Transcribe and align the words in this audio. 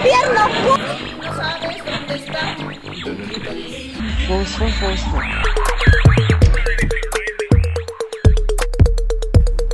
gobierno. 0.00 0.48
No 1.22 1.36
sabes 1.36 1.84
dónde 1.84 2.14
está. 2.14 2.56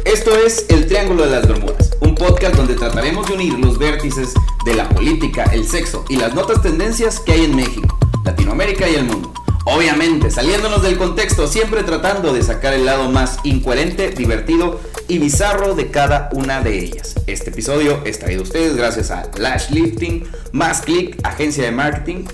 Esto 0.04 0.36
es 0.36 0.66
El 0.68 0.86
Triángulo 0.86 1.24
de 1.24 1.30
las 1.30 1.46
Bermudas, 1.46 1.96
un 2.00 2.14
podcast 2.14 2.56
donde 2.56 2.74
trataremos 2.74 3.26
de 3.26 3.34
unir 3.34 3.58
los 3.58 3.78
vértices 3.78 4.34
de 4.64 4.74
la 4.74 4.88
política, 4.88 5.44
el 5.52 5.66
sexo 5.66 6.04
y 6.08 6.16
las 6.16 6.34
notas 6.34 6.62
tendencias 6.62 7.20
que 7.20 7.32
hay 7.32 7.44
en 7.44 7.54
México, 7.54 7.98
Latinoamérica 8.24 8.88
y 8.88 8.94
el 8.94 9.04
mundo. 9.04 9.32
Obviamente, 9.64 10.30
saliéndonos 10.30 10.82
del 10.82 10.96
contexto, 10.96 11.48
siempre 11.48 11.82
tratando 11.82 12.32
de 12.32 12.42
sacar 12.42 12.72
el 12.72 12.86
lado 12.86 13.10
más 13.10 13.38
incoherente, 13.42 14.10
divertido 14.10 14.80
y 15.08 15.18
bizarro 15.18 15.74
de 15.74 15.90
cada 15.90 16.28
una 16.32 16.60
de 16.60 16.78
ellas. 16.78 17.14
Este 17.26 17.50
episodio 17.50 18.02
es 18.04 18.18
traído 18.18 18.40
a 18.40 18.44
ustedes 18.44 18.76
gracias 18.76 19.10
a 19.10 19.30
Lash 19.36 19.70
Lifting, 19.70 20.24
Más 20.52 20.82
Click, 20.82 21.18
agencia 21.22 21.64
de 21.64 21.70
marketing, 21.70 22.24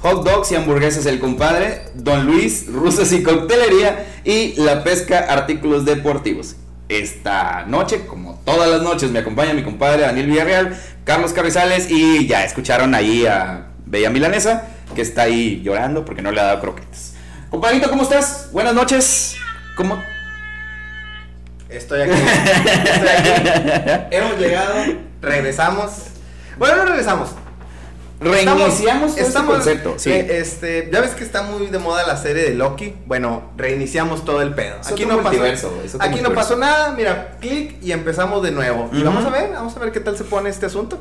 Hot 0.00 0.24
Dogs 0.24 0.52
y 0.52 0.56
Hamburguesas 0.56 1.06
El 1.06 1.20
Compadre, 1.20 1.82
Don 1.94 2.26
Luis, 2.26 2.66
Rusas 2.66 3.12
y 3.12 3.22
Coctelería 3.22 4.06
y 4.24 4.54
La 4.60 4.82
Pesca 4.82 5.18
Artículos 5.18 5.84
Deportivos. 5.84 6.56
Esta 6.88 7.64
noche, 7.66 8.06
como 8.06 8.40
todas 8.44 8.68
las 8.68 8.82
noches, 8.82 9.10
me 9.10 9.20
acompaña 9.20 9.54
mi 9.54 9.62
compadre 9.62 10.02
Daniel 10.02 10.26
Villarreal, 10.26 10.78
Carlos 11.04 11.32
Carrizales 11.32 11.90
y 11.90 12.26
ya 12.26 12.44
escucharon 12.44 12.94
ahí 12.94 13.24
a 13.26 13.68
Bella 13.86 14.10
Milanesa, 14.10 14.68
que 14.94 15.02
está 15.02 15.22
ahí 15.22 15.62
llorando 15.62 16.04
porque 16.04 16.20
no 16.20 16.32
le 16.32 16.40
ha 16.40 16.44
dado 16.44 16.60
croquetas. 16.60 17.14
Compadrito, 17.50 17.88
¿cómo 17.88 18.02
estás? 18.02 18.48
Buenas 18.52 18.74
noches. 18.74 19.36
¿Cómo? 19.76 20.11
Estoy 21.72 22.02
aquí. 22.02 22.12
Estoy 22.12 23.08
aquí. 23.08 24.06
Hemos 24.16 24.38
llegado. 24.38 24.74
Regresamos. 25.20 25.90
Bueno, 26.58 26.76
no 26.76 26.84
regresamos. 26.86 27.30
Reiniciamos 28.20 29.16
todo 29.16 29.24
este 29.26 29.42
concepto. 29.44 29.94
Sí. 29.96 30.10
eh, 30.12 30.38
este, 30.38 30.88
ya 30.92 31.00
ves 31.00 31.10
que 31.10 31.24
está 31.24 31.42
muy 31.42 31.66
de 31.66 31.78
moda 31.78 32.06
la 32.06 32.16
serie 32.16 32.44
de 32.44 32.54
Loki. 32.54 32.94
Bueno, 33.06 33.50
reiniciamos 33.56 34.24
todo 34.24 34.42
el 34.42 34.54
pedo. 34.54 34.76
Es 34.80 34.92
Aquí 34.92 35.06
no 35.06 35.22
pasó. 35.22 35.42
Aquí 35.98 36.20
no 36.20 36.32
pasó 36.32 36.56
nada. 36.56 36.92
Mira, 36.92 37.36
clic 37.40 37.76
y 37.82 37.90
empezamos 37.90 38.42
de 38.42 38.52
nuevo. 38.52 38.88
Y 38.92 38.96
Ujú. 38.98 39.06
vamos 39.06 39.24
a 39.24 39.30
ver, 39.30 39.50
vamos 39.52 39.76
a 39.76 39.80
ver 39.80 39.90
qué 39.92 40.00
tal 40.00 40.16
se 40.16 40.24
pone 40.24 40.50
este 40.50 40.66
asunto. 40.66 41.00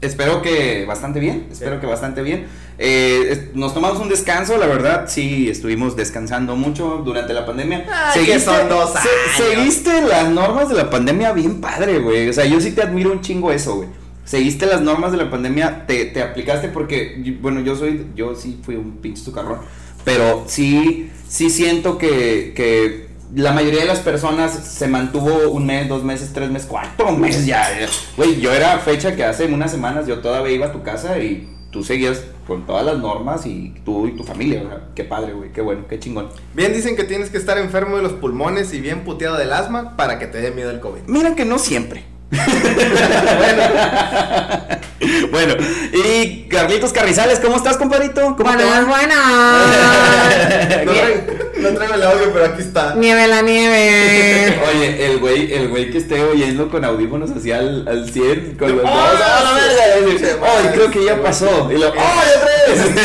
Espero 0.00 0.40
que 0.40 0.86
bastante 0.86 1.20
bien, 1.20 1.48
espero 1.52 1.78
que 1.78 1.86
bastante 1.86 2.22
bien. 2.22 2.46
Eh, 2.82 3.50
nos 3.52 3.74
tomamos 3.74 3.98
un 4.00 4.08
descanso, 4.08 4.56
la 4.56 4.66
verdad, 4.66 5.04
sí, 5.06 5.50
estuvimos 5.50 5.96
descansando 5.96 6.56
mucho 6.56 7.02
durante 7.04 7.34
la 7.34 7.44
pandemia. 7.44 7.84
Ay, 7.92 8.24
que 8.24 8.40
son 8.40 8.70
dos 8.70 8.92
se- 8.92 8.98
años. 8.98 9.10
seguiste 9.36 10.00
las 10.00 10.30
normas 10.30 10.70
de 10.70 10.76
la 10.76 10.88
pandemia 10.88 11.32
bien 11.32 11.60
padre, 11.60 11.98
güey. 11.98 12.28
O 12.30 12.32
sea, 12.32 12.46
yo 12.46 12.58
sí 12.58 12.72
te 12.72 12.80
admiro 12.82 13.12
un 13.12 13.20
chingo 13.20 13.52
eso, 13.52 13.76
güey. 13.76 13.88
Seguiste 14.24 14.64
las 14.64 14.80
normas 14.80 15.12
de 15.12 15.18
la 15.18 15.30
pandemia, 15.30 15.84
te, 15.86 16.06
te 16.06 16.22
aplicaste 16.22 16.68
porque, 16.68 17.36
bueno, 17.42 17.60
yo 17.60 17.76
soy, 17.76 18.06
yo 18.16 18.34
sí 18.34 18.58
fui 18.64 18.76
un 18.76 18.98
pinche 18.98 19.22
sucarrón, 19.22 19.58
pero 20.04 20.44
sí, 20.46 21.10
sí 21.28 21.50
siento 21.50 21.98
que, 21.98 22.52
que 22.56 23.08
la 23.34 23.52
mayoría 23.52 23.80
de 23.80 23.86
las 23.86 23.98
personas 23.98 24.52
se 24.52 24.88
mantuvo 24.88 25.50
un 25.50 25.66
mes, 25.66 25.86
dos 25.88 26.02
meses, 26.02 26.30
tres 26.32 26.48
meses, 26.48 26.66
cuatro 26.70 27.12
meses 27.12 27.44
ya. 27.44 27.68
Güey, 28.16 28.40
yo 28.40 28.52
era 28.54 28.78
fecha 28.78 29.14
que 29.16 29.24
hace 29.24 29.44
unas 29.46 29.70
semanas 29.70 30.06
yo 30.06 30.20
todavía 30.20 30.54
iba 30.54 30.66
a 30.66 30.72
tu 30.72 30.82
casa 30.82 31.18
y 31.18 31.48
tú 31.70 31.82
seguías 31.82 32.22
con 32.50 32.66
todas 32.66 32.84
las 32.84 32.98
normas 32.98 33.46
y 33.46 33.72
tú 33.84 34.08
y 34.08 34.16
tu 34.16 34.24
familia, 34.24 34.88
qué 34.96 35.04
padre, 35.04 35.34
güey, 35.34 35.52
qué 35.52 35.60
bueno, 35.60 35.84
qué 35.88 36.00
chingón. 36.00 36.30
Bien 36.52 36.72
dicen 36.72 36.96
que 36.96 37.04
tienes 37.04 37.30
que 37.30 37.38
estar 37.38 37.56
enfermo 37.58 37.96
de 37.96 38.02
los 38.02 38.14
pulmones 38.14 38.74
y 38.74 38.80
bien 38.80 39.04
puteado 39.04 39.36
del 39.36 39.52
asma 39.52 39.96
para 39.96 40.18
que 40.18 40.26
te 40.26 40.40
dé 40.40 40.50
miedo 40.50 40.72
el 40.72 40.80
COVID. 40.80 41.02
Mira 41.06 41.36
que 41.36 41.44
no 41.44 41.60
siempre. 41.60 42.02
bueno, 45.30 45.54
y 45.92 46.48
Carlitos 46.48 46.92
Carrizales, 46.92 47.38
¿cómo 47.38 47.54
estás, 47.54 47.76
compadrito? 47.76 48.34
¿Cómo 48.36 48.56
te 48.56 48.64
va? 48.64 48.84
Buenas, 48.84 48.86
buenas. 50.86 51.46
No 51.70 51.76
traigo, 51.76 51.94
el 51.94 52.02
audio, 52.02 52.32
pero 52.32 52.44
aquí 52.46 52.62
está. 52.62 52.94
Nieve 52.96 53.26
la 53.28 53.42
nieve. 53.42 54.58
Oye, 54.74 55.06
el 55.06 55.18
güey, 55.18 55.52
el 55.52 55.68
güey 55.68 55.90
que 55.90 55.98
esté 55.98 56.22
oyendo 56.24 56.68
con 56.70 56.84
audífonos 56.84 57.30
así 57.30 57.52
al, 57.52 57.86
al 57.88 58.10
100, 58.10 58.56
con 58.58 58.76
los 58.76 58.84
¡Oh, 58.84 58.88
dos, 58.88 58.92
¡ah, 58.94 59.40
la 59.44 59.52
verga! 59.54 60.12
Dice, 60.12 60.26
se 60.26 60.32
¡Ay, 60.32 60.68
creo 60.74 60.90
que 60.90 61.04
ya 61.04 61.14
se 61.14 61.20
pasó! 61.20 61.70
Y 61.70 61.78
lo, 61.78 61.88
mamó. 61.94 62.00
¡ay, 62.00 62.28
otra 62.36 62.50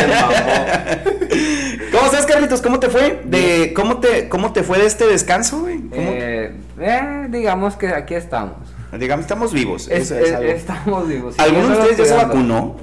Se 0.00 0.06
mamó. 0.06 0.28
vez! 0.28 1.90
¿Cómo 1.92 2.06
estás, 2.06 2.26
Carlitos? 2.26 2.60
¿Cómo 2.62 2.80
te 2.80 2.88
fue? 2.88 3.20
De, 3.24 3.72
¿cómo, 3.74 3.98
te, 4.00 4.28
¿Cómo 4.28 4.52
te 4.52 4.62
fue 4.62 4.78
de 4.78 4.86
este 4.86 5.06
descanso, 5.06 5.66
Eh, 5.92 6.52
eh, 6.80 7.26
digamos 7.28 7.76
que 7.76 7.88
aquí 7.88 8.14
estamos. 8.14 8.56
Digamos, 8.98 9.24
estamos 9.24 9.52
vivos. 9.52 9.88
Es- 9.88 10.10
eso 10.10 10.16
es 10.18 10.28
es- 10.28 10.34
algo. 10.34 10.50
estamos 10.50 11.08
vivos. 11.08 11.34
sí, 11.34 11.42
¿Alguno 11.42 11.68
de 11.68 11.74
ustedes 11.78 11.98
ya 11.98 12.04
se 12.04 12.14
vacunó? 12.14 12.76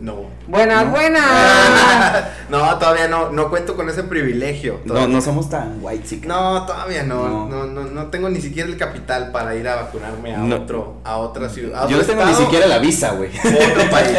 No. 0.00 0.26
Buenas, 0.46 0.84
¿No? 0.86 0.90
buenas. 0.92 1.24
No, 2.48 2.78
todavía 2.78 3.08
no, 3.08 3.30
no 3.30 3.50
cuento 3.50 3.76
con 3.76 3.90
ese 3.90 4.04
privilegio. 4.04 4.80
No, 4.84 4.94
todavía. 4.94 5.14
no 5.16 5.20
somos 5.20 5.50
tan 5.50 5.78
white 5.82 6.02
chicas. 6.08 6.28
No, 6.28 6.64
todavía 6.64 7.02
no. 7.02 7.28
No. 7.28 7.46
No. 7.46 7.66
No, 7.66 7.82
no, 7.84 8.06
tengo 8.06 8.30
ni 8.30 8.40
siquiera 8.40 8.68
el 8.70 8.78
capital 8.78 9.32
para 9.32 9.54
ir 9.54 9.68
a 9.68 9.74
vacunarme 9.76 10.34
a 10.34 10.38
No. 10.38 10.56
otro, 10.56 10.96
a 11.04 11.18
otra 11.18 11.50
ciudad. 11.50 11.84
a 11.84 11.88
Yo 11.88 11.98
no 11.98 12.04
tengo 12.04 12.24
ni 12.24 12.32
siquiera 12.34 12.66
la 12.66 12.78
visa, 12.78 13.12
güey. 13.12 13.30
Otro 13.38 13.90
país. 13.90 14.16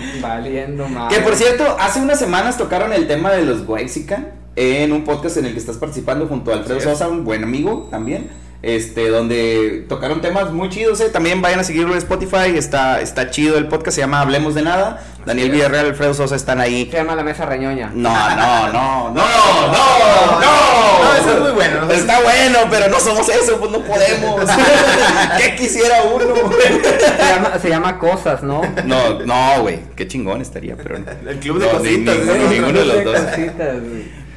Valiendo 0.20 0.88
más. 0.88 1.12
Que 1.14 1.20
por 1.20 1.36
cierto, 1.36 1.76
hace 1.78 2.00
unas 2.00 2.18
semanas 2.18 2.58
tocaron 2.58 2.92
el 2.92 3.06
tema 3.06 3.30
de 3.30 3.44
los 3.44 3.66
Waxican 3.68 4.30
en 4.56 4.92
un 4.92 5.04
podcast 5.04 5.36
en 5.36 5.46
el 5.46 5.52
que 5.52 5.58
estás 5.60 5.76
participando 5.76 6.26
junto 6.26 6.50
a 6.50 6.54
Alfredo. 6.54 6.80
Sosa, 6.80 7.08
un 7.08 7.24
buen 7.24 7.44
amigo 7.44 7.86
también. 7.90 8.30
Este, 8.62 9.08
donde 9.08 9.86
tocaron 9.88 10.20
temas 10.20 10.52
muy 10.52 10.68
chidos, 10.68 11.00
eh. 11.00 11.08
También 11.08 11.40
vayan 11.40 11.60
a 11.60 11.64
seguirlo 11.64 11.92
en 11.92 11.98
Spotify, 11.98 12.56
está, 12.56 13.00
está 13.00 13.30
chido 13.30 13.56
el 13.56 13.68
podcast, 13.68 13.94
se 13.94 14.02
llama 14.02 14.20
Hablemos 14.20 14.54
de 14.54 14.62
Nada. 14.62 15.02
Daniel. 15.24 15.50
Villarreal, 15.50 15.86
Alfredo 15.86 16.12
Sosa 16.14 16.36
están 16.36 16.60
ahí. 16.60 16.88
Se 16.90 16.96
llama 16.98 17.14
la 17.14 17.22
mesa 17.22 17.44
reñoña. 17.46 17.90
No, 17.94 18.10
no, 18.10 18.72
no, 18.72 19.10
no, 19.10 19.10
no, 19.10 19.22
No, 19.72 20.40
no. 20.40 21.14
eso 21.20 21.32
es 21.34 21.40
muy 21.40 21.50
bueno. 21.52 21.86
¿no? 21.86 21.90
Está 21.92 22.20
bueno, 22.20 22.58
pero 22.70 22.88
no 22.88 22.98
somos 23.00 23.28
eso, 23.28 23.58
pues 23.58 23.70
no 23.70 23.80
podemos. 23.80 24.42
¿Qué 25.38 25.56
quisiera 25.56 26.02
uno? 26.02 26.24
Se 26.50 27.18
llama, 27.34 27.58
se 27.60 27.68
llama 27.68 27.98
cosas, 27.98 28.42
¿no? 28.42 28.62
No, 28.84 29.20
no, 29.24 29.62
güey, 29.62 29.80
qué 29.96 30.06
chingón 30.08 30.40
estaría, 30.40 30.76
pero 30.76 30.96
El 30.96 31.38
club 31.38 31.58
de 31.60 31.66
No, 31.66 31.72
cositas. 31.78 32.16
ni- 32.16 32.56
ninguno 32.58 32.78
de 32.78 32.84
los 32.84 33.04
dos. 33.04 33.20
Cositas. 33.20 33.76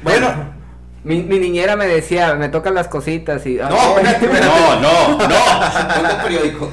Bueno, 0.02 0.53
Mi, 1.04 1.22
mi 1.22 1.38
niñera 1.38 1.76
me 1.76 1.86
decía, 1.86 2.34
me 2.34 2.48
tocan 2.48 2.74
las 2.74 2.88
cositas 2.88 3.44
y. 3.46 3.54
No, 3.56 3.68
espérate, 3.68 4.24
espérate. 4.24 4.46
No, 4.46 4.80
no, 4.80 5.18
no. 5.18 5.18
Ponte 5.94 6.14
un 6.14 6.22
periódico. 6.22 6.72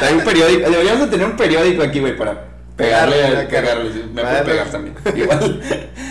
Trae 0.00 0.14
un 0.14 0.24
periódico. 0.24 0.70
Deberíamos 0.70 1.00
de 1.02 1.06
tener 1.06 1.26
un 1.26 1.36
periódico 1.36 1.82
aquí, 1.82 2.00
güey, 2.00 2.16
para 2.16 2.44
pegarle, 2.76 3.46
Pegarle, 3.46 4.04
Me 4.12 4.22
puedo 4.22 4.44
pegar 4.44 4.68
pues. 4.68 4.72
también. 4.72 4.94
Igual. 5.16 5.62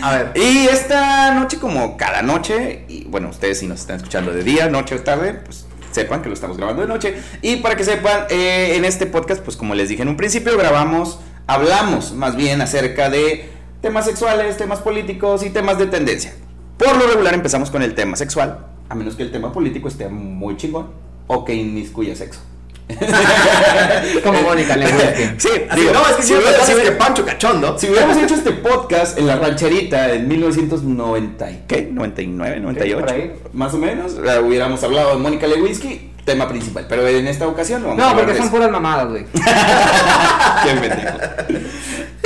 A 0.02 0.12
ver. 0.16 0.32
Y 0.34 0.66
esta 0.68 1.34
noche, 1.34 1.58
como 1.58 1.96
cada 1.98 2.22
noche, 2.22 2.84
y 2.88 3.04
bueno, 3.04 3.28
ustedes 3.28 3.58
si 3.58 3.66
nos 3.66 3.80
están 3.80 3.96
escuchando 3.96 4.32
de 4.32 4.42
día, 4.42 4.68
noche 4.70 4.94
o 4.94 5.00
tarde, 5.02 5.34
pues 5.44 5.66
sepan 5.90 6.22
que 6.22 6.28
lo 6.28 6.34
estamos 6.34 6.56
grabando 6.56 6.82
de 6.82 6.88
noche. 6.88 7.16
Y 7.42 7.56
para 7.56 7.76
que 7.76 7.84
sepan, 7.84 8.24
eh, 8.30 8.76
en 8.76 8.86
este 8.86 9.04
podcast, 9.06 9.42
pues 9.42 9.58
como 9.58 9.74
les 9.74 9.90
dije 9.90 10.02
en 10.02 10.08
un 10.08 10.16
principio, 10.16 10.56
grabamos, 10.56 11.20
hablamos 11.46 12.12
más 12.12 12.34
bien 12.34 12.62
acerca 12.62 13.10
de 13.10 13.50
temas 13.82 14.06
sexuales, 14.06 14.56
temas 14.56 14.78
políticos 14.78 15.44
y 15.44 15.50
temas 15.50 15.78
de 15.78 15.86
tendencia. 15.86 16.32
Por 16.78 16.96
lo 16.96 17.06
regular 17.06 17.34
empezamos 17.34 17.70
con 17.70 17.82
el 17.82 17.94
tema 17.94 18.16
sexual, 18.16 18.58
a 18.88 18.94
menos 18.94 19.14
que 19.14 19.22
el 19.22 19.30
tema 19.30 19.52
político 19.52 19.88
esté 19.88 20.08
muy 20.08 20.56
chingón 20.56 20.88
o 21.26 21.44
que 21.44 21.54
inmiscuya 21.54 22.16
sexo. 22.16 22.40
Como 24.24 24.42
Mónica 24.42 24.76
Lewinsky. 24.76 25.22
Sí, 25.38 25.48
digo, 25.76 25.92
no, 25.92 26.00
es 26.08 26.16
que 26.16 26.22
si 26.22 26.34
hubiera- 26.34 26.64
si 26.64 26.74
hubiera- 26.74 26.90
que 26.90 26.96
Pancho 26.96 27.24
Cachondo. 27.24 27.78
si 27.78 27.88
hubiéramos 27.88 28.16
hecho 28.18 28.34
este 28.34 28.50
podcast 28.52 29.16
en 29.18 29.26
la 29.28 29.36
rancherita 29.36 30.12
en 30.12 30.28
1990, 30.28 31.50
y- 31.50 31.64
¿qué? 31.68 31.88
99, 31.90 32.60
98, 32.60 33.00
por 33.00 33.10
ahí. 33.14 33.32
más 33.52 33.72
o 33.74 33.78
menos, 33.78 34.12
eh, 34.14 34.40
hubiéramos 34.44 34.82
hablado 34.82 35.10
de 35.10 35.16
Mónica 35.22 35.46
Lewinsky, 35.46 36.10
tema 36.24 36.48
principal, 36.48 36.86
pero 36.88 37.06
en 37.06 37.26
esta 37.28 37.46
ocasión 37.48 37.82
no 37.82 37.88
vamos 37.88 38.04
a 38.04 38.10
No, 38.10 38.16
porque 38.18 38.36
son 38.36 38.50
puras 38.50 38.70
mamadas, 38.70 39.08
güey. 39.08 39.24
Qué 39.32 40.70
pendejo. 40.80 41.18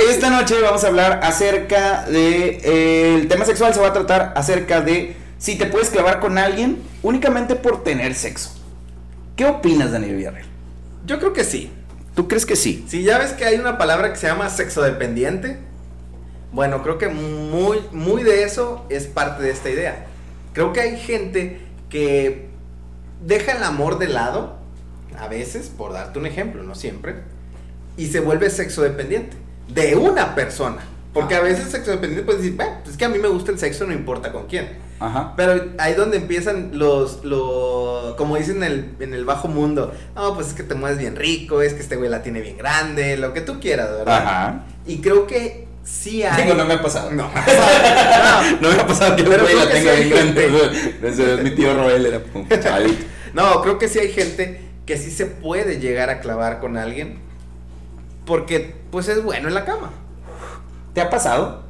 Esta 0.07 0.29
noche 0.29 0.55
vamos 0.61 0.85
a 0.85 0.87
hablar 0.87 1.19
acerca 1.21 2.03
de 2.03 2.61
eh, 2.63 3.15
el 3.15 3.27
tema 3.27 3.43
sexual 3.43 3.73
se 3.73 3.81
va 3.81 3.89
a 3.89 3.93
tratar 3.93 4.31
acerca 4.37 4.79
de 4.79 5.17
si 5.37 5.57
te 5.57 5.65
puedes 5.65 5.89
clavar 5.89 6.21
con 6.21 6.37
alguien 6.37 6.81
únicamente 7.03 7.55
por 7.55 7.83
tener 7.83 8.15
sexo. 8.15 8.51
¿Qué 9.35 9.45
opinas, 9.45 9.91
Daniel 9.91 10.15
Villarreal? 10.15 10.45
Yo 11.05 11.19
creo 11.19 11.33
que 11.33 11.43
sí. 11.43 11.73
¿Tú 12.15 12.29
crees 12.29 12.45
que 12.45 12.55
sí? 12.55 12.85
Si 12.87 13.03
ya 13.03 13.17
ves 13.17 13.33
que 13.33 13.43
hay 13.43 13.59
una 13.59 13.77
palabra 13.77 14.13
que 14.13 14.17
se 14.17 14.27
llama 14.27 14.49
sexodependiente, 14.49 15.57
bueno, 16.53 16.83
creo 16.83 16.97
que 16.97 17.09
muy, 17.09 17.79
muy 17.91 18.23
de 18.23 18.43
eso 18.43 18.85
es 18.87 19.07
parte 19.07 19.43
de 19.43 19.51
esta 19.51 19.69
idea. 19.69 20.05
Creo 20.53 20.71
que 20.71 20.79
hay 20.79 20.97
gente 20.97 21.59
que 21.89 22.47
deja 23.25 23.51
el 23.51 23.63
amor 23.63 23.99
de 23.99 24.07
lado, 24.07 24.57
a 25.19 25.27
veces, 25.27 25.67
por 25.67 25.91
darte 25.91 26.17
un 26.17 26.27
ejemplo, 26.27 26.63
no 26.63 26.75
siempre, 26.75 27.15
y 27.97 28.07
se 28.07 28.21
vuelve 28.21 28.49
sexodependiente 28.49 29.46
de 29.67 29.95
una 29.95 30.35
persona. 30.35 30.81
Porque 31.13 31.33
a 31.33 31.41
veces 31.41 31.71
sexodependiente 31.71 32.23
puedes 32.23 32.41
decir, 32.41 32.55
bueno, 32.55 32.73
pues 32.83 32.91
es 32.91 32.97
que 32.97 33.05
a 33.05 33.09
mí 33.09 33.17
me 33.17 33.27
gusta 33.27 33.51
el 33.51 33.57
sexo, 33.57 33.87
no 33.87 33.93
importa 33.93 34.31
con 34.31 34.45
quién. 34.45 34.77
Ajá. 34.99 35.33
Pero 35.35 35.71
ahí 35.79 35.93
donde 35.93 36.17
empiezan 36.17 36.71
los, 36.73 37.23
los 37.23 38.15
como 38.15 38.37
dicen 38.37 38.57
en 38.57 38.63
el, 38.63 38.89
en 38.99 39.13
el 39.13 39.25
bajo 39.25 39.47
mundo, 39.47 39.93
no, 40.15 40.35
pues 40.35 40.49
es 40.49 40.53
que 40.53 40.63
te 40.63 40.75
mueves 40.75 40.99
bien 40.99 41.15
rico, 41.15 41.61
es 41.61 41.73
que 41.73 41.81
este 41.81 41.95
güey 41.95 42.09
la 42.09 42.21
tiene 42.21 42.41
bien 42.41 42.57
grande, 42.57 43.17
lo 43.17 43.33
que 43.33 43.41
tú 43.41 43.59
quieras, 43.59 43.89
¿verdad? 43.89 44.17
Ajá. 44.17 44.63
Y 44.85 44.97
creo 44.97 45.25
que 45.25 45.67
sí 45.83 46.23
hay... 46.23 46.43
Digo, 46.43 46.55
no 46.55 46.65
me 46.65 46.75
ha 46.75 46.81
pasado. 46.81 47.09
No, 47.11 47.23
No 48.61 48.69
me 48.69 48.79
ha 48.79 48.85
pasado 48.85 49.15
que 49.15 49.23
el 49.23 49.27
güey 49.27 49.55
la 49.55 49.69
tenga 49.69 49.95
sí 49.95 50.03
bien 50.03 50.09
grande. 50.09 50.49
gente. 51.01 51.07
Es 51.07 51.43
mi 51.43 51.51
tío 51.51 51.73
Roel, 51.73 52.05
era 52.05 52.21
un 52.33 52.47
chavalito. 52.47 53.05
no, 53.33 53.61
creo 53.61 53.79
que 53.79 53.87
sí 53.87 53.97
hay 53.99 54.11
gente 54.11 54.61
que 54.85 54.97
sí 54.97 55.09
se 55.09 55.25
puede 55.25 55.79
llegar 55.79 56.09
a 56.09 56.19
clavar 56.19 56.59
con 56.59 56.77
alguien 56.77 57.26
porque 58.27 58.75
pues 58.91 59.07
es 59.07 59.23
bueno 59.23 59.47
en 59.47 59.55
la 59.55 59.65
cama. 59.65 59.91
¿Te 60.93 61.01
ha 61.01 61.09
pasado? 61.09 61.63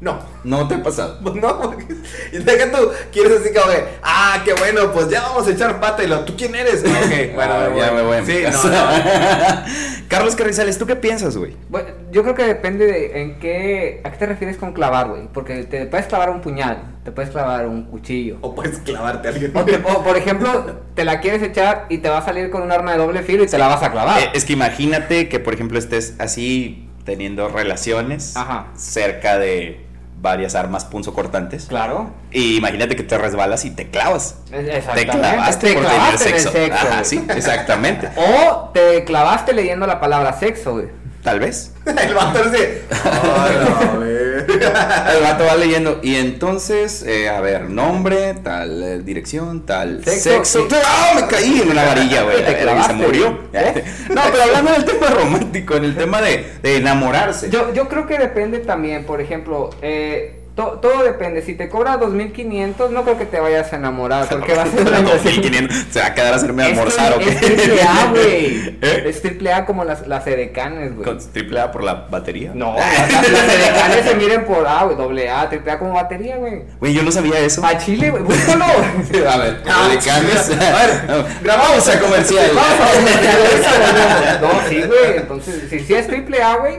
No. 0.00 0.18
No 0.44 0.66
te 0.68 0.74
ha 0.74 0.82
pasado. 0.82 1.18
Pues 1.22 1.34
no, 1.42 1.60
porque 1.60 1.86
y 2.32 2.38
deja 2.38 2.70
tú, 2.70 2.90
quieres 3.12 3.40
así 3.40 3.54
como 3.54 3.70
de, 3.70 3.84
ah, 4.02 4.42
qué 4.44 4.52
bueno, 4.54 4.92
pues 4.92 5.08
ya 5.08 5.22
vamos 5.22 5.46
a 5.46 5.50
echar 5.50 5.80
pata 5.80 6.02
y 6.02 6.08
lo, 6.08 6.20
¿tú 6.24 6.34
quién 6.36 6.54
eres? 6.54 6.80
Ok, 6.80 7.34
bueno, 7.34 7.54
Ah, 7.54 7.68
ya 7.76 7.92
me 7.92 8.02
voy 8.02 8.16
a 8.16 8.26
Sí, 8.26 8.42
no. 8.50 8.62
Carlos 10.08 10.36
Carrizales, 10.36 10.76
¿tú 10.76 10.86
qué 10.86 10.96
piensas, 10.96 11.36
güey? 11.36 11.56
Bueno, 11.68 11.90
yo 12.12 12.22
creo 12.22 12.34
que 12.34 12.44
depende 12.44 12.86
de 12.86 13.20
en 13.22 13.38
qué, 13.40 14.00
a 14.04 14.10
qué 14.12 14.16
te 14.18 14.26
refieres 14.26 14.56
con 14.58 14.72
clavar, 14.72 15.08
güey. 15.08 15.28
Porque 15.32 15.64
te 15.64 15.86
puedes 15.86 16.06
clavar 16.06 16.30
un 16.30 16.40
puñal, 16.40 16.82
te 17.04 17.10
puedes 17.10 17.30
clavar 17.30 17.66
un 17.66 17.84
cuchillo. 17.84 18.38
O 18.42 18.54
puedes 18.54 18.78
clavarte 18.78 19.28
a 19.28 19.30
alguien. 19.32 19.50
O, 19.56 19.64
te- 19.64 19.76
o, 19.76 20.04
por 20.04 20.16
ejemplo, 20.16 20.80
te 20.94 21.04
la 21.04 21.20
quieres 21.20 21.42
echar 21.42 21.86
y 21.88 21.98
te 21.98 22.08
va 22.08 22.18
a 22.18 22.22
salir 22.24 22.50
con 22.50 22.62
un 22.62 22.70
arma 22.70 22.92
de 22.92 22.98
doble 22.98 23.22
filo 23.22 23.42
y 23.42 23.46
te 23.48 23.58
la 23.58 23.66
vas 23.68 23.82
a 23.82 23.90
clavar. 23.90 24.20
Eh, 24.20 24.30
es 24.34 24.44
que 24.44 24.52
imagínate 24.52 25.28
que, 25.28 25.40
por 25.40 25.54
ejemplo, 25.54 25.78
estés 25.78 26.14
así 26.18 26.88
teniendo 27.04 27.48
relaciones 27.48 28.36
Ajá. 28.36 28.66
cerca 28.76 29.38
de 29.38 29.84
varias 30.20 30.54
armas 30.54 30.84
punzocortantes. 30.84 31.64
Claro. 31.66 32.10
Y 32.30 32.56
imagínate 32.58 32.94
que 32.94 33.02
te 33.02 33.18
resbalas 33.18 33.64
y 33.64 33.70
te 33.70 33.88
clavas. 33.90 34.36
Es- 34.52 34.66
Te 34.66 34.76
Exactamente. 34.76 35.10
clavaste 35.18 35.66
Te 35.66 35.72
por 35.74 35.82
clavaste 35.82 36.12
en 36.12 36.18
tener 36.18 36.34
el 36.34 36.40
sexo. 36.40 36.52
sexo, 36.52 36.86
Ajá, 36.88 37.04
sí, 37.04 37.24
exactamente. 37.36 38.08
O 38.16 38.70
te 38.72 39.02
clavaste 39.04 39.52
leyendo 39.52 39.86
la 39.86 39.98
palabra 39.98 40.32
sexo, 40.34 40.74
güey. 40.74 40.86
Tal 41.22 41.38
vez. 41.38 41.72
El 41.86 42.14
vato 42.14 42.40
así. 42.40 42.62
Ay, 42.90 43.56
no. 43.60 44.02
El 45.12 45.22
vato 45.22 45.44
va 45.44 45.56
leyendo. 45.56 46.00
Y 46.02 46.16
entonces, 46.16 47.04
eh, 47.04 47.28
a 47.28 47.40
ver, 47.40 47.70
nombre, 47.70 48.34
tal 48.42 48.82
eh, 48.82 48.98
dirección, 48.98 49.64
tal 49.64 50.04
Sexo, 50.04 50.64
sexo. 50.64 50.68
¡Ah! 50.84 51.12
Me 51.14 51.26
caí 51.28 51.60
en 51.60 51.70
una 51.70 51.84
varilla, 51.84 52.22
güey. 52.22 52.38
Se 52.86 52.92
murió. 52.94 53.38
¿eh? 53.52 53.84
No, 54.08 54.20
pero 54.32 54.42
hablando 54.42 54.72
del 54.72 54.84
tema 54.84 55.06
romántico, 55.10 55.76
en 55.76 55.84
el 55.84 55.96
tema 55.96 56.20
de, 56.20 56.44
de 56.60 56.76
enamorarse. 56.76 57.50
Yo, 57.50 57.72
yo 57.72 57.88
creo 57.88 58.06
que 58.06 58.18
depende 58.18 58.58
también, 58.58 59.04
por 59.04 59.20
ejemplo, 59.20 59.70
eh, 59.80 60.41
to- 60.54 60.78
todo 60.80 61.02
depende. 61.02 61.42
Si 61.42 61.54
te 61.54 61.68
cobra 61.68 61.98
2.500, 61.98 62.90
no 62.90 63.02
creo 63.04 63.18
que 63.18 63.24
te 63.26 63.40
vayas 63.40 63.72
a 63.72 63.76
enamorar, 63.76 64.28
porque 64.28 64.54
va 64.54 64.62
a 64.62 64.66
ser 64.70 64.80
una 64.86 64.98
inversión. 65.00 65.34
2500. 65.34 65.76
Se 65.90 66.00
va 66.00 66.06
a 66.06 66.14
quedar 66.14 66.32
a 66.32 66.36
hacerme 66.36 66.64
almorzar 66.64 67.12
o 67.14 67.18
qué. 67.18 67.28
Es 67.30 67.40
triple 67.40 67.82
A, 67.82 68.06
güey. 68.10 68.78
¿Eh? 68.82 69.04
Es 69.06 69.22
triple 69.22 69.52
A 69.52 69.64
como 69.64 69.84
las, 69.84 70.06
las 70.06 70.26
edecanes, 70.26 70.94
güey. 70.94 71.04
¿Con 71.06 71.18
triple 71.32 71.60
A 71.60 71.70
por 71.72 71.82
la 71.82 71.94
batería? 72.10 72.52
No, 72.54 72.76
las, 72.78 73.10
las 73.30 73.54
edecanes 73.54 74.04
se 74.04 74.14
miren 74.14 74.44
por 74.44 74.66
A, 74.66 74.84
güey, 74.84 74.96
doble 74.96 75.30
A, 75.30 75.48
triple 75.48 75.72
A 75.72 75.78
como 75.78 75.94
batería, 75.94 76.36
güey. 76.36 76.62
Güey, 76.80 76.92
yo 76.94 77.02
no 77.02 77.12
sabía 77.12 77.38
eso. 77.38 77.64
A 77.64 77.78
Chile, 77.78 78.10
güey, 78.10 78.22
búscalo. 78.22 78.64
A 78.64 79.36
ver, 79.38 79.62
Ah, 79.68 79.88
sí. 80.00 80.10
A 80.10 80.18
ver, 80.20 81.24
grabamos 81.42 81.88
a 81.88 81.98
comercial. 82.00 82.50
Vamos 82.54 82.80
a 82.80 82.96
comercial, 82.96 83.36
ahorita 83.46 83.70
volvemos. 83.78 84.54
No, 84.54 84.68
sí, 84.68 84.82
güey. 84.86 85.16
Entonces, 85.16 85.62
si, 85.70 85.80
si 85.80 85.94
es 85.94 86.06
triple 86.06 86.42
A, 86.42 86.56
güey, 86.56 86.76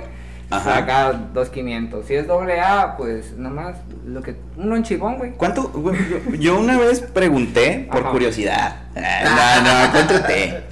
Ajá. 0.57 0.77
acá 0.77 1.11
2500. 1.33 2.05
Si 2.05 2.15
es 2.15 2.27
doble 2.27 2.59
A, 2.59 2.95
pues 2.97 3.37
nada 3.37 3.53
más 3.55 3.75
lo 4.05 4.21
que. 4.21 4.35
Uno 4.57 4.75
en 4.75 4.83
chibón, 4.83 5.17
güey. 5.17 5.31
¿Cuánto? 5.33 5.63
güey, 5.69 5.97
yo, 6.09 6.35
yo 6.35 6.59
una 6.59 6.77
vez 6.77 7.01
pregunté 7.01 7.87
por 7.91 8.01
Ajá. 8.01 8.11
curiosidad. 8.11 8.81
Ah, 8.95 9.61
No, 9.63 9.85
no, 9.87 9.91
contraté. 9.93 10.63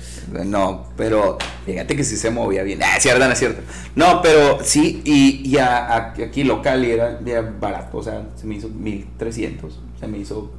No, 0.45 0.86
pero 0.95 1.38
fíjate 1.66 1.95
que 1.95 2.04
sí 2.06 2.16
se 2.16 2.30
movía 2.31 2.63
bien. 2.63 2.80
Ah, 2.81 2.98
cierto, 3.00 3.25
no 3.25 3.33
es 3.33 3.39
cierto. 3.39 3.62
No, 3.95 4.22
pero 4.22 4.60
sí, 4.63 5.01
y, 5.04 5.42
y 5.50 5.57
a- 5.57 5.88
a- 5.88 6.13
aquí 6.25 6.45
local 6.45 6.86
y 6.86 6.92
era, 6.92 7.19
era 7.25 7.42
barato, 7.42 7.98
o 7.98 8.04
sea, 8.04 8.22
se 8.36 8.48
me 8.48 8.56
hizo 8.56 8.69
1300. 8.69 9.80
Se 10.00 10.07
me 10.07 10.19
hizo. 10.19 10.54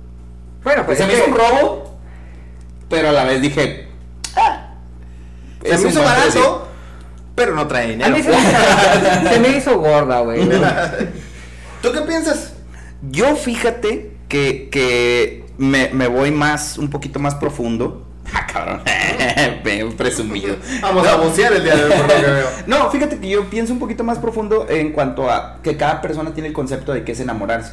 Bueno, 0.62 0.84
pues 0.84 0.98
se 0.98 1.06
me 1.06 1.14
hizo 1.14 1.25
un 1.26 1.34
robo, 1.34 1.98
pero 2.90 3.08
a 3.08 3.12
la 3.12 3.25
vez 3.25 3.40
dije. 3.40 3.88
Ah, 4.36 4.75
Se 5.64 5.70
me 5.78 5.82
un 5.84 5.88
hizo 5.88 6.02
barato. 6.02 6.68
Pero 7.44 7.56
no 7.56 7.66
trae 7.66 7.84
A 7.84 7.88
dinero. 7.88 8.16
mí 8.16 8.22
se 8.22 8.30
me, 8.30 8.36
hizo, 8.38 9.28
se 9.32 9.40
me 9.40 9.48
hizo 9.56 9.78
gorda, 9.78 10.20
güey. 10.20 10.48
¿Tú 11.82 11.90
qué 11.92 12.00
piensas? 12.06 12.52
Yo 13.10 13.34
fíjate 13.36 14.12
que, 14.28 14.68
que 14.70 15.44
me, 15.58 15.88
me 15.92 16.06
voy 16.06 16.30
más, 16.30 16.78
un 16.78 16.88
poquito 16.90 17.18
más 17.18 17.34
profundo. 17.34 18.06
Ah, 18.34 18.46
cabrón. 18.50 18.80
Presumido. 19.96 20.56
Vamos 20.80 21.06
a 21.06 21.16
bucear 21.16 21.52
el 21.52 21.64
día 21.64 21.74
de 21.76 21.84
hoy, 21.84 21.90
por 21.90 22.08
lo 22.08 22.14
que 22.14 22.30
veo. 22.30 22.46
No, 22.66 22.90
fíjate 22.90 23.18
que 23.18 23.28
yo 23.28 23.50
pienso 23.50 23.72
un 23.74 23.78
poquito 23.78 24.04
más 24.04 24.18
profundo 24.18 24.66
en 24.70 24.92
cuanto 24.92 25.28
a 25.30 25.58
que 25.62 25.76
cada 25.76 26.00
persona 26.00 26.32
tiene 26.32 26.48
el 26.48 26.54
concepto 26.54 26.94
de 26.94 27.04
qué 27.04 27.12
es 27.12 27.20
enamorarse. 27.20 27.72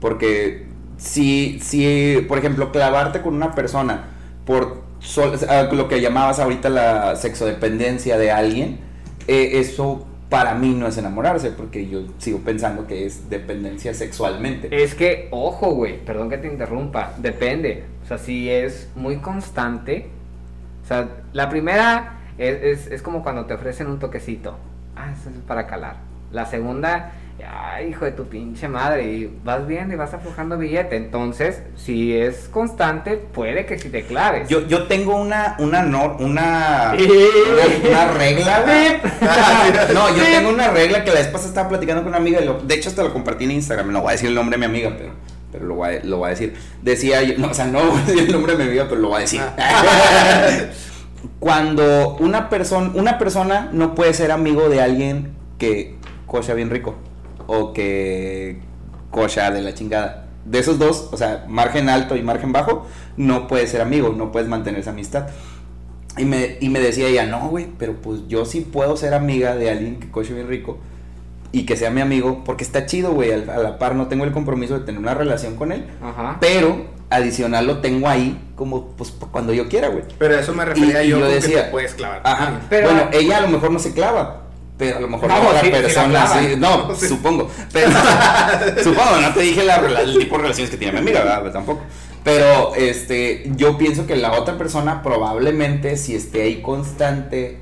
Porque 0.00 0.66
si, 0.98 1.58
si 1.62 2.22
por 2.28 2.36
ejemplo, 2.38 2.70
clavarte 2.72 3.22
con 3.22 3.34
una 3.34 3.54
persona 3.54 4.04
por 4.44 4.82
sol- 4.98 5.38
lo 5.72 5.88
que 5.88 6.00
llamabas 6.02 6.38
ahorita 6.38 6.68
la 6.68 7.16
sexodependencia 7.16 8.18
de 8.18 8.30
alguien, 8.30 8.80
eh, 9.26 9.58
eso 9.60 10.06
para 10.28 10.54
mí 10.54 10.74
no 10.74 10.86
es 10.86 10.98
enamorarse, 10.98 11.50
porque 11.50 11.88
yo 11.88 12.02
sigo 12.18 12.40
pensando 12.40 12.86
que 12.86 13.06
es 13.06 13.30
dependencia 13.30 13.94
sexualmente. 13.94 14.68
Es 14.82 14.94
que, 14.94 15.28
ojo, 15.30 15.70
güey, 15.74 16.04
perdón 16.04 16.30
que 16.30 16.38
te 16.38 16.48
interrumpa, 16.48 17.14
depende. 17.18 17.84
O 18.02 18.06
sea, 18.06 18.18
si 18.18 18.50
es 18.50 18.88
muy 18.96 19.18
constante. 19.18 20.08
O 20.82 20.86
sea, 20.86 21.08
la 21.32 21.48
primera 21.48 22.18
es, 22.36 22.62
es, 22.62 22.86
es 22.88 23.02
como 23.02 23.22
cuando 23.22 23.46
te 23.46 23.54
ofrecen 23.54 23.86
un 23.86 23.98
toquecito. 23.98 24.56
Ah, 24.96 25.12
eso 25.12 25.30
es 25.30 25.36
para 25.46 25.66
calar. 25.66 25.96
La 26.32 26.46
segunda, 26.46 27.12
ay, 27.42 27.88
hijo 27.88 28.04
de 28.04 28.12
tu 28.12 28.24
pinche 28.28 28.68
madre, 28.68 29.04
y 29.04 29.38
vas 29.44 29.66
viendo 29.66 29.92
y 29.94 29.96
vas 29.96 30.14
aflojando 30.14 30.56
billete. 30.56 30.96
Entonces, 30.96 31.62
si 31.76 32.16
es 32.16 32.48
constante, 32.50 33.16
puede 33.16 33.66
que 33.66 33.78
si 33.78 33.88
te 33.88 34.04
claves. 34.04 34.48
Yo, 34.48 34.66
yo 34.66 34.84
tengo 34.86 35.16
una, 35.16 35.56
una, 35.58 35.82
nor- 35.84 36.16
una, 36.20 36.94
Sí. 36.96 37.08
una, 37.10 37.88
una 37.90 38.12
regla. 38.12 38.64
No, 39.94 40.14
yo 40.16 40.22
tengo 40.22 40.50
una 40.50 40.68
regla 40.70 41.02
que 41.04 41.10
la 41.10 41.16
vez 41.20 41.28
pasada 41.28 41.48
estaba 41.48 41.68
platicando 41.70 42.02
con 42.02 42.08
una 42.10 42.18
amiga, 42.18 42.40
y 42.40 42.44
lo- 42.44 42.60
de 42.60 42.74
hecho 42.74 42.88
hasta 42.88 43.02
lo 43.02 43.12
compartí 43.12 43.44
en 43.44 43.50
Instagram, 43.52 43.90
no 43.92 44.00
voy 44.00 44.10
a 44.10 44.12
decir 44.12 44.28
el 44.28 44.34
nombre 44.34 44.54
de 44.56 44.58
mi 44.60 44.66
amiga, 44.66 44.94
pero, 44.96 45.12
pero 45.50 45.64
lo, 45.66 45.74
voy 45.74 45.96
a, 45.96 46.04
lo 46.04 46.18
voy 46.18 46.26
a 46.28 46.30
decir. 46.30 46.54
Decía, 46.82 47.22
yo- 47.22 47.36
no, 47.38 47.48
o 47.48 47.54
sea, 47.54 47.66
no 47.66 47.80
voy 47.84 47.98
a 48.00 48.04
decir 48.04 48.22
el 48.26 48.32
nombre 48.32 48.52
de 48.52 48.58
mi 48.58 48.64
amiga, 48.68 48.86
pero 48.88 49.00
lo 49.00 49.08
voy 49.08 49.18
a 49.18 49.20
decir. 49.20 49.40
Cuando 51.40 52.16
una 52.20 52.48
persona, 52.48 52.90
una 52.94 53.18
persona 53.18 53.68
no 53.72 53.94
puede 53.94 54.14
ser 54.14 54.30
amigo 54.30 54.68
de 54.68 54.80
alguien 54.82 55.34
que 55.58 55.96
cocha 56.26 56.54
bien 56.54 56.70
rico 56.70 56.94
o 57.46 57.72
que 57.72 58.58
cocha 59.10 59.50
de 59.50 59.62
la 59.62 59.74
chingada. 59.74 60.26
De 60.44 60.58
esos 60.58 60.78
dos, 60.78 61.08
o 61.12 61.16
sea, 61.16 61.44
margen 61.48 61.88
alto 61.88 62.16
y 62.16 62.22
margen 62.22 62.52
bajo, 62.52 62.86
no 63.16 63.46
puedes 63.48 63.70
ser 63.70 63.80
amigo, 63.80 64.14
no 64.16 64.30
puedes 64.32 64.48
mantener 64.48 64.80
esa 64.80 64.90
amistad. 64.90 65.28
Y 66.18 66.24
me, 66.26 66.58
y 66.60 66.68
me 66.68 66.80
decía 66.80 67.08
ella, 67.08 67.26
no, 67.26 67.48
güey, 67.48 67.66
pero 67.78 67.94
pues 67.94 68.20
yo 68.28 68.44
sí 68.44 68.60
puedo 68.60 68.96
ser 68.96 69.14
amiga 69.14 69.56
de 69.56 69.70
alguien 69.70 69.98
que 69.98 70.10
coche 70.10 70.32
bien 70.34 70.46
rico 70.48 70.78
y 71.50 71.64
que 71.66 71.76
sea 71.76 71.90
mi 71.90 72.00
amigo, 72.00 72.42
porque 72.44 72.62
está 72.64 72.84
chido, 72.86 73.12
güey, 73.12 73.32
a 73.32 73.36
la 73.38 73.78
par 73.78 73.94
no 73.94 74.06
tengo 74.08 74.24
el 74.24 74.32
compromiso 74.32 74.78
de 74.78 74.84
tener 74.84 75.00
una 75.00 75.14
relación 75.14 75.56
con 75.56 75.72
él, 75.72 75.86
Ajá. 76.02 76.36
pero 76.40 76.86
adicional 77.10 77.66
lo 77.66 77.78
tengo 77.78 78.08
ahí 78.08 78.38
como 78.56 78.88
pues 78.88 79.12
cuando 79.30 79.52
yo 79.52 79.68
quiera, 79.68 79.88
güey. 79.88 80.04
Pero 80.18 80.36
a 80.36 80.40
eso 80.40 80.52
me 80.54 80.64
refería 80.64 81.02
Y- 81.02 81.06
y 81.06 81.10
yo, 81.10 81.18
yo 81.18 81.24
con 81.24 81.28
que 81.34 81.40
decía- 81.40 81.64
te 81.66 81.70
puedes 81.70 81.94
clavar. 81.94 82.20
Ajá. 82.24 82.60
Pero- 82.68 82.88
bueno, 82.90 83.08
ella 83.12 83.38
a 83.38 83.40
lo 83.42 83.48
mejor 83.48 83.70
no 83.70 83.78
se 83.78 83.92
clava. 83.92 84.42
Pero 84.76 84.96
a 84.96 85.00
lo 85.00 85.08
mejor 85.08 85.28
No, 85.28 85.34
la 85.36 85.48
otra 85.48 85.60
sí, 85.60 85.70
persona 85.70 86.26
sí. 86.26 86.54
No, 86.58 86.94
Sí. 86.96 87.08
supongo. 87.08 87.50
Pero, 87.72 87.90
supongo, 88.82 89.20
no 89.20 89.32
te 89.32 89.40
dije 89.40 89.62
la, 89.62 89.76
el 89.76 90.18
tipo 90.18 90.36
de 90.36 90.42
relaciones 90.42 90.70
que 90.70 90.76
tiene 90.76 90.92
mi 90.94 90.98
amiga, 90.98 91.22
¿verdad? 91.22 91.52
Tampoco. 91.52 91.82
Pero 92.24 92.74
este, 92.74 93.44
yo 93.56 93.76
pienso 93.78 94.06
que 94.06 94.16
la 94.16 94.32
otra 94.32 94.56
persona 94.58 95.02
probablemente, 95.02 95.96
si 95.96 96.14
esté 96.14 96.42
ahí 96.42 96.62
constante, 96.62 97.58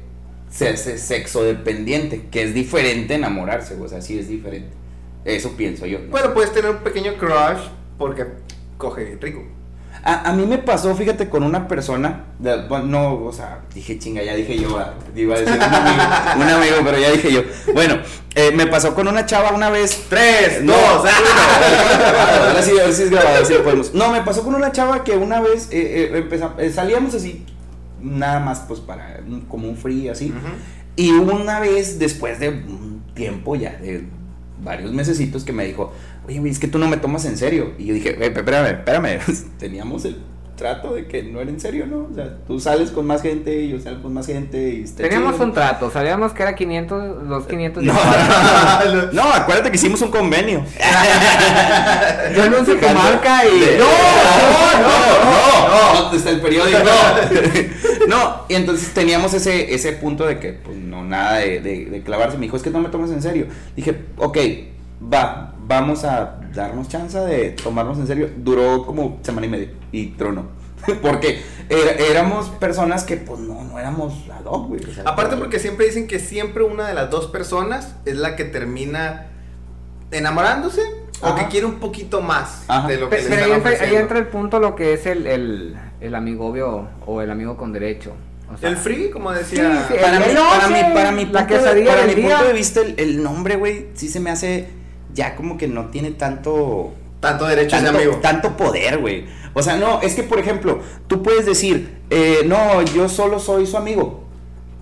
se 0.50 0.68
hace 0.68 0.98
sexo 0.98 1.42
dependiente, 1.42 2.26
que 2.30 2.42
es 2.44 2.54
diferente 2.54 3.14
enamorarse, 3.14 3.74
o 3.80 3.88
sea, 3.88 4.00
sí 4.00 4.18
es 4.18 4.28
diferente. 4.28 4.70
Eso 5.24 5.52
pienso 5.56 5.86
yo. 5.86 5.98
Bueno, 6.10 6.32
puedes 6.32 6.52
tener 6.52 6.70
un 6.70 6.78
pequeño 6.78 7.14
crush 7.18 7.60
porque 7.98 8.26
coge 8.78 9.18
rico. 9.20 9.42
A, 10.04 10.30
a 10.30 10.32
mí 10.32 10.44
me 10.46 10.58
pasó, 10.58 10.94
fíjate, 10.96 11.28
con 11.28 11.44
una 11.44 11.68
persona, 11.68 12.24
de- 12.40 12.66
bueno, 12.66 12.86
no, 12.86 13.14
o 13.24 13.32
sea, 13.32 13.60
dije 13.72 13.98
chinga, 13.98 14.22
ya 14.22 14.34
dije 14.34 14.58
yo, 14.58 14.76
ah, 14.76 14.94
iba 15.14 15.36
a 15.36 15.38
decir 15.38 15.54
un 15.54 15.62
amigo, 15.62 16.02
un 16.36 16.42
amigo, 16.48 16.76
pero 16.84 16.98
ya 16.98 17.10
dije 17.12 17.32
yo. 17.32 17.42
Bueno, 17.72 17.98
eh, 18.34 18.50
me 18.52 18.66
pasó 18.66 18.94
con 18.94 19.06
una 19.06 19.26
chava 19.26 19.52
una 19.52 19.70
vez. 19.70 20.06
Tres, 20.08 20.62
No, 20.64 20.72
dos, 20.72 21.04
ah. 21.06 22.46
ahora 22.48 22.62
sí, 22.62 22.72
a 22.78 22.84
ver 22.84 22.92
si 22.92 23.02
es 23.04 23.10
grabado, 23.10 23.42
así 23.42 23.52
lo 23.54 23.62
podemos. 23.62 23.94
No, 23.94 24.10
me 24.12 24.22
pasó 24.22 24.42
con 24.42 24.54
una 24.54 24.72
chava 24.72 25.04
que 25.04 25.16
una 25.16 25.40
vez 25.40 25.68
eh, 25.70 26.10
eh, 26.14 26.40
eh, 26.58 26.70
salíamos 26.72 27.14
así, 27.14 27.44
nada 28.00 28.40
más 28.40 28.60
pues 28.66 28.80
para, 28.80 29.20
como 29.48 29.68
un 29.68 29.76
free 29.76 30.08
así. 30.08 30.32
Y 30.96 31.10
una 31.12 31.60
vez, 31.60 31.98
después 31.98 32.38
de 32.40 32.48
un 32.48 33.02
tiempo 33.14 33.56
ya, 33.56 33.70
de 33.80 34.04
varios 34.62 34.92
mesecitos, 34.92 35.44
que 35.44 35.52
me 35.52 35.64
dijo, 35.64 35.92
oye, 36.26 36.38
güey, 36.38 36.52
es 36.52 36.58
que 36.58 36.68
tú 36.68 36.78
no 36.78 36.88
me 36.88 36.96
tomas 36.96 37.24
en 37.24 37.36
serio. 37.36 37.72
Y 37.78 37.86
yo 37.86 37.94
dije, 37.94 38.14
"Güey, 38.14 38.28
espérame, 38.32 38.66
espérame, 38.78 39.18
teníamos 39.58 40.04
el 40.04 40.16
trato 40.56 40.94
de 40.94 41.06
que 41.06 41.24
no 41.24 41.40
era 41.40 41.50
en 41.50 41.58
serio, 41.58 41.86
¿no? 41.86 42.06
O 42.10 42.14
sea, 42.14 42.36
tú 42.46 42.60
sales 42.60 42.90
con 42.92 43.04
más 43.06 43.20
gente, 43.22 43.66
yo 43.68 43.80
salgo 43.80 44.02
con 44.02 44.14
más 44.14 44.26
gente 44.26 44.68
y 44.70 44.84
Teníamos 44.84 45.32
chido. 45.32 45.46
un 45.46 45.52
trato, 45.54 45.90
sabíamos 45.90 46.32
que 46.32 46.42
era 46.42 46.54
500, 46.54 47.24
los 47.26 47.46
500 47.46 47.82
No, 47.84 47.92
no, 49.12 49.22
acuérdate 49.32 49.70
que 49.70 49.76
hicimos 49.76 50.00
un 50.02 50.10
convenio. 50.12 50.62
Yo 52.36 52.42
anuncio 52.44 52.76
tu 52.78 52.86
marca 52.90 53.44
y... 53.46 53.58
De- 53.60 53.78
¡No! 53.78 53.84
no, 54.82 54.88
no, 55.24 55.94
no, 55.94 56.00
¿dónde 56.02 56.16
está 56.18 56.30
el 56.30 56.40
periódico? 56.40 56.78
No, 56.78 58.06
no, 58.16 58.36
y 58.48 58.54
entonces 58.54 58.92
teníamos 58.94 59.34
ese, 59.34 59.74
ese 59.74 59.92
punto 59.92 60.26
de 60.26 60.38
que, 60.38 60.52
pues, 60.52 60.76
no, 60.76 61.02
nada 61.04 61.38
de, 61.38 61.60
de- 61.60 61.86
de 61.86 62.02
clavarse. 62.02 62.36
Me 62.36 62.42
dijo, 62.46 62.56
es 62.56 62.62
que 62.62 62.70
no 62.70 62.80
me 62.80 62.88
tomas 62.88 63.10
en 63.10 63.22
serio. 63.22 63.46
Dije, 63.76 63.96
ok, 64.16 64.38
va, 65.12 65.54
vamos 65.66 66.04
a 66.04 66.40
darnos 66.54 66.88
chance 66.88 67.18
de 67.18 67.50
tomarnos 67.50 67.98
en 67.98 68.06
serio. 68.06 68.30
Duró 68.36 68.84
como 68.84 69.18
semana 69.22 69.46
y 69.46 69.50
media 69.50 69.70
y 69.90 70.06
tronó. 70.08 70.46
Porque 71.02 71.40
éramos 71.68 72.48
personas 72.50 73.04
que, 73.04 73.16
pues, 73.16 73.40
no, 73.40 73.62
no 73.64 73.78
éramos 73.78 74.14
ad 74.30 74.44
hoc, 74.44 74.68
güey. 74.68 74.84
o 74.84 74.92
sea, 74.92 75.04
Aparte 75.06 75.36
porque 75.36 75.58
siempre 75.60 75.86
dicen 75.86 76.06
que 76.08 76.18
siempre 76.18 76.64
una 76.64 76.88
de 76.88 76.94
las 76.94 77.08
dos 77.08 77.28
personas 77.28 77.94
es 78.04 78.16
la 78.16 78.34
que 78.34 78.44
termina 78.44 79.28
enamorándose 80.10 80.82
o 81.20 81.34
que 81.36 81.46
quiere 81.46 81.66
un 81.66 81.76
poquito 81.76 82.20
más 82.20 82.64
Ajá. 82.66 82.88
de 82.88 82.96
lo 82.96 83.08
que 83.08 83.16
Pero 83.16 83.28
están 83.28 83.44
ahí 83.44 83.52
entra, 83.52 83.70
ahí 83.80 83.94
entra 83.94 84.18
el 84.18 84.26
punto 84.26 84.58
lo 84.58 84.74
que 84.74 84.92
es 84.92 85.06
el, 85.06 85.26
el, 85.28 85.76
el 86.00 86.14
amigobio 86.16 86.88
o 87.06 87.22
el 87.22 87.30
amigo 87.30 87.56
con 87.56 87.72
derecho. 87.72 88.12
O 88.52 88.58
sea, 88.58 88.68
El 88.68 88.76
free, 88.76 89.08
como 89.08 89.30
decía. 89.32 89.86
Sí, 89.88 89.94
sí, 89.94 90.00
para 90.00 90.18
mí, 90.18 90.26
para 90.34 90.68
mí, 90.68 90.92
para 90.92 91.12
mi 91.12 91.24
la 91.26 91.46
punto, 91.46 91.74
de, 91.74 91.84
para 91.84 92.06
mi 92.06 92.14
punto 92.14 92.44
de 92.44 92.52
vista, 92.52 92.80
el, 92.80 92.94
el 92.98 93.22
nombre, 93.22 93.56
güey, 93.56 93.86
sí 93.94 94.08
se 94.08 94.20
me 94.20 94.30
hace 94.30 94.81
ya 95.14 95.36
como 95.36 95.56
que 95.58 95.68
no 95.68 95.86
tiene 95.86 96.12
tanto 96.12 96.92
Tanto 97.20 97.46
derecho 97.46 97.76
de 97.76 97.82
tanto, 97.82 97.98
amigo. 97.98 98.16
tanto 98.20 98.56
poder, 98.56 98.98
güey. 98.98 99.26
O 99.54 99.62
sea, 99.62 99.76
no, 99.76 100.00
es 100.00 100.14
que 100.14 100.22
por 100.24 100.38
ejemplo, 100.38 100.80
tú 101.06 101.22
puedes 101.22 101.46
decir, 101.46 101.98
eh, 102.10 102.40
no, 102.46 102.82
yo 102.82 103.08
solo 103.08 103.38
soy 103.38 103.66
su 103.66 103.76
amigo, 103.76 104.24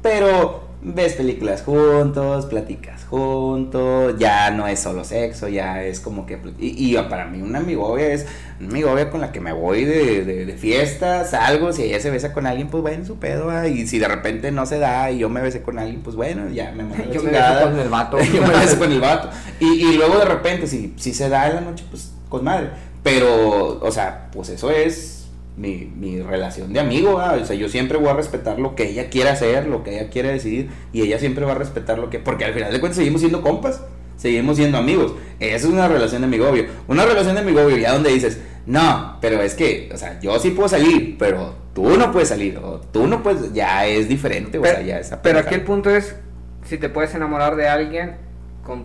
pero 0.02 0.62
ves 0.82 1.14
películas 1.14 1.62
juntos, 1.62 2.46
platicas 2.46 2.99
juntos, 3.10 4.14
ya 4.18 4.52
no 4.52 4.68
es 4.68 4.78
solo 4.78 5.02
sexo, 5.02 5.48
ya 5.48 5.82
es 5.82 5.98
como 5.98 6.26
que... 6.26 6.38
Y, 6.60 6.96
y 6.96 7.02
para 7.08 7.26
mí 7.26 7.42
una 7.42 7.58
amigovia 7.58 8.06
es 8.12 8.26
una 8.60 8.68
amigovia 8.68 9.10
con 9.10 9.20
la 9.20 9.32
que 9.32 9.40
me 9.40 9.52
voy 9.52 9.84
de, 9.84 10.24
de, 10.24 10.46
de 10.46 10.52
fiesta, 10.56 11.24
salgo, 11.24 11.72
si 11.72 11.82
ella 11.82 11.98
se 11.98 12.10
besa 12.10 12.32
con 12.32 12.46
alguien, 12.46 12.68
pues 12.68 12.82
bueno, 12.82 13.04
su 13.04 13.18
pedo, 13.18 13.50
ah, 13.50 13.66
y 13.66 13.88
si 13.88 13.98
de 13.98 14.06
repente 14.06 14.52
no 14.52 14.64
se 14.64 14.78
da 14.78 15.10
y 15.10 15.18
yo 15.18 15.28
me 15.28 15.40
besé 15.40 15.60
con 15.60 15.78
alguien, 15.80 16.02
pues 16.02 16.14
bueno, 16.14 16.48
ya 16.50 16.70
me 16.70 16.84
mando 16.84 17.04
la 17.08 17.12
Yo 17.12 17.22
me 17.22 17.30
beso 17.32 17.64
con 17.64 17.78
el 17.80 17.88
vato. 17.88 18.18
yo 18.32 18.42
me 18.42 18.54
beso 18.54 18.78
con 18.78 18.92
el 18.92 19.00
vato. 19.00 19.30
Y, 19.58 19.66
y 19.66 19.96
luego 19.96 20.18
de 20.18 20.26
repente, 20.26 20.68
si, 20.68 20.94
si 20.96 21.12
se 21.12 21.28
da 21.28 21.48
en 21.48 21.56
la 21.56 21.60
noche, 21.62 21.84
pues 21.90 22.12
con 22.28 22.44
madre. 22.44 22.70
Pero, 23.02 23.80
o 23.80 23.90
sea, 23.90 24.28
pues 24.32 24.50
eso 24.50 24.70
es 24.70 25.19
mi, 25.56 25.90
mi 25.96 26.20
relación 26.20 26.72
de 26.72 26.80
amigo. 26.80 27.16
O 27.16 27.44
sea, 27.44 27.56
yo 27.56 27.68
siempre 27.68 27.98
voy 27.98 28.08
a 28.08 28.14
respetar 28.14 28.58
lo 28.58 28.74
que 28.74 28.88
ella 28.88 29.10
quiere 29.10 29.30
hacer, 29.30 29.66
lo 29.66 29.82
que 29.82 29.98
ella 29.98 30.10
quiere 30.10 30.32
decidir. 30.32 30.70
Y 30.92 31.02
ella 31.02 31.18
siempre 31.18 31.44
va 31.44 31.52
a 31.52 31.56
respetar 31.56 31.98
lo 31.98 32.10
que. 32.10 32.18
Porque 32.18 32.44
al 32.44 32.54
final 32.54 32.72
de 32.72 32.80
cuentas 32.80 32.96
seguimos 32.96 33.20
siendo 33.20 33.42
compas. 33.42 33.82
Seguimos 34.16 34.56
siendo 34.56 34.76
amigos. 34.76 35.14
Esa 35.38 35.66
es 35.66 35.72
una 35.72 35.88
relación 35.88 36.20
de 36.20 36.26
amigobio. 36.26 36.66
Una 36.88 37.06
relación 37.06 37.34
de 37.34 37.40
amigobio 37.40 37.78
ya 37.78 37.94
donde 37.94 38.10
dices, 38.10 38.38
no, 38.66 39.16
pero 39.20 39.40
es 39.40 39.54
que, 39.54 39.88
o 39.94 39.96
sea, 39.96 40.20
yo 40.20 40.38
sí 40.38 40.50
puedo 40.50 40.68
salir, 40.68 41.16
pero 41.18 41.54
tú 41.72 41.96
no 41.96 42.12
puedes 42.12 42.28
salir. 42.28 42.58
O 42.58 42.80
tú 42.80 43.06
no 43.06 43.22
puedes. 43.22 43.52
Ya 43.54 43.86
es 43.86 44.08
diferente. 44.08 44.58
o 44.58 44.64
sea, 44.64 44.82
ya 44.82 44.98
es 44.98 45.10
pero 45.22 45.38
aquí 45.38 45.54
el 45.54 45.62
punto 45.62 45.88
es 45.88 46.16
si 46.64 46.76
te 46.76 46.90
puedes 46.90 47.14
enamorar 47.14 47.56
de 47.56 47.68
alguien 47.68 48.16
con 48.62 48.84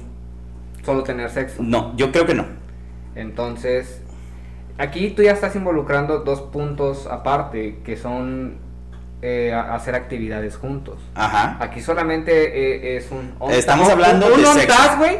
solo 0.85 1.03
tener 1.03 1.29
sexo. 1.29 1.61
No, 1.61 1.95
yo 1.97 2.11
creo 2.11 2.25
que 2.25 2.33
no. 2.33 2.45
Entonces, 3.15 4.01
aquí 4.77 5.09
tú 5.11 5.21
ya 5.23 5.31
estás 5.31 5.55
involucrando 5.55 6.19
dos 6.19 6.41
puntos 6.41 7.07
aparte, 7.07 7.79
que 7.85 7.97
son 7.97 8.57
eh, 9.21 9.53
a- 9.53 9.73
hacer 9.75 9.95
actividades 9.95 10.57
juntos. 10.57 10.99
Ajá. 11.15 11.57
Aquí 11.59 11.81
solamente 11.81 12.93
eh, 12.93 12.97
es 12.97 13.09
un... 13.11 13.33
on- 13.39 13.51
Estamos 13.51 13.87
un- 13.87 13.91
hablando 13.93 14.27
un 14.33 14.41
de 14.41 14.47
sexo. 14.47 14.77
task, 14.77 14.97
güey. 14.99 15.17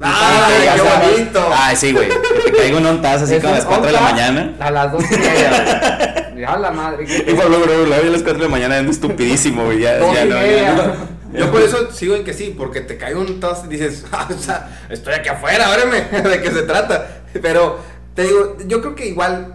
¡Ay, 0.00 0.64
Ya 0.64 0.74
qué 0.76 0.80
bonito! 1.16 1.48
Ay, 1.52 1.74
sí, 1.76 1.92
güey. 1.92 2.08
Que 2.08 2.50
te 2.52 2.56
caiga 2.56 2.76
un 2.78 2.86
ontazo 2.86 3.24
así 3.24 3.34
Es 3.34 3.40
como 3.42 3.54
a 3.54 3.58
un 3.58 3.58
las 3.58 3.66
4 3.66 3.86
de 3.86 3.92
la 3.92 4.00
mañana. 4.00 4.54
A 4.60 4.70
las 4.70 4.92
dos 4.92 5.02
y 5.10 5.16
media. 5.16 5.50
güey. 5.50 6.28
Ya 6.38 6.56
la 6.56 6.70
madre. 6.70 7.04
¿qué 7.04 7.24
Y 7.32 7.34
luego, 7.34 7.48
luego 7.66 7.92
a 7.92 7.98
las 8.04 8.22
4 8.22 8.34
de 8.34 8.44
la 8.44 8.48
mañana 8.48 8.76
ando 8.78 8.92
estupidísimo, 8.92 9.64
güey. 9.64 9.80
Ya, 9.80 9.98
ya 9.98 10.24
no, 10.24 10.40
ya 10.46 10.74
no. 10.74 11.36
Yo 11.36 11.50
por 11.50 11.60
eso 11.62 11.90
sigo 11.90 12.14
en 12.14 12.22
que 12.22 12.32
sí, 12.32 12.54
porque 12.56 12.80
te 12.80 12.96
cae 12.96 13.16
un 13.16 13.40
tos 13.40 13.64
y 13.64 13.68
dices, 13.68 14.06
ah, 14.12 14.28
o 14.30 14.38
sea, 14.38 14.68
estoy 14.88 15.14
aquí 15.14 15.28
afuera, 15.28 15.68
óreme, 15.68 16.00
¿de 16.28 16.40
qué 16.40 16.50
se 16.52 16.62
trata? 16.62 17.22
Pero 17.42 17.80
te 18.18 18.24
digo, 18.24 18.56
yo 18.66 18.80
creo 18.80 18.96
que 18.96 19.06
igual 19.06 19.54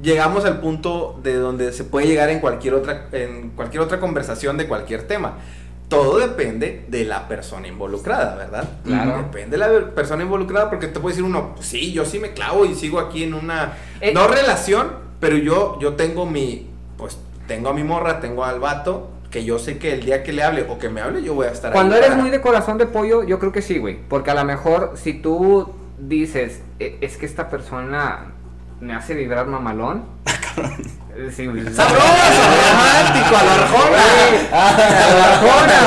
llegamos 0.00 0.44
al 0.44 0.60
punto 0.60 1.18
de 1.24 1.34
donde 1.34 1.72
se 1.72 1.82
puede 1.82 2.06
llegar 2.06 2.28
en 2.30 2.38
cualquier 2.38 2.74
otra, 2.74 3.08
en 3.10 3.50
cualquier 3.50 3.82
otra 3.82 3.98
conversación 3.98 4.56
de 4.56 4.68
cualquier 4.68 5.08
tema. 5.08 5.38
Todo 5.88 6.18
depende 6.18 6.84
de 6.86 7.04
la 7.04 7.26
persona 7.26 7.66
involucrada, 7.66 8.36
¿verdad? 8.36 8.68
Claro. 8.84 9.16
Depende 9.16 9.56
de 9.56 9.68
la 9.68 9.90
persona 9.90 10.22
involucrada, 10.22 10.70
porque 10.70 10.86
te 10.86 11.00
puede 11.00 11.14
decir 11.16 11.24
uno, 11.24 11.54
"Pues 11.56 11.66
sí, 11.66 11.92
yo 11.92 12.04
sí 12.04 12.20
me 12.20 12.32
clavo 12.32 12.64
y 12.64 12.76
sigo 12.76 13.00
aquí 13.00 13.24
en 13.24 13.34
una 13.34 13.72
Eh. 14.00 14.12
no 14.14 14.28
relación, 14.28 14.92
pero 15.18 15.36
yo, 15.36 15.76
yo 15.80 15.94
tengo 15.94 16.26
mi, 16.26 16.68
pues 16.96 17.18
tengo 17.48 17.70
a 17.70 17.74
mi 17.74 17.82
morra, 17.82 18.20
tengo 18.20 18.44
al 18.44 18.60
vato, 18.60 19.10
que 19.32 19.44
yo 19.44 19.58
sé 19.58 19.78
que 19.78 19.94
el 19.94 20.04
día 20.04 20.22
que 20.22 20.32
le 20.32 20.44
hable 20.44 20.64
o 20.70 20.78
que 20.78 20.88
me 20.90 21.00
hable, 21.00 21.24
yo 21.24 21.34
voy 21.34 21.48
a 21.48 21.50
estar 21.50 21.72
Cuando 21.72 21.94
ahí 21.96 21.98
eres 21.98 22.10
para- 22.10 22.22
muy 22.22 22.30
de 22.30 22.40
corazón 22.40 22.78
de 22.78 22.86
pollo, 22.86 23.24
yo 23.24 23.40
creo 23.40 23.50
que 23.50 23.62
sí, 23.62 23.78
güey. 23.78 23.98
Porque 24.08 24.30
a 24.30 24.34
lo 24.34 24.44
mejor 24.44 24.92
si 24.94 25.12
tú 25.14 25.68
dices, 25.98 26.60
"E- 26.78 26.98
es 27.00 27.16
que 27.16 27.26
esta 27.26 27.50
persona 27.50 28.26
me 28.80 28.94
hace 28.94 29.14
vibrar 29.14 29.46
mamalón. 29.46 30.04
eh, 31.16 31.30
sí. 31.34 31.46
¡Sabroso! 31.74 32.42
¡Romántico! 32.70 33.36
¡A 33.36 33.42
la 33.42 33.54
arjona! 33.54 34.02
A 34.52 34.54
la 35.14 35.24
arjona, 35.34 35.78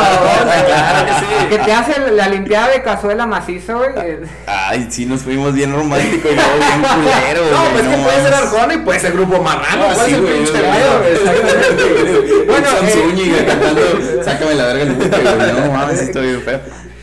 claro 0.66 1.06
que 1.06 1.14
sí. 1.14 1.26
Que 1.50 1.58
te 1.60 1.72
hace 1.74 2.12
la 2.12 2.28
limpiada 2.30 2.70
de 2.70 2.82
cazuela 2.82 3.26
macizo, 3.26 3.78
güey. 3.78 3.90
eh, 3.98 4.22
Ay, 4.48 4.88
sí, 4.90 5.06
nos 5.06 5.22
fuimos 5.22 5.54
bien 5.54 5.74
románticos 5.74 6.32
y 6.32 6.36
luego 6.36 6.58
bien 6.58 6.82
culero, 6.82 7.42
No, 7.52 7.64
pues 7.72 7.86
es 7.86 7.90
que 7.96 8.02
puede 8.04 8.22
ser 8.24 8.34
arjona 8.34 8.74
y 8.74 8.78
puede 8.80 9.00
ser 9.00 9.12
grupo 9.14 9.42
marrano. 9.44 9.86
Ah, 9.90 9.94
¿Cuál 9.96 10.08
sí, 10.08 10.16
güey. 10.16 10.46
Bueno, 12.48 12.48
Bueno, 12.48 12.68
eh, 12.88 12.92
Zúñiga 12.92 13.46
cantando, 13.46 13.82
sácame 14.24 14.56
la 14.56 14.66
verga 14.68 14.84
el 14.84 14.94
buque, 14.94 15.10
güey. 15.10 15.54
No 15.66 15.72
mames, 15.74 16.02
estoy 16.02 16.28
bien 16.28 16.42
feo. 16.42 16.60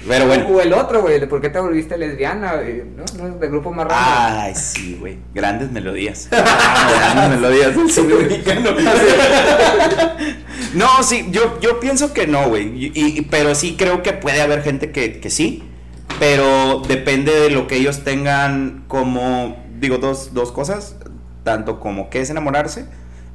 Pero 0.06 0.26
bueno. 0.26 0.46
O 0.48 0.60
el 0.60 0.72
otro, 0.72 1.00
güey, 1.02 1.26
por 1.28 1.40
qué 1.40 1.48
te 1.48 1.58
volviste 1.58 1.96
lesbiana, 1.96 2.54
¿no? 2.96 3.04
¿No? 3.28 3.36
De 3.38 3.48
grupo 3.48 3.72
marrano. 3.72 3.96
Ay, 3.98 4.54
sí, 4.54 4.96
güey. 5.00 5.18
Grandes 5.34 5.70
melodías. 5.70 6.28
Grandes 6.30 7.40
melodías 7.40 7.74
del 7.76 7.90
cine 7.90 8.14
mexicano. 8.14 8.70
No, 10.74 11.02
sí, 11.02 11.28
yo, 11.30 11.58
yo 11.60 11.80
pienso 11.80 12.12
que 12.12 12.26
no, 12.26 12.48
güey. 12.48 12.68
Y, 12.86 12.92
y- 12.94 13.22
pero 13.22 13.54
sí 13.54 13.76
creo 13.78 14.02
que 14.02 14.12
puede 14.12 14.40
haber 14.42 14.62
gente 14.62 14.90
que, 14.90 15.20
que 15.20 15.30
sí. 15.30 15.62
Pero 16.18 16.80
depende 16.86 17.32
de 17.34 17.50
lo 17.50 17.66
que 17.66 17.76
ellos 17.76 18.04
tengan 18.04 18.84
como, 18.88 19.56
digo, 19.78 19.98
dos, 19.98 20.34
dos 20.34 20.52
cosas. 20.52 20.96
Tanto 21.44 21.80
como 21.80 22.10
que 22.10 22.20
es 22.20 22.30
enamorarse. 22.30 22.86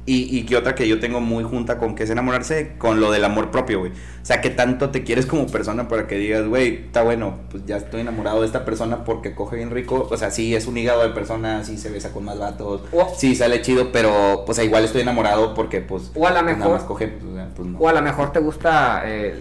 Y, 0.06 0.36
y 0.36 0.44
que 0.44 0.56
otra 0.56 0.74
que 0.74 0.88
yo 0.88 0.98
tengo 0.98 1.20
muy 1.20 1.44
junta 1.44 1.76
con 1.78 1.94
que 1.94 2.02
es 2.04 2.10
enamorarse, 2.10 2.72
con 2.78 3.00
lo 3.00 3.12
del 3.12 3.24
amor 3.24 3.50
propio, 3.50 3.80
güey. 3.80 3.92
O 3.92 4.24
sea, 4.24 4.40
que 4.40 4.48
tanto 4.50 4.90
te 4.90 5.04
quieres 5.04 5.26
como 5.26 5.46
persona 5.46 5.88
para 5.88 6.06
que 6.08 6.16
digas, 6.16 6.46
güey, 6.48 6.86
está 6.86 7.02
bueno, 7.02 7.34
pues 7.50 7.64
ya 7.66 7.76
estoy 7.76 8.00
enamorado 8.00 8.40
de 8.40 8.46
esta 8.46 8.64
persona 8.64 9.04
porque 9.04 9.34
coge 9.34 9.56
bien 9.56 9.70
rico. 9.70 10.08
O 10.10 10.16
sea, 10.16 10.30
sí 10.30 10.54
es 10.56 10.66
un 10.66 10.78
hígado 10.78 11.02
de 11.02 11.10
persona, 11.10 11.62
sí 11.64 11.76
se 11.76 11.90
besa 11.90 12.12
con 12.12 12.24
más 12.24 12.38
vatos, 12.38 12.82
O- 12.92 13.12
sí 13.16 13.36
sale 13.36 13.60
chido, 13.62 13.92
pero 13.92 14.42
pues 14.46 14.58
igual 14.58 14.84
estoy 14.84 15.02
enamorado 15.02 15.54
porque 15.54 15.80
pues, 15.82 16.10
O 16.14 16.26
a 16.26 16.30
lo 16.30 16.34
pues, 16.40 16.44
nada 16.44 16.56
mejor- 16.56 16.72
más 16.72 16.82
coge, 16.84 17.08
pues, 17.08 17.24
o 17.30 17.34
sea, 17.34 17.48
pues, 17.54 17.68
no. 17.68 17.78
O 17.78 17.88
a 17.88 17.92
lo 17.92 18.02
mejor 18.02 18.32
te 18.32 18.40
gusta 18.40 19.02
eh, 19.04 19.34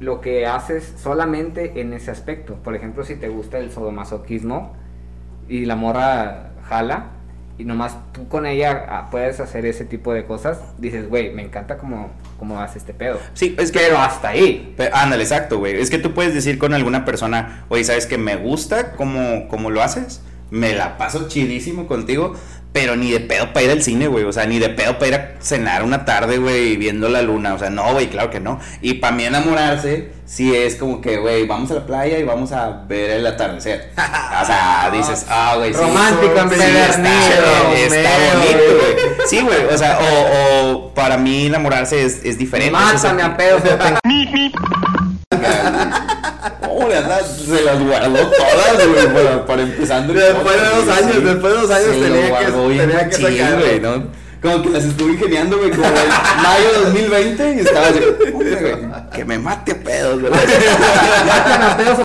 lo 0.00 0.20
que 0.20 0.44
haces 0.46 0.92
solamente 1.00 1.80
en 1.80 1.92
ese 1.94 2.10
aspecto. 2.10 2.54
Por 2.56 2.74
ejemplo, 2.74 3.04
si 3.04 3.14
te 3.14 3.28
gusta 3.28 3.58
el 3.58 3.70
sodomasoquismo 3.70 4.74
y 5.48 5.64
la 5.64 5.76
morra 5.76 6.50
jala 6.68 7.12
y 7.58 7.64
nomás 7.64 7.96
tú 8.12 8.28
con 8.28 8.46
ella 8.46 8.84
ah, 8.88 9.08
puedes 9.10 9.40
hacer 9.40 9.64
ese 9.66 9.84
tipo 9.84 10.12
de 10.12 10.24
cosas, 10.24 10.58
dices, 10.78 11.08
güey, 11.08 11.32
me 11.32 11.42
encanta 11.42 11.78
cómo, 11.78 12.10
cómo 12.38 12.60
hace 12.60 12.78
este 12.78 12.92
pedo. 12.92 13.18
Sí, 13.34 13.54
es 13.58 13.72
que... 13.72 13.78
Pero 13.78 13.98
hasta 13.98 14.28
ahí. 14.28 14.74
Pe- 14.76 14.90
Ándale, 14.92 15.22
exacto, 15.22 15.58
güey. 15.58 15.80
Es 15.80 15.88
que 15.90 15.98
tú 15.98 16.12
puedes 16.12 16.34
decir 16.34 16.58
con 16.58 16.74
alguna 16.74 17.04
persona, 17.04 17.64
oye, 17.68 17.84
¿sabes 17.84 18.06
que 18.06 18.18
me 18.18 18.36
gusta 18.36 18.92
cómo, 18.92 19.48
cómo 19.48 19.70
lo 19.70 19.82
haces? 19.82 20.20
Me 20.50 20.74
la 20.74 20.96
paso 20.96 21.28
chidísimo 21.28 21.86
contigo, 21.88 22.34
pero 22.76 22.94
ni 22.94 23.10
de 23.10 23.20
pedo 23.20 23.54
para 23.54 23.64
ir 23.64 23.70
al 23.70 23.82
cine, 23.82 24.06
güey. 24.06 24.24
O 24.24 24.32
sea, 24.34 24.44
ni 24.44 24.58
de 24.58 24.68
pedo 24.68 24.98
para 24.98 25.08
ir 25.08 25.14
a 25.14 25.30
cenar 25.40 25.82
una 25.82 26.04
tarde, 26.04 26.36
güey, 26.36 26.76
viendo 26.76 27.08
la 27.08 27.22
luna. 27.22 27.54
O 27.54 27.58
sea, 27.58 27.70
no, 27.70 27.94
güey, 27.94 28.08
claro 28.08 28.28
que 28.28 28.38
no. 28.38 28.60
Y 28.82 28.94
para 28.94 29.16
mí 29.16 29.24
enamorarse, 29.24 30.10
sí 30.26 30.54
es 30.54 30.76
como 30.76 31.00
que, 31.00 31.16
güey, 31.16 31.46
vamos 31.46 31.70
a 31.70 31.76
la 31.76 31.86
playa 31.86 32.18
y 32.18 32.22
vamos 32.22 32.52
a 32.52 32.84
ver 32.86 33.12
el 33.12 33.26
atardecer. 33.26 33.92
O 33.94 34.44
sea, 34.44 34.90
dices, 34.92 35.24
ah, 35.30 35.54
güey, 35.56 35.72
sí. 35.72 35.80
Romántico, 35.80 36.34
sí, 36.50 36.60
está, 36.60 37.72
está 37.72 38.10
bonito, 38.34 38.58
güey. 38.78 39.26
Sí, 39.26 39.40
güey, 39.40 39.64
o 39.72 39.78
sea, 39.78 39.98
o, 39.98 40.74
o 40.74 40.92
para 40.92 41.16
mí 41.16 41.46
enamorarse 41.46 42.04
es, 42.04 42.22
es 42.26 42.36
diferente. 42.36 42.72
Mátame 42.72 43.22
a 43.22 43.34
pedos. 43.38 43.62
Oh, 46.78 46.82
No, 46.82 46.88
le 46.88 46.96
anda, 46.96 47.20
se 47.24 47.62
las 47.62 47.80
guardó 47.82 48.18
todas, 48.30 48.86
güey, 48.88 49.06
para, 49.14 49.46
para 49.46 49.62
empezando. 49.62 50.12
el 50.12 50.18
Después 50.18 50.56
de 50.60 50.68
dos 50.76 50.88
años, 50.98 51.14
sí. 51.16 51.20
después 51.22 51.52
de 51.54 51.60
dos 51.60 51.70
años 51.70 51.90
tenía 51.90 52.38
que- 52.38 52.52
tenía 52.78 53.08
que 53.08 53.16
sacarlo. 53.16 53.64
güey, 53.66 53.80
¿no? 53.80 54.26
Como 54.42 54.62
que 54.62 54.68
las 54.68 54.84
estuve 54.84 55.12
ingeniando, 55.14 55.56
güey, 55.56 55.70
como 55.70 55.86
en 55.86 56.42
mayo 56.42 56.72
de 56.74 56.78
2020 56.84 57.54
y 57.54 57.60
estaba 57.60 57.86
así, 57.88 58.00
"Puta, 58.30 58.60
güey, 58.60 58.76
que 59.14 59.24
me 59.24 59.38
mate 59.38 59.72
a 59.72 59.74
pedos, 59.76 60.20
güey. 60.20 60.30
Matan 60.32 61.62
a 61.62 61.76
pedos. 61.78 61.98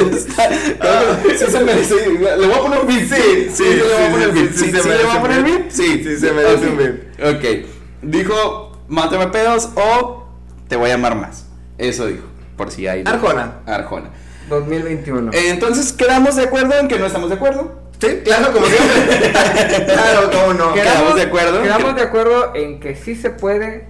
no, 0.00 0.10
no, 0.10 0.16
está- 0.16 0.48
creo 0.48 1.22
que 1.22 1.38
sí 1.38 1.44
se 1.50 1.60
merece. 1.60 1.94
Le 2.08 2.46
voy 2.46 2.52
a 2.54 2.58
poner 2.60 2.78
un 2.80 2.86
beat. 2.86 3.08
Sí, 3.08 3.48
sí, 3.52 3.64
le 3.64 3.82
voy 3.82 3.92
a 4.06 4.10
poner 4.10 4.32
beat. 4.32 4.52
sí, 4.52 4.58
Sí, 4.64 4.70
se 4.72 4.82
sí, 4.82 4.88
le 4.88 4.94
merece 4.94 5.04
voy 5.04 5.12
a 5.12 5.16
un 5.16 5.20
poner 5.22 5.42
beat. 5.42 5.58
beat. 5.58 5.70
Sí, 5.70 6.04
Sí, 6.04 6.16
se 6.18 6.32
merece 6.32 6.66
un 6.66 6.76
beat. 6.76 6.94
Ok. 7.36 7.66
Dijo, 8.02 8.71
mátame 8.92 9.28
pedos 9.28 9.70
o 9.74 10.26
te 10.68 10.76
voy 10.76 10.90
a 10.90 10.94
amar 10.94 11.16
más. 11.16 11.46
Eso 11.78 12.06
dijo. 12.06 12.24
Por 12.56 12.70
si 12.70 12.86
hay. 12.86 13.02
Arjona. 13.06 13.60
Arjona. 13.66 14.10
2021. 14.48 15.32
Eh, 15.32 15.48
Entonces, 15.48 15.92
¿quedamos 15.92 16.36
de 16.36 16.44
acuerdo 16.44 16.78
en 16.78 16.88
que 16.88 16.98
no 16.98 17.06
estamos 17.06 17.30
de 17.30 17.36
acuerdo? 17.36 17.80
Sí, 17.98 18.20
claro, 18.24 18.52
como 18.52 18.66
siempre. 18.66 19.32
claro, 19.86 20.30
cómo 20.30 20.54
no. 20.54 20.74
quedamos 20.74 21.14
de 21.14 21.22
acuerdo. 21.22 21.62
Quedamos 21.62 21.94
de 21.94 22.02
acuerdo 22.02 22.54
en 22.54 22.80
que 22.80 22.94
sí 22.94 23.14
se 23.14 23.30
puede 23.30 23.86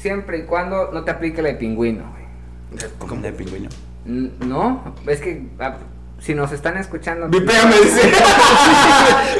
siempre 0.00 0.38
y 0.38 0.42
cuando 0.42 0.90
no 0.92 1.04
te 1.04 1.10
aplique 1.12 1.40
la 1.42 1.50
de 1.50 1.54
pingüino, 1.54 2.04
güey. 2.10 2.90
Como 2.98 3.22
de 3.22 3.32
pingüino. 3.32 3.68
No, 4.04 4.94
es 5.06 5.20
que 5.20 5.46
ah, 5.60 5.76
si 6.22 6.34
nos 6.34 6.52
están 6.52 6.76
escuchando. 6.76 7.26
Vipéame, 7.28 7.74
dice. 7.80 8.12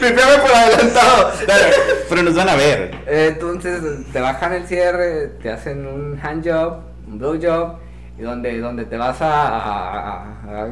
Vipéame 0.03 0.39
por 0.43 0.51
adelantado. 0.53 1.33
Dale. 1.47 1.65
Pero 2.09 2.23
nos 2.25 2.35
van 2.35 2.49
a 2.49 2.55
ver. 2.57 2.95
Entonces 3.07 3.81
te 4.13 4.21
bajan 4.21 4.53
el 4.55 4.67
cierre, 4.67 5.29
te 5.43 5.51
hacen 5.51 5.87
un 5.87 6.19
hand 6.23 6.45
job, 6.47 6.79
un 7.07 7.19
blow 7.19 7.39
job, 7.41 7.77
y 8.19 8.23
donde, 8.23 8.59
donde 8.59 8.85
te 8.85 8.97
vas 8.97 9.21
a, 9.23 9.49
a- 9.49 10.23
a- 10.23 10.69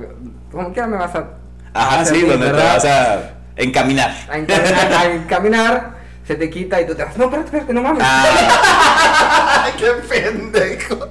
como 0.50 0.73
quiera 0.73 0.88
me 0.88 0.97
vas 0.97 1.14
a 1.14 1.25
Ajá, 1.73 2.05
sí, 2.05 2.23
donde 2.23 2.47
te 2.47 2.52
vas 2.52 2.85
a 2.85 3.21
encaminar. 3.57 4.11
a, 4.29 4.37
enca- 4.37 4.61
a- 4.93 5.00
a 5.00 5.05
encaminar, 5.12 5.90
se 6.26 6.35
te 6.35 6.50
quita 6.50 6.81
y 6.81 6.87
tú 6.87 6.95
te 6.97 7.05
vas, 7.05 7.17
no, 7.17 7.25
espérate, 7.25 7.47
espérate, 7.47 7.73
no 7.73 7.83
mames. 7.83 8.02
Ah, 8.05 9.69
qué 9.79 9.87
pendejo. 10.09 11.09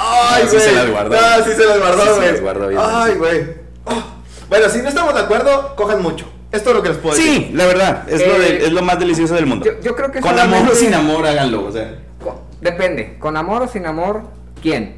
Ay, 0.00 0.44
No, 0.44 0.50
sí 0.50 0.56
güey. 0.56 0.68
se 0.68 0.72
las 0.74 0.90
guardó. 0.90 1.16
No, 1.16 1.44
sí 1.44 1.52
se 1.52 1.66
las 1.66 1.78
guardó, 1.80 2.02
Sí 2.04 2.10
güey. 2.10 2.68
bien, 2.70 2.80
Ay, 2.80 3.12
sí. 3.12 3.18
güey. 3.18 3.57
Oh. 3.88 4.04
Bueno, 4.48 4.68
si 4.68 4.78
no 4.82 4.88
estamos 4.88 5.14
de 5.14 5.20
acuerdo, 5.20 5.74
cojan 5.76 6.02
mucho. 6.02 6.26
Esto 6.50 6.70
es 6.70 6.76
lo 6.76 6.82
que 6.82 6.88
les 6.90 6.98
puedo 6.98 7.14
decir. 7.14 7.48
Sí, 7.48 7.50
la 7.54 7.66
verdad, 7.66 8.08
es, 8.08 8.26
lo, 8.26 8.34
Eh, 8.36 8.38
de- 8.38 8.66
es 8.66 8.72
lo 8.72 8.82
más 8.82 8.98
delicioso 8.98 9.34
del 9.34 9.44
mundo. 9.46 9.66
yo, 9.66 9.72
yo 9.82 9.94
creo 9.94 10.10
que 10.10 10.20
Con 10.20 10.38
amor 10.38 10.66
o 10.70 10.74
sin 10.74 10.94
amor, 10.94 11.26
háganlo, 11.26 11.66
o 11.66 11.72
sea. 11.72 11.98
Con- 12.22 12.36
depende, 12.60 13.18
con 13.18 13.36
amor 13.36 13.62
o 13.62 13.68
sin 13.68 13.84
amor, 13.86 14.22
¿quién? 14.62 14.96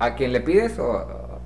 ¿A 0.00 0.14
quién 0.16 0.32
le 0.32 0.40
pides 0.40 0.78
o 0.80 0.92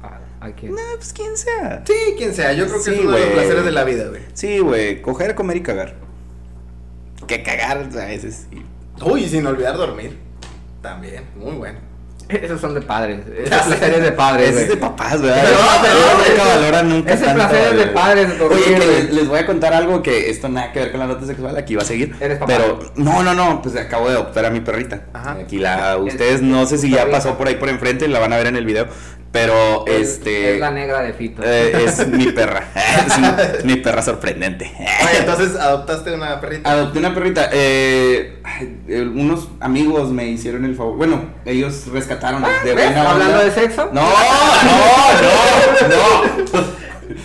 a, 0.02 0.20
a 0.40 0.52
quién? 0.52 0.72
No, 0.74 0.80
pues 0.96 1.12
quien 1.12 1.36
sea. 1.36 1.82
Sí, 1.86 2.14
quien 2.16 2.32
sea. 2.34 2.52
Yo 2.54 2.64
creo 2.66 2.78
que 2.78 2.84
Sí, 2.84 2.94
es 2.94 3.00
uno 3.00 3.10
de 3.12 3.20
los 3.20 3.28
placeres 3.30 3.64
de 3.66 3.70
la 3.72 3.84
vida, 3.84 4.04
güey. 4.08 4.22
Sí, 4.32 4.58
güey, 4.60 5.02
coger, 5.02 5.34
comer 5.34 5.58
y 5.58 5.62
cagar. 5.62 5.94
Que 7.26 7.42
cagar 7.42 7.78
a 7.78 8.04
veces. 8.06 8.46
sí. 8.50 8.62
Uy, 9.04 9.28
sin 9.28 9.46
olvidar 9.46 9.76
dormir. 9.76 10.18
También, 10.80 11.24
muy 11.36 11.52
bueno. 11.52 11.78
Esos 12.28 12.60
son 12.60 12.74
de 12.74 12.80
padres, 12.80 13.20
esos 13.38 13.66
placeres 13.66 14.02
de 14.02 14.12
padres. 14.12 14.50
Ese 14.50 14.62
es 14.62 14.68
de 14.70 14.76
papás, 14.78 15.20
¿verdad? 15.20 15.44
Pero 15.82 15.94
no, 15.94 16.16
nunca 16.16 16.32
ese- 16.32 16.56
valoran 16.58 16.88
nunca 16.88 17.12
ese 17.12 17.24
tanto, 17.24 17.38
placer 17.48 17.72
es 17.72 17.78
de 17.78 17.86
padres, 17.88 18.38
dormir, 18.38 18.62
Oye, 18.66 18.74
que 18.74 18.86
les, 18.86 19.10
les 19.12 19.28
voy 19.28 19.38
a 19.38 19.46
contar 19.46 19.74
algo 19.74 20.02
que 20.02 20.30
esto 20.30 20.48
nada 20.48 20.72
que 20.72 20.80
ver 20.80 20.90
con 20.90 21.00
la 21.00 21.06
nota 21.06 21.26
sexual, 21.26 21.56
aquí 21.56 21.74
va 21.76 21.82
a 21.82 21.84
seguir. 21.86 22.14
Eres 22.20 22.38
papá. 22.38 22.52
Pero, 22.56 22.78
no, 22.96 23.22
no, 23.22 23.34
no, 23.34 23.60
pues 23.62 23.76
acabo 23.76 24.08
de 24.08 24.14
adoptar 24.14 24.46
a 24.46 24.50
mi 24.50 24.60
perrita. 24.60 25.02
Ajá. 25.12 25.32
Aquí 25.42 25.58
la, 25.58 25.96
ustedes 25.98 26.40
no 26.42 26.64
sé 26.66 26.78
si 26.78 26.90
ya 26.90 27.10
pasó 27.10 27.36
por 27.36 27.48
ahí 27.48 27.56
por 27.56 27.68
enfrente, 27.68 28.08
la 28.08 28.20
van 28.20 28.32
a 28.32 28.36
ver 28.36 28.46
en 28.46 28.56
el 28.56 28.64
video. 28.64 28.86
Pero, 29.34 29.84
Es- 29.86 30.10
este. 30.10 30.54
Es 30.54 30.60
la 30.60 30.70
negra 30.70 31.02
de 31.02 31.12
Fito. 31.12 31.42
eh, 31.44 31.84
es 31.84 32.06
mi 32.08 32.26
perra. 32.30 32.62
es 33.06 33.64
mi, 33.64 33.74
mi 33.74 33.80
perra 33.80 34.00
sorprendente. 34.00 34.70
Oye, 34.78 35.18
entonces 35.18 35.56
adoptaste 35.56 36.14
una 36.14 36.40
perrita. 36.40 36.70
Adopté 36.70 37.00
una 37.00 37.12
perrita. 37.12 37.50
eh, 37.52 38.40
eh, 38.88 39.00
unos 39.02 39.48
amigos 39.58 40.10
me 40.10 40.26
hicieron 40.28 40.64
el 40.64 40.76
favor. 40.76 40.96
Bueno, 40.96 41.20
ellos 41.44 41.88
rescataron 41.88 42.42
de 42.42 42.48
Ah, 42.48 42.60
¿ves? 42.64 42.74
buena. 42.74 43.10
Hablando 43.10 43.38
de 43.44 43.50
sexo. 43.50 43.90
No, 43.92 44.02
no, 44.02 45.88
no, 45.88 46.62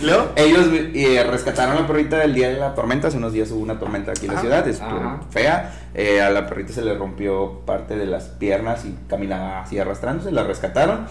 no. 0.02 0.26
Ellos 0.36 0.66
eh, 0.72 1.24
rescataron 1.30 1.76
a 1.76 1.80
la 1.82 1.86
perrita 1.86 2.18
del 2.18 2.34
día 2.34 2.48
de 2.48 2.56
la 2.58 2.74
tormenta. 2.74 3.08
Hace 3.08 3.16
unos 3.18 3.32
días 3.32 3.50
hubo 3.50 3.60
una 3.62 3.78
tormenta 3.78 4.10
aquí 4.10 4.26
en 4.26 4.34
la 4.34 4.40
ciudad. 4.40 4.66
Estuvo 4.66 4.88
Ajá. 4.88 5.20
fea. 5.30 5.72
Eh, 5.94 6.20
a 6.20 6.30
la 6.30 6.46
perrita 6.48 6.72
se 6.72 6.82
le 6.82 6.94
rompió 6.94 7.60
parte 7.64 7.96
de 7.96 8.06
las 8.06 8.24
piernas 8.24 8.84
y 8.84 8.94
caminaba 9.08 9.62
así 9.62 9.78
arrastrándose. 9.78 10.32
La 10.32 10.42
rescataron. 10.42 11.06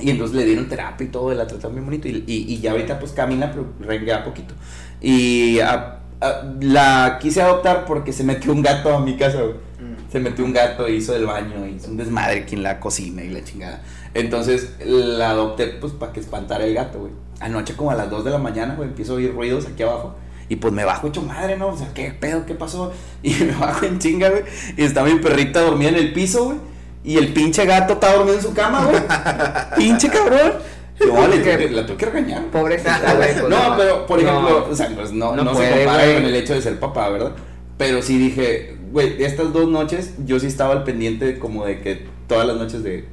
Y 0.00 0.10
entonces 0.10 0.36
le 0.36 0.44
dieron 0.44 0.68
terapia 0.68 1.04
y 1.06 1.08
todo, 1.10 1.32
y 1.32 1.36
la 1.36 1.46
trataron 1.46 1.74
bien 1.74 1.84
bonito. 1.84 2.08
Y, 2.08 2.24
y, 2.26 2.52
y 2.54 2.60
ya 2.60 2.70
ahorita 2.72 2.98
pues 3.00 3.12
camina, 3.12 3.50
pero 3.50 3.66
renguea 3.80 4.24
poquito. 4.24 4.54
Y 5.00 5.60
a- 5.60 6.00
a- 6.20 6.42
la 6.60 7.18
quise 7.20 7.42
adoptar 7.42 7.84
porque 7.84 8.12
se 8.12 8.24
metió 8.24 8.52
un 8.52 8.62
gato 8.62 8.94
a 8.94 9.00
mi 9.00 9.16
casa, 9.16 9.38
güey. 9.42 9.54
Mm. 9.54 10.10
Se 10.10 10.20
metió 10.20 10.44
un 10.44 10.52
gato, 10.52 10.88
hizo 10.88 11.14
el 11.14 11.26
baño, 11.26 11.66
hizo 11.66 11.90
un 11.90 11.96
desmadre 11.96 12.40
aquí 12.40 12.54
en 12.54 12.62
la 12.62 12.80
cocina 12.80 13.22
y 13.22 13.28
la 13.28 13.44
chingada. 13.44 13.82
Entonces 14.14 14.74
la 14.84 15.30
adopté 15.30 15.66
pues 15.68 15.92
para 15.92 16.12
que 16.12 16.20
espantara 16.20 16.64
el 16.64 16.74
gato, 16.74 16.98
güey. 17.00 17.12
Anoche 17.40 17.74
como 17.76 17.90
a 17.90 17.94
las 17.94 18.10
2 18.10 18.24
de 18.24 18.30
la 18.32 18.38
mañana, 18.38 18.74
güey, 18.74 18.88
empiezo 18.88 19.12
a 19.12 19.16
oír 19.16 19.32
ruidos 19.32 19.66
aquí 19.66 19.82
abajo. 19.84 20.16
Y 20.48 20.56
pues 20.56 20.72
me 20.72 20.84
bajo 20.84 21.06
hecho 21.08 21.20
madre, 21.22 21.56
¿no? 21.58 21.68
O 21.68 21.76
sea, 21.76 21.92
¿qué 21.92 22.10
pedo? 22.10 22.46
¿Qué 22.46 22.54
pasó? 22.54 22.92
Y 23.22 23.34
me 23.34 23.52
bajo 23.52 23.84
en 23.84 23.98
chinga, 23.98 24.30
güey. 24.30 24.42
Y 24.76 24.82
está 24.82 25.04
mi 25.04 25.14
perrita 25.16 25.60
dormida 25.60 25.90
en 25.90 25.96
el 25.96 26.12
piso, 26.12 26.46
güey. 26.46 26.58
Y 27.04 27.16
el 27.16 27.32
pinche 27.32 27.64
gato 27.64 27.94
está 27.94 28.12
dormido 28.14 28.36
en 28.36 28.42
su 28.42 28.52
cama, 28.52 28.84
güey. 28.84 29.00
pinche 29.76 30.08
cabrón. 30.08 30.52
No, 31.06 31.28
le, 31.28 31.42
¿Qué? 31.42 31.70
la 31.70 31.86
tuve 31.86 31.96
que 31.96 32.06
regañar. 32.06 32.44
Pobrecita, 32.46 33.14
güey. 33.16 33.38
pues, 33.38 33.48
No, 33.48 33.76
pero 33.76 34.06
por 34.06 34.20
no. 34.22 34.28
ejemplo, 34.28 34.68
o 34.70 34.74
sea, 34.74 34.88
pues 34.94 35.12
no, 35.12 35.36
no 35.36 35.44
no, 35.44 35.52
puede, 35.52 35.68
se 35.72 35.84
compara 35.84 36.04
güey. 36.04 36.14
con 36.16 36.24
el 36.24 36.34
hecho 36.34 36.54
de 36.54 36.62
ser 36.62 36.80
papá, 36.80 37.08
¿verdad? 37.08 37.32
Pero 37.76 38.02
sí 38.02 38.18
dije, 38.18 38.76
güey, 38.90 39.22
estas 39.22 39.52
dos 39.52 39.68
noches 39.68 40.14
yo 40.26 40.40
sí 40.40 40.48
estaba 40.48 40.72
al 40.72 40.82
pendiente 40.82 41.38
como 41.38 41.64
de 41.64 41.80
que 41.80 42.06
todas 42.26 42.46
las 42.46 42.56
noches 42.56 42.82
de, 42.82 43.04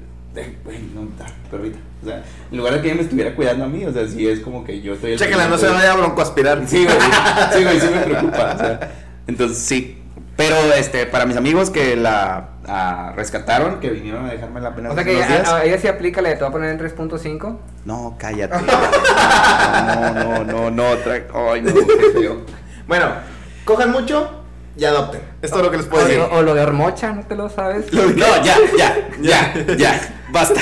güey, 0.63 0.79
no, 0.95 1.07
da, 1.17 1.27
perrita. 1.51 1.77
O 2.01 2.07
sea, 2.07 2.23
en 2.51 2.57
lugar 2.57 2.73
de 2.73 2.81
que 2.81 2.87
ella 2.87 2.95
me 2.95 3.03
estuviera 3.03 3.35
cuidando 3.35 3.65
a 3.65 3.67
mí, 3.67 3.85
o 3.85 3.93
sea, 3.93 4.07
sí 4.07 4.27
es 4.27 4.39
como 4.39 4.63
que 4.63 4.81
yo 4.81 4.93
estoy... 4.93 5.13
al 5.13 5.19
Chécala, 5.19 5.47
no 5.47 5.57
se 5.57 5.67
vaya 5.67 5.93
a 5.93 5.95
broncoaspirar. 5.97 6.63
Sí, 6.67 6.83
güey, 6.83 6.97
sí, 7.53 7.63
güey, 7.63 7.79
sí 7.79 7.87
me 7.93 8.01
preocupa. 8.01 8.53
o 8.55 8.57
sea, 8.57 8.91
entonces, 9.27 9.57
sí. 9.59 10.01
Pero, 10.35 10.55
este, 10.73 11.05
para 11.05 11.25
mis 11.25 11.37
amigos 11.37 11.69
que 11.69 11.95
la 11.95 12.49
ah, 12.67 13.13
rescataron, 13.15 13.79
que 13.79 13.89
vinieron 13.89 14.25
a 14.25 14.31
dejarme 14.31 14.59
la 14.59 14.75
pena 14.75 14.91
O 14.91 14.93
sea 14.95 15.03
que 15.03 15.15
unos 15.15 15.25
a, 15.25 15.27
días. 15.29 15.49
a 15.49 15.63
ella 15.63 15.77
sí 15.77 15.87
aplica 15.87 16.21
la 16.21 16.29
de 16.29 16.35
te 16.35 16.41
voy 16.41 16.49
a 16.49 16.51
poner 16.51 16.71
en 16.71 16.79
3.5. 16.79 17.57
No, 17.85 18.15
cállate. 18.19 18.55
No, 19.85 20.43
no, 20.43 20.43
no, 20.43 20.71
no, 20.71 20.83
Ay, 21.51 21.61
no, 21.61 21.73
qué 21.73 22.19
feo. 22.19 22.41
Bueno, 22.87 23.07
cojan 23.65 23.91
mucho 23.91 24.43
y 24.77 24.85
adopten. 24.85 25.21
Esto 25.41 25.57
es 25.57 25.63
lo 25.63 25.71
que 25.71 25.77
les 25.77 25.85
O, 25.85 25.89
puedo 25.89 26.05
decir. 26.05 26.21
o 26.31 26.41
lo 26.41 26.53
de 26.53 26.61
hormocha, 26.61 27.11
¿no 27.13 27.23
te 27.23 27.35
lo 27.35 27.49
sabes? 27.49 27.91
No, 27.93 28.43
ya, 28.43 28.57
ya, 28.77 28.95
ya, 29.21 29.53
ya, 29.77 30.13
basta. 30.31 30.59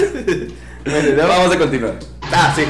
Vamos 1.27 1.55
a 1.55 1.57
continuar. 1.57 1.93
Ah, 2.31 2.53
sí. 2.55 2.63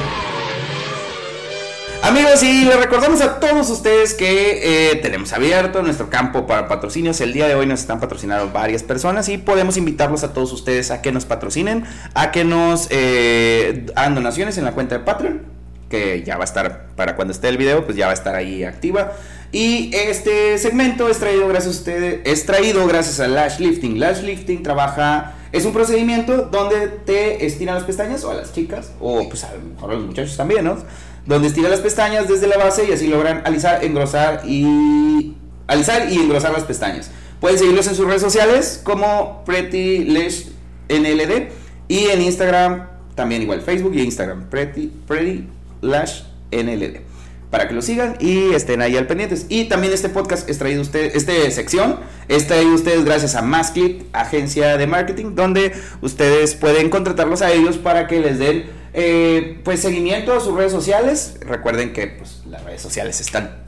Amigos, 2.04 2.42
y 2.42 2.66
les 2.66 2.78
recordamos 2.78 3.22
a 3.22 3.40
todos 3.40 3.70
ustedes 3.70 4.12
que 4.12 4.90
eh, 4.90 4.96
tenemos 4.96 5.32
abierto 5.32 5.82
nuestro 5.82 6.10
campo 6.10 6.46
para 6.46 6.68
patrocinios. 6.68 7.18
El 7.22 7.32
día 7.32 7.48
de 7.48 7.54
hoy 7.54 7.64
nos 7.64 7.80
están 7.80 7.98
patrocinando 7.98 8.52
varias 8.52 8.82
personas 8.82 9.30
y 9.30 9.38
podemos 9.38 9.78
invitarlos 9.78 10.22
a 10.22 10.34
todos 10.34 10.52
ustedes 10.52 10.90
a 10.90 11.00
que 11.00 11.12
nos 11.12 11.24
patrocinen, 11.24 11.84
a 12.12 12.30
que 12.30 12.44
nos 12.44 12.88
eh, 12.90 13.86
hagan 13.96 14.16
donaciones 14.16 14.58
en 14.58 14.66
la 14.66 14.72
cuenta 14.72 14.98
de 14.98 15.04
Patreon, 15.04 15.44
que 15.88 16.22
ya 16.22 16.36
va 16.36 16.42
a 16.42 16.44
estar 16.44 16.88
para 16.94 17.16
cuando 17.16 17.32
esté 17.32 17.48
el 17.48 17.56
video, 17.56 17.86
pues 17.86 17.96
ya 17.96 18.04
va 18.04 18.10
a 18.10 18.14
estar 18.14 18.34
ahí 18.34 18.64
activa. 18.64 19.12
Y 19.50 19.90
este 19.94 20.58
segmento 20.58 21.08
es 21.08 21.20
traído 21.20 21.48
gracias 21.48 21.74
a 21.74 21.78
ustedes, 21.78 22.20
es 22.24 22.44
traído 22.44 22.86
gracias 22.86 23.18
a 23.18 23.28
Lash 23.28 23.60
Lifting. 23.60 23.98
Lash 23.98 24.20
Lifting 24.20 24.62
trabaja, 24.62 25.36
es 25.52 25.64
un 25.64 25.72
procedimiento 25.72 26.42
donde 26.52 26.88
te 26.88 27.46
estiran 27.46 27.76
las 27.76 27.84
pestañas 27.84 28.24
o 28.24 28.30
a 28.30 28.34
las 28.34 28.52
chicas, 28.52 28.92
o 29.00 29.26
pues 29.26 29.42
a 29.44 29.54
los 29.86 30.04
muchachos 30.04 30.36
también, 30.36 30.66
¿no? 30.66 30.76
Donde 31.26 31.48
estiran 31.48 31.70
las 31.70 31.80
pestañas 31.80 32.28
desde 32.28 32.46
la 32.46 32.58
base 32.58 32.86
y 32.88 32.92
así 32.92 33.08
logran 33.08 33.42
alisar, 33.44 33.84
engrosar 33.84 34.42
y 34.46 35.34
alisar 35.66 36.12
y 36.12 36.16
engrosar 36.16 36.52
las 36.52 36.64
pestañas. 36.64 37.10
Pueden 37.40 37.58
seguirlos 37.58 37.86
en 37.86 37.94
sus 37.94 38.06
redes 38.06 38.22
sociales 38.22 38.80
como 38.82 39.44
Pretty 39.44 40.04
Lash 40.04 40.46
NLD 40.88 41.48
y 41.88 42.06
en 42.06 42.22
Instagram 42.22 42.88
también 43.14 43.42
igual 43.42 43.62
Facebook 43.62 43.94
y 43.94 44.02
Instagram 44.02 44.48
Pretty 44.50 44.92
Pretty 45.06 45.48
Lash 45.80 46.22
NLD 46.50 47.14
para 47.54 47.68
que 47.68 47.74
lo 47.74 47.82
sigan 47.82 48.16
y 48.18 48.52
estén 48.52 48.82
ahí 48.82 48.96
al 48.96 49.06
pendientes. 49.06 49.46
Y 49.48 49.66
también 49.66 49.92
este 49.92 50.08
podcast 50.08 50.50
es 50.50 50.58
traído 50.58 50.82
usted, 50.82 51.14
esta 51.14 51.32
sección 51.52 52.00
es 52.26 52.48
traído 52.48 52.74
ustedes 52.74 53.04
gracias 53.04 53.36
a 53.36 53.42
Maskit, 53.42 54.02
agencia 54.12 54.76
de 54.76 54.88
marketing, 54.88 55.36
donde 55.36 55.72
ustedes 56.00 56.56
pueden 56.56 56.90
contratarlos 56.90 57.42
a 57.42 57.52
ellos 57.52 57.78
para 57.78 58.08
que 58.08 58.18
les 58.18 58.40
den 58.40 58.64
eh, 58.94 59.60
pues 59.64 59.80
seguimiento 59.80 60.32
a 60.32 60.40
sus 60.40 60.54
redes 60.54 60.72
sociales. 60.72 61.36
Recuerden 61.40 61.92
que 61.92 62.06
pues, 62.06 62.42
las 62.48 62.64
redes 62.64 62.80
sociales 62.80 63.20
están 63.20 63.64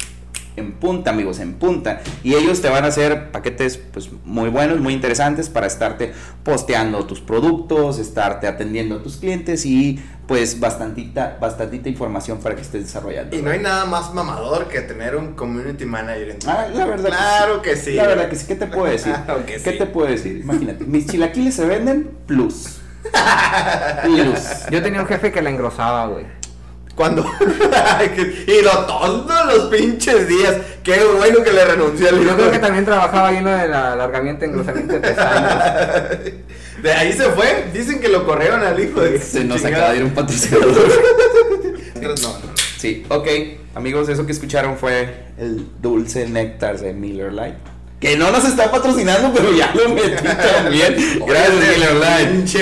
en 0.57 0.73
punta, 0.73 1.11
amigos, 1.11 1.39
en 1.41 1.55
punta. 1.55 2.01
Y 2.23 2.35
ellos 2.35 2.63
te 2.63 2.69
van 2.69 2.85
a 2.85 2.89
hacer 2.89 3.31
paquetes 3.31 3.77
pues 3.77 4.09
muy 4.25 4.49
buenos, 4.49 4.81
muy 4.81 4.95
interesantes 4.95 5.49
para 5.49 5.67
estarte 5.67 6.13
posteando 6.43 7.05
tus 7.07 7.21
productos, 7.21 7.99
estarte 7.99 8.47
atendiendo 8.47 8.97
a 8.97 9.03
tus 9.03 9.17
clientes 9.17 9.67
y 9.67 10.03
pues 10.27 10.59
bastantita, 10.59 11.39
bastantita 11.41 11.89
información 11.89 12.39
para 12.39 12.57
que 12.57 12.63
estés 12.63 12.85
desarrollando. 12.85 13.37
Y 13.37 13.43
no 13.43 13.51
hay 13.51 13.61
nada 13.61 13.85
más 13.85 14.13
mamador 14.15 14.69
que 14.69 14.81
tener 14.81 15.15
un 15.15 15.35
community 15.35 15.85
manager 15.85 16.31
en 16.31 16.39
tu 16.39 16.51
Ah, 16.51 16.69
la 16.73 16.87
verdad. 16.87 17.09
Claro 17.11 17.63
que 17.63 17.77
sí. 17.77 17.93
La 17.95 18.07
verdad 18.07 18.29
que 18.29 18.37
sí. 18.37 18.47
¿Qué 18.47 18.57
te 18.57 18.67
puedo 18.67 18.87
decir? 18.87 19.13
Claro 19.27 19.45
que 19.45 19.55
¿Qué 19.55 19.73
sí. 19.73 19.79
te 19.79 19.87
puedo 19.87 20.09
decir? 20.09 20.39
Imagínate, 20.39 20.85
mis 20.85 21.07
chilaquiles 21.07 21.55
se 21.55 21.67
venden 21.67 22.11
plus. 22.27 22.79
Yo 24.71 24.83
tenía 24.83 25.01
un 25.01 25.07
jefe 25.07 25.33
que 25.33 25.43
la 25.43 25.51
engrosaba, 25.51 26.07
güey. 26.07 26.25
Cuando. 26.95 27.23
y 28.47 28.63
lo 28.63 28.71
todos 28.87 29.55
los 29.55 29.67
pinches 29.67 30.27
días. 30.27 30.57
Qué 30.83 31.05
bueno 31.05 31.43
que 31.45 31.53
le 31.53 31.65
renunció 31.65 32.09
al 32.09 32.25
Yo 32.25 32.35
creo 32.35 32.51
que 32.51 32.59
también 32.59 32.87
trabajaba 32.87 33.29
ahí 33.29 33.37
en 33.37 33.45
lo 33.45 33.51
del 33.51 33.75
alargamiento, 33.75 34.47
engrosamiento 34.47 34.95
de 34.95 35.01
pestañas. 35.01 36.19
De 36.83 36.93
ahí 36.93 37.13
se 37.13 37.25
fue. 37.31 37.71
Dicen 37.73 38.01
que 38.01 38.09
lo 38.09 38.27
corrieron 38.27 38.63
al 38.63 38.79
hijo 38.79 39.01
de. 39.01 39.19
Se 39.19 39.45
nos 39.45 39.63
chingada. 39.63 39.77
acaba 39.77 39.93
de 39.93 39.99
ir 39.99 40.05
un 40.05 40.11
patrocinador. 40.11 40.75
No, 42.03 42.09
no. 42.09 42.35
Sí, 42.77 43.07
ok. 43.09 43.27
Amigos, 43.75 44.09
eso 44.09 44.27
que 44.27 44.33
escucharon 44.33 44.77
fue 44.77 45.27
el 45.39 45.67
dulce 45.81 46.29
néctar 46.29 46.79
de 46.79 46.93
Miller 46.93 47.33
Lite. 47.33 47.76
Que 48.07 48.17
no 48.17 48.31
nos 48.31 48.45
está 48.45 48.71
patrocinando, 48.71 49.33
pero 49.35 49.53
ya 49.53 49.75
lo 49.75 49.89
metí 49.89 50.11
también. 50.23 50.95
Gracias, 51.27 51.55
Miller 51.55 51.95
Lite. 51.95 52.31
Pinche, 52.31 52.61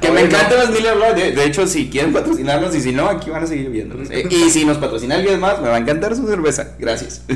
Que 0.00 0.10
me 0.12 0.20
encantan 0.20 0.56
las 0.56 0.70
Miller. 0.70 0.94
De, 1.16 1.32
de 1.32 1.44
hecho, 1.44 1.66
si 1.66 1.90
quieren 1.90 2.12
patrocinarnos 2.12 2.72
y 2.76 2.80
si 2.80 2.92
no, 2.92 3.08
aquí 3.08 3.28
van 3.28 3.42
a 3.42 3.46
seguir 3.48 3.70
viéndonos. 3.70 4.08
Eh, 4.12 4.28
y 4.30 4.50
si 4.50 4.64
nos 4.64 4.78
patrocina 4.78 5.16
alguien 5.16 5.40
más, 5.40 5.60
me 5.60 5.68
va 5.68 5.74
a 5.74 5.78
encantar 5.78 6.14
su 6.14 6.28
cerveza. 6.28 6.76
Gracias. 6.78 7.22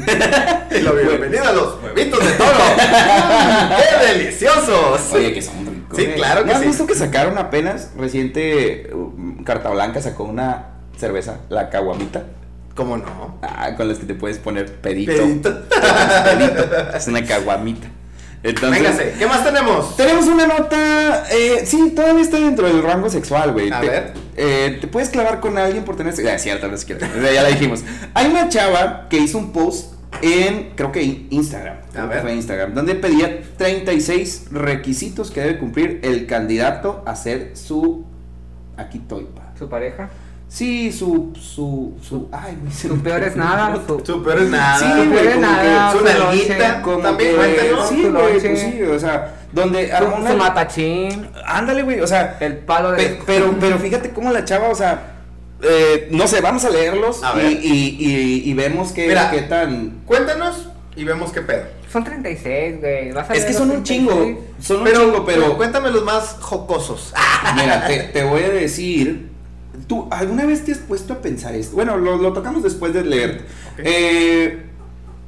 Y 0.70 0.80
lo 0.82 0.94
bienvenido 0.94 1.44
a 1.44 1.52
los 1.52 1.82
huevitos 1.82 2.24
de 2.24 2.32
toro. 2.32 2.50
¡Qué 3.76 4.06
deliciosos! 4.06 5.00
Oye, 5.12 5.32
que 5.32 5.42
son 5.42 5.66
ricos. 5.66 5.96
Sí, 5.96 6.02
eh. 6.02 6.12
claro 6.14 6.42
que 6.42 6.50
¿No 6.50 6.52
has 6.52 6.60
sí. 6.60 6.68
visto 6.68 6.86
que 6.86 6.94
sacaron 6.94 7.38
apenas 7.38 7.90
reciente 7.96 8.90
um, 8.92 9.42
Carta 9.44 9.70
Blanca 9.70 10.02
sacó 10.02 10.24
una 10.24 10.66
cerveza, 10.96 11.38
la 11.48 11.70
caguamita? 11.70 12.22
¿Cómo 12.78 12.96
no? 12.96 13.38
Ah, 13.42 13.74
con 13.76 13.88
las 13.88 13.98
que 13.98 14.06
te 14.06 14.14
puedes 14.14 14.38
poner 14.38 14.72
pedito. 14.80 15.10
Pedito. 15.10 15.62
Pedito. 15.68 16.96
Es 16.96 17.08
una 17.08 17.24
caguamita. 17.24 17.88
Entonces, 18.44 18.70
Véngase, 18.70 19.14
¿qué 19.18 19.26
más 19.26 19.42
tenemos? 19.42 19.96
Tenemos 19.96 20.26
una 20.28 20.46
nota, 20.46 21.24
eh, 21.32 21.66
sí, 21.66 21.90
todavía 21.90 22.22
está 22.22 22.38
dentro 22.38 22.68
del 22.68 22.84
rango 22.84 23.10
sexual, 23.10 23.50
güey. 23.52 23.72
A 23.72 23.80
Te- 23.80 23.88
ver. 23.88 24.12
eh, 24.36 24.78
te 24.80 24.86
puedes 24.86 25.08
clavar 25.08 25.40
con 25.40 25.58
alguien 25.58 25.84
por 25.84 25.96
tener 25.96 26.12
sexo. 26.14 26.30
Ah, 26.32 26.38
cierto, 26.38 26.68
no 26.68 26.76
es 26.76 26.84
cierto. 26.86 27.04
Ya 27.34 27.42
la 27.42 27.48
dijimos. 27.48 27.82
Hay 28.14 28.28
una 28.30 28.48
chava 28.48 29.08
que 29.10 29.16
hizo 29.18 29.38
un 29.38 29.52
post 29.52 29.94
en, 30.22 30.70
creo 30.76 30.92
que 30.92 31.02
in- 31.02 31.26
Instagram. 31.30 31.78
creo 31.92 32.04
que 32.08 32.14
ver. 32.14 32.22
fue 32.22 32.34
Instagram, 32.36 32.74
donde 32.74 32.94
pedía 32.94 33.42
36 33.56 34.44
requisitos 34.52 35.32
que 35.32 35.40
debe 35.40 35.58
cumplir 35.58 35.98
el 36.04 36.26
candidato 36.26 37.02
a 37.06 37.16
ser 37.16 37.56
su. 37.56 38.04
Aquí 38.76 38.98
estoy, 38.98 39.24
pa. 39.34 39.52
Su 39.58 39.68
pareja. 39.68 40.10
Sí, 40.48 40.90
su. 40.92 41.32
Su. 41.38 41.94
Su. 42.02 42.28
Ay, 42.32 42.56
güey, 42.60 42.72
se 42.72 42.88
Su 42.88 42.98
peor 43.02 43.22
es 43.22 43.36
nada. 43.36 43.76
Su, 43.86 44.02
Su 44.04 44.22
peor 44.22 44.38
es 44.38 44.48
nada. 44.50 44.78
Sí, 44.78 44.86
güey, 44.96 45.08
peor 45.10 45.26
es 45.26 45.34
como 45.34 45.46
nada. 45.46 45.92
Su 45.92 45.98
su 45.98 46.04
nalguita. 46.04 46.82
Como 46.82 46.98
También 47.00 47.30
que- 47.30 47.36
cuéntanos. 47.36 47.88
Sí, 47.88 48.02
güey, 48.08 48.40
pues 48.40 48.60
sí, 48.60 48.82
o 48.82 48.98
sea, 48.98 49.34
donde. 49.52 49.90
su, 49.98 50.04
una- 50.04 50.30
su 50.30 50.36
matachín. 50.38 51.28
Ándale, 51.46 51.82
güey, 51.82 52.00
o 52.00 52.06
sea, 52.06 52.38
El 52.40 52.56
palo 52.58 52.92
de. 52.92 52.96
Pe- 53.04 53.18
pero, 53.26 53.54
pero 53.60 53.78
fíjate 53.78 54.10
cómo 54.10 54.32
la 54.32 54.44
chava, 54.46 54.68
o 54.70 54.74
sea, 54.74 55.16
eh, 55.62 56.08
no 56.12 56.26
sé, 56.26 56.40
vamos 56.40 56.64
a 56.64 56.70
leerlos 56.70 57.22
A 57.22 57.34
y, 57.34 57.36
ver. 57.36 57.52
y, 57.52 57.96
y- 57.98 58.42
y 58.50 58.54
vemos 58.54 58.92
qué, 58.92 59.06
Mira. 59.08 59.30
qué 59.30 59.42
tan... 59.42 60.00
Cuéntanos 60.06 60.68
y 60.96 61.04
vemos 61.04 61.30
qué 61.32 61.42
pedo. 61.42 61.64
Son 61.92 62.04
36, 62.04 62.80
güey. 62.80 63.12
Vas 63.12 63.28
a 63.30 63.34
Es 63.34 63.44
que 63.44 63.52
son 63.52 63.70
un 63.70 63.82
36. 63.82 63.98
chingo, 63.98 64.40
son 64.62 64.78
un 64.78 64.84
Pero, 64.84 65.00
chingo, 65.04 65.24
pero... 65.24 65.56
cuéntame 65.56 65.90
los 65.90 66.04
más 66.04 66.36
jocosos. 66.40 67.12
Mira, 67.56 67.86
te, 67.86 67.98
te 68.04 68.24
voy 68.24 68.42
a 68.42 68.50
decir, 68.50 69.27
¿tú 69.86 70.08
alguna 70.10 70.44
vez 70.46 70.64
te 70.64 70.72
has 70.72 70.78
puesto 70.78 71.12
a 71.14 71.18
pensar 71.22 71.54
esto? 71.54 71.76
Bueno, 71.76 71.96
lo, 71.96 72.16
lo 72.16 72.32
tocamos 72.32 72.62
después 72.62 72.92
de 72.92 73.04
leer. 73.04 73.42
Ok. 73.74 73.80
Eh, 73.84 74.62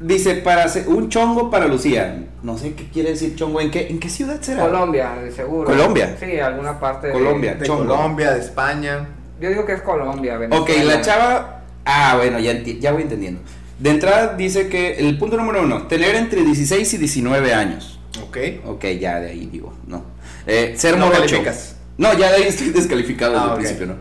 dice, 0.01 0.35
para 0.37 0.65
hacer 0.65 0.89
un 0.89 1.09
chongo 1.09 1.51
para 1.51 1.67
Lucía. 1.67 2.25
No 2.43 2.57
sé 2.57 2.73
qué 2.75 2.89
quiere 2.89 3.11
decir 3.11 3.35
chongo, 3.37 3.61
¿en 3.61 3.71
qué, 3.71 3.89
en 3.89 3.99
qué 4.01 4.09
ciudad 4.09 4.41
será? 4.41 4.63
Colombia, 4.63 5.13
de 5.23 5.31
seguro. 5.31 5.67
Colombia. 5.67 6.17
Sí, 6.19 6.39
alguna 6.39 6.79
parte 6.81 7.09
de- 7.09 7.13
Colombia. 7.13 7.55
De 7.55 7.67
Chongo. 7.67 7.87
Colombia, 7.95 8.33
de 8.33 8.41
España. 8.41 9.09
Yo 9.41 9.49
digo 9.51 9.65
que 9.67 9.73
es 9.73 9.83
Colombia, 9.83 10.35
Ok, 10.35 10.41
Venezuela. 10.69 10.95
la 10.95 11.01
chava. 11.03 11.63
Ah, 11.85 12.15
bueno, 12.17 12.39
ya, 12.39 12.53
ya 12.63 12.93
voy 12.93 13.03
entendiendo. 13.03 13.41
De 13.79 13.91
entrada 13.91 14.35
dice 14.37 14.69
que 14.69 14.99
el 14.99 15.19
punto 15.19 15.37
número 15.39 15.63
uno, 15.63 15.87
tener 15.87 16.15
entre 16.15 16.43
16 16.43 16.93
y 16.95 16.99
19 16.99 17.55
años. 17.55 17.99
Ok. 18.27 18.37
Ok, 18.67 18.85
ya 19.01 19.19
de 19.21 19.31
ahí 19.31 19.49
digo, 19.51 19.73
no. 19.87 20.03
Eh, 20.47 20.75
ser 20.77 20.99
No 20.99 21.07
morocho. 21.07 21.23
calificas. 21.27 21.77
No, 21.97 22.13
ya 22.17 22.31
de 22.31 22.37
ahí 22.37 22.43
estoy 22.45 22.71
descalificado 22.71 23.33
desde 23.33 23.43
Ah, 23.43 23.47
el 23.47 23.53
ok. 23.53 23.59
principio, 23.61 23.87
¿no? 23.87 23.95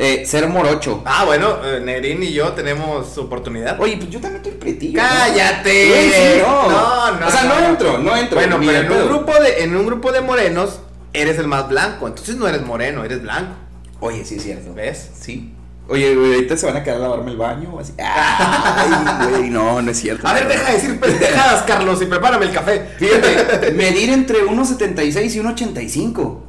Eh, 0.00 0.24
ser 0.24 0.46
morocho. 0.46 1.02
Ah, 1.04 1.24
bueno, 1.24 1.58
eh, 1.64 1.80
Nerín 1.80 2.22
y 2.22 2.32
yo 2.32 2.52
tenemos 2.52 3.18
oportunidad. 3.18 3.80
Oye, 3.80 3.96
pues 3.96 4.08
yo 4.10 4.20
también 4.20 4.44
estoy 4.44 4.56
pretillo. 4.56 4.96
¡Cállate! 4.96 6.40
No. 6.40 6.70
No, 6.70 7.18
no, 7.18 7.26
O 7.26 7.30
sea, 7.32 7.42
no, 7.42 7.60
no. 7.60 7.66
entro, 7.66 7.98
no 7.98 8.16
entro. 8.16 8.36
Bueno, 8.38 8.60
pero 8.60 8.78
en 8.78 8.92
un, 8.92 9.08
grupo 9.08 9.34
de, 9.42 9.64
en 9.64 9.76
un 9.76 9.86
grupo 9.86 10.12
de 10.12 10.20
morenos 10.20 10.78
eres 11.12 11.36
el 11.40 11.48
más 11.48 11.68
blanco. 11.68 12.06
Entonces 12.06 12.36
no 12.36 12.46
eres 12.46 12.62
moreno, 12.62 13.02
eres 13.02 13.22
blanco. 13.22 13.56
Oye, 13.98 14.24
sí 14.24 14.36
es 14.36 14.44
cierto. 14.44 14.72
¿Ves? 14.72 15.10
Sí. 15.20 15.52
Oye, 15.88 16.14
güey, 16.14 16.34
ahorita 16.34 16.56
se 16.56 16.66
van 16.66 16.76
a 16.76 16.84
quedar 16.84 16.98
a 16.98 17.00
lavarme 17.00 17.32
el 17.32 17.36
baño 17.36 17.70
o 17.74 17.80
así. 17.80 17.92
Ay, 17.98 19.30
güey, 19.30 19.50
no, 19.50 19.82
no 19.82 19.90
es 19.90 19.98
cierto. 19.98 20.28
A 20.28 20.34
ver, 20.34 20.46
deja 20.46 20.64
de 20.64 20.72
decir 20.74 21.00
pendejadas, 21.00 21.62
Carlos, 21.62 22.00
y 22.02 22.06
prepárame 22.06 22.46
el 22.46 22.52
café. 22.52 22.88
Fíjate, 22.98 23.72
medir 23.72 24.10
entre 24.10 24.44
1.76 24.44 25.34
y 25.34 25.40
1.85. 25.40 26.47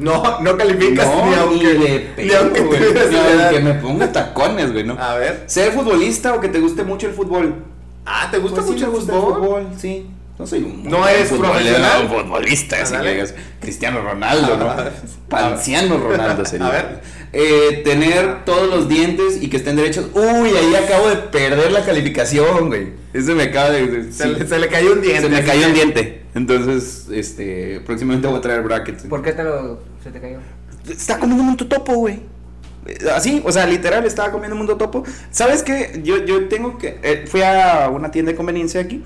No, 0.00 0.40
no 0.40 0.56
calificas 0.56 1.06
No, 1.06 1.26
ni 1.26 1.34
aunque, 1.34 2.10
ni 2.16 2.32
aunque 2.32 2.60
güey. 2.62 2.80
Ni 3.52 3.58
me 3.60 3.74
ponga 3.74 4.10
tacones, 4.10 4.72
güey, 4.72 4.84
¿no? 4.84 4.96
A 4.98 5.16
ver. 5.16 5.44
Ser 5.46 5.72
futbolista 5.72 6.34
o 6.34 6.40
que 6.40 6.48
te 6.48 6.58
guste 6.58 6.82
mucho 6.84 7.06
el 7.06 7.12
fútbol. 7.12 7.54
Ah, 8.06 8.28
¿te 8.30 8.38
gusta 8.38 8.56
Pues 8.62 8.72
mucho 8.72 8.86
el 8.86 8.90
gusta 8.92 9.12
fútbol? 9.12 9.66
sí. 9.78 10.06
No 10.38 10.46
soy 10.46 10.62
un 10.62 10.84
¿No 10.84 11.06
eres 11.06 11.28
profesional? 11.28 12.04
un 12.04 12.08
futbolista, 12.08 12.76
Ándale. 12.78 13.04
que 13.10 13.12
digas, 13.16 13.34
Cristiano 13.60 14.00
Ronaldo, 14.00 14.56
¿no? 14.56 14.70
Ah, 14.70 14.88
Panciano 15.28 15.98
Ronaldo 15.98 16.46
sería. 16.46 16.66
A 16.66 16.70
ver. 16.70 17.00
Eh, 17.34 17.82
tener 17.84 18.46
todos 18.46 18.70
los 18.70 18.88
dientes 18.88 19.36
y 19.42 19.50
que 19.50 19.58
estén 19.58 19.76
derechos. 19.76 20.06
Uy, 20.14 20.48
ahí 20.56 20.74
acabo 20.82 21.10
de 21.10 21.16
perder 21.16 21.72
la 21.72 21.84
calificación, 21.84 22.68
güey. 22.68 22.88
Eso 23.12 23.34
me 23.34 23.42
acaba 23.44 23.68
de. 23.68 24.10
Se, 24.12 24.22
sí. 24.24 24.28
le, 24.30 24.46
se 24.46 24.58
le 24.58 24.68
cayó 24.68 24.94
un 24.94 25.02
diente. 25.02 25.20
Se 25.20 25.28
me 25.28 25.44
cayó 25.44 25.66
un 25.66 25.74
diente. 25.74 26.19
Entonces, 26.34 27.08
este, 27.12 27.80
próximamente 27.80 28.26
voy 28.28 28.38
a 28.38 28.40
traer 28.40 28.62
brackets. 28.62 29.04
¿Por 29.04 29.22
qué 29.22 29.32
te 29.32 29.42
lo. 29.44 29.80
se 30.02 30.10
te 30.10 30.20
cayó? 30.20 30.38
Está 30.88 31.18
comiendo 31.18 31.42
un 31.44 31.56
topo, 31.56 31.94
güey. 31.94 32.20
Eh, 32.86 32.98
Así, 33.14 33.42
o 33.44 33.52
sea, 33.52 33.66
literal, 33.66 34.04
estaba 34.06 34.30
comiendo 34.30 34.54
un 34.54 34.58
mundo 34.60 34.76
topo. 34.76 35.02
¿Sabes 35.30 35.62
qué? 35.62 36.00
Yo, 36.04 36.24
yo 36.24 36.48
tengo 36.48 36.78
que. 36.78 36.98
eh, 37.02 37.24
fui 37.26 37.42
a 37.42 37.88
una 37.92 38.10
tienda 38.10 38.30
de 38.32 38.36
conveniencia 38.36 38.80
aquí. 38.80 39.02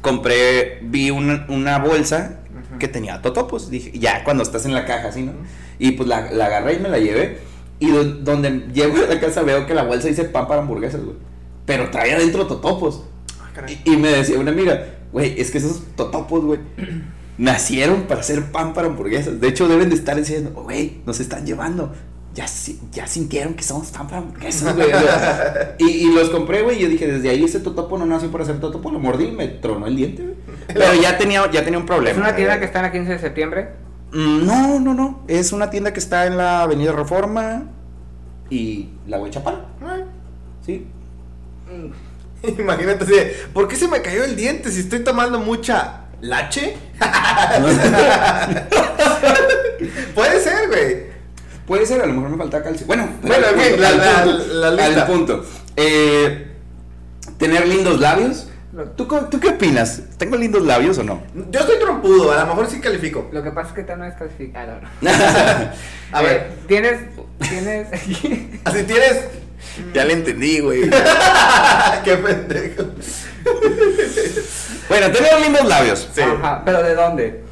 Compré, 0.00 0.80
vi 0.82 1.10
una, 1.10 1.46
una 1.48 1.78
bolsa 1.78 2.40
que 2.78 2.88
tenía 2.88 3.22
totopos. 3.22 3.70
Dije, 3.70 3.92
ya 3.98 4.22
cuando 4.24 4.42
estás 4.42 4.66
en 4.66 4.74
la 4.74 4.84
caja, 4.84 5.08
así, 5.08 5.22
¿no? 5.22 5.32
Y 5.78 5.92
pues 5.92 6.08
la, 6.08 6.30
la 6.32 6.46
agarré 6.46 6.74
y 6.74 6.78
me 6.80 6.88
la 6.88 6.98
llevé. 6.98 7.38
Y 7.78 7.90
do- 7.90 8.04
donde 8.04 8.66
llego 8.72 8.96
a 9.02 9.14
la 9.14 9.18
casa 9.20 9.42
veo 9.42 9.66
que 9.66 9.74
la 9.74 9.82
bolsa 9.84 10.08
dice 10.08 10.24
pan 10.24 10.46
para 10.46 10.60
hamburguesas, 10.60 11.02
güey. 11.02 11.16
Pero 11.64 11.90
trae 11.90 12.12
adentro 12.12 12.46
totopos. 12.46 13.04
Ah, 13.40 13.50
caray. 13.54 13.80
Y, 13.84 13.92
y 13.94 13.96
me 13.96 14.08
decía 14.08 14.38
una 14.38 14.50
amiga, 14.50 14.84
güey, 15.14 15.40
es 15.40 15.50
que 15.50 15.56
esos 15.58 15.82
totopos, 15.96 16.44
güey, 16.44 16.60
nacieron 17.38 18.02
para 18.02 18.20
hacer 18.20 18.52
pan 18.52 18.74
para 18.74 18.88
hamburguesas. 18.88 19.40
De 19.40 19.48
hecho, 19.48 19.66
deben 19.66 19.88
de 19.88 19.94
estar 19.94 20.14
diciendo, 20.16 20.50
güey, 20.52 20.98
nos 21.06 21.20
están 21.20 21.46
llevando. 21.46 21.92
Ya, 22.34 22.46
ya 22.92 23.06
sintieron 23.06 23.54
que 23.54 23.62
somos 23.62 23.90
pan 23.92 24.06
para 24.08 24.18
hamburguesas, 24.18 24.74
güey. 24.74 24.88
Y, 25.78 25.84
y 26.08 26.12
los 26.12 26.30
compré, 26.30 26.62
güey. 26.62 26.78
y 26.78 26.82
Yo 26.82 26.88
dije, 26.88 27.06
desde 27.06 27.30
ahí 27.30 27.44
ese 27.44 27.60
totopo 27.60 27.96
no 27.96 28.06
nació 28.06 28.30
para 28.32 28.42
hacer 28.44 28.58
totopo. 28.60 28.90
Lo 28.90 28.98
mordí 28.98 29.26
y 29.26 29.30
me 29.32 29.46
tronó 29.48 29.86
el 29.86 29.94
diente, 29.96 30.22
güey. 30.24 30.34
Pero 30.66 30.94
ya 31.00 31.16
tenía, 31.16 31.48
ya 31.50 31.64
tenía 31.64 31.78
un 31.78 31.84
¿Es 31.84 31.88
problema. 31.88 32.18
una 32.20 32.34
tienda 32.36 32.58
que 32.58 32.64
está 32.66 32.80
en 32.80 32.84
la 32.86 32.92
15 32.92 33.10
de 33.12 33.18
septiembre? 33.20 33.68
Mm, 34.12 34.46
No, 34.46 34.80
no, 34.80 34.94
no. 34.94 35.22
Es 35.28 35.52
una 35.52 35.70
tienda 35.70 35.92
que 35.92 36.00
está 36.00 36.26
en 36.26 36.36
la 36.36 36.62
Avenida 36.62 36.90
Reforma 36.92 37.68
y 38.50 38.88
la 39.06 39.20
Huechapal. 39.20 39.66
Sí. 40.66 40.86
Imagínate 42.58 43.04
así, 43.04 43.12
de, 43.14 43.36
¿por 43.52 43.68
qué 43.68 43.76
se 43.76 43.88
me 43.88 44.02
cayó 44.02 44.24
el 44.24 44.36
diente 44.36 44.70
si 44.70 44.80
estoy 44.80 45.00
tomando 45.00 45.38
mucha 45.38 46.00
lache? 46.20 46.76
Puede 50.14 50.40
ser, 50.40 50.68
güey. 50.68 51.14
Puede 51.66 51.86
ser, 51.86 52.02
a 52.02 52.06
lo 52.06 52.12
mejor 52.14 52.30
me 52.30 52.36
falta 52.36 52.62
calcio. 52.62 52.86
Bueno, 52.86 53.08
Bueno, 53.22 53.46
al 53.46 53.54
en 53.54 53.60
fin, 53.60 53.68
punto, 53.72 53.82
la- 53.82 53.88
al 53.88 53.98
la- 53.98 54.24
punto, 54.24 54.54
la 54.54 54.70
lista. 54.70 55.00
al 55.02 55.06
punto. 55.06 55.44
Eh, 55.76 56.46
tener 57.38 57.66
lindos 57.66 58.00
labios. 58.00 58.48
¿Tú, 58.96 59.06
¿Tú 59.30 59.38
qué 59.38 59.50
opinas? 59.50 60.00
¿Tengo 60.18 60.36
lindos 60.36 60.62
labios 60.64 60.98
o 60.98 61.04
no? 61.04 61.22
Yo 61.50 61.60
estoy 61.60 61.78
trompudo, 61.78 62.32
a 62.32 62.40
lo 62.40 62.46
mejor 62.46 62.68
sí 62.68 62.80
califico. 62.80 63.28
Lo 63.32 63.40
que 63.42 63.52
pasa 63.52 63.68
es 63.68 63.74
que 63.76 63.82
te 63.84 63.96
no 63.96 64.04
es 64.04 64.14
calificado. 64.14 64.80
A 66.12 66.22
Eh, 66.22 66.26
ver, 66.26 66.52
Tienes. 66.66 67.00
Tienes. 67.48 67.88
así 68.64 68.82
tienes 68.82 69.20
Ya 69.92 70.04
le 70.04 70.12
entendí, 70.14 70.60
güey. 70.60 70.82
Qué 72.04 72.16
pendejo. 72.16 72.84
Bueno, 74.88 75.10
tener 75.10 75.40
lindos 75.40 75.64
labios. 75.66 76.08
Sí. 76.14 76.20
Ajá, 76.20 76.62
pero 76.64 76.82
¿de 76.82 76.94
dónde? 76.94 77.44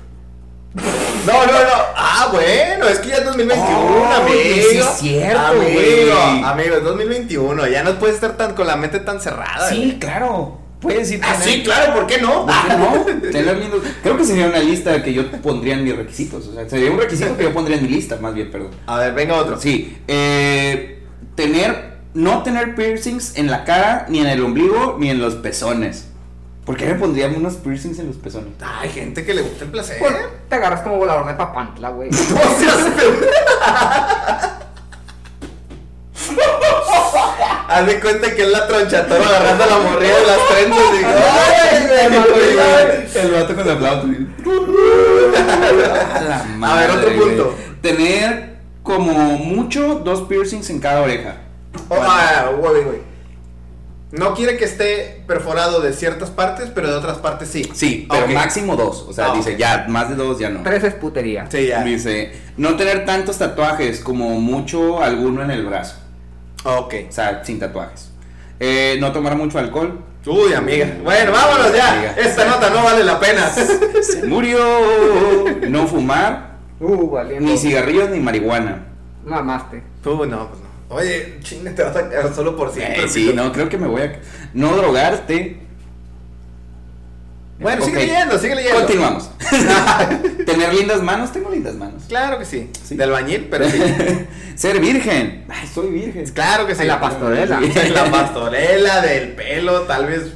No, 1.26 1.46
no, 1.46 1.52
no. 1.52 1.68
Ah, 1.96 2.28
bueno, 2.32 2.88
es 2.88 2.98
que 2.98 3.08
ya 3.11 3.16
es 3.16 3.24
2021, 3.24 3.78
Oh, 3.78 4.12
amigo. 4.14 4.35
sí 4.70 4.78
es 4.78 4.87
cierto, 4.98 5.38
amigo, 5.38 5.64
güey. 5.72 6.44
amigo, 6.44 6.76
es 6.76 6.82
2021. 6.85 7.66
Ya 7.68 7.82
no 7.82 7.98
puedes 7.98 8.14
estar 8.16 8.37
tan 8.37 8.54
con 8.54 8.66
la 8.66 8.76
mente 8.76 9.00
tan 9.00 9.20
cerrada. 9.20 9.68
Sí, 9.68 9.76
güey. 9.76 9.98
claro. 9.98 10.58
Puedes 10.80 11.12
ir 11.12 11.20
Ah, 11.22 11.35
tener- 11.38 11.48
sí, 11.48 11.62
claro, 11.62 11.94
¿por 11.94 12.06
qué 12.08 12.18
no? 12.20 12.44
¿Por 12.44 12.54
qué 12.66 12.76
no? 12.76 13.30
Tener 13.30 13.56
lindos. 13.56 13.82
Creo 14.02 14.16
que 14.16 14.24
sería 14.24 14.46
una 14.46 14.58
lista 14.58 15.00
que 15.02 15.12
yo 15.12 15.30
pondría 15.40 15.74
en 15.74 15.85
mis 15.85 15.94
requisitos. 15.96 16.46
O 16.48 16.54
sea, 16.54 16.68
sería 16.68 16.90
un 16.90 16.98
requisito 16.98 17.37
que 17.37 17.44
yo 17.44 17.52
pondría 17.52 17.76
en 17.76 17.85
mi 17.85 17.88
lista, 17.88 18.16
más 18.20 18.35
bien, 18.35 18.50
perdón. 18.50 18.70
A 18.87 18.98
ver, 18.98 19.12
venga 19.14 19.35
otro. 19.37 19.61
Sí. 19.61 19.96
eh, 20.08 21.02
tener. 21.37 21.91
No 22.14 22.42
tener 22.42 22.75
piercings 22.75 23.37
en 23.37 23.51
la 23.51 23.64
cara, 23.64 24.05
ni 24.09 24.20
en 24.20 24.27
el 24.27 24.42
ombligo, 24.44 24.96
ni 24.98 25.09
en 25.11 25.18
los 25.20 25.35
pezones. 25.37 26.07
¿Por 26.66 26.77
qué 26.77 26.85
me 26.87 26.94
pondrían 26.94 27.35
unos 27.35 27.55
piercings 27.55 27.98
en 27.98 28.07
los 28.09 28.16
pezones? 28.16 28.51
Hay 28.61 28.90
gente 28.90 29.25
que 29.25 29.33
le 29.35 29.42
gusta 29.42 29.64
el 29.64 29.70
placer. 29.70 29.96
Pues, 29.98 30.12
te 30.48 30.55
agarras 30.55 30.83
como 30.83 30.98
volador 30.98 31.27
de 31.27 31.35
papantla, 31.35 31.88
güey. 31.88 32.11
No 32.14 32.18
seas. 32.59 32.79
Haz 37.68 37.87
de 37.87 38.01
cuenta 38.01 38.35
que 38.35 38.42
es 38.42 38.48
la 38.51 38.66
tronchatoro 38.68 39.25
agarrando 39.25 39.64
la 39.66 39.79
morrilla 39.79 40.16
de 40.16 40.27
las 40.27 40.48
trenzas 40.48 40.85
y. 43.14 43.18
El 43.22 43.31
vato 43.33 43.55
con 43.55 43.66
la 43.66 43.77
flauta. 43.77 44.07
A 46.62 46.77
ver, 46.77 46.90
otro 46.90 47.12
punto. 47.14 47.44
güey. 47.44 47.57
Tener 47.81 48.59
como 48.83 49.12
mucho 49.38 50.01
dos 50.05 50.22
piercings 50.22 50.68
en 50.70 50.81
cada 50.81 51.01
oreja. 51.03 51.37
Oh, 51.88 51.96
ah, 52.00 52.50
güey, 52.58 52.82
güey. 52.85 53.12
No 54.12 54.35
quiere 54.35 54.58
que 54.58 54.66
esté 54.66 55.24
perforado 55.26 55.80
de 55.80 55.94
ciertas 55.94 56.28
partes, 56.30 56.70
pero 56.74 56.88
de 56.90 56.96
otras 56.96 57.16
partes 57.18 57.48
sí. 57.48 57.70
Sí, 57.72 58.06
pero 58.11 58.26
máximo 58.28 58.76
dos. 58.76 59.06
O 59.08 59.12
sea, 59.14 59.32
Ah, 59.32 59.35
dice 59.35 59.56
ya, 59.56 59.87
más 59.88 60.11
de 60.11 60.16
dos 60.16 60.38
ya 60.38 60.50
no. 60.50 60.62
Tres 60.62 60.85
es 60.85 60.94
putería. 60.94 61.46
Sí, 61.50 61.68
ya. 61.68 61.82
Dice, 61.82 62.32
no 62.58 62.76
tener 62.76 63.06
tantos 63.06 63.38
tatuajes 63.38 64.00
como 64.00 64.38
mucho 64.38 65.02
alguno 65.02 65.42
en 65.42 65.50
el 65.50 65.64
brazo. 65.64 65.96
Ok. 66.64 66.94
O 67.08 67.12
sea, 67.12 67.42
sin 67.42 67.58
tatuajes. 67.58 68.11
Eh, 68.61 68.98
no 69.00 69.12
tomar 69.12 69.35
mucho 69.35 69.58
alcohol. 69.58 70.00
Uy, 70.26 70.52
amiga. 70.52 70.87
Bueno, 71.02 71.32
vámonos 71.32 71.74
ya. 71.74 71.92
Amiga. 71.94 72.12
Esta 72.16 72.44
nota 72.44 72.68
no 72.68 72.85
vale 72.85 73.02
la 73.04 73.18
pena. 73.18 73.48
Se 74.02 74.24
murió. 74.26 74.58
No 75.68 75.87
fumar. 75.87 76.58
Uh, 76.80 77.11
valiendo. 77.11 77.50
Ni 77.50 77.56
cigarrillos 77.56 78.11
ni 78.11 78.20
marihuana. 78.20 78.85
Mamaste. 79.24 79.82
Tú, 80.02 80.26
no, 80.26 80.48
pues 80.48 80.61
no. 80.61 80.62
Oye, 80.92 81.38
chinga, 81.42 81.74
te 81.74 81.83
vas 81.83 81.96
a 81.96 82.09
quedar 82.09 82.35
solo 82.35 82.55
por 82.57 82.72
siempre. 82.72 83.05
Eh, 83.05 83.09
sí, 83.09 83.33
no, 83.35 83.50
creo 83.52 83.68
que 83.68 83.78
me 83.78 83.87
voy 83.87 84.02
a... 84.02 84.20
No 84.52 84.76
drogarte. 84.76 85.59
Bueno, 87.59 87.85
sigue 87.85 87.96
Ok. 87.98 88.02
leyendo, 88.02 88.38
sigue 88.38 88.55
leyendo. 88.57 88.78
Continuamos. 88.81 89.31
Tener 90.46 90.74
lindas 90.74 91.00
manos, 91.02 91.33
tengo 91.33 91.48
lindas 91.50 91.74
manos. 91.76 92.02
Claro 92.09 92.38
que 92.38 92.44
sí. 92.44 92.70
Sí. 92.85 92.96
De 92.96 93.05
albañil, 93.05 93.46
pero 93.50 93.68
sí. 93.70 93.78
Ser 94.57 94.81
virgen. 94.81 95.44
Ay, 95.48 95.68
soy 95.72 95.88
virgen. 95.90 96.24
claro 96.35 96.66
que 96.66 96.74
sí. 96.74 96.85
La 96.85 97.00
pastorela. 97.00 97.61
La 97.94 98.11
pastorela, 98.11 99.00
del 99.00 99.33
pelo, 99.33 99.83
tal 99.83 100.07
vez. 100.07 100.33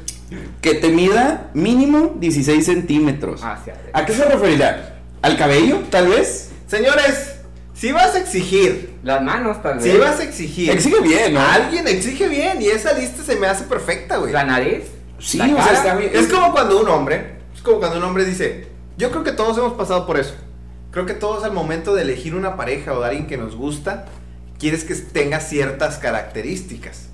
Que 0.61 0.75
te 0.75 0.89
mida 0.89 1.51
mínimo 1.55 2.15
16 2.19 2.65
centímetros. 2.65 3.43
Hacia 3.45 3.75
¿A 3.93 4.07
qué 4.07 4.13
se 4.13 4.25
referirá? 4.25 4.97
¿Al 5.23 5.37
cabello, 5.37 5.81
tal 5.91 6.09
vez? 6.09 6.51
Señores, 6.67 7.36
si 7.77 7.93
vas 7.93 8.15
a 8.15 8.19
exigir, 8.19 8.95
Las 9.03 9.23
manos, 9.23 9.63
tal 9.63 9.79
vez. 9.79 9.85
si 9.85 9.99
vas 9.99 10.19
a 10.19 10.25
exigir. 10.25 10.71
Exige 10.71 11.01
bien, 11.01 11.35
¿no? 11.35 11.41
Alguien 11.41 11.87
exige 11.87 12.29
bien 12.29 12.61
y 12.63 12.69
esa 12.69 12.93
lista 12.95 13.23
se 13.23 13.37
me 13.37 13.47
hace 13.47 13.65
perfecta, 13.65 14.17
güey. 14.17 14.33
La 14.33 14.45
nariz. 14.45 14.85
Sí, 15.19 15.39
la 15.39 15.45
o 15.45 15.49
sea, 15.49 15.57
cara. 15.65 15.73
está 15.75 15.97
bien. 15.97 16.11
Es 16.15 16.27
como 16.29 16.53
cuando 16.53 16.81
un 16.81 16.89
hombre, 16.89 17.37
es 17.55 17.61
como 17.61 17.79
cuando 17.79 17.99
un 17.99 18.05
hombre 18.05 18.25
dice, 18.25 18.67
yo 18.97 19.11
creo 19.11 19.25
que 19.25 19.33
todos 19.33 19.59
hemos 19.59 19.75
pasado 19.75 20.07
por 20.07 20.19
eso. 20.19 20.35
Creo 20.91 21.05
que 21.05 21.15
todos 21.15 21.45
al 21.45 21.53
momento 21.53 21.95
de 21.95 22.03
elegir 22.03 22.35
una 22.35 22.57
pareja 22.57 22.95
o 22.95 23.01
de 23.01 23.07
alguien 23.09 23.27
que 23.27 23.37
nos 23.37 23.55
gusta, 23.55 24.07
quieres 24.59 24.85
que 24.85 24.95
tenga 24.95 25.41
ciertas 25.41 25.99
características. 25.99 27.09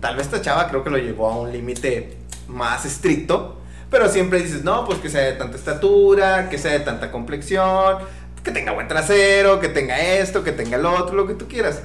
Tal 0.00 0.16
vez 0.16 0.26
esta 0.26 0.40
chava 0.40 0.68
creo 0.68 0.82
que 0.84 0.90
lo 0.90 0.96
llevó 0.98 1.28
a 1.28 1.36
un 1.40 1.52
límite 1.52 2.16
más 2.48 2.86
estricto, 2.86 3.56
pero 3.90 4.08
siempre 4.08 4.40
dices, 4.40 4.64
no, 4.64 4.86
pues 4.86 4.98
que 5.00 5.10
sea 5.10 5.22
de 5.22 5.32
tanta 5.32 5.56
estatura, 5.56 6.48
que 6.48 6.56
sea 6.56 6.72
de 6.72 6.80
tanta 6.80 7.10
complexión, 7.12 7.98
que 8.46 8.52
tenga 8.52 8.72
buen 8.72 8.86
trasero, 8.86 9.58
que 9.60 9.68
tenga 9.68 9.98
esto, 10.00 10.44
que 10.44 10.52
tenga 10.52 10.76
el 10.76 10.86
otro, 10.86 11.16
lo 11.16 11.26
que 11.26 11.34
tú 11.34 11.48
quieras. 11.48 11.82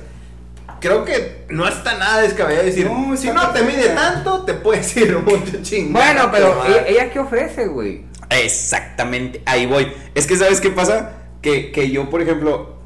Creo 0.79 1.03
que 1.03 1.45
no 1.49 1.67
está 1.67 1.97
nada 1.97 2.21
descabellado 2.21 2.65
decir, 2.65 2.85
No, 2.85 3.17
si 3.17 3.29
no 3.29 3.49
te 3.49 3.63
mide 3.63 3.89
tanto, 3.89 4.43
te 4.43 4.53
puedes 4.53 4.95
ir 4.95 5.17
mucho 5.17 5.61
chingón. 5.63 5.93
Bueno, 5.93 6.29
pero 6.31 6.63
ella, 6.65 6.87
ella 6.87 7.09
qué 7.11 7.19
ofrece, 7.19 7.67
güey. 7.67 8.05
Exactamente, 8.29 9.41
ahí 9.45 9.65
voy. 9.65 9.91
Es 10.15 10.27
que, 10.27 10.35
¿sabes 10.35 10.61
qué 10.61 10.69
pasa? 10.69 11.17
Que, 11.41 11.71
que 11.71 11.89
yo, 11.89 12.09
por 12.09 12.21
ejemplo, 12.21 12.80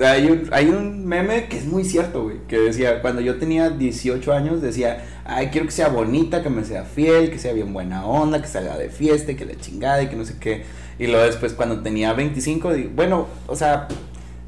hay 0.00 0.26
un, 0.26 0.48
hay 0.52 0.66
un 0.68 1.06
meme 1.06 1.48
que 1.48 1.58
es 1.58 1.66
muy 1.66 1.84
cierto, 1.84 2.24
güey. 2.24 2.38
Que 2.48 2.58
decía, 2.58 3.02
cuando 3.02 3.20
yo 3.20 3.38
tenía 3.38 3.70
18 3.70 4.32
años, 4.32 4.62
decía, 4.62 5.04
ay, 5.24 5.48
quiero 5.48 5.66
que 5.66 5.72
sea 5.72 5.88
bonita, 5.88 6.42
que 6.42 6.50
me 6.50 6.64
sea 6.64 6.84
fiel, 6.84 7.30
que 7.30 7.38
sea 7.38 7.52
bien 7.52 7.72
buena 7.72 8.06
onda, 8.06 8.40
que 8.40 8.48
salga 8.48 8.76
de 8.78 8.88
fiesta, 8.90 9.34
que 9.34 9.44
la 9.44 9.56
chingada 9.56 10.02
y 10.02 10.08
que 10.08 10.16
no 10.16 10.24
sé 10.24 10.36
qué. 10.40 10.64
Y 10.98 11.06
luego 11.06 11.24
después, 11.24 11.52
cuando 11.52 11.80
tenía 11.80 12.12
25, 12.12 12.74
digo, 12.74 12.90
bueno, 12.94 13.26
o 13.46 13.56
sea, 13.56 13.88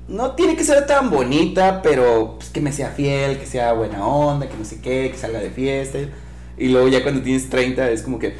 no 0.08 0.32
tiene 0.32 0.56
que 0.56 0.64
ser 0.64 0.86
tan 0.86 1.10
bonita, 1.10 1.80
pero 1.82 2.36
pues, 2.38 2.50
que 2.50 2.60
me 2.60 2.72
sea 2.72 2.90
fiel, 2.90 3.38
que 3.38 3.46
sea 3.46 3.72
buena 3.72 4.06
onda, 4.06 4.48
que 4.48 4.56
no 4.56 4.64
sé 4.64 4.80
qué, 4.80 5.10
que 5.10 5.18
salga 5.18 5.40
de 5.40 5.50
fiesta. 5.50 5.98
Y 6.58 6.68
luego 6.68 6.88
ya 6.88 7.02
cuando 7.02 7.22
tienes 7.22 7.48
30 7.48 7.90
es 7.90 8.02
como 8.02 8.18
que, 8.18 8.34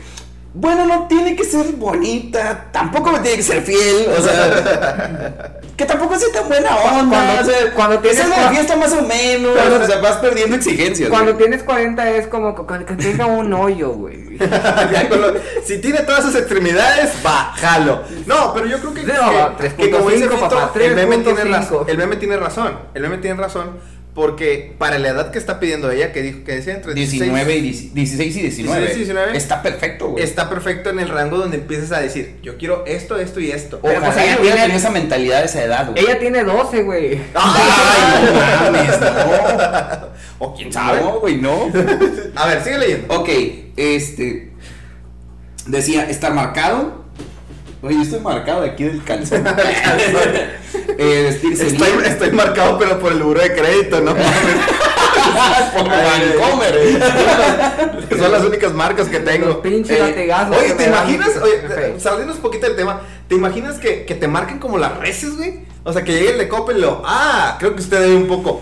bueno, 0.55 0.85
no 0.87 1.07
tiene 1.09 1.35
que 1.35 1.45
ser 1.45 1.67
bonita, 1.73 2.69
tampoco 2.73 3.11
me 3.13 3.21
tiene 3.21 3.39
que 3.39 3.43
ser 3.43 3.63
fiel, 3.63 4.07
o 4.19 4.23
sea, 4.23 5.61
que 5.77 5.85
tampoco 5.87 6.17
sea 6.19 6.29
tan 6.33 6.49
buena 6.49 6.77
onda. 6.77 7.17
Cuando- 7.17 7.43
o 7.43 7.45
sea, 7.45 7.73
cuando 7.75 7.99
tienes 8.01 8.19
sea 8.21 8.29
de 8.29 8.35
cua- 8.35 8.51
fiesta 8.51 8.77
más 8.77 8.93
o 8.93 9.03
menos, 9.03 9.57
Cuando- 9.57 9.83
o 9.83 9.87
sea, 9.87 9.99
vas 10.01 10.17
perdiendo 10.19 10.55
exigencias. 10.57 11.09
Cuando 11.09 11.33
güey. 11.33 11.47
tienes 11.47 11.63
40 11.65 12.11
es 12.11 12.27
como 12.27 12.55
que, 12.67 12.85
tenga 12.97 13.27
un 13.27 13.53
hoyo, 13.55 13.91
güey. 13.93 14.23
Si 15.65 15.79
tiene 15.79 16.01
todas 16.01 16.25
sus 16.25 16.35
extremidades, 16.35 17.13
bájalo. 17.23 18.03
No, 18.27 18.53
pero 18.53 18.67
yo 18.67 18.79
creo 18.79 18.95
que, 18.95 19.03
No, 19.05 19.57
que- 19.57 19.69
que 19.75 19.91
como 19.91 20.11
3.5, 20.11 20.13
dice 20.15 20.29
papá, 20.29 20.71
el 20.81 20.95
meme 20.95 21.19
tiene 21.19 21.41
3.5. 21.45 21.51
razón. 21.51 21.85
El 21.89 21.97
meme 21.99 22.17
tiene 22.17 22.37
razón. 22.37 22.79
El 22.95 23.03
meme 23.03 23.19
tiene 23.19 23.41
razón. 23.41 23.71
Porque 24.15 24.75
para 24.77 24.99
la 24.99 25.09
edad 25.09 25.31
que 25.31 25.39
está 25.39 25.59
pidiendo 25.59 25.91
ella, 25.91 26.13
que 26.13 26.21
dijo 26.21 26.45
que 26.45 26.57
decía 26.57 26.75
entre 26.75 26.93
19 26.93 27.57
y 27.57 27.61
10 27.63 27.95
16 27.95 28.37
y 28.37 28.43
19. 28.43 28.81
16 28.81 28.95
y 28.95 28.99
19. 29.05 29.37
Está 29.39 29.63
perfecto, 29.63 30.09
güey. 30.11 30.23
está 30.23 30.51
perfecto 30.51 30.91
en 30.91 30.99
el 30.99 31.09
rango 31.09 31.39
donde 31.39 31.57
empiezas 31.57 31.93
a 31.93 32.01
decir, 32.01 32.37
yo 32.43 32.59
quiero 32.59 32.85
esto, 32.87 33.19
esto 33.19 33.41
y 33.41 33.51
esto. 33.51 33.81
Pero, 33.81 33.99
Ojalá 34.01 34.13
pues, 34.13 34.27
ella 34.27 34.37
tiene- 34.43 34.77
esa 34.77 34.91
mentalidad 34.91 35.39
de 35.41 35.47
esa 35.47 35.65
edad, 35.65 35.91
güey. 35.91 36.05
Ella 36.05 36.19
tiene 36.19 36.45
12, 36.45 36.83
güey. 36.83 37.21
Ay, 37.35 38.25
no 38.27 38.73
mames, 38.73 39.01
no. 39.01 40.13
O 40.45 40.55
quién 40.55 40.73
sabe. 40.73 41.01
No, 41.01 41.21
güey, 41.21 41.37
no. 41.37 41.71
A 42.35 42.47
ver, 42.49 42.63
sigue 42.63 42.79
leyendo. 42.79 43.15
Ok, 43.15 43.29
este. 43.77 44.51
Decía, 45.67 46.11
estar 46.11 46.35
marcado. 46.35 47.02
Oye, 47.83 47.97
yo 47.97 48.03
estoy 48.03 48.21
marcado 48.21 48.63
aquí 48.63 48.85
del 48.89 49.03
calzón. 49.03 49.45
eh, 50.99 51.23
vestirse 51.29 51.67
Estoy, 51.67 51.91
bien. 51.93 52.05
estoy 52.05 52.31
marcado, 52.31 52.79
pero 52.79 52.99
por 52.99 53.13
el 53.13 53.23
buro 53.23 53.41
de 53.41 53.53
crédito, 53.55 54.01
¿no? 54.01 54.15
Por 55.75 55.89
Vancomer. 55.89 57.03
Son 58.19 58.33
las 58.33 58.45
únicas 58.45 58.73
marcas 58.73 59.09
que 59.09 59.19
Los 59.19 59.29
tengo. 59.29 59.63
pinches 59.63 59.99
Eh. 59.99 60.33
Oye, 60.59 60.75
¿te 60.75 60.85
imaginas? 60.87 61.31
Oye, 61.43 61.93
Ok. 61.95 62.01
saliendo 62.01 62.35
un 62.35 62.41
poquito 62.41 62.67
del 62.67 62.77
tema, 62.77 63.01
¿te 63.29 63.35
imaginas 63.35 63.79
que, 63.79 64.05
que 64.05 64.15
te 64.15 64.29
marquen 64.29 64.59
como 64.59 64.79
las 64.79 64.99
reces, 64.99 65.37
güey? 65.37 65.61
O 65.85 65.93
sea, 65.93 66.03
que 66.05 66.13
llegue 66.13 66.31
el 66.33 66.39
de 66.39 66.49
Coppel 66.49 66.79
y 66.79 66.81
lo, 66.83 67.03
ah, 67.05 67.57
creo 67.59 67.75
que 67.75 67.81
usted 67.83 68.01
debe 68.01 68.17
un 68.17 68.29
poco. 68.29 68.61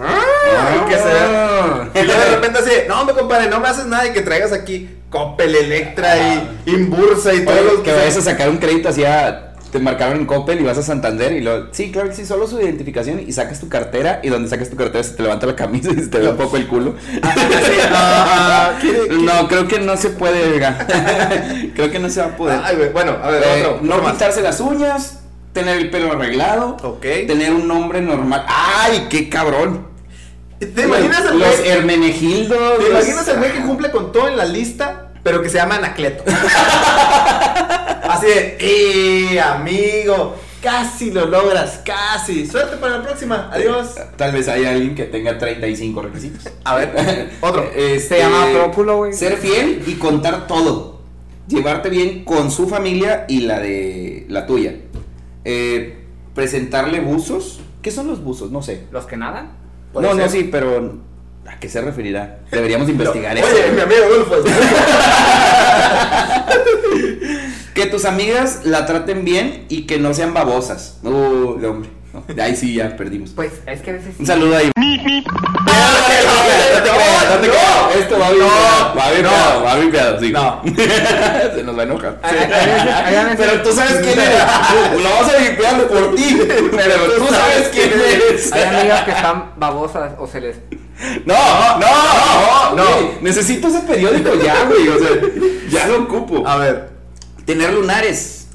Ah, 0.00 0.86
que 0.88 0.94
sea. 0.96 1.88
Y 2.02 2.06
luego 2.06 2.20
de 2.20 2.30
repente 2.30 2.58
así, 2.58 2.70
no, 2.88 3.04
me 3.04 3.12
compadre, 3.12 3.48
no 3.48 3.60
me 3.60 3.68
haces 3.68 3.86
nada 3.86 4.06
y 4.06 4.12
que 4.12 4.22
traigas 4.22 4.52
aquí 4.52 4.88
Coppel, 5.10 5.54
Electra 5.54 6.16
y 6.18 6.70
Inbursa 6.70 7.32
y 7.34 7.44
todos 7.44 7.64
los 7.64 7.80
que 7.80 7.92
vayas 7.92 8.16
a 8.16 8.20
sacar 8.22 8.50
un 8.50 8.58
crédito 8.58 8.88
así 8.90 9.04
a- 9.04 9.44
Te 9.72 9.78
marcaron 9.80 10.16
en 10.18 10.24
Coppel 10.26 10.60
y 10.60 10.64
vas 10.64 10.78
a 10.78 10.82
Santander 10.82 11.32
y 11.32 11.40
lo. 11.42 11.72
Sí, 11.74 11.92
claro 11.92 12.08
que 12.08 12.14
sí, 12.14 12.24
solo 12.24 12.46
su 12.46 12.58
identificación 12.58 13.20
y 13.20 13.30
sacas 13.32 13.60
tu 13.60 13.68
cartera 13.68 14.20
y 14.22 14.28
donde 14.30 14.48
sacas 14.48 14.70
tu 14.70 14.76
cartera 14.76 15.04
se 15.04 15.10
te 15.14 15.22
levanta 15.22 15.46
la 15.46 15.56
camisa 15.56 15.90
y 15.92 15.96
se 15.96 16.06
te 16.08 16.18
ve 16.18 16.28
un 16.30 16.36
poco 16.38 16.56
el 16.56 16.66
culo. 16.66 16.94
Ah, 17.22 18.72
¿quiere- 18.80 18.98
quiere- 19.08 19.22
No, 19.24 19.46
creo 19.48 19.68
que 19.68 19.78
no 19.78 19.96
se 19.98 20.08
puede, 20.10 20.58
creo 21.74 21.90
que 21.90 21.98
no 21.98 22.08
se 22.08 22.20
va 22.20 22.26
a 22.28 22.36
poder. 22.36 22.60
Ay, 22.64 22.76
bueno, 22.92 23.16
a 23.22 23.30
ver, 23.30 23.42
Eh, 23.42 23.66
otro. 23.66 23.78
no 23.82 23.98
más. 23.98 24.12
pintarse 24.12 24.40
las 24.42 24.58
uñas, 24.60 25.18
tener 25.52 25.78
el 25.78 25.90
pelo 25.90 26.12
arreglado, 26.12 26.76
Ok. 26.82 27.00
tener 27.26 27.52
un 27.52 27.66
nombre 27.68 28.00
normal. 28.00 28.44
¡Ay, 28.48 29.06
qué 29.10 29.28
cabrón! 29.28 29.86
¿Te 30.58 30.82
imaginas 30.82 31.20
el 31.30 31.38
Los 31.38 31.56
güey? 31.56 31.68
Hermenegildos. 31.70 32.78
¿Te 32.78 32.82
los- 32.82 32.90
imaginas 32.90 33.28
el 33.28 33.38
güey 33.38 33.52
que 33.52 33.60
cumple 33.60 33.90
con 33.90 34.10
todo 34.12 34.28
en 34.28 34.36
la 34.36 34.44
lista, 34.44 35.12
pero 35.22 35.40
que 35.42 35.48
se 35.48 35.56
llama 35.58 35.76
Anacleto? 35.76 36.24
Así 38.08 38.26
de, 38.26 38.56
¡eh, 38.60 39.40
amigo! 39.40 40.36
Casi 40.62 41.12
lo 41.12 41.26
logras, 41.26 41.80
casi. 41.84 42.44
Suerte 42.44 42.78
para 42.78 42.98
la 42.98 43.02
próxima. 43.04 43.48
Adiós. 43.52 43.94
Tal 44.16 44.32
vez 44.32 44.48
haya 44.48 44.70
alguien 44.70 44.96
que 44.96 45.04
tenga 45.04 45.38
35 45.38 46.02
requisitos. 46.02 46.52
A 46.64 46.74
ver, 46.74 47.30
otro. 47.40 47.70
Este, 47.76 48.16
Se 48.16 48.18
llama 48.18 48.46
Próculo, 48.52 48.96
güey. 48.96 49.12
Ser 49.12 49.36
fiel 49.36 49.84
y 49.86 49.94
contar 49.94 50.48
todo. 50.48 50.98
Llevarte 51.46 51.90
bien 51.90 52.24
con 52.24 52.50
su 52.50 52.68
familia 52.68 53.24
y 53.28 53.42
la 53.42 53.60
de 53.60 54.26
la 54.28 54.46
tuya. 54.46 54.74
Eh, 55.50 56.04
presentarle 56.34 57.00
buzos. 57.00 57.60
¿Qué 57.80 57.90
son 57.90 58.06
los 58.06 58.22
buzos? 58.22 58.50
No 58.50 58.60
sé. 58.60 58.84
¿Los 58.92 59.06
que 59.06 59.16
nadan? 59.16 59.52
No, 59.94 60.12
no, 60.12 60.28
sí, 60.28 60.46
pero 60.52 60.98
¿a 61.46 61.58
qué 61.58 61.70
se 61.70 61.80
referirá? 61.80 62.40
Deberíamos 62.50 62.86
investigar 62.90 63.34
eso. 63.34 63.46
Oye, 63.46 63.72
mi 63.72 63.80
amigo 63.80 64.04
Adolfo. 64.04 64.34
Que 67.74 67.86
tus 67.86 68.04
amigas 68.06 68.62
la 68.64 68.86
traten 68.86 69.24
bien 69.24 69.64
y 69.68 69.86
que 69.86 69.98
no 70.00 70.12
sean 70.12 70.34
babosas. 70.34 70.98
Uh, 71.04 71.64
hombre. 71.64 71.90
No, 72.26 72.34
de 72.34 72.42
ahí 72.42 72.56
sí 72.56 72.74
ya 72.74 72.96
perdimos. 72.96 73.30
Pues 73.30 73.52
es 73.66 73.80
que 73.80 73.90
a 73.90 73.92
veces. 73.94 74.14
Un 74.18 74.26
saludo 74.26 74.56
ahí. 74.56 74.70
Esto 77.98 78.18
va 78.18 78.30
bien. 78.30 78.46
va 78.98 79.10
bien, 79.10 79.22
no. 79.22 79.64
va 79.64 79.74
bien, 79.76 79.90
pedo, 79.90 80.20
sí. 80.20 80.32
No. 80.32 80.62
Se 81.54 81.62
nos 81.62 81.76
va 81.76 81.80
a 81.80 81.84
enojar. 81.84 82.20
Veces- 82.22 82.48
hay 82.52 83.14
veces- 83.24 83.36
Pero 83.36 83.62
tú 83.62 83.72
sabes 83.72 83.96
quién 84.02 84.18
eres. 84.18 84.42
Lo 85.02 85.10
vamos 85.10 85.34
a 85.34 85.38
limpiar 85.38 85.86
por 85.86 86.14
ti. 86.14 86.38
Pero 86.72 86.94
tú 87.18 87.26
sabes 87.34 87.68
quién 87.72 87.90
eres. 87.92 88.52
Hay 88.52 88.62
amigas 88.62 89.04
que 89.04 89.10
están 89.12 89.52
babosas 89.56 90.12
o 90.18 90.26
se 90.26 90.40
les. 90.40 90.56
No, 91.24 91.34
no, 91.78 91.86
no, 91.86 92.76
no. 92.76 92.84
güey. 92.84 93.08
Necesito 93.22 93.68
ese 93.68 93.80
periódico 93.80 94.30
ya, 94.42 94.64
güey. 94.64 94.88
O 94.88 94.98
sea, 94.98 95.08
ya 95.70 95.86
lo 95.88 96.02
ocupo. 96.02 96.46
A 96.46 96.56
ver. 96.56 96.90
Tener 97.44 97.72
lunares. 97.72 98.48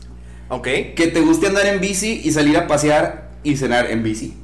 Ok. 0.50 0.64
Que 0.96 1.10
te 1.14 1.22
guste 1.22 1.48
andar 1.48 1.66
en 1.66 1.80
bici 1.80 2.22
y 2.24 2.32
salir 2.32 2.58
a 2.58 2.68
pasear 2.68 3.24
y 3.44 3.56
cenar 3.58 3.90
en 3.92 4.04
bici. 4.04 4.38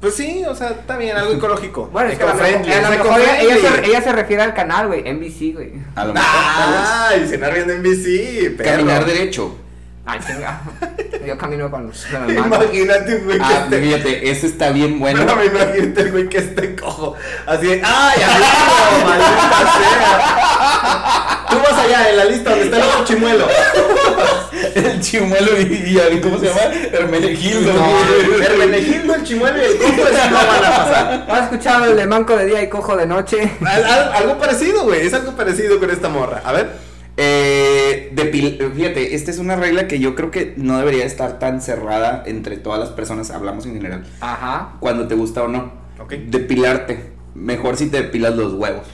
Pues 0.00 0.16
sí, 0.16 0.42
o 0.48 0.54
sea, 0.56 0.70
está 0.70 0.96
bien, 0.96 1.16
algo 1.16 1.32
ecológico. 1.32 1.88
Bueno, 1.92 2.10
es 2.10 2.18
que 2.18 2.24
a 2.24 2.28
lo 2.28 2.34
mejor, 2.34 2.48
Eco-friendly, 2.50 2.72
a 2.72 2.80
lo 2.82 2.88
es 2.92 2.98
mejor 2.98 3.20
ella, 3.20 3.40
ella 3.40 3.56
se, 3.56 3.86
ella 3.86 4.02
se 4.02 4.12
refiere 4.12 4.42
al 4.42 4.54
canal, 4.54 4.88
güey. 4.88 5.02
NBC, 5.02 5.54
güey. 5.54 5.72
A 5.94 6.04
lo 6.04 6.12
mejor. 6.14 6.28
Ah, 6.32 7.10
y 7.22 7.26
cenar 7.28 7.54
viendo 7.54 7.72
en 7.72 7.82
bici, 7.82 8.48
perro. 8.56 8.70
Caminar 8.70 9.04
derecho. 9.06 9.58
Ay. 10.04 10.18
Yo 11.26 11.38
camino 11.38 11.70
con 11.70 11.86
los. 11.86 12.04
Imagínate 12.10 13.14
un 13.18 13.24
güey 13.26 13.38
que 13.38 13.44
Ah, 13.44 13.60
esté. 13.62 13.80
fíjate, 13.80 14.30
ese 14.32 14.46
está 14.48 14.70
bien 14.70 14.98
bueno. 14.98 15.22
Bueno, 15.24 15.36
me 15.36 15.46
imagínate 15.46 16.00
el 16.00 16.10
güey 16.10 16.28
que 16.28 16.38
esté 16.38 16.74
cojo. 16.74 17.14
Así 17.46 17.66
de, 17.68 17.80
¡ay, 17.84 18.22
amigo! 18.22 19.06
¡Maldita 19.06 19.72
sea! 19.78 21.46
Tú 21.48 21.56
vas 21.58 21.78
allá 21.84 22.10
en 22.10 22.16
la 22.16 22.24
lista 22.24 22.50
donde 22.50 22.64
está 22.64 22.76
el 22.78 22.82
otro 22.82 23.04
chimuelo. 23.04 23.46
El 24.92 25.00
chimuelo 25.00 25.58
y, 25.60 25.62
y- 25.62 26.20
¿cómo 26.20 26.38
se 26.38 26.46
llama? 26.46 26.60
Hermenegildo. 26.92 27.72
No, 27.72 27.80
güey. 27.80 28.42
Hermenegildo, 28.46 29.14
el 29.14 29.22
chimuelo 29.24 29.58
y 29.58 29.64
el 29.66 29.76
cojo 29.78 30.08
eso 30.08 30.30
no 30.30 30.36
van 30.36 30.64
a 30.64 30.76
pasar. 30.76 31.26
¿Has 31.30 31.42
escuchado 31.44 31.84
el 31.86 31.96
de 31.96 32.06
manco 32.06 32.36
de 32.36 32.46
día 32.46 32.62
y 32.62 32.68
cojo 32.68 32.96
de 32.96 33.06
noche? 33.06 33.50
Al- 33.64 33.84
al- 33.84 34.12
algo 34.14 34.38
parecido, 34.38 34.84
güey. 34.84 35.06
Es 35.06 35.14
algo 35.14 35.32
parecido 35.32 35.78
con 35.78 35.90
esta 35.90 36.08
morra. 36.08 36.42
A 36.44 36.52
ver. 36.52 36.70
Eh, 37.18 38.10
depil- 38.14 38.72
fíjate, 38.74 39.14
esta 39.14 39.30
es 39.30 39.38
una 39.38 39.54
regla 39.56 39.86
que 39.86 39.98
yo 39.98 40.14
creo 40.14 40.30
que 40.30 40.54
no 40.56 40.78
debería 40.78 41.04
estar 41.04 41.38
tan 41.38 41.60
cerrada 41.60 42.22
entre 42.26 42.56
todas 42.56 42.80
las 42.80 42.88
personas, 42.88 43.30
hablamos 43.30 43.66
en 43.66 43.74
general, 43.74 44.04
Ajá. 44.20 44.76
cuando 44.80 45.06
te 45.08 45.14
gusta 45.14 45.42
o 45.42 45.48
no. 45.48 45.72
Ok. 46.00 46.14
Depilarte. 46.28 47.12
Mejor 47.34 47.76
si 47.76 47.88
te 47.88 47.98
depilas 48.02 48.34
los 48.34 48.54
huevos. 48.54 48.86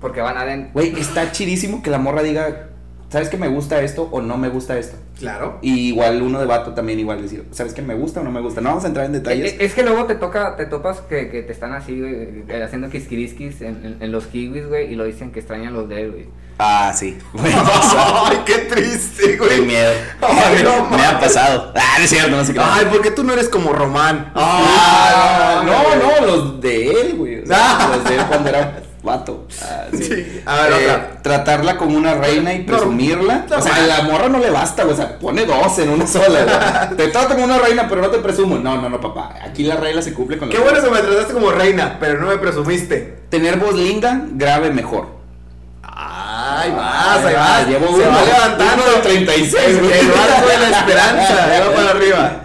Porque 0.00 0.20
van 0.20 0.36
adentro. 0.36 0.70
Güey, 0.74 1.00
está 1.00 1.32
chidísimo 1.32 1.82
que 1.82 1.88
la 1.90 1.98
morra 1.98 2.22
diga, 2.22 2.65
¿sabes 3.10 3.28
que 3.28 3.36
me 3.36 3.48
gusta 3.48 3.80
esto 3.82 4.08
o 4.10 4.20
no 4.20 4.36
me 4.36 4.48
gusta 4.48 4.78
esto? 4.78 4.96
Claro. 5.18 5.58
Y 5.62 5.88
igual 5.88 6.20
uno 6.22 6.38
de 6.38 6.46
vato 6.46 6.74
también 6.74 6.98
igual 7.00 7.22
decir, 7.22 7.44
¿sabes 7.50 7.72
que 7.72 7.80
me 7.82 7.94
gusta 7.94 8.20
o 8.20 8.24
no 8.24 8.30
me 8.30 8.40
gusta? 8.40 8.60
No 8.60 8.68
vamos 8.70 8.84
a 8.84 8.88
entrar 8.88 9.06
en 9.06 9.12
detalles. 9.12 9.54
Es, 9.54 9.60
es 9.60 9.74
que 9.74 9.82
luego 9.82 10.04
te 10.04 10.14
toca, 10.16 10.56
te 10.56 10.66
topas 10.66 11.00
que, 11.00 11.30
que 11.30 11.42
te 11.42 11.52
están 11.52 11.72
así, 11.72 11.98
güey, 11.98 12.44
eh, 12.48 12.62
haciendo 12.64 12.90
quisquiriskis 12.90 13.62
en, 13.62 13.84
en, 13.84 13.96
en 14.00 14.12
los 14.12 14.26
kiwis, 14.26 14.68
güey, 14.68 14.92
y 14.92 14.96
lo 14.96 15.04
dicen 15.04 15.32
que 15.32 15.38
extrañan 15.40 15.72
los 15.72 15.88
de 15.88 16.02
él, 16.02 16.10
güey. 16.12 16.26
Ah, 16.58 16.92
sí. 16.94 17.18
Pasado. 17.34 18.26
Ay, 18.30 18.38
qué 18.46 18.58
triste, 18.60 19.22
Qué 19.32 19.36
güey. 19.36 19.60
miedo. 19.62 19.90
Ay, 20.22 20.62
no 20.64 20.88
me 20.96 21.04
ha 21.04 21.20
pasado. 21.20 21.72
Ah, 21.76 21.96
no 21.98 22.04
es 22.04 22.10
cierto, 22.10 22.30
no 22.34 22.44
sé 22.44 22.54
qué. 22.54 22.60
Ay, 22.62 22.86
¿por 22.86 23.02
qué 23.02 23.10
tú 23.10 23.24
no 23.24 23.34
eres 23.34 23.48
como 23.50 23.72
Román? 23.74 24.32
Ah, 24.34 25.62
no, 25.66 26.20
no, 26.20 26.26
los 26.26 26.60
de 26.60 26.90
él, 27.00 27.14
güey. 27.16 27.42
O 27.42 27.46
sea, 27.46 27.56
Ah. 27.58 27.96
Los 27.96 28.04
de 28.08 28.16
él 28.16 28.22
cuando 28.28 28.48
era 28.48 28.82
vato. 29.06 29.46
Ah, 29.62 29.84
sí. 29.92 30.04
Sí. 30.06 30.42
A 30.44 30.56
ver, 30.62 30.72
Eh, 30.72 30.84
otra. 30.84 31.22
Tratarla 31.22 31.76
como 31.78 31.96
una 31.96 32.14
reina 32.14 32.52
y 32.52 32.64
presumirla. 32.64 33.46
O 33.56 33.60
sea, 33.62 33.76
a 33.76 33.80
la 33.80 34.02
morra 34.02 34.28
no 34.28 34.38
le 34.38 34.50
basta, 34.50 34.82
güey. 34.84 34.92
O 34.94 34.96
sea, 34.96 35.18
pone 35.18 35.46
dos 35.46 35.78
en 35.78 35.88
una 35.88 36.06
sola. 36.16 36.90
Te 36.96 37.08
trato 37.08 37.30
como 37.34 37.44
una 37.44 37.58
reina, 37.58 37.88
pero 37.88 38.02
no 38.02 38.08
te 38.10 38.18
presumo. 38.18 38.58
No, 38.58 38.76
no, 38.80 38.88
no, 38.90 39.00
papá. 39.00 39.34
Aquí 39.42 39.64
la 39.64 39.76
regla 39.76 40.02
se 40.02 40.12
cumple 40.12 40.36
con 40.36 40.50
Qué 40.50 40.58
las 40.58 40.64
bueno 40.64 40.82
que 40.82 40.90
me 40.90 41.00
trataste 41.00 41.32
como 41.32 41.50
reina, 41.52 41.96
pero 41.98 42.20
no 42.20 42.26
me 42.26 42.36
presumiste. 42.36 43.16
Tener 43.30 43.56
voz 43.58 43.74
linda, 43.74 44.20
grave 44.32 44.70
mejor. 44.70 45.16
Ay, 45.82 46.70
vas, 46.72 47.24
ahí 47.24 47.34
vas. 47.34 47.66
Llevo 47.68 47.86
Se 47.96 48.02
uno, 48.06 48.18
va 48.18 48.24
levantando. 48.24 48.84
de 48.84 48.98
36, 49.02 49.54
El, 49.66 49.76
el 49.90 50.08
barco 50.08 50.48
de 50.48 50.58
la 50.70 50.78
esperanza. 50.78 51.46
va 51.70 51.74
para 51.74 51.90
arriba. 51.90 52.42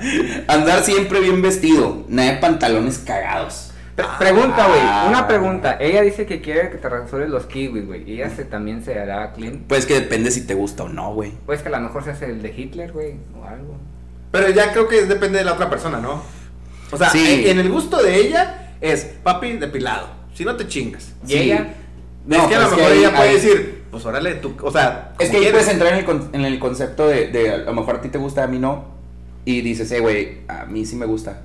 Andar 0.48 0.84
siempre 0.84 1.20
bien 1.20 1.42
vestido. 1.42 2.04
Nada 2.08 2.32
de 2.32 2.38
pantalones 2.38 3.00
cagados. 3.00 3.71
Pre- 3.96 4.06
pregunta, 4.20 4.68
güey, 4.68 4.80
Ah. 4.84 5.06
una 5.10 5.28
pregunta. 5.28 5.78
Ella 5.80 6.02
dice 6.02 6.26
que 6.26 6.42
quiere 6.42 6.70
que 6.70 6.78
te 6.78 6.88
resuelves 6.90 7.30
los 7.30 7.46
kiwis, 7.46 7.86
güey. 7.86 8.10
Y 8.10 8.14
ella 8.16 8.30
se, 8.30 8.46
también 8.46 8.84
se 8.84 8.98
hará 9.00 9.34
clean. 9.34 9.64
Pues 9.68 9.86
que 9.86 9.96
depende 9.96 10.32
si 10.32 10.46
te 10.48 10.54
gusta 10.54 10.84
o 10.84 10.90
no, 10.90 11.14
güey. 11.14 11.34
Pues 11.46 11.62
que 11.62 11.68
a 11.68 11.72
lo 11.72 11.80
mejor 11.82 12.04
se 12.04 12.12
hace 12.12 12.26
el 12.26 12.42
de 12.42 12.54
Hitler, 12.56 12.92
güey, 12.92 13.16
o 13.40 13.46
algo. 13.46 13.76
Pero 14.32 14.50
ya 14.50 14.72
creo 14.72 14.88
que 14.88 15.06
depende 15.06 15.40
de 15.40 15.46
la 15.46 15.54
otra 15.54 15.70
persona, 15.70 16.00
¿no? 16.00 16.24
O 16.92 16.98
sea, 16.98 17.10
Sí. 17.10 17.44
en, 17.46 17.52
en 17.52 17.60
el 17.60 17.70
gusto 17.72 18.02
de 18.02 18.16
ella 18.16 18.74
es 18.82 19.04
papi 19.24 19.54
depilado. 19.58 20.08
Si 20.34 20.46
no 20.46 20.56
te 20.56 20.68
chingas. 20.68 21.14
¿Y 21.28 21.36
ella? 21.38 21.74
No, 22.26 22.38
es 22.38 22.44
que 22.44 22.56
a 22.56 22.60
pues 22.60 22.72
lo 22.72 22.78
mejor 22.78 22.92
ahí- 22.94 23.00
ella 23.00 23.10
puede 23.16 23.30
ahí- 23.30 23.36
decir, 23.36 23.84
pues 23.92 24.06
órale, 24.06 24.36
tú, 24.36 24.56
o 24.62 24.72
sea, 24.72 25.14
Es 25.20 25.30
que 25.30 25.38
quieres. 25.38 25.52
puedes 25.52 25.68
entrar 25.68 25.92
en 25.94 26.00
el, 26.00 26.06
con- 26.06 26.30
en 26.34 26.46
el 26.46 26.60
concepto 26.60 27.08
de, 27.08 27.28
de 27.28 27.52
a 27.52 27.58
lo 27.58 27.74
mejor 27.74 27.96
a 27.98 28.02
ti 28.02 28.08
te 28.10 28.18
gusta, 28.18 28.44
a 28.44 28.48
mí 28.48 28.58
no. 28.60 28.86
Y 29.44 29.62
dices, 29.62 29.92
eh, 29.92 30.00
güey, 30.00 30.38
a 30.48 30.66
mí 30.66 30.86
sí 30.86 30.96
me 30.96 31.06
gusta. 31.06 31.42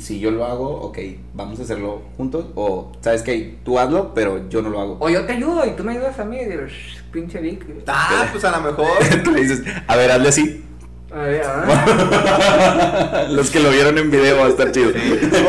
Si 0.00 0.18
yo 0.20 0.30
lo 0.30 0.44
hago, 0.44 0.68
ok, 0.82 0.98
vamos 1.34 1.58
a 1.60 1.62
hacerlo 1.62 2.02
juntos. 2.16 2.46
O, 2.54 2.92
¿sabes 3.00 3.22
qué? 3.22 3.58
Tú 3.64 3.78
hazlo, 3.78 4.12
pero 4.14 4.48
yo 4.48 4.62
no 4.62 4.70
lo 4.70 4.80
hago. 4.80 4.96
O 5.00 5.08
yo 5.08 5.24
te 5.26 5.32
ayudo 5.32 5.64
y 5.66 5.70
tú 5.72 5.84
me 5.84 5.92
ayudas 5.92 6.18
a 6.18 6.24
mí. 6.24 6.36
Y 6.38 6.46
digo, 6.46 6.62
"Shh, 6.66 7.02
pinche 7.12 7.38
Vic. 7.40 7.64
Ah, 7.86 8.26
pues 8.32 8.44
a 8.44 8.50
lo 8.50 8.60
mejor. 8.62 8.86
Tú 9.24 9.30
le 9.32 9.40
dices, 9.42 9.62
a 9.86 9.96
ver, 9.96 10.10
hazle 10.10 10.28
así. 10.28 10.64
A 11.12 11.18
ver, 11.22 11.42
ah. 11.46 13.26
Los 13.30 13.50
que 13.50 13.60
lo 13.60 13.70
vieron 13.70 13.96
en 13.98 14.10
video 14.10 14.38
va 14.38 14.46
a 14.46 14.48
estar 14.48 14.72
chido. 14.72 14.90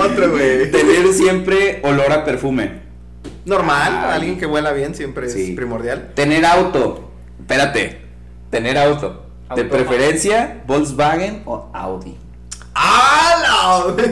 Otro, 0.03 0.31
güey. 0.31 0.69
Tener 0.71 1.11
siempre 1.13 1.81
olor 1.83 2.11
a 2.11 2.23
perfume. 2.23 2.83
Normal, 3.45 3.93
Ay. 4.05 4.11
alguien 4.15 4.37
que 4.37 4.45
huela 4.45 4.71
bien 4.73 4.95
siempre 4.95 5.29
Sí. 5.29 5.49
es 5.51 5.55
primordial. 5.55 6.11
Tener 6.15 6.45
auto. 6.45 7.09
Espérate. 7.39 8.01
Tener 8.49 8.77
auto. 8.77 9.23
De 9.55 9.63
preferencia, 9.65 10.63
Volkswagen 10.67 11.43
o 11.45 11.69
Audi. 11.73 12.15
¡Ah, 12.77 13.85
la 13.97 14.03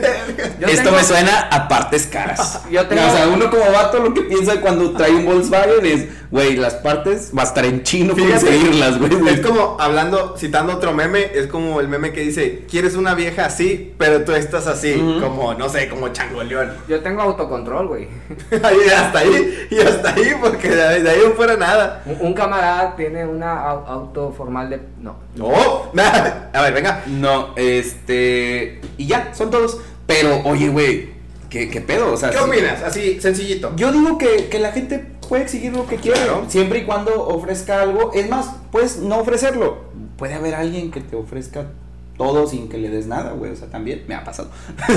Esto 0.68 0.82
tengo- 0.84 0.96
me 0.96 1.04
suena 1.04 1.40
a 1.50 1.68
partes 1.68 2.06
caras. 2.06 2.62
Yo 2.70 2.86
tengo- 2.86 3.06
O 3.06 3.10
sea, 3.10 3.28
uno 3.28 3.50
como 3.50 3.70
vato 3.70 3.98
lo 3.98 4.14
que 4.14 4.22
piensa 4.22 4.60
cuando 4.60 4.92
trae 4.92 5.12
un 5.12 5.26
Volkswagen 5.26 5.84
es, 5.84 6.06
güey, 6.30 6.56
las 6.56 6.74
partes 6.74 7.30
va 7.36 7.42
a 7.42 7.44
estar 7.44 7.64
en 7.66 7.82
chino 7.82 8.14
Fíjate, 8.14 8.32
conseguirlas, 8.46 8.98
güey. 8.98 9.12
Es 9.28 9.40
como 9.40 9.76
hablando, 9.78 10.36
citando 10.38 10.72
otro 10.74 10.92
meme, 10.94 11.30
es 11.34 11.46
como 11.46 11.78
el 11.80 11.88
meme 11.88 12.12
que 12.12 12.22
dice, 12.22 12.64
quieres 12.70 12.96
una 12.96 13.14
vieja 13.14 13.44
así, 13.46 13.94
pero 13.98 14.24
tú 14.24 14.32
estás 14.32 14.66
así, 14.66 14.94
como, 15.20 15.52
no 15.54 15.68
sé, 15.68 15.88
como 15.88 16.08
changoleón. 16.08 16.72
Yo 16.88 17.00
tengo 17.02 17.20
autocontrol, 17.22 17.86
güey. 17.88 18.08
y 18.50 18.90
hasta 18.90 19.18
ahí, 19.18 19.68
y 19.70 19.78
hasta 19.80 20.14
ahí, 20.14 20.32
porque 20.40 20.68
de 20.70 20.82
ahí, 20.82 21.02
de 21.02 21.10
ahí 21.10 21.20
no 21.28 21.34
fuera 21.34 21.56
nada. 21.56 22.02
Un, 22.06 22.16
un 22.28 22.34
camarada 22.34 22.96
tiene 22.96 23.26
una 23.26 23.62
au- 23.66 23.86
auto 23.86 24.32
formal 24.36 24.70
de. 24.70 24.80
No. 25.00 25.16
No, 25.36 25.90
nada. 25.92 26.50
A 26.54 26.62
ver, 26.62 26.72
venga. 26.72 27.02
No, 27.06 27.50
este. 27.56 28.53
Y 28.98 29.06
ya, 29.06 29.32
son 29.34 29.50
todos. 29.50 29.78
Pero, 30.06 30.40
oye, 30.44 30.68
güey, 30.68 31.08
¿qué, 31.50 31.68
qué 31.70 31.80
pedo? 31.80 32.12
O 32.12 32.16
sea, 32.16 32.30
¿Qué 32.30 32.38
opinas? 32.38 32.82
Así, 32.82 33.20
sencillito. 33.20 33.72
Yo 33.76 33.90
digo 33.92 34.18
que, 34.18 34.48
que 34.50 34.58
la 34.58 34.72
gente 34.72 34.98
puede 35.28 35.42
exigir 35.44 35.72
lo 35.72 35.86
que 35.86 35.96
quiera, 35.96 36.18
Claro. 36.18 36.44
siempre 36.48 36.80
y 36.80 36.84
cuando 36.84 37.26
ofrezca 37.28 37.80
algo. 37.82 38.12
Es 38.12 38.28
más, 38.28 38.46
puedes 38.70 38.98
no 38.98 39.18
ofrecerlo. 39.18 39.84
Puede 40.18 40.34
haber 40.34 40.54
alguien 40.54 40.90
que 40.90 41.00
te 41.00 41.16
ofrezca 41.16 41.66
todo 42.18 42.46
sin 42.46 42.68
que 42.68 42.78
le 42.78 42.90
des 42.90 43.06
nada, 43.06 43.32
güey. 43.32 43.50
O 43.52 43.56
sea, 43.56 43.68
también 43.68 44.04
me 44.06 44.14
ha 44.14 44.22
pasado. 44.24 44.50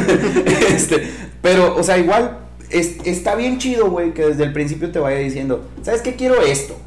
este, 0.69 1.09
pero, 1.41 1.75
o 1.75 1.83
sea, 1.83 1.97
igual 1.97 2.39
es- 2.69 2.97
está 3.05 3.35
bien 3.35 3.57
chido, 3.57 3.89
güey, 3.89 4.13
que 4.13 4.25
desde 4.25 4.43
el 4.43 4.53
principio 4.53 4.91
te 4.91 4.99
vaya 4.99 5.17
diciendo, 5.17 5.65
¿sabes 5.81 6.01
qué? 6.01 6.15
Quiero 6.15 6.41
esto. 6.41 6.77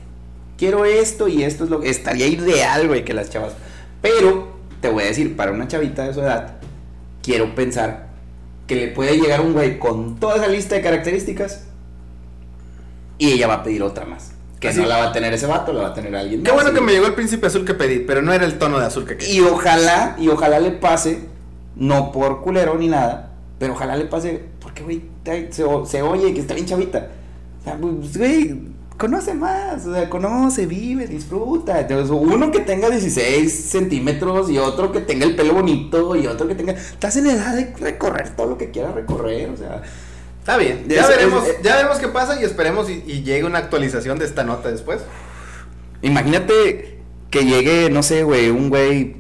Quiero 0.59 0.85
esto 0.85 1.27
y 1.27 1.43
esto 1.43 1.65
es 1.65 1.71
lo 1.71 1.81
que 1.81 1.89
estaría 1.89 2.27
ideal, 2.27 2.87
güey, 2.87 3.05
que 3.05 3.15
las 3.15 3.31
chavas. 3.31 3.55
Pero, 4.03 4.49
te 4.83 4.91
voy 4.91 5.05
a 5.05 5.07
decir, 5.07 5.35
para 5.37 5.53
una 5.53 5.67
chavita 5.69 6.07
de 6.07 6.13
su 6.15 6.21
edad, 6.21 6.57
quiero 7.23 7.55
pensar 7.55 8.09
que 8.67 8.77
le 8.77 8.89
puede 8.89 9.17
llegar 9.19 9.41
un 9.41 9.53
güey 9.53 9.79
con 9.79 10.17
toda 10.21 10.37
esa 10.37 10.47
lista 10.49 10.75
de 10.77 10.83
características 10.83 11.65
y 13.19 13.33
ella 13.33 13.47
va 13.49 13.55
a 13.55 13.63
pedir 13.63 13.83
otra 13.83 14.05
más. 14.05 14.33
Que 14.61 14.69
Así- 14.69 14.81
no 14.81 14.87
la 14.87 14.99
va 14.99 15.05
a 15.09 15.13
tener 15.13 15.33
ese 15.33 15.47
vato, 15.47 15.73
la 15.73 15.83
va 15.83 15.89
a 15.89 15.95
tener 15.95 16.15
alguien 16.15 16.43
Qué 16.43 16.51
más, 16.53 16.63
bueno 16.63 16.71
y- 16.71 16.75
que 16.75 16.81
me 16.87 16.93
llegó 16.93 17.07
el 17.07 17.15
príncipe 17.15 17.47
azul 17.47 17.65
que 17.65 17.75
pedí, 17.75 18.01
pero 18.01 18.21
no 18.23 18.33
era 18.33 18.45
el 18.45 18.59
tono 18.59 18.79
de 18.79 18.87
azul 18.87 19.07
que 19.07 19.17
quería. 19.17 19.35
Y 19.35 19.41
ojalá, 19.41 20.17
y 20.19 20.29
ojalá 20.29 20.61
le 20.61 20.71
pase, 20.73 21.21
no 21.77 22.13
por 22.13 22.43
culero 22.43 22.75
ni 22.77 22.89
nada, 22.89 23.31
pero 23.59 23.73
ojalá 23.73 23.97
le 23.97 24.05
pase, 24.05 24.45
porque, 24.61 24.83
güey, 24.83 25.03
se, 25.51 25.51
se 25.87 26.03
oye 26.03 26.35
que 26.35 26.41
está 26.41 26.55
bien 26.55 26.67
chavita. 26.67 27.09
O 27.61 27.65
sea, 27.65 27.77
pues, 27.79 28.17
güey, 28.19 28.55
conoce 29.01 29.33
más, 29.33 29.87
o 29.87 29.95
sea, 29.95 30.11
conoce, 30.11 30.67
vive, 30.67 31.07
disfruta. 31.07 31.81
Entonces, 31.81 32.11
uno 32.11 32.53
que 32.53 32.61
tenga 32.61 32.91
16 32.91 33.51
centímetros 33.53 34.51
y 34.51 34.59
otro 34.59 34.93
que 34.93 35.01
tenga 35.01 35.25
el 35.25 35.35
pelo 35.35 35.55
bonito 35.55 36.15
y 36.17 36.27
otro 36.27 36.47
que 36.47 36.55
tenga... 36.55 36.75
Estás 36.75 37.17
en 37.17 37.27
edad 37.27 37.55
de 37.57 37.75
recorrer 37.81 38.37
todo 38.37 38.49
lo 38.51 38.59
que 38.59 38.71
quieras 38.71 38.95
recorrer, 38.95 39.49
o 39.49 39.57
sea... 39.57 39.83
Está 40.39 40.57
bien, 40.59 40.85
ya 40.87 41.01
es- 41.03 41.09
veremos, 41.09 41.49
es- 41.49 41.63
ya 41.63 41.77
veremos 41.77 41.99
qué 41.99 42.09
pasa 42.09 42.41
y 42.41 42.45
esperemos 42.45 42.91
y, 42.91 43.03
y 43.07 43.23
llegue 43.23 43.45
una 43.45 43.59
actualización 43.59 44.19
de 44.19 44.27
esta 44.27 44.45
nota 44.45 44.71
después. 44.71 45.01
Imagínate 46.03 46.99
que 47.31 47.45
llegue, 47.45 47.91
no 47.91 48.03
sé, 48.03 48.23
güey, 48.23 48.51
un 48.51 48.69
güey... 48.69 49.17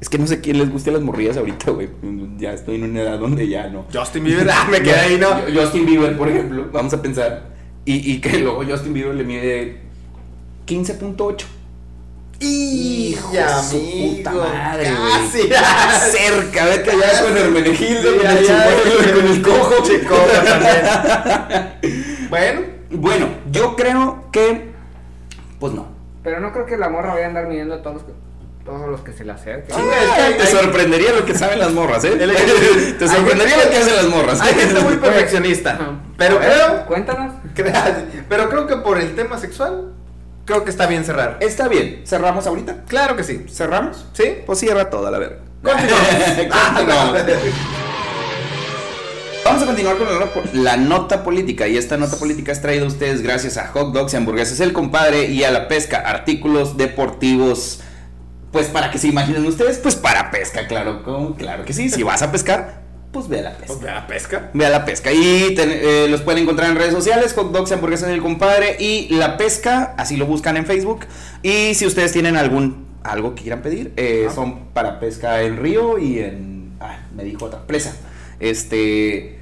Es 0.00 0.08
que 0.08 0.18
no 0.18 0.26
sé 0.26 0.40
quién 0.40 0.58
les 0.58 0.70
guste 0.70 0.90
las 0.92 1.00
morrillas 1.00 1.36
ahorita, 1.38 1.70
güey. 1.70 1.88
Ya 2.38 2.52
estoy 2.52 2.74
en 2.76 2.84
una 2.84 3.02
edad 3.02 3.18
donde 3.18 3.48
ya 3.48 3.68
no. 3.68 3.86
Justin 3.92 4.24
Bieber, 4.24 4.48
ah, 4.50 4.66
me 4.70 4.80
quedé 4.82 4.94
ahí, 4.96 5.18
¿no? 5.18 5.28
Justin 5.54 5.86
Bieber, 5.86 6.16
por 6.18 6.28
ejemplo, 6.28 6.68
vamos 6.72 6.92
a 6.92 7.00
pensar. 7.00 7.53
Y, 7.84 8.12
y 8.12 8.20
que 8.20 8.38
luego 8.40 8.64
Justin 8.64 8.92
Bieber 8.94 9.14
le 9.14 9.24
mide 9.24 9.78
15.8. 10.66 11.44
Hijo 12.40 13.32
ya, 13.32 13.58
de 13.58 13.62
su 13.62 14.16
puta 14.16 14.32
madre, 14.32 14.84
Casi. 14.84 15.38
güey. 15.46 15.52
Cerca, 16.10 16.64
vete 16.66 16.90
allá 16.90 17.22
con 17.22 17.36
Hermenegildo, 17.36 18.10
Sí, 18.12 18.18
con 18.18 18.26
el 18.26 18.44
chimuelo 18.44 18.82
y 19.00 19.12
con 19.12 19.26
el 19.26 19.42
cojo. 19.42 19.74
También. 20.44 22.28
bueno, 22.30 22.60
Bueno, 22.90 23.28
yo 23.50 23.76
creo 23.76 24.24
que. 24.32 24.72
Pues 25.60 25.72
no. 25.72 25.86
Pero 26.22 26.40
no 26.40 26.52
creo 26.52 26.66
que 26.66 26.76
la 26.76 26.88
morra 26.88 27.14
vaya 27.14 27.26
a 27.26 27.28
andar 27.28 27.46
midiendo 27.48 27.74
a 27.74 27.82
todos 27.82 27.94
los 27.96 28.04
que, 28.04 28.12
todos 28.64 28.88
los 28.88 29.00
que 29.02 29.12
se 29.12 29.24
le 29.24 29.32
acerquen. 29.32 29.76
Sí, 29.76 29.82
Ah, 29.84 30.04
es 30.04 30.10
que 30.14 30.20
hay- 30.22 30.34
te 30.34 30.42
hay- 30.42 30.48
sorprendería 30.52 31.12
lo 31.12 31.24
que 31.26 31.34
saben 31.34 31.58
las 31.58 31.72
morras, 31.72 32.02
¿eh? 32.04 32.10
Te 32.98 33.08
sorprendería 33.08 33.56
lo 33.62 33.70
que 33.70 33.76
hacen 33.76 33.94
las 33.96 34.06
morras. 34.08 34.40
hay 34.40 34.54
gente 34.54 34.80
muy 34.80 34.96
perfeccionista. 34.96 35.78
Pero 36.16 36.38
ver, 36.38 36.50
creo, 36.52 36.86
Cuéntanos. 36.86 37.32
pero 38.28 38.48
creo 38.48 38.66
que 38.66 38.76
por 38.76 38.98
el 38.98 39.14
tema 39.14 39.38
sexual, 39.38 39.92
creo 40.46 40.64
que 40.64 40.70
está 40.70 40.86
bien 40.86 41.04
cerrar. 41.04 41.36
Está 41.40 41.68
bien, 41.68 42.02
cerramos 42.06 42.46
ahorita. 42.46 42.84
Claro 42.88 43.16
que 43.16 43.24
sí. 43.24 43.44
¿Cerramos? 43.52 44.06
¿Sí? 44.14 44.24
Pues 44.46 44.58
cierra 44.60 44.88
toda 44.90 45.10
la 45.10 45.18
verga. 45.18 45.36
Continuamos. 45.62 47.14
Vamos 49.44 49.62
a 49.62 49.66
continuar 49.66 49.96
con 49.98 50.06
la, 50.08 50.18
nota- 50.20 50.40
la 50.54 50.76
nota 50.78 51.22
política 51.22 51.68
y 51.68 51.76
esta 51.76 51.98
nota 51.98 52.16
política 52.16 52.50
es 52.50 52.62
traída 52.62 52.84
a 52.84 52.88
ustedes 52.88 53.20
gracias 53.20 53.58
a 53.58 53.66
Hot 53.68 53.92
Dogs 53.92 54.14
y 54.14 54.16
Hamburguesas 54.16 54.58
El 54.60 54.72
Compadre 54.72 55.26
y 55.26 55.44
a 55.44 55.50
la 55.50 55.68
pesca, 55.68 55.98
artículos 55.98 56.78
deportivos. 56.78 57.80
Pues 58.54 58.68
para 58.68 58.90
que 58.90 58.98
se 58.98 59.08
imaginen 59.08 59.44
ustedes, 59.46 59.78
pues 59.78 59.96
para 59.96 60.30
pesca, 60.30 60.66
claro, 60.68 61.34
claro 61.36 61.64
que 61.64 61.72
sí. 61.72 61.90
Si 61.90 62.04
vas 62.04 62.22
a 62.22 62.30
pescar, 62.30 62.82
pues 63.12 63.26
ve 63.28 63.40
a 63.40 63.42
la 63.42 63.50
pesca. 63.50 63.66
Pues, 63.66 63.82
¿La 63.82 64.06
pesca? 64.06 64.50
Ve 64.54 64.64
a 64.64 64.70
la 64.70 64.84
pesca. 64.84 65.12
Y 65.12 65.54
ten- 65.56 65.70
eh, 65.72 66.06
los 66.08 66.20
pueden 66.22 66.44
encontrar 66.44 66.70
en 66.70 66.76
redes 66.76 66.94
sociales, 66.94 67.32
Hot 67.34 67.50
Dogs, 67.50 67.72
Hamburguesas 67.72 68.08
del 68.08 68.22
Compadre 68.22 68.76
y 68.78 69.08
La 69.10 69.36
Pesca, 69.36 69.94
así 69.98 70.16
lo 70.16 70.26
buscan 70.26 70.56
en 70.56 70.66
Facebook. 70.66 71.00
Y 71.42 71.74
si 71.74 71.84
ustedes 71.84 72.12
tienen 72.12 72.36
algún 72.36 72.86
algo 73.02 73.34
que 73.34 73.42
quieran 73.42 73.60
pedir, 73.60 73.92
eh, 73.96 74.28
Ah. 74.30 74.32
son 74.32 74.66
para 74.72 74.98
pesca 75.00 75.42
en 75.42 75.56
río 75.58 75.98
y 75.98 76.20
en... 76.20 76.76
Ah, 76.80 77.00
me 77.14 77.24
dijo 77.24 77.44
otra, 77.46 77.66
presa. 77.66 77.94
Este, 78.40 79.40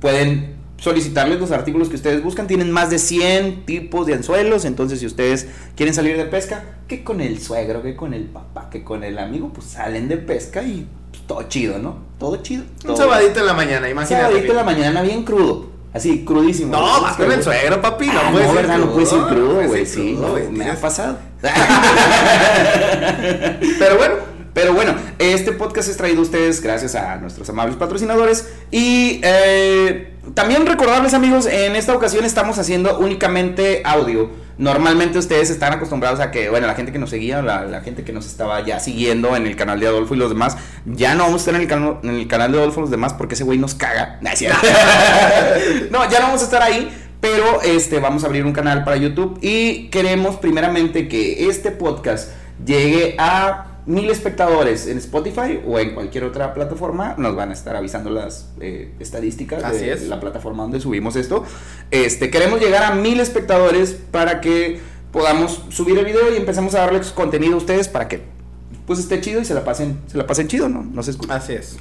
pueden 0.00 0.56
solicitarles 0.80 1.38
los 1.38 1.52
artículos 1.52 1.88
que 1.88 1.96
ustedes 1.96 2.22
buscan. 2.22 2.46
Tienen 2.46 2.72
más 2.72 2.90
de 2.90 2.98
100 2.98 3.66
tipos 3.66 4.06
de 4.06 4.14
anzuelos, 4.14 4.64
entonces 4.64 4.98
si 4.98 5.06
ustedes 5.06 5.46
quieren 5.76 5.94
salir 5.94 6.16
de 6.16 6.24
pesca, 6.24 6.64
que 6.88 7.04
con 7.04 7.20
el 7.20 7.40
suegro, 7.40 7.82
que 7.82 7.94
con 7.94 8.14
el 8.14 8.24
papá, 8.24 8.68
que 8.70 8.82
con 8.82 9.04
el 9.04 9.18
amigo, 9.18 9.52
pues 9.52 9.68
salen 9.68 10.08
de 10.08 10.16
pesca 10.16 10.62
y 10.62 10.88
pues, 11.10 11.22
todo 11.26 11.42
chido, 11.44 11.78
¿no? 11.78 11.98
Todo 12.18 12.36
chido. 12.36 12.64
Un 12.86 12.96
sabadito 12.96 13.40
en 13.40 13.46
la 13.46 13.54
mañana, 13.54 13.88
imagínate. 13.88 14.24
Sabadito 14.26 14.50
en 14.52 14.56
la 14.56 14.64
mañana 14.64 15.02
bien 15.02 15.22
crudo. 15.22 15.70
Así, 15.92 16.24
crudísimo. 16.24 16.70
No, 16.72 17.02
vas 17.02 17.16
con 17.16 17.30
el 17.32 17.42
suegro, 17.42 17.80
papi. 17.80 18.06
No 18.06 18.12
Ah, 18.20 18.30
no, 18.30 18.54
¿verdad? 18.54 18.78
No 18.78 18.92
crudo, 18.92 18.94
puedes 18.94 19.12
ir 19.12 19.18
no 19.18 19.28
crudo, 19.28 19.68
güey. 19.68 19.86
Sí, 19.86 20.16
no, 20.18 20.34
me 20.50 20.70
ha 20.70 20.76
pasado. 20.76 21.18
Pero 23.78 23.96
bueno, 23.96 24.14
Pero 24.54 24.74
bueno, 24.74 24.94
este 25.18 25.52
podcast 25.52 25.88
es 25.88 25.96
traído 25.96 26.20
a 26.20 26.22
ustedes 26.22 26.60
gracias 26.60 26.94
a 26.94 27.16
nuestros 27.16 27.48
amables 27.50 27.76
patrocinadores. 27.76 28.48
Y 28.70 29.20
eh, 29.24 30.14
también 30.34 30.66
recordarles, 30.66 31.14
amigos, 31.14 31.46
en 31.46 31.76
esta 31.76 31.94
ocasión 31.94 32.24
estamos 32.24 32.58
haciendo 32.58 32.98
únicamente 32.98 33.82
audio. 33.84 34.30
Normalmente 34.58 35.18
ustedes 35.18 35.48
están 35.48 35.72
acostumbrados 35.72 36.20
a 36.20 36.30
que, 36.30 36.50
bueno, 36.50 36.66
la 36.66 36.74
gente 36.74 36.92
que 36.92 36.98
nos 36.98 37.10
seguía, 37.10 37.40
la, 37.40 37.64
la 37.64 37.80
gente 37.80 38.04
que 38.04 38.12
nos 38.12 38.26
estaba 38.26 38.60
ya 38.64 38.78
siguiendo 38.78 39.34
en 39.34 39.46
el 39.46 39.56
canal 39.56 39.80
de 39.80 39.86
Adolfo 39.86 40.14
y 40.14 40.18
los 40.18 40.28
demás, 40.28 40.56
ya 40.84 41.14
no 41.14 41.24
vamos 41.24 41.46
a 41.46 41.50
estar 41.50 41.54
en 41.54 41.70
el, 41.70 41.98
en 42.02 42.20
el 42.20 42.28
canal 42.28 42.52
de 42.52 42.58
Adolfo 42.58 42.80
y 42.80 42.82
los 42.82 42.90
demás 42.90 43.14
porque 43.14 43.34
ese 43.34 43.44
güey 43.44 43.58
nos 43.58 43.74
caga. 43.74 44.18
No, 45.90 46.08
ya 46.10 46.20
no 46.20 46.26
vamos 46.26 46.42
a 46.42 46.44
estar 46.44 46.62
ahí. 46.62 46.90
Pero 47.20 47.60
este, 47.62 48.00
vamos 48.00 48.24
a 48.24 48.26
abrir 48.28 48.46
un 48.46 48.52
canal 48.52 48.82
para 48.82 48.96
YouTube 48.96 49.38
y 49.42 49.88
queremos 49.88 50.36
primeramente 50.36 51.06
que 51.06 51.48
este 51.48 51.70
podcast 51.70 52.30
llegue 52.64 53.14
a 53.18 53.69
mil 53.86 54.10
espectadores 54.10 54.86
en 54.86 54.98
Spotify 54.98 55.60
o 55.66 55.78
en 55.78 55.94
cualquier 55.94 56.24
otra 56.24 56.54
plataforma. 56.54 57.14
Nos 57.18 57.34
van 57.36 57.50
a 57.50 57.52
estar 57.52 57.76
avisando 57.76 58.10
las 58.10 58.50
eh, 58.60 58.92
estadísticas 59.00 59.62
Así 59.64 59.80
de 59.86 59.92
es. 59.92 60.08
la 60.08 60.20
plataforma 60.20 60.62
donde 60.62 60.80
subimos 60.80 61.16
esto. 61.16 61.44
Este, 61.90 62.30
queremos 62.30 62.60
llegar 62.60 62.82
a 62.82 62.94
mil 62.94 63.20
espectadores 63.20 63.92
para 64.10 64.40
que 64.40 64.80
podamos 65.12 65.64
subir 65.70 65.98
el 65.98 66.04
video 66.04 66.32
y 66.32 66.36
empecemos 66.36 66.74
a 66.74 66.80
darles 66.80 67.08
contenido 67.10 67.54
a 67.54 67.58
ustedes 67.58 67.88
para 67.88 68.08
que 68.08 68.22
pues 68.86 68.98
esté 68.98 69.20
chido 69.20 69.40
y 69.40 69.44
se 69.44 69.54
la 69.54 69.64
pasen, 69.64 70.00
se 70.06 70.18
la 70.18 70.26
pasen 70.26 70.48
chido, 70.48 70.68
¿no? 70.68 70.82
No 70.82 71.02
se 71.02 71.12
escucha. 71.12 71.36
así 71.36 71.52
es. 71.52 71.76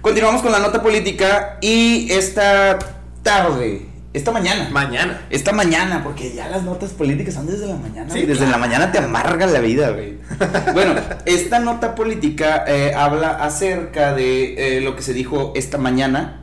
Continuamos 0.00 0.42
con 0.42 0.52
la 0.52 0.60
nota 0.60 0.80
política 0.80 1.58
y 1.60 2.10
esta 2.12 2.78
tarde, 3.24 3.87
esta 4.12 4.32
mañana. 4.32 4.68
Mañana. 4.70 5.20
Esta 5.30 5.52
mañana, 5.52 6.02
porque 6.02 6.32
ya 6.34 6.48
las 6.48 6.62
notas 6.62 6.92
políticas 6.92 7.34
son 7.34 7.46
desde 7.46 7.66
la 7.66 7.76
mañana. 7.76 8.08
Sí, 8.08 8.20
güey. 8.20 8.26
desde 8.26 8.46
claro. 8.46 8.52
la 8.52 8.58
mañana 8.58 8.92
te 8.92 8.98
amarga 8.98 9.46
la 9.46 9.60
vida, 9.60 9.90
güey. 9.90 10.18
bueno, 10.72 10.94
esta 11.26 11.58
nota 11.58 11.94
política 11.94 12.64
eh, 12.66 12.94
habla 12.94 13.30
acerca 13.30 14.14
de 14.14 14.78
eh, 14.78 14.80
lo 14.80 14.96
que 14.96 15.02
se 15.02 15.12
dijo 15.12 15.52
esta 15.54 15.78
mañana 15.78 16.40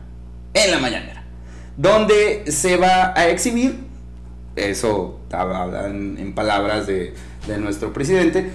en 0.53 0.71
la 0.71 0.79
mañanera, 0.79 1.23
donde 1.75 2.49
se 2.51 2.77
va 2.77 3.13
a 3.15 3.27
exhibir, 3.27 3.83
eso 4.55 5.19
hablan 5.31 6.17
en 6.17 6.33
palabras 6.33 6.87
de, 6.87 7.13
de 7.47 7.57
nuestro 7.57 7.91
presidente, 7.91 8.51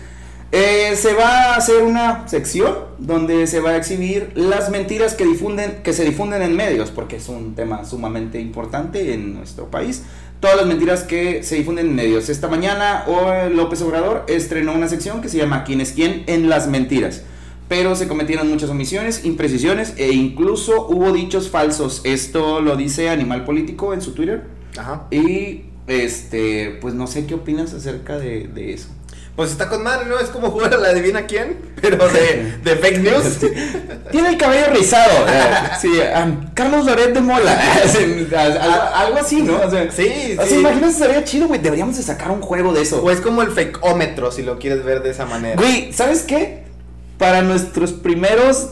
eh, 0.52 0.96
se 0.96 1.14
va 1.14 1.52
a 1.52 1.56
hacer 1.56 1.82
una 1.82 2.26
sección 2.26 2.74
donde 2.98 3.46
se 3.46 3.60
va 3.60 3.70
a 3.70 3.76
exhibir 3.76 4.32
las 4.34 4.70
mentiras 4.70 5.14
que 5.14 5.24
difunden, 5.24 5.80
que 5.84 5.92
se 5.92 6.04
difunden 6.04 6.42
en 6.42 6.56
medios, 6.56 6.90
porque 6.90 7.16
es 7.16 7.28
un 7.28 7.54
tema 7.54 7.84
sumamente 7.84 8.40
importante 8.40 9.14
en 9.14 9.34
nuestro 9.34 9.70
país. 9.70 10.02
Todas 10.40 10.56
las 10.56 10.66
mentiras 10.66 11.04
que 11.04 11.44
se 11.44 11.54
difunden 11.56 11.88
en 11.88 11.94
medios. 11.94 12.28
Esta 12.30 12.48
mañana 12.48 13.04
López 13.52 13.82
Obrador 13.82 14.24
estrenó 14.26 14.72
una 14.72 14.88
sección 14.88 15.20
que 15.20 15.28
se 15.28 15.36
llama 15.36 15.64
¿Quién 15.64 15.80
es 15.80 15.92
quién? 15.92 16.24
en 16.26 16.48
las 16.48 16.66
mentiras. 16.66 17.22
Pero 17.68 17.94
se 17.94 18.08
cometieron 18.08 18.48
muchas 18.50 18.70
omisiones, 18.70 19.24
imprecisiones 19.24 19.94
e 19.98 20.10
incluso 20.10 20.88
hubo 20.88 21.12
dichos 21.12 21.48
falsos. 21.50 22.00
Esto 22.02 22.60
lo 22.60 22.74
dice 22.74 23.10
Animal 23.10 23.44
Político 23.44 23.94
en 23.94 24.00
su 24.00 24.14
Twitter. 24.14 24.46
Ajá. 24.76 25.06
Y 25.12 25.66
este, 25.86 26.78
pues 26.80 26.94
no 26.94 27.06
sé 27.06 27.26
qué 27.26 27.34
opinas 27.34 27.72
acerca 27.74 28.18
de, 28.18 28.48
de 28.48 28.72
eso. 28.72 28.88
Pues 29.36 29.52
está 29.52 29.68
con 29.68 29.82
madre, 29.82 30.06
¿no? 30.06 30.18
Es 30.18 30.28
como 30.28 30.50
jugar 30.50 30.74
a 30.74 30.76
la 30.76 30.88
adivina 30.88 31.22
quién, 31.26 31.56
pero 31.80 31.96
de, 32.08 32.58
de 32.62 32.76
fake 32.76 32.98
news. 32.98 33.38
Tiene 34.10 34.30
el 34.30 34.36
cabello 34.36 34.66
rizado. 34.72 35.10
eh, 35.28 35.52
sí, 35.80 35.88
um, 36.22 36.50
Carlos 36.52 36.84
Loret 36.84 37.14
de 37.14 37.20
Mola. 37.20 37.58
Sí, 37.86 38.26
algo, 38.36 38.60
algo 38.94 39.18
así, 39.18 39.42
¿no? 39.42 39.60
O 39.62 39.70
sea, 39.70 39.90
Sí, 39.90 40.34
o 40.38 40.42
sea, 40.42 40.46
sí. 40.46 40.54
imagínate, 40.56 40.92
sería 40.92 41.24
chido, 41.24 41.48
güey. 41.48 41.60
Deberíamos 41.60 41.96
de 41.96 42.02
sacar 42.02 42.30
un 42.30 42.42
juego 42.42 42.72
de 42.74 42.82
eso. 42.82 43.02
O 43.02 43.10
es 43.10 43.20
como 43.20 43.40
el 43.42 43.50
fakeómetro, 43.50 44.30
si 44.30 44.42
lo 44.42 44.58
quieres 44.58 44.84
ver 44.84 45.02
de 45.02 45.10
esa 45.10 45.24
manera. 45.24 45.56
Güey, 45.56 45.92
¿sabes 45.92 46.22
qué? 46.22 46.64
Para 47.16 47.40
nuestros 47.42 47.92
primeros 47.92 48.70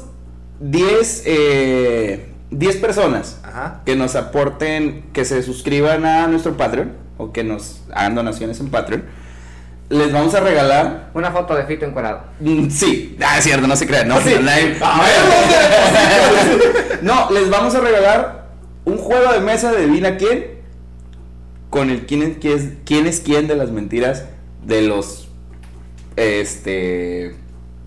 10 0.60 1.22
eh, 1.26 2.28
10 2.50 2.76
personas 2.76 3.38
Ajá. 3.42 3.80
que 3.86 3.94
nos 3.96 4.16
aporten, 4.16 5.04
que 5.12 5.24
se 5.24 5.42
suscriban 5.42 6.04
a 6.04 6.26
nuestro 6.26 6.56
Patreon 6.56 6.92
o 7.16 7.32
que 7.32 7.44
nos 7.44 7.80
hagan 7.92 8.14
donaciones 8.14 8.58
en 8.60 8.70
Patreon, 8.70 9.04
les 9.90 10.12
vamos 10.12 10.34
a 10.34 10.40
regalar 10.40 11.10
Una 11.14 11.30
foto 11.30 11.54
de 11.54 11.64
Fito 11.64 11.86
encuerado. 11.86 12.22
Mm, 12.40 12.68
Sí, 12.68 13.16
ah, 13.24 13.38
es 13.38 13.44
cierto, 13.44 13.66
no 13.66 13.76
se 13.76 13.86
crean, 13.86 14.08
no, 14.08 14.20
sí. 14.20 14.34
les 17.30 17.50
vamos 17.50 17.74
a 17.74 17.80
regalar 17.80 18.48
un 18.84 18.98
juego 18.98 19.32
de 19.32 19.40
mesa 19.40 19.72
de 19.72 19.86
Divina 19.86 20.16
quién 20.16 20.58
con 21.70 21.90
el 21.90 22.06
quién 22.06 22.22
es, 22.22 22.38
quién 22.38 22.58
es, 22.58 22.64
quién 22.84 23.06
es 23.06 23.20
quién 23.20 23.46
de 23.46 23.56
las 23.56 23.70
mentiras 23.70 24.24
de 24.64 24.82
los 24.82 25.28
este 26.16 27.34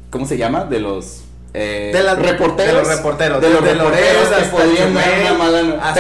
¿cómo 0.09 0.25
se 0.25 0.37
llama? 0.37 0.65
De 0.65 0.79
los 0.79 1.23
eh, 1.53 1.91
De 1.93 2.01
las- 2.03 2.17
reporteros. 2.17 2.73
de 2.73 2.79
los 2.79 2.87
reporteros, 2.97 3.41
De 3.41 3.49
los 3.49 3.61
los 3.61 3.69
reporteros 3.71 4.27
que 4.29 4.45
podrían 4.49 4.93
dar 4.93 5.09
una 5.21 5.33
mala. 5.33 5.93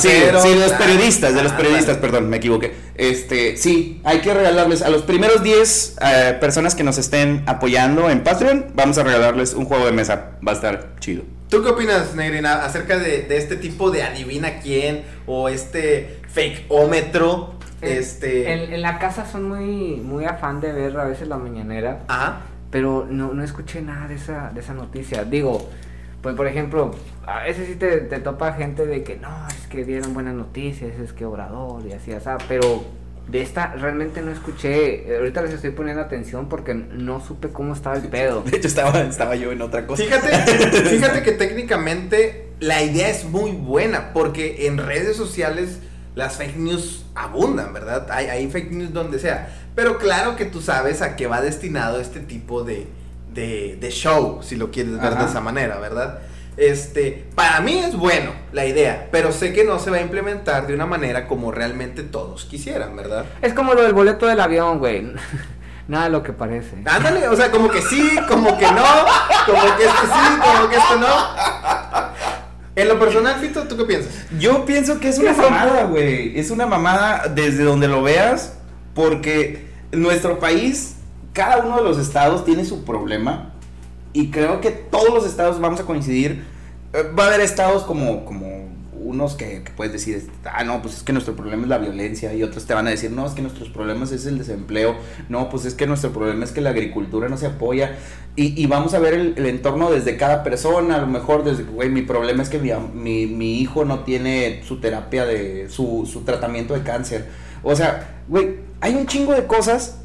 Sí, 0.00 0.08
sí, 0.42 0.48
de 0.54 0.56
los 0.56 0.72
Ah, 0.72 0.78
periodistas, 0.78 1.34
de 1.34 1.42
los 1.42 1.52
periodistas, 1.52 1.96
perdón, 1.98 2.28
me 2.28 2.38
equivoqué. 2.38 2.74
Este, 2.96 3.56
sí, 3.56 4.00
hay 4.04 4.18
que 4.20 4.34
regalarles 4.34 4.82
a 4.82 4.90
los 4.90 5.02
primeros 5.02 5.42
10 5.42 5.96
eh, 6.00 6.36
personas 6.40 6.74
que 6.74 6.82
nos 6.82 6.98
estén 6.98 7.44
apoyando 7.46 8.10
en 8.10 8.22
Patreon, 8.24 8.66
vamos 8.74 8.98
a 8.98 9.04
regalarles 9.04 9.54
un 9.54 9.66
juego 9.66 9.86
de 9.86 9.92
mesa. 9.92 10.32
Va 10.46 10.52
a 10.52 10.54
estar 10.56 10.94
chido. 11.00 11.22
¿Tú 11.48 11.62
qué 11.62 11.70
opinas, 11.70 12.14
Negrina, 12.14 12.64
acerca 12.64 12.98
de, 12.98 13.22
de 13.22 13.36
este 13.38 13.56
tipo 13.56 13.90
de 13.90 14.02
adivina 14.02 14.58
quién 14.60 15.04
o 15.26 15.48
este 15.48 16.18
fakeómetro? 16.28 17.54
Este. 17.80 18.52
En, 18.52 18.72
en 18.74 18.82
la 18.82 18.98
casa 18.98 19.24
son 19.30 19.48
muy, 19.48 19.96
muy 20.02 20.24
afán 20.24 20.60
de 20.60 20.72
ver 20.72 20.98
a 20.98 21.04
veces 21.04 21.28
la 21.28 21.36
mañanera, 21.36 22.00
Ajá. 22.08 22.40
Pero 22.70 23.06
no, 23.08 23.32
no 23.32 23.42
escuché 23.42 23.82
nada 23.82 24.08
de 24.08 24.14
esa, 24.14 24.50
de 24.50 24.60
esa 24.60 24.74
noticia. 24.74 25.24
Digo, 25.24 25.68
pues 26.22 26.34
por 26.34 26.46
ejemplo, 26.46 26.90
a 27.26 27.44
veces 27.44 27.68
sí 27.68 27.76
te, 27.76 27.98
te 27.98 28.18
topa 28.18 28.52
gente 28.52 28.86
de 28.86 29.02
que 29.02 29.16
no, 29.16 29.46
es 29.48 29.66
que 29.68 29.84
dieron 29.84 30.14
buenas 30.14 30.34
noticias, 30.34 30.98
es 30.98 31.12
que 31.12 31.24
Obrador 31.24 31.86
y 31.86 31.92
así, 31.92 32.12
así, 32.12 32.28
pero 32.48 32.84
de 33.28 33.42
esta 33.42 33.74
realmente 33.74 34.22
no 34.22 34.32
escuché. 34.32 35.16
Ahorita 35.16 35.42
les 35.42 35.52
estoy 35.52 35.70
poniendo 35.70 36.02
atención 36.02 36.48
porque 36.48 36.74
no 36.74 37.20
supe 37.20 37.48
cómo 37.48 37.74
estaba 37.74 37.96
el 37.96 38.08
pedo. 38.08 38.42
De 38.42 38.56
hecho, 38.56 38.68
estaba, 38.68 39.00
estaba 39.02 39.36
yo 39.36 39.52
en 39.52 39.62
otra 39.62 39.86
cosa. 39.86 40.02
Fíjate, 40.02 40.28
fíjate 40.88 41.22
que 41.22 41.32
técnicamente 41.32 42.48
la 42.60 42.82
idea 42.82 43.08
es 43.10 43.24
muy 43.24 43.52
buena 43.52 44.12
porque 44.12 44.66
en 44.66 44.78
redes 44.78 45.16
sociales 45.16 45.80
las 46.18 46.34
fake 46.36 46.56
news 46.56 47.04
abundan, 47.14 47.72
¿verdad? 47.72 48.08
Hay, 48.10 48.26
hay 48.26 48.50
fake 48.50 48.72
news 48.72 48.92
donde 48.92 49.20
sea. 49.20 49.54
Pero 49.76 49.98
claro 49.98 50.34
que 50.34 50.46
tú 50.46 50.60
sabes 50.60 51.00
a 51.00 51.14
qué 51.14 51.28
va 51.28 51.40
destinado 51.40 52.00
este 52.00 52.18
tipo 52.18 52.64
de, 52.64 52.88
de, 53.32 53.78
de 53.80 53.90
show, 53.90 54.40
si 54.42 54.56
lo 54.56 54.72
quieres 54.72 54.94
ver 54.94 55.12
Ajá. 55.12 55.22
de 55.22 55.30
esa 55.30 55.40
manera, 55.40 55.78
¿verdad? 55.78 56.18
Este, 56.56 57.24
para 57.36 57.60
mí 57.60 57.78
es 57.78 57.96
bueno 57.96 58.32
la 58.52 58.66
idea, 58.66 59.06
pero 59.12 59.30
sé 59.30 59.52
que 59.52 59.62
no 59.62 59.78
se 59.78 59.92
va 59.92 59.98
a 59.98 60.00
implementar 60.00 60.66
de 60.66 60.74
una 60.74 60.86
manera 60.86 61.28
como 61.28 61.52
realmente 61.52 62.02
todos 62.02 62.46
quisieran, 62.46 62.96
¿verdad? 62.96 63.24
Es 63.40 63.54
como 63.54 63.74
lo 63.74 63.82
del 63.82 63.92
boleto 63.92 64.26
del 64.26 64.40
avión, 64.40 64.80
güey. 64.80 65.12
Nada 65.86 66.06
de 66.06 66.10
lo 66.10 66.24
que 66.24 66.32
parece. 66.32 66.82
Ándale, 66.84 67.28
o 67.28 67.36
sea, 67.36 67.52
como 67.52 67.70
que 67.70 67.80
sí, 67.80 68.18
como 68.26 68.58
que 68.58 68.66
no, 68.72 68.84
como 69.46 69.76
que 69.76 69.84
esto 69.84 70.02
sí, 70.02 70.40
como 70.40 70.68
que 70.68 70.76
esto 70.76 70.96
no. 70.98 71.06
En 72.78 72.86
lo 72.86 72.96
personal, 73.00 73.40
Fito, 73.40 73.64
¿tú 73.64 73.76
qué 73.76 73.84
piensas? 73.84 74.12
Yo 74.38 74.64
pienso 74.64 75.00
que 75.00 75.08
es 75.08 75.18
una 75.18 75.32
mamada, 75.32 75.84
güey. 75.86 76.38
Es 76.38 76.52
una 76.52 76.64
mamada 76.64 77.26
desde 77.26 77.64
donde 77.64 77.88
lo 77.88 78.02
veas, 78.02 78.52
porque 78.94 79.66
nuestro 79.90 80.38
país, 80.38 80.94
cada 81.32 81.58
uno 81.58 81.78
de 81.78 81.82
los 81.82 81.98
estados 81.98 82.44
tiene 82.44 82.64
su 82.64 82.84
problema. 82.84 83.52
Y 84.12 84.30
creo 84.30 84.60
que 84.60 84.70
todos 84.70 85.12
los 85.12 85.26
estados 85.26 85.60
vamos 85.60 85.80
a 85.80 85.84
coincidir. 85.86 86.44
Eh, 86.92 87.02
Va 87.18 87.24
a 87.24 87.26
haber 87.26 87.40
estados 87.40 87.82
como, 87.82 88.24
como 88.24 88.57
unos 89.08 89.36
que, 89.36 89.64
puedes 89.74 89.92
decir, 89.92 90.30
ah, 90.44 90.64
no, 90.64 90.82
pues 90.82 90.98
es 90.98 91.02
que 91.02 91.14
nuestro 91.14 91.34
problema 91.34 91.62
es 91.62 91.68
la 91.68 91.78
violencia. 91.78 92.34
Y 92.34 92.42
otros 92.42 92.66
te 92.66 92.74
van 92.74 92.86
a 92.86 92.90
decir, 92.90 93.10
no, 93.10 93.26
es 93.26 93.32
que 93.32 93.40
nuestros 93.40 93.70
problemas 93.70 94.12
es 94.12 94.26
el 94.26 94.36
desempleo. 94.36 94.96
No, 95.30 95.48
pues 95.48 95.64
es 95.64 95.74
que 95.74 95.86
nuestro 95.86 96.12
problema 96.12 96.44
es 96.44 96.52
que 96.52 96.60
la 96.60 96.70
agricultura 96.70 97.28
no 97.30 97.38
se 97.38 97.46
apoya. 97.46 97.96
Y, 98.36 98.60
y 98.60 98.66
vamos 98.66 98.92
a 98.92 98.98
ver 98.98 99.14
el, 99.14 99.46
entorno 99.46 99.90
desde 99.90 100.18
cada 100.18 100.42
persona. 100.44 100.96
A 100.96 101.00
lo 101.00 101.06
mejor, 101.06 101.42
desde, 101.42 101.62
güey, 101.62 101.88
mi 101.88 102.02
problema 102.02 102.42
es 102.42 102.50
que 102.50 102.58
mi, 102.58 102.70
mi, 102.92 103.26
mi 103.26 103.60
hijo 103.60 103.86
no 103.86 104.00
tiene 104.00 104.62
su 104.62 104.78
terapia 104.78 105.24
de, 105.24 105.70
su, 105.70 106.06
su 106.10 106.20
tratamiento 106.20 106.74
de 106.74 106.82
cáncer. 106.82 107.26
O 107.62 107.74
sea, 107.74 108.20
güey, 108.28 108.56
hay 108.82 108.94
un 108.94 109.06
chingo 109.06 109.32
de 109.32 109.46
cosas 109.46 110.00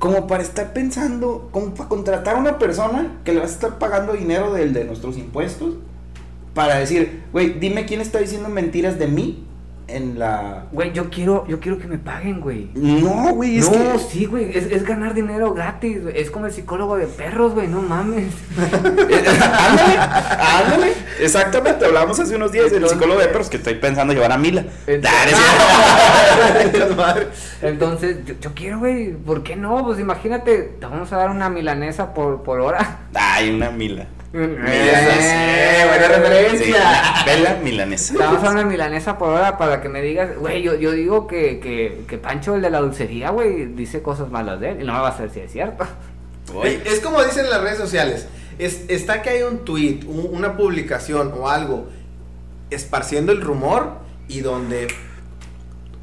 como 0.00 0.26
para 0.26 0.42
estar 0.42 0.72
pensando, 0.72 1.48
como 1.52 1.72
para 1.72 1.88
contratar 1.88 2.34
a 2.34 2.38
una 2.40 2.58
persona 2.58 3.18
que 3.24 3.32
le 3.32 3.38
vas 3.40 3.50
a 3.50 3.54
estar 3.54 3.78
pagando 3.78 4.12
dinero 4.12 4.52
del 4.52 4.72
de 4.72 4.84
nuestros 4.84 5.16
impuestos 5.16 5.76
para 6.56 6.78
decir, 6.78 7.24
güey, 7.32 7.50
dime 7.50 7.84
quién 7.84 8.00
está 8.00 8.18
diciendo 8.18 8.48
mentiras 8.48 8.98
de 8.98 9.08
mí 9.08 9.44
en 9.88 10.18
la... 10.18 10.64
Güey, 10.72 10.90
yo 10.94 11.10
quiero, 11.10 11.46
yo 11.46 11.60
quiero 11.60 11.78
que 11.78 11.86
me 11.86 11.98
paguen, 11.98 12.40
güey. 12.40 12.70
No, 12.72 13.34
güey, 13.34 13.58
es 13.58 13.70
no, 13.70 13.92
que... 13.92 13.98
sí, 13.98 14.24
güey, 14.24 14.56
es, 14.56 14.64
es 14.72 14.82
ganar 14.84 15.12
dinero 15.12 15.52
gratis, 15.52 16.02
güey. 16.02 16.18
Es 16.18 16.30
como 16.30 16.46
el 16.46 16.52
psicólogo 16.52 16.96
de 16.96 17.08
perros, 17.08 17.52
güey, 17.52 17.68
no 17.68 17.82
mames. 17.82 18.32
ándale, 18.72 19.98
ándale. 19.98 20.92
Exactamente, 21.20 21.84
hablábamos 21.84 22.18
hace 22.18 22.34
unos 22.34 22.52
días 22.52 22.70
del 22.70 22.88
psicólogo 22.88 23.20
de 23.20 23.28
perros 23.28 23.50
que 23.50 23.58
estoy 23.58 23.74
pensando 23.74 24.14
llevar 24.14 24.32
a 24.32 24.38
Mila. 24.38 24.64
Entonces-. 24.86 25.36
Entonces, 27.60 28.24
yo, 28.24 28.32
yo 28.40 28.54
quiero, 28.54 28.78
güey, 28.78 29.12
¿por 29.12 29.42
qué 29.42 29.56
no? 29.56 29.84
Pues 29.84 30.00
imagínate, 30.00 30.62
te 30.80 30.86
vamos 30.86 31.12
a 31.12 31.18
dar 31.18 31.28
una 31.28 31.50
milanesa 31.50 32.14
por, 32.14 32.42
por 32.42 32.60
hora. 32.60 33.00
Ay, 33.12 33.50
una 33.50 33.70
Mila. 33.70 34.06
Eh, 34.32 35.84
buena 35.88 36.08
referencia. 36.08 36.76
Vela 37.24 37.58
milanesa. 37.62 38.14
A 38.14 38.34
dar 38.42 38.52
una 38.52 38.64
milanesa 38.64 39.16
por 39.18 39.30
hora 39.30 39.56
para 39.56 39.80
que 39.80 39.88
me 39.88 40.02
digas, 40.02 40.36
güey, 40.38 40.62
yo, 40.62 40.74
yo 40.74 40.92
digo 40.92 41.26
que, 41.26 41.60
que, 41.60 42.04
que 42.08 42.18
Pancho, 42.18 42.54
el 42.56 42.62
de 42.62 42.70
la 42.70 42.80
dulcería, 42.80 43.30
güey, 43.30 43.66
dice 43.66 44.02
cosas 44.02 44.30
malas 44.30 44.60
de 44.60 44.70
él. 44.72 44.82
Y 44.82 44.84
no 44.84 44.92
me 44.92 45.00
va 45.00 45.08
a 45.08 45.10
hacer 45.10 45.30
si 45.30 45.40
es 45.40 45.52
cierto. 45.52 45.84
Oye, 46.54 46.80
Es, 46.84 47.00
como 47.00 47.22
dicen 47.24 47.44
en 47.44 47.50
las 47.50 47.60
redes 47.62 47.78
sociales. 47.78 48.26
Es, 48.58 48.82
está 48.88 49.22
que 49.22 49.30
hay 49.30 49.42
un 49.42 49.64
tweet, 49.64 50.00
un- 50.06 50.28
una 50.32 50.56
publicación 50.56 51.32
o 51.38 51.48
algo 51.48 51.88
esparciendo 52.70 53.32
el 53.32 53.40
rumor 53.40 53.98
y 54.28 54.40
donde 54.40 54.88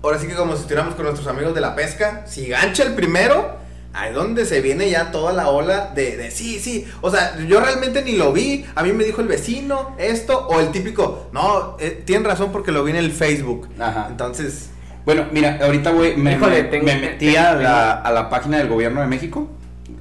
ahora 0.02 0.18
sí 0.20 0.28
que 0.28 0.36
como 0.36 0.54
si 0.56 0.62
estuviéramos 0.62 0.96
con 0.96 1.06
nuestros 1.06 1.28
amigos 1.28 1.54
de 1.56 1.62
la 1.62 1.76
pesca, 1.76 2.24
si 2.28 2.48
gancha 2.48 2.84
el 2.84 2.94
primero, 2.94 3.58
ahí 3.94 4.12
donde 4.14 4.46
se 4.46 4.60
viene 4.62 4.90
ya 4.90 5.12
toda 5.12 5.34
la 5.34 5.50
ola 5.50 5.92
de, 5.96 6.18
de 6.18 6.32
sí, 6.32 6.60
sí. 6.60 6.86
O 7.02 7.12
sea, 7.12 7.38
yo 7.48 7.60
realmente 7.60 8.02
ni 8.04 8.14
lo 8.14 8.34
vi, 8.34 8.66
a 8.76 8.84
mí 8.84 8.92
me 8.94 9.04
dijo 9.04 9.22
el 9.22 9.28
vecino 9.28 9.96
esto 9.98 10.48
o 10.48 10.60
el 10.60 10.72
típico, 10.72 11.30
no, 11.32 11.78
eh, 11.80 12.02
tienen 12.06 12.26
razón 12.26 12.52
porque 12.52 12.72
lo 12.72 12.84
vi 12.84 12.92
en 12.92 12.98
el 12.98 13.12
Facebook. 13.12 13.70
Ajá. 13.80 14.08
Entonces, 14.10 14.70
Bueno, 15.06 15.26
mira, 15.34 15.60
ahorita 15.62 15.92
voy, 15.92 16.16
me, 16.16 16.34
Híjole, 16.34 16.64
me- 16.64 16.70
tengo- 16.70 16.86
me 16.86 16.96
metí 16.96 17.34
tengo- 17.34 17.40
a 17.48 17.54
la, 17.56 17.92
a 17.92 18.12
la 18.14 18.30
página 18.30 18.58
del 18.58 18.70
gobierno 18.70 19.02
de 19.02 19.08
México, 19.08 19.50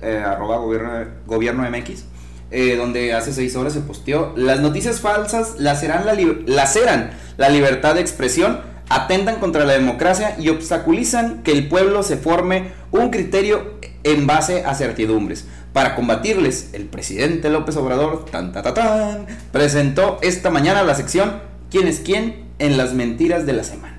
eh, 0.00 0.22
arroba 0.24 0.58
gobierno, 0.58 0.90
gobierno 1.26 1.64
MX, 1.68 2.04
eh, 2.52 2.76
donde 2.76 3.12
hace 3.12 3.32
seis 3.32 3.56
horas 3.56 3.72
se 3.72 3.80
posteó, 3.80 4.32
las 4.36 4.60
noticias 4.60 5.00
falsas 5.00 5.54
laceran 5.58 6.06
la, 6.06 6.12
li- 6.14 6.44
laceran 6.46 7.10
la 7.36 7.48
libertad 7.48 7.96
de 7.96 8.00
expresión, 8.00 8.60
atentan 8.94 9.36
contra 9.36 9.64
la 9.64 9.72
democracia 9.74 10.36
y 10.38 10.48
obstaculizan 10.48 11.42
que 11.42 11.52
el 11.52 11.68
pueblo 11.68 12.02
se 12.02 12.16
forme 12.16 12.72
un 12.90 13.10
criterio 13.10 13.74
en 14.04 14.26
base 14.26 14.64
a 14.64 14.74
certidumbres. 14.74 15.46
Para 15.72 15.94
combatirles, 15.94 16.70
el 16.74 16.84
presidente 16.86 17.48
López 17.48 17.76
Obrador, 17.76 18.26
tan, 18.26 18.52
ta, 18.52 18.62
ta, 18.62 18.74
tan, 18.74 19.26
presentó 19.52 20.18
esta 20.22 20.50
mañana 20.50 20.82
la 20.82 20.94
sección 20.94 21.40
¿Quién 21.70 21.88
es 21.88 22.00
quién? 22.00 22.42
en 22.58 22.76
las 22.76 22.92
mentiras 22.92 23.46
de 23.46 23.54
la 23.54 23.64
semana. 23.64 23.96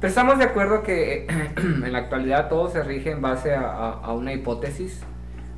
Pero 0.00 0.08
estamos 0.08 0.38
de 0.38 0.44
acuerdo 0.44 0.82
que 0.82 1.26
en 1.56 1.92
la 1.92 1.98
actualidad 1.98 2.48
todo 2.48 2.70
se 2.70 2.82
rige 2.82 3.10
en 3.10 3.20
base 3.22 3.54
a, 3.54 3.60
a- 3.60 4.00
a 4.02 4.12
una 4.14 4.32
hipótesis. 4.32 5.00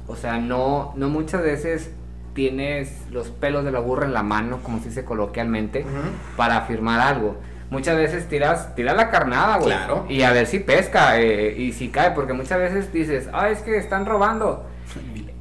O 0.08 0.16
sea, 0.16 0.38
no, 0.38 0.92
no 0.96 1.08
muchas 1.08 1.42
veces 1.42 1.90
tienes 2.34 2.90
los 3.10 3.28
pelos 3.28 3.64
de 3.64 3.72
la 3.72 3.78
burra 3.80 4.06
en 4.06 4.14
la 4.14 4.22
mano, 4.22 4.60
como 4.62 4.78
se 4.80 4.88
dice 4.88 5.04
coloquialmente, 5.04 5.80
Ujú. 5.82 6.36
para 6.36 6.56
afirmar 6.58 7.00
algo. 7.00 7.36
Muchas 7.70 7.96
veces 7.96 8.28
tiras, 8.28 8.74
tiras 8.74 8.96
la 8.96 9.10
carnada, 9.10 9.56
güey. 9.58 9.68
Claro. 9.76 10.06
Y 10.08 10.22
a 10.22 10.32
ver 10.32 10.46
si 10.46 10.58
pesca 10.58 11.20
eh, 11.20 11.54
y 11.56 11.72
si 11.72 11.88
cae, 11.88 12.12
porque 12.12 12.32
muchas 12.32 12.58
veces 12.58 12.92
dices, 12.92 13.28
ah, 13.32 13.50
es 13.50 13.60
que 13.60 13.76
están 13.76 14.06
robando. 14.06 14.66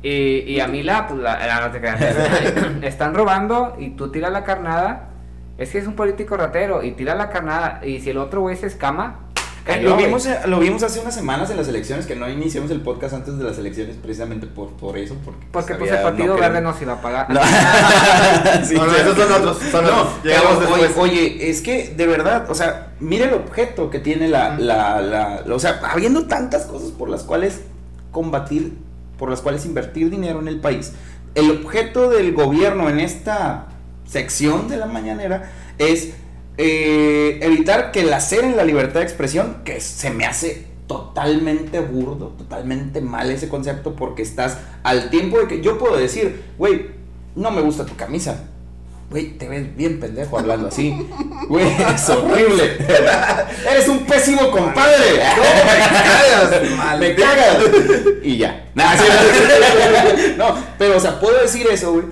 Y, 0.04 0.40
y 0.46 0.60
a 0.60 0.68
mí 0.68 0.84
la, 0.84 1.08
pues 1.08 1.20
la, 1.22 1.46
la- 1.46 1.62
no 1.62 1.72
te 1.72 1.80
creas. 1.80 2.02
están 2.82 3.14
robando 3.16 3.76
y 3.80 3.92
tú 3.92 4.12
tiras 4.12 4.32
la 4.32 4.44
carnada. 4.44 5.10
Es 5.58 5.72
que 5.72 5.80
es 5.80 5.88
un 5.88 5.96
político 5.96 6.38
ratero 6.38 6.84
y 6.84 6.92
tira 6.92 7.16
la 7.16 7.30
carnada. 7.30 7.82
Y 7.84 8.00
si 8.02 8.12
el 8.12 8.18
otro 8.18 8.42
güey 8.42 8.56
se 8.58 8.68
escama, 8.68 9.22
Eh, 9.68 9.82
lo, 9.82 9.98
vimos, 9.98 10.26
eh, 10.26 10.40
lo 10.46 10.60
vimos 10.60 10.82
hace 10.84 11.00
unas 11.00 11.14
semanas 11.14 11.50
en 11.50 11.58
las 11.58 11.68
elecciones, 11.68 12.06
que 12.06 12.16
no 12.16 12.30
iniciamos 12.30 12.72
el 12.72 12.82
podcast 12.82 13.14
antes 13.16 13.38
de 13.38 13.44
las 13.44 13.58
elecciones 13.58 13.96
precisamente 14.02 14.48
por, 14.48 14.70
por 14.72 14.98
eso. 14.98 15.16
Porque, 15.26 15.46
Porque 15.52 15.76
pues 15.76 15.92
el 15.92 16.02
Partido 16.02 16.36
no 16.36 16.40
Verde 16.40 16.62
nos 16.62 16.82
iba 16.82 16.94
a 16.94 17.02
pagar. 17.02 17.30
No. 17.30 17.40
Sí, 18.64 18.76
No, 18.76 18.86
no, 18.86 18.94
sí. 18.94 19.00
esos 19.02 19.18
son 19.18 19.32
otros, 19.32 19.58
son 19.72 19.84
No, 19.86 19.90
otros. 20.02 20.24
Llegamos 20.24 20.60
después. 20.60 20.92
Oye, 20.98 21.12
oye, 21.12 21.50
es 21.50 21.62
que 21.62 21.94
de 21.96 22.08
verdad, 22.08 22.50
o 22.50 22.56
sea, 22.56 22.94
mire 23.00 23.26
el 23.26 23.34
objeto 23.34 23.90
que 23.90 24.00
tiene 24.00 24.28
la, 24.28 24.54
Ujú. 24.54 24.64
la, 24.64 25.02
la, 25.02 25.42
la- 25.46 25.56
o 25.56 25.60
sea, 25.60 25.80
habiendo 25.92 26.28
tantas 26.28 26.66
cosas 26.66 26.90
por 26.92 27.10
las 27.10 27.24
cuales 27.24 27.62
combatir, 28.12 28.74
por 29.18 29.30
las 29.30 29.42
cuales 29.42 29.66
invertir 29.66 30.10
dinero 30.10 30.40
en 30.40 30.48
el 30.48 30.60
país, 30.60 30.94
el 31.36 31.52
objeto 31.52 32.10
del 32.10 32.34
gobierno 32.34 32.90
en 32.90 33.00
esta 33.00 33.68
sección 34.06 34.68
de 34.70 34.78
la 34.78 34.86
mañanera 34.88 35.52
es 35.78 36.14
eh, 36.58 37.40
evitar 37.42 37.92
que 37.92 38.04
laceren 38.04 38.58
la 38.58 38.64
libertad 38.64 39.00
de 39.02 39.06
expresión, 39.06 39.58
que 39.64 39.80
se 39.80 40.10
me 40.10 40.26
hace 40.26 40.66
totalmente 40.88 41.80
burdo, 41.80 42.30
totalmente 42.30 43.02
mal 43.02 43.30
ese 43.30 43.50
concepto, 43.50 43.96
porque 43.96 44.22
estás 44.22 44.58
al 44.84 45.10
tiempo 45.10 45.40
de 45.40 45.48
que 45.48 45.62
yo 45.62 45.78
puedo 45.78 45.98
decir, 45.98 46.44
güey, 46.58 46.88
no 47.36 47.52
me 47.52 47.62
gusta 47.62 47.86
tu 47.86 47.96
camisa. 47.96 48.46
Güey, 49.10 49.38
te 49.38 49.48
ves 49.48 49.74
bien 49.78 50.02
pendejo 50.02 50.38
hablando 50.38 50.68
así. 50.68 51.08
Güey, 51.48 51.66
es 51.66 52.10
horrible. 52.10 52.76
Eres 53.72 53.88
un 53.88 54.00
pésimo 54.00 54.52
compadre. 54.52 55.18
cagas, 55.20 57.00
me 57.00 57.16
cagas. 57.16 57.58
Y 58.22 58.36
ya. 58.36 58.66
No, 60.38 60.56
pero, 60.78 60.98
o 60.98 61.00
sea, 61.00 61.22
puedo 61.22 61.42
decir 61.42 61.66
eso, 61.72 61.94
güey. 61.94 62.06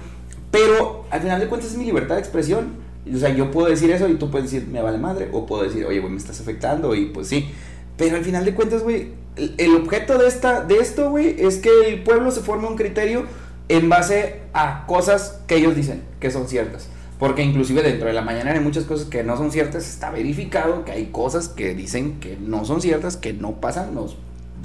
Pero 0.52 1.06
al 1.10 1.22
final 1.22 1.42
de 1.42 1.48
cuentas 1.48 1.72
es 1.72 1.78
mi 1.78 1.84
libertad 1.84 2.16
de 2.16 2.22
expresión. 2.22 2.85
O 3.14 3.18
sea, 3.18 3.30
yo 3.30 3.52
puedo 3.52 3.68
decir 3.68 3.92
eso 3.92 4.08
y 4.08 4.16
tú 4.16 4.32
puedes 4.32 4.52
decir, 4.52 4.68
me 4.68 4.82
vale 4.82 4.98
madre. 4.98 5.30
O 5.32 5.46
puedo 5.46 5.64
decir, 5.64 5.86
oye, 5.86 6.00
güey, 6.00 6.12
me 6.12 6.18
estás 6.18 6.40
afectando. 6.42 6.96
Y 6.96 7.06
pues 7.08 7.28
sí. 7.28 7.50
Pero 7.98 8.18
al 8.18 8.24
final 8.24 8.46
de 8.46 8.56
cuentas, 8.56 8.84
güey, 8.84 9.10
el, 9.36 9.76
objeto 9.76 10.18
de, 10.18 10.28
esta, 10.28 10.64
de 10.64 10.78
esto, 10.78 11.10
güey, 11.10 11.36
es 11.40 11.58
que 11.58 11.70
el 11.88 12.04
pueblo 12.04 12.32
se 12.32 12.42
forme 12.42 12.68
un 12.68 12.76
criterio 12.76 13.26
en 13.70 13.90
base 13.90 14.42
a 14.54 14.86
cosas 14.88 15.40
que 15.48 15.58
ellos 15.58 15.76
dicen 15.76 16.04
que 16.20 16.32
son 16.32 16.48
ciertas. 16.48 16.88
Porque 17.20 17.44
inclusive 17.44 17.82
dentro 17.82 18.08
de 18.08 18.14
la 18.14 18.22
mañana 18.22 18.52
hay 18.52 18.60
muchas 18.60 18.84
cosas 18.84 19.08
que 19.08 19.24
no 19.24 19.38
son 19.38 19.52
ciertas. 19.52 19.88
Está 19.88 20.12
verificado 20.12 20.84
que 20.84 20.92
hay 20.92 21.06
cosas 21.08 21.48
que 21.48 21.74
dicen 21.74 22.20
que 22.20 22.38
no 22.38 22.66
son 22.66 22.82
ciertas, 22.82 23.18
que 23.18 23.34
no 23.34 23.62
pasan. 23.62 23.96
Nos 23.96 24.18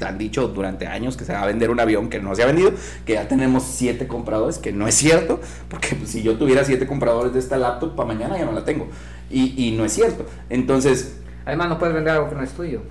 han 0.04 0.18
dicho 0.18 0.48
durante 0.48 0.86
años 0.86 1.16
que 1.16 1.24
se 1.24 1.32
va 1.32 1.42
a 1.42 1.46
vender 1.46 1.70
un 1.70 1.80
avión 1.80 2.08
que 2.08 2.20
no 2.20 2.34
se 2.34 2.42
ha 2.42 2.46
vendido, 2.46 2.72
que 3.04 3.14
ya 3.14 3.28
tenemos 3.28 3.64
siete 3.64 4.06
compradores, 4.06 4.58
que 4.58 4.72
no 4.72 4.86
es 4.88 4.94
cierto, 4.94 5.40
porque 5.68 5.94
pues, 5.96 6.10
si 6.10 6.22
yo 6.22 6.36
tuviera 6.36 6.64
siete 6.64 6.86
compradores 6.86 7.32
de 7.32 7.38
esta 7.38 7.56
laptop, 7.56 7.94
para 7.96 8.06
mañana 8.08 8.36
ya 8.38 8.44
no 8.44 8.52
la 8.52 8.64
tengo. 8.64 8.88
Y, 9.30 9.54
y 9.68 9.72
no 9.76 9.84
es 9.84 9.92
cierto. 9.92 10.26
Entonces, 10.48 11.16
Además, 11.46 11.68
no 11.68 11.78
puedes 11.78 11.94
vender 11.94 12.12
algo 12.14 12.28
que 12.28 12.34
no 12.36 12.42
es 12.42 12.50
tuyo. 12.52 12.82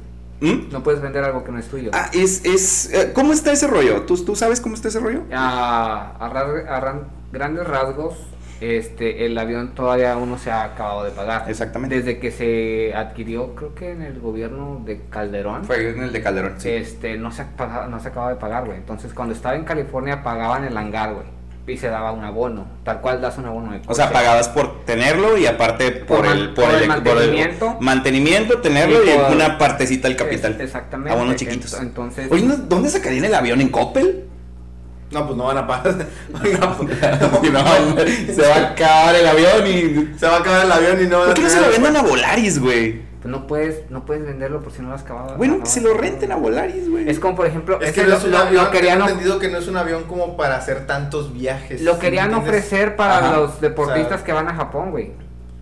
¿mm? 0.41 0.71
No 0.71 0.81
puedes 0.83 1.01
vender 1.01 1.23
algo 1.23 1.43
que 1.43 1.51
no 1.51 1.59
es 1.59 1.67
tuyo. 1.67 1.91
Ah, 1.93 2.09
es, 2.13 2.43
es, 2.45 2.91
eh, 2.93 3.11
¿cómo 3.13 3.31
está 3.33 3.51
ese 3.51 3.67
rollo? 3.67 4.01
¿Tú, 4.03 4.17
¿Tú 4.23 4.35
sabes 4.35 4.59
cómo 4.61 4.75
está 4.75 4.87
ese 4.87 4.99
rollo? 4.99 5.21
A, 5.33 6.15
a 6.19 6.29
ras- 6.29 6.65
a 6.67 6.79
ran- 6.79 7.07
grandes 7.31 7.67
rasgos, 7.67 8.15
este, 8.61 9.25
el 9.25 9.37
avión 9.37 9.73
todavía 9.75 10.13
aún 10.13 10.29
no 10.31 10.37
se 10.37 10.51
ha 10.51 10.63
acabado 10.63 11.03
de 11.05 11.11
pagar. 11.11 11.45
Exactamente. 11.49 11.95
Desde 11.97 12.19
que 12.19 12.31
se 12.31 12.93
adquirió, 12.95 13.55
creo 13.55 13.73
que 13.75 13.91
en 13.91 14.01
el 14.01 14.19
gobierno 14.19 14.81
de 14.85 15.01
Calderón, 15.09 15.63
Fue 15.65 15.89
en 15.89 16.03
el 16.03 16.11
de 16.11 16.21
Calderón, 16.21 16.55
sí. 16.57 16.69
este, 16.69 17.17
no 17.17 17.31
se, 17.31 17.43
ha 17.43 17.47
pagado- 17.55 17.87
no 17.89 17.99
se 17.99 18.09
acaba 18.09 18.29
de 18.29 18.35
pagar, 18.35 18.65
güey. 18.65 18.77
Entonces, 18.77 19.13
cuando 19.13 19.33
estaba 19.33 19.55
en 19.55 19.63
California, 19.63 20.23
pagaban 20.23 20.65
el 20.65 20.75
hangar, 20.77 21.13
güey. 21.13 21.25
Y 21.67 21.77
se 21.77 21.87
daba 21.87 22.11
un 22.11 22.23
abono, 22.23 22.65
tal 22.83 22.99
cual 22.99 23.21
das 23.21 23.37
un 23.37 23.45
abono 23.45 23.71
de 23.71 23.81
O 23.85 23.93
sea, 23.93 24.11
pagabas 24.11 24.49
por 24.49 24.83
tenerlo 24.85 25.37
y 25.37 25.45
aparte 25.45 25.91
por, 25.91 26.17
Por 26.17 26.25
el, 26.25 26.53
por, 26.55 26.65
por 26.65 26.73
el 26.73 26.81
el, 26.81 26.87
mantenimiento. 26.87 27.77
mantenimiento, 27.79 28.57
tenerlo 28.59 29.03
Y 29.05 29.09
y, 29.09 29.13
por- 29.13 29.35
una 29.35 29.57
partecita 29.59 30.07
del 30.07 30.17
capital. 30.17 30.53
Es- 30.53 30.61
exactamente. 30.61 31.11
Abonos 31.13 31.35
chiquitos. 31.35 31.75
Ent- 31.79 31.83
entonces- 31.83 32.31
Oye, 32.31 32.41
¿no- 32.43 32.57
¿dónde 32.57 32.89
sacarían 32.89 33.25
el 33.25 33.35
avión? 33.35 33.61
¿En 33.61 33.69
Coppel? 33.69 34.25
No, 35.11 35.25
pues 35.25 35.37
no 35.37 35.45
van 35.45 35.57
a 35.57 35.67
pagar. 35.67 35.95
No, 36.59 36.77
pues, 36.77 37.51
No, 37.51 38.33
se 38.33 38.47
va 38.47 38.55
a 38.55 38.69
acabar 38.71 39.15
el 39.15 39.27
avión 39.27 39.67
y... 39.67 40.19
Se 40.19 40.25
va 40.27 40.35
a 40.35 40.39
acabar 40.39 40.65
el 40.65 40.71
avión 40.71 41.03
y 41.03 41.07
no 41.07 41.17
van 41.19 41.25
¿Por 41.27 41.35
qué 41.35 41.41
no 41.43 41.49
se 41.49 41.61
lo 41.61 41.69
vendan 41.71 41.97
a 41.97 42.01
Volaris, 42.03 42.59
güey? 42.59 43.09
Pues 43.21 43.29
no 43.31 43.47
puedes, 43.47 43.89
no 43.89 44.05
puedes 44.05 44.23
venderlo 44.25 44.61
por 44.61 44.71
si 44.71 44.81
no 44.81 44.89
lo 44.89 44.95
has 44.95 45.01
acabado. 45.01 45.35
Bueno, 45.35 45.57
no, 45.57 45.63
que 45.63 45.69
se 45.69 45.81
no. 45.81 45.89
lo 45.89 45.95
renten 45.95 46.31
a 46.31 46.35
Volaris, 46.37 46.89
güey. 46.89 47.09
Es 47.09 47.19
como, 47.19 47.35
por 47.35 47.47
ejemplo, 47.47 47.79
Es 47.81 47.91
que 47.91 48.03
no 48.05 48.15
es 48.15 48.23
un 48.23 48.31
lo- 48.31 48.37
avión, 48.37 48.63
lo 48.63 48.71
querían, 48.71 49.01
entendido 49.01 49.39
que 49.39 49.49
no 49.49 49.57
es 49.57 49.67
un 49.67 49.75
avión 49.75 50.03
como 50.03 50.37
para 50.37 50.55
hacer 50.55 50.87
tantos 50.87 51.33
viajes. 51.33 51.81
lo 51.81 51.99
querían 51.99 52.33
ofrecer 52.33 52.95
para 52.95 53.17
Ajá. 53.17 53.35
los 53.37 53.59
deportistas 53.59 54.05
O 54.13 54.15
sea, 54.17 54.23
que 54.25 54.31
van 54.31 54.47
a 54.47 54.53
Japón, 54.55 54.91
güey. 54.91 55.11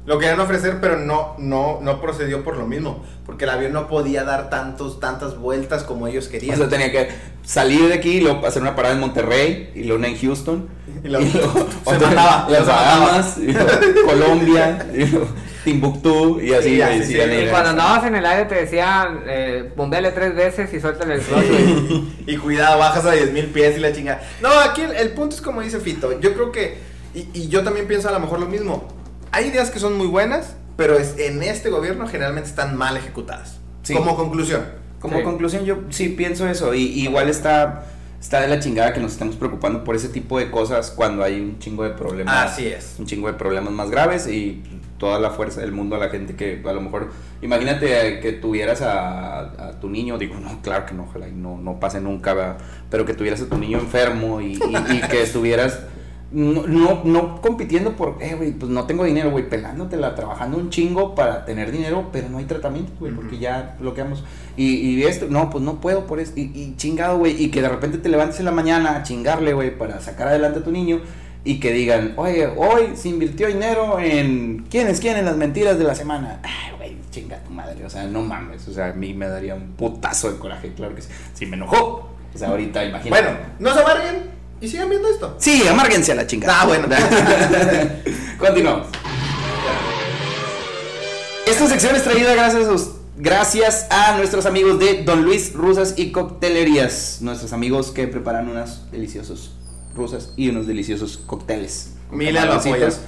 Lo 0.05 0.19
querían 0.19 0.39
ofrecer, 0.39 0.77
pero 0.79 0.97
no, 0.97 1.33
no, 1.39 1.79
no 1.81 1.99
procedió 1.99 2.43
por 2.43 2.55
lo 2.57 2.65
mismo. 2.67 3.03
Porque 3.25 3.43
el 3.45 3.49
avión 3.49 3.73
no 3.73 3.87
podía 3.87 4.23
dar 4.23 4.49
tantos, 4.51 4.99
tantas 4.99 5.37
vueltas 5.37 5.83
como 5.83 6.07
ellos 6.07 6.27
O 6.27 6.31
querían. 6.31 6.57
sea, 6.57 6.69
tenía 6.69 6.91
que 6.91 7.09
salir 7.47 7.87
de 7.87 7.93
aquí 7.93 8.17
y 8.17 8.21
luego 8.21 8.45
hacer 8.45 8.61
una 8.61 8.75
parada 8.75 8.93
en 8.95 8.99
Monterrey 8.99 9.71
y 9.73 9.83
luego 9.83 9.95
una 9.99 10.09
en 10.09 10.17
Houston. 10.19 10.67
Y 11.03 11.09
luego- 11.09 11.25
se 11.27 11.95
otra- 11.95 12.07
mataba, 12.09 12.49
Las. 12.49 12.65
Bahamas, 12.65 13.37
y 13.37 13.51
luego 13.51 13.69
Colombia, 14.07 14.87
y 14.93 15.05
luego 15.05 15.27
Timbuktu 15.63 16.39
y 16.41 16.53
así. 16.53 16.81
Sí, 16.81 17.03
sí, 17.03 17.13
sí. 17.13 17.19
Y 17.21 17.47
cuando 17.49 17.69
andabas 17.69 18.03
en 18.05 18.15
el 18.15 18.25
aire 18.25 18.45
te 18.45 18.55
decían, 18.55 19.21
eh, 19.27 19.71
bombeale 19.75 20.11
tres 20.11 20.33
veces 20.35 20.73
y 20.73 20.79
suéltale 20.79 21.15
el 21.15 21.21
güey. 21.21 22.03
y 22.27 22.37
cuidado, 22.37 22.79
bajas 22.79 23.05
a 23.05 23.11
10 23.11 23.31
mil 23.31 23.45
pies 23.47 23.77
y 23.77 23.79
la 23.79 23.93
chingada. 23.93 24.21
No, 24.41 24.49
aquí 24.49 24.81
el, 24.81 24.91
el 24.93 25.11
punto 25.11 25.35
es 25.35 25.41
como 25.41 25.61
dice 25.61 25.79
Fito. 25.79 26.19
Yo 26.19 26.33
creo 26.33 26.51
que, 26.51 26.77
y, 27.13 27.27
y 27.33 27.47
yo 27.47 27.63
también 27.63 27.87
pienso 27.87 28.09
a 28.09 28.11
lo 28.11 28.19
mejor 28.19 28.39
lo 28.39 28.47
mismo. 28.47 28.87
Hay 29.31 29.45
ideas 29.47 29.69
que 29.69 29.79
son 29.79 29.97
muy 29.97 30.07
buenas, 30.07 30.55
pero 30.77 30.97
es, 30.97 31.15
en 31.19 31.43
este 31.43 31.69
gobierno 31.69 32.07
generalmente 32.07 32.49
están 32.49 32.75
mal 32.75 32.97
ejecutadas. 32.97 33.59
Sí. 33.83 33.93
Como 33.93 34.15
conclusión. 34.15 34.65
Como 34.99 35.17
Sí. 35.17 35.23
conclusión, 35.23 35.65
yo 35.65 35.79
sí 35.89 36.09
pienso 36.09 36.47
eso. 36.47 36.73
Y, 36.73 36.83
y 36.83 37.03
igual 37.03 37.29
está, 37.29 37.85
está 38.19 38.41
de 38.41 38.47
la 38.47 38.59
chingada 38.59 38.93
que 38.93 38.99
nos 38.99 39.11
estemos 39.13 39.35
preocupando 39.35 39.83
por 39.83 39.95
ese 39.95 40.09
tipo 40.09 40.39
de 40.39 40.49
cosas 40.51 40.91
cuando 40.91 41.23
hay 41.23 41.39
un 41.39 41.59
chingo 41.59 41.83
de 41.83 41.91
problemas. 41.91 42.51
Así 42.53 42.67
es. 42.67 42.95
Un 42.99 43.05
chingo 43.05 43.27
de 43.27 43.33
problemas 43.33 43.71
más 43.73 43.89
graves 43.91 44.27
y 44.27 44.63
toda 44.97 45.19
la 45.19 45.29
fuerza 45.29 45.61
del 45.61 45.71
mundo 45.71 45.95
a 45.95 45.99
la 45.99 46.09
gente 46.09 46.35
que 46.35 46.61
a 46.67 46.73
lo 46.73 46.81
mejor. 46.81 47.11
Imagínate 47.43 48.07
eh, 48.07 48.19
que 48.19 48.33
tuvieras 48.33 48.81
a, 48.81 49.39
a 49.69 49.79
tu 49.79 49.89
niño, 49.89 50.17
digo, 50.17 50.35
no, 50.39 50.59
claro 50.63 50.87
que 50.87 50.95
no, 50.95 51.03
ojalá 51.03 51.27
y 51.27 51.33
no, 51.33 51.57
no 51.59 51.79
pase 51.79 52.01
nunca, 52.01 52.33
¿verdad? 52.33 52.57
pero 52.89 53.05
que 53.05 53.13
tuvieras 53.13 53.39
a 53.41 53.45
tu 53.47 53.57
niño 53.59 53.77
enfermo 53.77 54.41
y, 54.41 54.53
y- 54.53 54.95
y 54.95 55.01
que 55.07 55.21
estuvieras. 55.21 55.81
No, 56.29 56.67
no, 56.67 57.03
no 57.05 57.39
compitiendo 57.41 57.95
por, 57.95 58.17
eh, 58.19 58.35
güey, 58.35 58.51
pues 58.51 58.69
no 58.69 58.83
tengo 58.85 59.05
dinero, 59.05 59.31
güey, 59.31 59.47
pelándotela, 59.47 60.13
trabajando 60.13 60.57
un 60.57 60.69
chingo 60.69 61.15
para 61.15 61.45
tener 61.45 61.71
dinero, 61.71 62.09
pero 62.11 62.27
no 62.27 62.39
hay 62.39 62.43
tratamiento, 62.43 62.91
güey, 62.99 63.13
porque 63.13 63.37
ya 63.37 63.77
bloqueamos. 63.79 64.25
Y, 64.57 64.75
y 64.75 65.03
esto, 65.03 65.27
no, 65.29 65.49
pues 65.49 65.63
no 65.63 65.79
puedo 65.79 66.05
por 66.05 66.19
esto, 66.19 66.37
y, 66.37 66.51
y 66.53 66.75
chingado, 66.75 67.17
güey, 67.17 67.41
y 67.41 67.49
que 67.49 67.61
de 67.61 67.69
repente 67.69 67.97
te 67.97 68.09
levantes 68.09 68.39
en 68.39 68.45
la 68.45 68.51
mañana 68.51 68.97
a 68.97 69.03
chingarle, 69.03 69.53
güey, 69.53 69.77
para 69.77 70.01
sacar 70.01 70.27
adelante 70.27 70.59
a 70.59 70.63
tu 70.63 70.71
niño, 70.71 70.99
y 71.45 71.61
que 71.61 71.71
digan, 71.71 72.13
oye, 72.17 72.45
hoy 72.57 72.97
se 72.97 73.07
invirtió 73.07 73.47
dinero 73.47 73.97
en, 73.97 74.65
¿quiénes 74.69 74.99
quieren 74.99 75.23
las 75.23 75.37
mentiras 75.37 75.79
de 75.79 75.85
la 75.85 75.95
semana? 75.95 76.41
Ay, 76.43 76.75
güey, 76.77 76.97
chinga 77.09 77.37
tu 77.39 77.51
madre, 77.51 77.85
o 77.85 77.89
sea, 77.89 78.03
no 78.03 78.21
mames, 78.21 78.67
o 78.67 78.73
sea, 78.73 78.87
a 78.87 78.93
mí 78.93 79.13
me 79.13 79.29
daría 79.29 79.55
un 79.55 79.71
putazo 79.77 80.29
de 80.29 80.37
coraje, 80.37 80.73
claro 80.73 80.93
que 80.93 81.03
sí, 81.03 81.09
si 81.33 81.45
me 81.45 81.55
enojó, 81.55 82.09
o 82.35 82.37
sea, 82.37 82.49
ahorita 82.49 82.83
imagínate. 82.83 83.23
Bueno, 83.23 83.39
no 83.59 83.73
se 83.73 83.79
amarguen 83.79 84.36
y 84.59 84.67
sigan 84.67 84.89
viendo 84.89 85.07
esto. 85.09 85.35
Sí, 85.39 85.67
amárguense 85.67 86.11
a 86.11 86.15
la 86.15 86.27
chingada. 86.27 86.61
Ah, 86.61 86.65
bueno. 86.65 86.87
Continuamos. 88.39 88.87
Esta 91.45 91.67
sección 91.67 91.95
es 91.95 92.03
traída 92.03 92.33
gracias 92.33 92.67
a, 92.67 92.75
gracias 93.17 93.87
a 93.89 94.17
nuestros 94.17 94.45
amigos 94.45 94.79
de 94.79 95.03
Don 95.03 95.23
Luis 95.23 95.53
Rusas 95.53 95.93
y 95.97 96.11
Coctelerías. 96.11 97.19
Nuestros 97.21 97.53
amigos 97.53 97.91
que 97.91 98.07
preparan 98.07 98.49
unas 98.49 98.91
deliciosos 98.91 99.51
rusas 99.95 100.33
y 100.35 100.49
unos 100.49 100.67
deliciosos 100.67 101.17
cócteles. 101.25 101.93
Mila 102.11 102.45
lo 102.45 102.57
camaroncitos. 102.59 102.99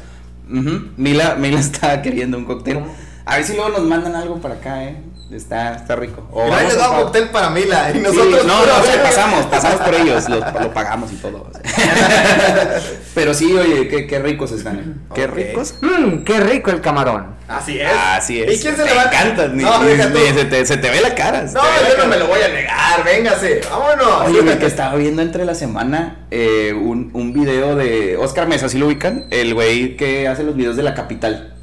Ujú, 0.52 0.90
Mila, 0.98 1.36
Mila 1.36 1.60
está 1.60 2.02
queriendo 2.02 2.38
un 2.38 2.46
cóctel. 2.46 2.76
¿Cómo? 2.76 3.09
A 3.30 3.36
ver 3.38 3.46
si 3.46 3.54
luego 3.56 3.70
nos 3.70 3.82
mandan 3.84 4.16
algo 4.16 4.36
para 4.42 4.56
acá, 4.56 4.84
eh. 4.84 4.98
Está, 5.32 5.76
está 5.76 5.96
rico. 5.96 6.28
O 6.32 6.40
vamos 6.50 6.64
les 6.64 6.76
da 6.76 6.90
un 6.90 7.04
cóctel 7.04 7.30
para 7.30 7.52
Mila 7.52 7.92
y 7.92 7.94
Sí, 7.94 8.00
nosotros. 8.00 8.46
no, 8.48 8.66
no, 8.66 8.78
o 8.80 8.84
sea, 8.84 9.04
pasamos, 9.04 9.46
pasamos 9.46 9.80
por 9.82 9.94
ellos, 9.94 10.28
lo, 10.30 10.38
lo 10.40 10.74
pagamos 10.74 11.12
y 11.14 11.18
todo. 11.18 11.48
o 11.48 11.52
sea. 11.54 11.62
Pero 13.14 13.36
sí, 13.36 13.54
oye, 13.54 13.88
qué, 13.90 14.08
qué 14.08 14.18
ricos 14.18 14.52
están. 14.52 14.78
¿eh? 14.80 14.84
Qué 15.14 15.28
ricos. 15.28 15.76
Mmm, 15.82 16.24
qué 16.24 16.40
rico 16.40 16.72
el 16.72 16.82
camarón. 16.82 17.36
Así 17.48 17.80
es. 17.80 17.92
Así 17.92 18.42
es. 18.42 18.58
¿Y 18.58 18.60
quién 18.62 18.76
se 18.76 18.84
te 18.84 18.90
le 18.90 18.96
va 18.96 19.04
encantan, 19.04 19.56
ni- 19.56 19.64
No, 19.64 19.84
ni- 19.84 19.92
ni 19.94 19.98
se, 20.34 20.46
te, 20.46 20.66
se 20.66 20.78
te 20.78 20.90
ve 20.90 21.00
la 21.02 21.14
cara. 21.14 21.44
No, 21.44 21.48
yo 21.52 21.90
no 21.90 21.96
cara. 21.96 22.08
me 22.08 22.18
lo 22.18 22.28
voy 22.28 22.42
a 22.42 22.48
negar. 22.48 23.04
Véngase. 23.04 23.62
Vámonos. 23.70 24.28
Oye, 24.30 24.42
güey, 24.42 24.58
que 24.58 24.66
estaba 24.66 24.96
viendo 24.96 25.22
entre 25.22 25.46
la 25.46 25.54
semana 25.54 26.26
eh, 26.32 26.74
un, 26.74 27.12
un 27.14 27.34
video 27.34 27.76
de 27.76 28.18
Oscar 28.18 28.48
Mesa, 28.48 28.68
¿sí 28.68 28.80
lo 28.80 28.88
ubican? 28.88 29.26
El 29.30 29.54
güey 29.54 29.96
que 29.96 30.28
hace 30.28 30.42
los 30.44 30.56
videos 30.56 30.76
de 30.76 30.82
la 30.84 30.96
capital. 30.96 31.54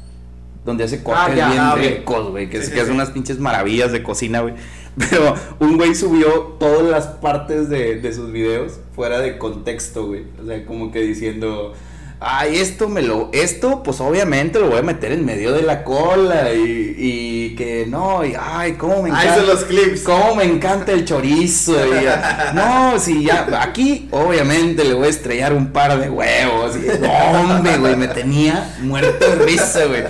Donde 0.67 0.83
hace 0.83 1.01
cortes 1.01 1.35
ya, 1.35 1.47
bien 1.49 1.61
ah, 1.61 1.75
ricos, 1.75 2.29
güey. 2.29 2.49
Que, 2.49 2.57
Sí, 2.57 2.63
es- 2.63 2.67
sí, 2.69 2.73
que 2.75 2.81
hace 2.81 2.91
unas 2.91 3.09
pinches 3.11 3.39
maravillas 3.39 3.91
de 3.93 4.03
cocina, 4.03 4.41
güey. 4.41 4.53
Pero 5.09 5.33
un 5.59 5.77
güey 5.77 5.95
subió 5.95 6.57
todas 6.59 6.83
las 6.83 7.07
partes 7.07 7.69
de, 7.69 7.95
de 8.01 8.13
sus 8.13 8.31
videos 8.33 8.73
fuera 8.93 9.19
de 9.19 9.37
contexto, 9.37 10.05
güey. 10.07 10.25
O 10.43 10.45
sea, 10.45 10.65
como 10.65 10.91
que 10.91 10.99
diciendo. 11.01 11.73
Ay, 12.19 12.57
esto 12.57 12.89
me 12.89 13.03
lo. 13.03 13.29
Esto, 13.31 13.83
pues 13.83 14.01
obviamente 14.01 14.59
lo 14.59 14.69
voy 14.69 14.79
a 14.79 14.81
meter 14.81 15.11
en 15.11 15.23
medio 15.23 15.53
de 15.53 15.61
la 15.61 15.83
cola. 15.83 16.51
Y, 16.51 16.95
y 16.97 17.55
que 17.55 17.85
no, 17.87 18.25
y 18.25 18.33
ay, 18.37 18.73
cómo 18.73 19.03
me 19.03 19.11
Ahí 19.11 19.27
encanta. 19.27 19.35
son 19.35 19.47
los 19.47 19.63
clips. 19.65 20.01
Cómo 20.01 20.35
me 20.35 20.43
encanta 20.45 20.91
el 20.93 21.05
chorizo. 21.05 21.73
y 21.75 22.05
no, 22.55 22.97
si 22.99 23.23
ya, 23.23 23.47
aquí 23.61 24.09
obviamente 24.11 24.83
le 24.83 24.95
voy 24.95 25.05
a 25.05 25.09
estrellar 25.11 25.53
un 25.53 25.67
par 25.71 25.97
de 25.99 26.09
huevos. 26.09 26.75
y- 26.75 26.99
no, 26.99 27.11
hombre, 27.53 27.77
güey, 27.77 27.95
me 27.95 28.07
tenía 28.07 28.75
muerto 28.81 29.29
de 29.29 29.35
risa, 29.45 29.85
güey. 29.85 30.03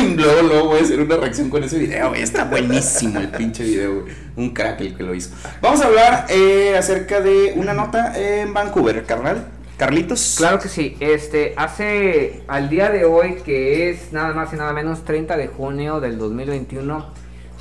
luego, 0.16 0.42
luego 0.42 0.68
voy 0.68 0.78
a 0.78 0.82
hacer 0.82 1.00
una 1.00 1.16
reacción 1.16 1.50
con 1.50 1.62
ese 1.64 1.78
video, 1.78 2.10
güey. 2.10 2.22
Está 2.22 2.44
buenísimo 2.44 3.20
el 3.20 3.28
pinche 3.28 3.64
video, 3.64 4.02
güey. 4.02 4.14
Un 4.36 4.50
crack 4.50 4.80
el 4.80 4.96
que 4.96 5.02
lo 5.02 5.14
hizo. 5.14 5.30
Vamos 5.60 5.80
a 5.80 5.86
hablar 5.86 6.26
eh, 6.30 6.74
acerca 6.76 7.20
de 7.20 7.54
una 7.56 7.74
nota 7.74 8.12
en 8.16 8.52
Vancouver, 8.52 9.04
carnal. 9.04 9.46
Carlitos. 9.76 10.34
Claro 10.36 10.58
que 10.58 10.68
sí, 10.68 10.96
este, 11.00 11.54
hace, 11.56 12.42
al 12.48 12.68
día 12.68 12.90
de 12.90 13.06
hoy, 13.06 13.36
que 13.44 13.88
es 13.88 14.12
nada 14.12 14.34
más 14.34 14.52
y 14.52 14.56
nada 14.56 14.74
menos 14.74 15.04
30 15.04 15.38
de 15.38 15.46
junio 15.48 16.00
del 16.00 16.18
2021, 16.18 17.06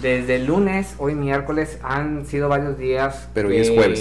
desde 0.02 0.36
el 0.36 0.46
lunes, 0.46 0.96
hoy 0.98 1.16
miércoles, 1.16 1.78
han 1.82 2.26
sido 2.26 2.50
varios 2.50 2.78
días. 2.78 3.30
Pero 3.34 3.48
hoy 3.48 3.58
es 3.58 3.70
jueves. 3.70 4.00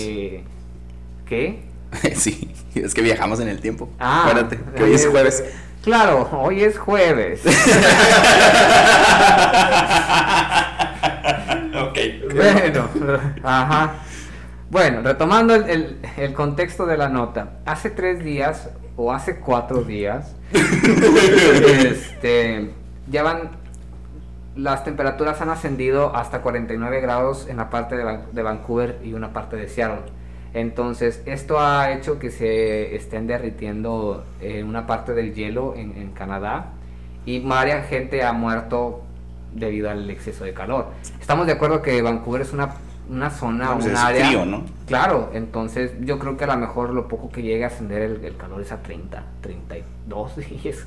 ¿Qué? 1.29 1.63
sí, 2.17 2.53
es 2.75 2.93
que 2.93 3.03
viajamos 3.03 3.39
en 3.41 3.49
el 3.49 3.61
tiempo. 3.61 3.89
Ah, 4.01 4.23
Acuérdate, 4.23 4.59
que 4.77 4.83
hoy 4.83 4.95
es 4.95 5.05
eh, 5.05 5.09
jueves. 5.09 5.45
Claro, 5.93 6.29
hoy 6.33 6.63
es 6.65 6.79
jueves. 6.79 7.41
ok. 11.81 11.99
bueno, 12.35 12.89
ajá. 13.43 13.93
Bueno, 14.71 15.01
retomando 15.03 15.55
el, 15.55 15.67
el- 15.71 15.99
el 16.19 16.35
contexto 16.35 16.85
de 16.85 16.99
la 16.99 17.09
nota. 17.09 17.53
Hace 17.65 17.89
tres 17.89 18.23
días 18.23 18.69
o 18.97 19.15
hace 19.15 19.41
cuatro 19.41 19.83
días, 19.83 20.35
este, 20.53 22.71
ya 23.07 23.23
van, 23.23 23.53
las 24.57 24.85
temperaturas 24.85 25.41
han 25.41 25.49
ascendido 25.49 26.15
hasta 26.15 26.43
49 26.43 27.01
grados 27.01 27.47
en 27.49 27.57
la 27.57 27.71
parte 27.71 27.97
de, 27.97 28.19
de 28.31 28.43
Vancouver 28.43 28.99
y 29.03 29.15
una 29.15 29.33
parte 29.33 29.57
de 29.57 29.69
Seattle. 29.69 30.03
Entonces, 30.55 31.23
esto 31.27 31.61
ha 31.61 31.93
hecho 31.93 32.19
que 32.19 32.31
se 32.31 32.97
estén 32.97 33.27
derritiendo 33.27 34.25
eh, 34.41 34.65
una 34.65 34.87
parte 34.87 35.13
del 35.15 35.35
hielo 35.35 35.75
en, 35.77 35.97
en 35.97 36.11
Canadá 36.13 36.71
y 37.27 37.41
varias 37.41 37.87
gente 37.89 38.23
ha 38.25 38.33
muerto 38.33 39.03
debido 39.55 39.91
al 39.91 40.09
exceso 40.11 40.45
de 40.45 40.55
calor. 40.55 40.87
Estamos 41.21 41.47
de 41.47 41.53
acuerdo 41.53 41.83
que 41.83 42.01
Vancouver 42.01 42.41
es 42.43 42.53
una, 42.53 42.75
una 43.11 43.31
zona, 43.31 43.75
Pues 43.75 43.87
un 43.87 43.93
es 43.93 43.99
área... 43.99 44.27
frío, 44.27 44.47
¿no? 44.47 44.65
Claro, 44.87 45.31
entonces 45.35 45.93
yo 46.01 46.19
creo 46.19 46.37
que 46.37 46.45
a 46.45 46.49
lo 46.49 46.57
mejor 46.57 46.91
lo 46.91 47.09
poco 47.09 47.31
que 47.31 47.43
llegue 47.43 47.65
a 47.65 47.69
ascender 47.69 48.01
el, 48.03 48.25
el 48.25 48.37
calor 48.37 48.63
es 48.63 48.73
a 48.73 48.83
30, 48.83 49.23
32 49.43 50.33
y 50.65 50.69
es- 50.69 50.87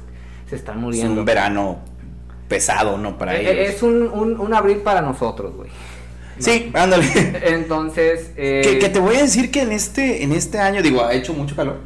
se 0.50 0.56
están 0.56 0.78
Es 0.78 0.82
muriendo. 0.82 1.20
un 1.22 1.26
verano 1.26 1.78
pesado, 2.48 2.98
¿no? 2.98 3.18
Para 3.18 3.36
Eh, 3.36 3.52
ellos. 3.64 3.76
es 3.76 3.84
un, 3.84 4.02
un, 4.12 4.40
un 4.40 4.54
abril 4.54 4.78
para 4.78 5.02
nosotros, 5.02 5.56
güey. 5.56 5.70
Sí, 6.40 6.72
ándale. 6.74 7.06
Entonces, 7.44 8.32
eh, 8.38 8.62
que, 8.64 8.80
que 8.80 8.90
te 8.90 9.00
voy 9.00 9.16
a 9.18 9.22
decir 9.22 9.52
que 9.52 9.62
en 9.62 9.72
este, 9.72 10.24
en 10.24 10.32
este 10.32 10.60
año, 10.60 10.82
digo, 10.82 11.04
ha 11.06 11.14
hecho 11.14 11.34
mucho 11.34 11.56
calor, 11.56 11.80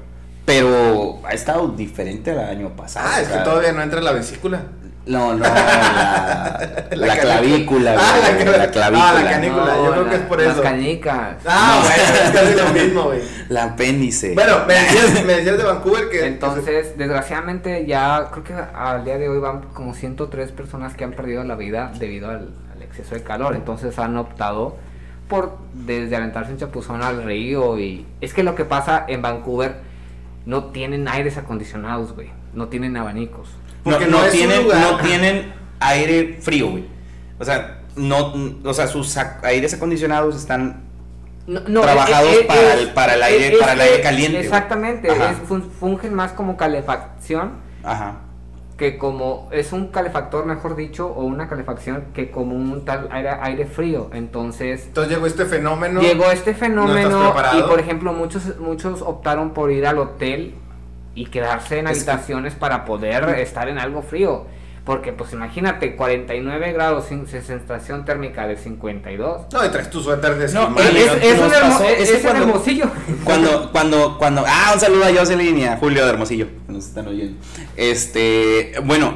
pero 0.45 1.19
ha 1.25 1.33
estado 1.33 1.67
diferente 1.69 2.31
al 2.31 2.39
año 2.39 2.75
pasado. 2.75 3.07
Ah, 3.11 3.21
es 3.21 3.27
que 3.27 3.37
todavía 3.39 3.71
no 3.73 3.81
entra 3.81 4.01
la 4.01 4.11
vesícula. 4.11 4.61
No, 5.07 5.33
no, 5.35 5.43
la, 5.43 6.87
la 6.91 7.05
La 7.07 7.17
clavícula, 7.17 7.95
Ah, 7.95 8.17
la 8.23 8.31
güey, 8.33 8.43
cla- 8.47 8.57
la 8.57 8.71
clavícula. 8.71 9.09
ah, 9.09 9.13
la 9.23 9.29
canícula. 9.29 9.75
yo 9.77 9.91
creo 9.91 10.09
que 10.09 10.15
es 10.15 10.21
por 10.21 10.41
las 10.41 10.53
eso. 10.53 10.63
canicas. 10.63 11.35
Ah, 11.45 11.83
bueno, 11.83 12.03
es 12.23 12.31
casi 12.31 12.55
lo 12.55 12.83
mismo, 12.83 13.03
güey. 13.03 13.21
La 13.49 13.63
apéndice. 13.65 14.33
Bueno, 14.33 14.65
me 14.67 14.73
decías, 14.73 15.23
me 15.25 15.33
decías 15.35 15.57
de 15.59 15.63
Vancouver 15.63 16.09
que. 16.09 16.25
Entonces, 16.25 16.97
desgraciadamente 16.97 17.85
ya 17.85 18.29
creo 18.31 18.43
que 18.43 18.53
al 18.53 19.05
día 19.05 19.19
de 19.19 19.29
hoy 19.29 19.37
van 19.39 19.61
como 19.75 19.93
103 19.93 20.51
personas 20.53 20.95
que 20.95 21.03
han 21.03 21.11
perdido 21.11 21.43
la 21.43 21.55
vida 21.55 21.91
debido 21.99 22.29
al 22.31 22.49
exceso 22.95 23.15
de 23.15 23.23
calor. 23.23 23.55
Entonces 23.55 23.97
han 23.99 24.17
optado 24.17 24.77
por 25.27 25.57
desde 25.73 26.15
aventarse 26.15 26.51
un 26.51 26.57
chapuzón 26.57 27.01
al 27.03 27.23
río 27.23 27.77
y 27.79 28.05
es 28.21 28.33
que 28.33 28.43
lo 28.43 28.55
que 28.55 28.63
pasa 28.65 29.05
en 29.07 29.21
Vancouver 29.21 29.77
no 30.45 30.65
tienen 30.65 31.07
aires 31.07 31.37
acondicionados, 31.37 32.13
güey. 32.13 32.29
No 32.53 32.67
tienen 32.67 32.95
abanicos. 32.97 33.49
porque 33.83 34.07
no 34.07 34.19
tienen, 34.31 34.67
no 34.67 34.97
tienen 34.97 35.53
aire 35.79 36.39
frío, 36.41 36.69
güey. 36.71 36.85
O 37.39 37.45
sea, 37.45 37.81
no, 37.95 38.33
o 38.63 38.73
sea, 38.73 38.87
sus 38.87 39.15
aires 39.43 39.73
acondicionados 39.75 40.35
están 40.35 40.83
No, 41.47 41.59
no, 41.67 41.81
Trabajados 41.81 42.31
es- 42.31 42.39
es- 42.39 42.45
para 42.47 42.73
el- 42.73 42.89
para 42.93 43.13
el 43.13 43.21
aire- 43.21 43.53
es 43.53 43.59
para 43.59 43.73
el 43.73 43.81
aire 43.81 44.01
caliente. 44.01 44.39
Exactamente, 44.39 45.11
Ajá. 45.11 45.31
es- 45.31 45.37
fun- 45.47 45.69
fungen 45.79 46.11
más 46.15 46.31
como 46.31 46.57
calefacción 46.57 47.51
Ajá. 47.83 48.15
Que 48.77 48.97
como 48.97 49.47
es 49.51 49.71
un 49.71 49.87
calefactor, 49.87 50.45
mejor 50.45 50.75
dicho, 50.75 51.07
o 51.07 51.23
una 51.23 51.47
calefacción 51.47 52.05
que 52.13 52.29
como 52.29 52.55
un 52.55 52.83
tal 52.83 53.07
aire, 53.11 53.29
aire 53.41 53.65
frío. 53.65 54.09
Entonces, 54.13 54.83
Entonces 54.87 55.13
llegó 55.13 55.27
este 55.27 55.45
fenómeno. 55.45 56.01
llegó 56.01 56.29
este 56.29 56.51
¿No 56.51 56.57
fenómeno 56.57 57.33
y 57.57 57.61
por 57.63 57.79
ejemplo 57.79 58.11
muchos 58.11 58.57
muchos 58.59 59.01
optaron 59.01 59.51
por 59.51 59.71
ir 59.71 59.87
al 59.87 59.97
hotel 59.99 60.55
y 61.15 61.27
quedarse 61.27 61.79
en 61.79 61.87
Es 61.87 62.03
que- 62.03 62.11
habitaciones 62.11 62.53
para 62.55 62.83
poder 62.83 63.29
estar 63.39 63.69
en 63.69 63.79
algo 63.79 64.01
frío. 64.01 64.45
Porque 64.83 65.11
pues 65.13 65.33
imagínate, 65.33 65.95
49 65.95 66.71
grados 66.71 67.05
sin 67.05 67.25
sensación 67.25 68.05
térmica 68.05 68.45
de 68.45 68.55
52. 68.55 69.47
No, 69.51 69.65
y 69.65 69.69
traes 69.69 69.89
tu 69.89 69.99
suéter 70.03 70.35
de 70.37 70.53
No, 70.53 70.61
es, 70.77 71.39
un 71.39 71.51
hermo- 71.51 71.85
es- 71.87 72.11
que 72.11 72.21
cuando- 72.21 72.43
hermosillo. 72.43 72.85
Cuando, 73.23 73.71
cuando, 73.71 74.17
cuando, 74.19 74.43
ah, 74.45 74.71
un 74.75 74.79
saludo 74.79 75.05
a 75.05 75.09
Jocelyn 75.17 75.57
y 75.57 75.65
a 75.65 75.77
Julio 75.77 76.03
de 76.05 76.11
Hermosillo, 76.11 76.47
nos 76.75 76.85
están 76.85 77.07
oyendo. 77.07 77.37
Este, 77.75 78.73
bueno, 78.83 79.15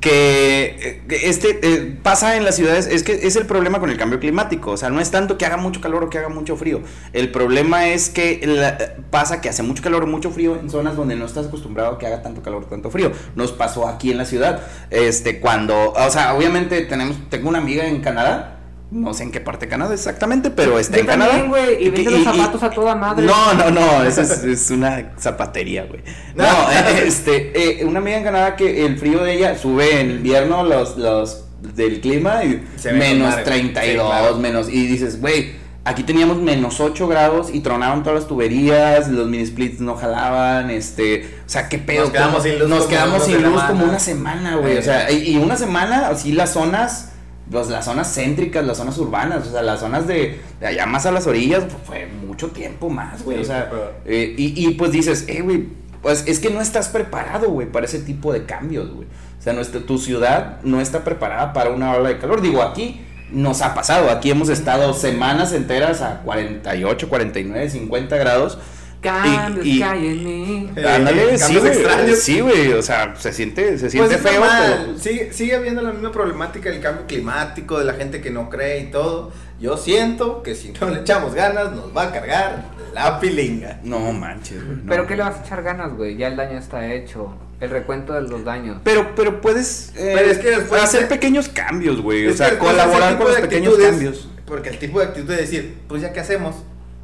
que 0.00 1.02
eh, 1.08 1.20
este 1.24 1.60
eh, 1.62 1.98
pasa 2.02 2.36
en 2.36 2.44
las 2.44 2.56
ciudades, 2.56 2.86
es 2.86 3.02
que 3.02 3.12
es 3.12 3.36
el 3.36 3.46
problema 3.46 3.78
con 3.78 3.88
el 3.88 3.96
cambio 3.96 4.18
climático, 4.18 4.72
o 4.72 4.76
sea, 4.76 4.90
no 4.90 5.00
es 5.00 5.10
tanto 5.10 5.38
que 5.38 5.46
haga 5.46 5.56
mucho 5.56 5.80
calor 5.80 6.04
o 6.04 6.10
que 6.10 6.18
haga 6.18 6.28
mucho 6.28 6.56
frío, 6.56 6.82
el 7.12 7.30
problema 7.30 7.88
es 7.88 8.10
que 8.10 9.00
pasa 9.10 9.40
que 9.40 9.48
hace 9.48 9.62
mucho 9.62 9.82
calor 9.82 10.02
o 10.02 10.06
mucho 10.06 10.30
frío 10.30 10.56
en 10.56 10.70
zonas 10.70 10.96
donde 10.96 11.14
no 11.16 11.24
estás 11.24 11.46
acostumbrado 11.46 11.94
a 11.94 11.98
que 11.98 12.06
haga 12.06 12.22
tanto 12.22 12.42
calor 12.42 12.64
o 12.64 12.66
tanto 12.66 12.90
frío. 12.90 13.12
Nos 13.36 13.52
pasó 13.52 13.86
aquí 13.86 14.10
en 14.10 14.18
la 14.18 14.24
ciudad, 14.24 14.62
este, 14.90 15.40
cuando, 15.40 15.92
o 15.92 16.10
sea, 16.10 16.34
obviamente 16.34 16.82
tenemos, 16.82 17.16
tengo 17.30 17.48
una 17.48 17.58
amiga 17.58 17.86
en 17.86 18.00
Canadá. 18.00 18.55
No 18.90 19.12
sé 19.14 19.24
en 19.24 19.32
qué 19.32 19.40
parte 19.40 19.66
de 19.66 19.70
Canadá 19.70 19.92
exactamente, 19.94 20.50
pero 20.50 20.78
está 20.78 20.94
Yo 20.96 21.00
en 21.00 21.06
también, 21.08 21.30
Canadá. 21.30 21.48
güey, 21.48 21.84
y 21.86 21.90
vende 21.90 22.10
los 22.12 22.22
zapatos 22.22 22.62
a 22.62 22.70
toda 22.70 22.94
madre. 22.94 23.26
No, 23.26 23.52
no, 23.54 23.70
no, 23.72 24.04
eso 24.04 24.22
es, 24.22 24.44
es 24.44 24.70
una 24.70 25.12
zapatería, 25.18 25.84
güey. 25.86 26.02
No, 26.36 26.44
eh, 26.44 27.04
este, 27.06 27.80
eh, 27.80 27.84
una 27.84 27.98
amiga 27.98 28.18
en 28.18 28.24
Canadá 28.24 28.54
que 28.54 28.86
el 28.86 28.96
frío 28.96 29.24
de 29.24 29.34
ella 29.34 29.58
sube 29.58 30.00
en 30.00 30.10
invierno 30.12 30.62
los, 30.62 30.96
los 30.98 31.42
del 31.74 32.00
clima 32.00 32.44
y 32.44 32.64
Se 32.76 32.92
menos 32.92 33.30
madre. 33.30 33.42
32, 33.44 33.90
Sí, 33.90 33.94
claro. 34.08 34.36
menos, 34.38 34.68
y 34.68 34.86
dices, 34.86 35.20
güey, 35.20 35.54
aquí 35.84 36.04
teníamos 36.04 36.36
menos 36.36 36.78
8 36.78 37.08
grados 37.08 37.48
y 37.52 37.60
tronaban 37.60 38.04
todas 38.04 38.20
las 38.20 38.28
tuberías, 38.28 39.08
los 39.08 39.26
mini 39.26 39.46
splits 39.46 39.80
no 39.80 39.96
jalaban, 39.96 40.70
este, 40.70 41.24
o 41.44 41.48
sea, 41.48 41.68
qué 41.68 41.78
pedo. 41.78 42.02
Nos 42.04 42.10
quedamos 42.12 42.42
sin 42.44 42.58
luz 42.60 42.68
Nos 42.68 42.78
como 42.84 42.90
quedamos 42.90 43.24
sin 43.24 43.34
luz 43.42 43.42
semana. 43.52 43.66
como 43.68 43.84
una 43.84 43.98
semana, 43.98 44.56
güey, 44.58 44.76
Eh. 44.76 44.78
o 44.78 44.82
sea, 44.82 45.10
y, 45.10 45.32
y 45.32 45.36
una 45.38 45.56
semana, 45.56 46.06
así 46.08 46.30
las 46.30 46.52
zonas... 46.52 47.10
Pues 47.50 47.68
las 47.68 47.84
zonas 47.84 48.12
céntricas, 48.12 48.64
las 48.64 48.76
zonas 48.76 48.98
urbanas, 48.98 49.46
o 49.46 49.50
sea, 49.52 49.62
las 49.62 49.80
zonas 49.80 50.06
de, 50.06 50.40
de 50.58 50.66
allá 50.66 50.86
más 50.86 51.06
a 51.06 51.12
las 51.12 51.26
orillas, 51.26 51.64
pues, 51.64 51.76
fue 51.84 52.06
mucho 52.26 52.48
tiempo 52.48 52.90
más, 52.90 53.22
güey. 53.22 53.38
Sí, 53.38 53.42
o 53.44 53.46
sea, 53.46 53.70
eh, 54.04 54.34
y, 54.36 54.66
y, 54.66 54.74
pues 54.74 54.90
dices, 54.90 55.24
eh, 55.28 55.42
güey, 55.42 55.66
pues 56.02 56.24
es 56.26 56.40
que 56.40 56.50
no 56.50 56.60
estás 56.60 56.88
preparado, 56.88 57.50
güey, 57.50 57.70
para 57.70 57.86
ese 57.86 58.00
tipo 58.00 58.32
de 58.32 58.44
cambios, 58.46 58.92
güey. 58.92 59.06
O 59.38 59.42
sea, 59.42 59.52
nuestra, 59.52 59.80
tu 59.80 59.98
ciudad 59.98 60.60
no 60.62 60.80
está 60.80 61.04
preparada 61.04 61.52
para 61.52 61.70
una 61.70 61.92
ola 61.92 62.08
de 62.08 62.18
calor. 62.18 62.40
Digo, 62.40 62.62
aquí 62.62 63.00
nos 63.30 63.62
ha 63.62 63.74
pasado, 63.74 64.10
aquí 64.10 64.30
hemos 64.30 64.48
estado 64.48 64.92
semanas 64.94 65.52
enteras 65.52 66.02
a 66.02 66.20
48, 66.22 67.08
49, 67.08 67.70
50 67.70 68.16
grados. 68.16 68.58
Cambios 69.06 69.66
y- 69.66 69.78
que 69.78 69.84
hay 69.84 70.06
en 70.06 70.24
mí. 70.24 70.70
Eh, 70.76 70.86
Ándale, 70.88 71.38
sí, 71.38 71.40
cambios 71.44 71.62
güey. 71.64 71.72
extraños. 71.76 72.18
Sí, 72.18 72.40
güey, 72.40 72.72
o 72.72 72.82
sea, 72.82 73.14
se 73.16 73.32
siente, 73.32 73.78
se 73.78 73.90
siente 73.90 74.16
Pues 74.16 74.24
es 74.26 74.30
feo, 74.32 74.42
pero, 74.42 74.98
sigue, 74.98 75.32
sigue 75.32 75.54
habiendo 75.56 75.82
la 75.82 75.92
misma 75.92 76.12
problemática 76.12 76.70
del 76.70 76.80
cambio 76.80 77.06
climático, 77.06 77.78
de 77.78 77.84
la 77.84 77.94
gente 77.94 78.20
que 78.20 78.30
no 78.30 78.48
cree 78.50 78.80
y 78.80 78.90
todo. 78.90 79.32
Yo 79.60 79.76
siento 79.76 80.42
que 80.42 80.54
si 80.54 80.72
no 80.80 80.90
le 80.90 81.00
echamos 81.00 81.34
ganas, 81.34 81.72
nos 81.72 81.96
va 81.96 82.04
a 82.04 82.12
cargar 82.12 82.64
la 82.94 83.18
pilinga. 83.20 83.80
no 83.82 84.12
manches, 84.12 84.62
güey. 84.64 84.76
no. 84.78 84.82
Pero 84.88 85.06
¿qué 85.06 85.16
le 85.16 85.22
vas 85.22 85.36
a 85.40 85.44
echar 85.44 85.62
ganas, 85.62 85.92
güey? 85.94 86.16
Ya 86.16 86.28
el 86.28 86.36
daño 86.36 86.58
está 86.58 86.92
hecho. 86.92 87.34
El 87.58 87.70
recuento 87.70 88.12
de 88.12 88.20
los 88.20 88.44
daños. 88.44 88.78
Pero, 88.84 89.14
pero 89.16 89.40
puedes 89.40 89.90
eh, 89.96 90.12
Pero 90.14 90.30
es 90.30 90.36
que 90.38 90.50
después- 90.50 90.82
hacer 90.82 91.08
pequeños 91.08 91.48
cambios, 91.48 92.02
güey. 92.02 92.26
O 92.26 92.34
sea, 92.34 92.58
colaborar 92.58 93.16
con 93.16 93.28
los 93.28 93.36
pequeños 93.40 93.76
cambios. 93.78 94.28
Porque 94.44 94.68
el 94.68 94.78
tipo 94.78 94.98
de 95.00 95.06
actitud 95.06 95.28
de 95.30 95.36
decir, 95.38 95.78
pues 95.88 96.02
ya 96.02 96.12
qué 96.12 96.20
hacemos, 96.20 96.54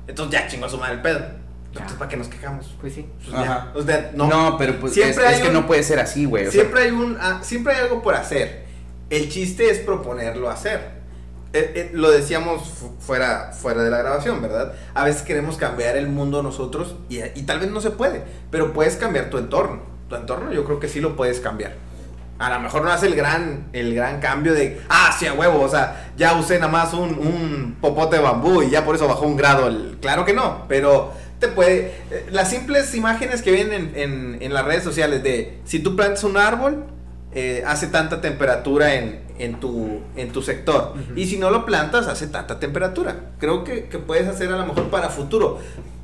entonces 0.06 0.38
ya 0.38 0.46
chingó 0.46 0.66
a 0.66 0.68
su 0.68 0.76
madre 0.76 0.96
el 0.96 1.00
pedo. 1.00 1.24
Entonces, 1.72 1.96
¿para 1.98 2.08
qué 2.10 2.16
nos 2.18 2.28
quejamos? 2.28 2.74
Pues 2.80 2.94
sí. 2.94 3.06
Pues 3.24 3.34
Ajá. 3.34 3.44
ya. 3.44 3.72
O 3.74 3.82
sea, 3.82 4.10
No, 4.14 4.26
no. 4.28 4.56
pero 4.58 4.78
pues 4.78 4.92
Siempre 4.92 5.24
es, 5.26 5.32
es 5.36 5.40
que 5.40 5.48
un- 5.48 5.54
no 5.54 5.66
puede 5.66 5.82
ser 5.82 5.98
así, 6.00 6.24
güey. 6.26 6.46
o 6.46 6.50
sea, 6.50 6.60
Siempre 6.60 6.82
hay 6.82 6.90
un 6.90 7.16
ah, 7.20 7.40
siempre 7.42 7.74
hay 7.74 7.80
algo 7.82 8.02
por 8.02 8.14
hacer. 8.14 8.64
El 9.10 9.28
chiste 9.30 9.70
es 9.70 9.78
proponerlo 9.78 10.50
hacer. 10.50 11.02
Eh, 11.54 11.72
eh, 11.76 11.90
lo 11.92 12.10
decíamos 12.10 12.62
fu- 12.68 12.94
fuera, 12.98 13.52
fuera 13.52 13.82
de 13.82 13.90
la 13.90 13.98
grabación, 13.98 14.40
¿verdad? 14.40 14.72
A 14.94 15.04
veces 15.04 15.20
queremos 15.22 15.56
cambiar 15.58 15.96
el 15.98 16.08
mundo 16.08 16.42
nosotros 16.42 16.96
y, 17.10 17.18
y 17.22 17.42
tal 17.42 17.60
vez 17.60 17.70
no 17.70 17.80
se 17.82 17.90
puede, 17.90 18.22
pero 18.50 18.72
puedes 18.72 18.96
cambiar 18.96 19.28
tu 19.28 19.36
entorno. 19.38 19.82
Tu 20.08 20.16
entorno 20.16 20.50
yo 20.52 20.64
creo 20.64 20.80
que 20.80 20.88
sí 20.88 21.00
lo 21.00 21.14
puedes 21.16 21.40
cambiar. 21.40 21.74
A 22.38 22.48
lo 22.54 22.58
mejor 22.60 22.82
no 22.82 22.90
hace 22.90 23.06
el 23.06 23.14
gran, 23.14 23.68
el 23.74 23.94
gran 23.94 24.18
cambio 24.18 24.54
de, 24.54 24.80
ah, 24.88 25.14
sí, 25.16 25.26
a 25.26 25.34
huevo, 25.34 25.60
o 25.60 25.68
sea, 25.68 26.10
ya 26.16 26.34
usé 26.38 26.58
nada 26.58 26.72
más 26.72 26.92
un, 26.94 27.10
un 27.10 27.76
popote 27.80 28.16
de 28.16 28.22
bambú 28.22 28.62
y 28.62 28.70
ya 28.70 28.84
por 28.84 28.94
eso 28.96 29.06
bajó 29.06 29.26
un 29.26 29.36
grado. 29.36 29.68
el- 29.68 29.98
claro 30.00 30.24
que 30.24 30.32
no, 30.32 30.64
pero 30.68 31.12
te 31.42 31.48
puede... 31.48 31.92
Las 32.30 32.48
simples 32.48 32.94
imágenes 32.94 33.42
que 33.42 33.52
vienen 33.52 33.92
en, 33.94 34.10
en- 34.12 34.38
en 34.42 34.54
las 34.54 34.64
redes 34.64 34.82
sociales 34.82 35.22
de, 35.22 35.58
si 35.64 35.80
tú 35.80 35.94
plantas 35.96 36.24
un 36.24 36.36
árbol, 36.38 36.84
eh, 37.34 37.62
hace 37.66 37.88
tanta 37.88 38.20
temperatura 38.20 38.94
en, 38.94 39.20
en, 39.38 39.60
tu, 39.60 40.00
en 40.16 40.30
tu 40.30 40.40
sector. 40.42 40.94
Y 41.16 41.26
si 41.26 41.36
no 41.38 41.50
lo 41.50 41.66
plantas, 41.66 42.06
hace 42.06 42.26
tanta 42.28 42.58
temperatura. 42.60 43.16
Creo 43.38 43.64
que, 43.64 43.84
que 43.84 43.98
puedes 43.98 44.26
hacer 44.28 44.50
a 44.52 44.56
lo 44.56 44.66
mejor 44.66 44.88
para 44.88 45.08
futuro. 45.10 45.58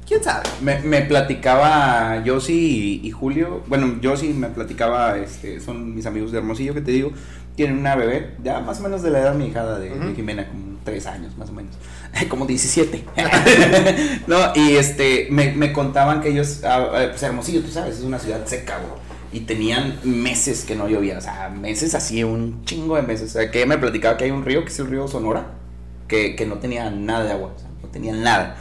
¿Quién 0.07 0.25
sabe? 0.25 0.45
Me, 0.63 0.81
me 0.81 1.03
platicaba 1.03 2.23
Josi 2.27 3.01
y, 3.03 3.07
y 3.07 3.11
Julio. 3.11 3.63
Bueno, 3.67 3.97
Josi 4.03 4.29
me 4.29 4.49
platicaba, 4.49 5.19
este, 5.19 5.61
son 5.61 5.95
mis 5.95 6.07
amigos 6.07 6.33
de 6.33 6.39
Hermosillo 6.39 6.75
que 6.75 6.81
te 6.81 6.91
digo. 6.93 7.13
Tienen 7.57 7.79
una 7.79 7.95
bebé, 7.97 8.35
ya 8.43 8.61
más 8.61 8.81
o 8.81 8.85
menos 8.85 9.03
de 9.03 9.11
la 9.11 9.19
edad 9.21 9.33
de 9.33 9.39
mi 9.39 9.47
hijada 9.49 9.79
de, 9.79 9.91
de. 9.91 10.15
Jimena, 10.15 10.49
como 10.49 10.79
3 10.85 11.07
años 11.09 11.37
más 11.37 11.51
o 11.51 11.53
menos. 11.53 11.75
como 12.29 12.47
17. 12.47 13.05
no, 14.27 14.37
y 14.55 14.77
este, 14.77 15.29
me, 15.31 15.53
me 15.53 15.73
contaban 15.73 16.21
que 16.21 16.31
ellos, 16.31 16.63
ah, 16.65 16.91
ah, 16.93 17.07
pues 17.11 17.23
Hermosillo, 17.23 17.63
tú 17.63 17.71
sabes, 17.71 17.99
es 17.99 18.05
una 18.05 18.19
ciudad 18.19 18.45
seca, 18.47 18.79
güey. 18.79 19.09
Y 19.31 19.41
tenían 19.41 19.99
meses 20.05 20.65
que 20.65 20.75
no 20.75 20.89
llovía, 20.89 21.19
o 21.19 21.21
sea, 21.21 21.51
meses 21.51 21.95
así, 21.95 22.25
un 22.25 22.65
chingo 22.65 22.97
de 22.97 23.03
meses. 23.03 23.31
O 23.31 23.33
sea, 23.35 23.51
que 23.51 23.67
me 23.67 23.77
platicaba 23.77 24.17
que 24.17 24.25
hay 24.25 24.31
un 24.31 24.45
río, 24.45 24.65
que 24.65 24.71
es 24.71 24.79
el 24.79 24.87
río 24.87 25.07
Sonora, 25.07 25.53
que, 26.07 26.35
que 26.35 26.47
no 26.47 26.57
tenía 26.57 26.91
nada 26.91 27.25
de 27.25 27.33
agua, 27.33 27.53
no 27.83 27.89
tenía 27.91 28.15
nada. 28.15 28.57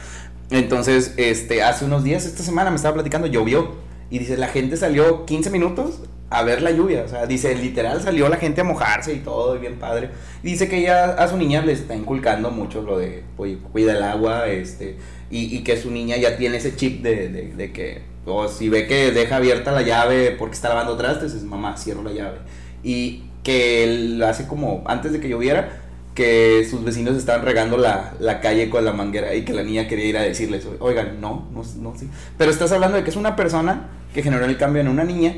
Entonces, 0.50 1.14
este, 1.16 1.62
hace 1.62 1.86
unos 1.86 2.04
días, 2.04 2.26
esta 2.26 2.42
semana 2.42 2.70
me 2.70 2.76
estaba 2.76 2.94
platicando, 2.94 3.26
llovió. 3.26 3.76
Y 4.10 4.18
dice, 4.18 4.36
la 4.36 4.48
gente 4.48 4.76
salió 4.76 5.24
15 5.26 5.50
minutos 5.50 6.00
a 6.30 6.42
ver 6.42 6.62
la 6.62 6.70
lluvia. 6.70 7.02
O 7.04 7.08
sea, 7.08 7.26
dice, 7.26 7.54
literal 7.54 8.02
salió 8.02 8.28
la 8.28 8.36
gente 8.36 8.60
a 8.60 8.64
mojarse 8.64 9.12
y 9.12 9.18
todo, 9.18 9.56
y 9.56 9.58
bien 9.58 9.78
padre. 9.78 10.10
Dice 10.42 10.68
que 10.68 10.78
ella 10.78 11.14
a 11.14 11.28
su 11.28 11.36
niña 11.36 11.62
le 11.62 11.72
está 11.72 11.94
inculcando 11.94 12.50
mucho 12.50 12.82
lo 12.82 12.98
de, 12.98 13.22
oye, 13.36 13.58
cuida 13.72 13.96
el 13.96 14.02
agua, 14.02 14.48
este, 14.48 14.96
y, 15.30 15.56
y 15.56 15.64
que 15.64 15.76
su 15.76 15.90
niña 15.90 16.16
ya 16.16 16.36
tiene 16.36 16.58
ese 16.58 16.76
chip 16.76 17.02
de, 17.02 17.28
de, 17.28 17.72
que, 17.72 18.02
o 18.26 18.48
si 18.48 18.68
ve 18.68 18.86
que 18.86 19.10
deja 19.12 19.36
abierta 19.36 19.72
la 19.72 19.82
llave 19.82 20.34
porque 20.38 20.54
está 20.54 20.68
lavando 20.68 20.96
trastes, 20.96 21.34
es 21.34 21.42
mamá, 21.42 21.76
cierro 21.76 22.02
la 22.02 22.12
llave. 22.12 22.38
Y 22.82 23.24
que 23.42 23.84
él 23.84 24.22
hace 24.22 24.46
como, 24.46 24.82
antes 24.86 25.12
de 25.12 25.20
que 25.20 25.28
lloviera, 25.28 25.82
que 26.14 26.66
sus 26.68 26.82
vecinos 26.84 27.16
estaban 27.16 27.44
regando 27.44 27.76
la, 27.76 28.12
la 28.18 28.40
calle 28.40 28.68
con 28.70 28.84
la 28.84 28.92
manguera 28.92 29.34
y 29.36 29.44
que 29.44 29.52
la 29.52 29.62
niña 29.62 29.86
quería 29.86 30.06
ir 30.06 30.18
a 30.18 30.22
decirles, 30.22 30.66
oigan, 30.80 31.20
no, 31.20 31.48
no, 31.54 31.62
no, 31.80 31.94
sí. 31.96 32.10
Pero 32.36 32.50
estás 32.50 32.72
hablando 32.72 32.96
de 32.96 33.04
que 33.04 33.10
es 33.10 33.16
una 33.16 33.36
persona 33.36 33.88
que 34.12 34.22
generó 34.24 34.44
el 34.44 34.56
cambio 34.56 34.82
en 34.82 34.88
una 34.88 35.04
niña 35.04 35.36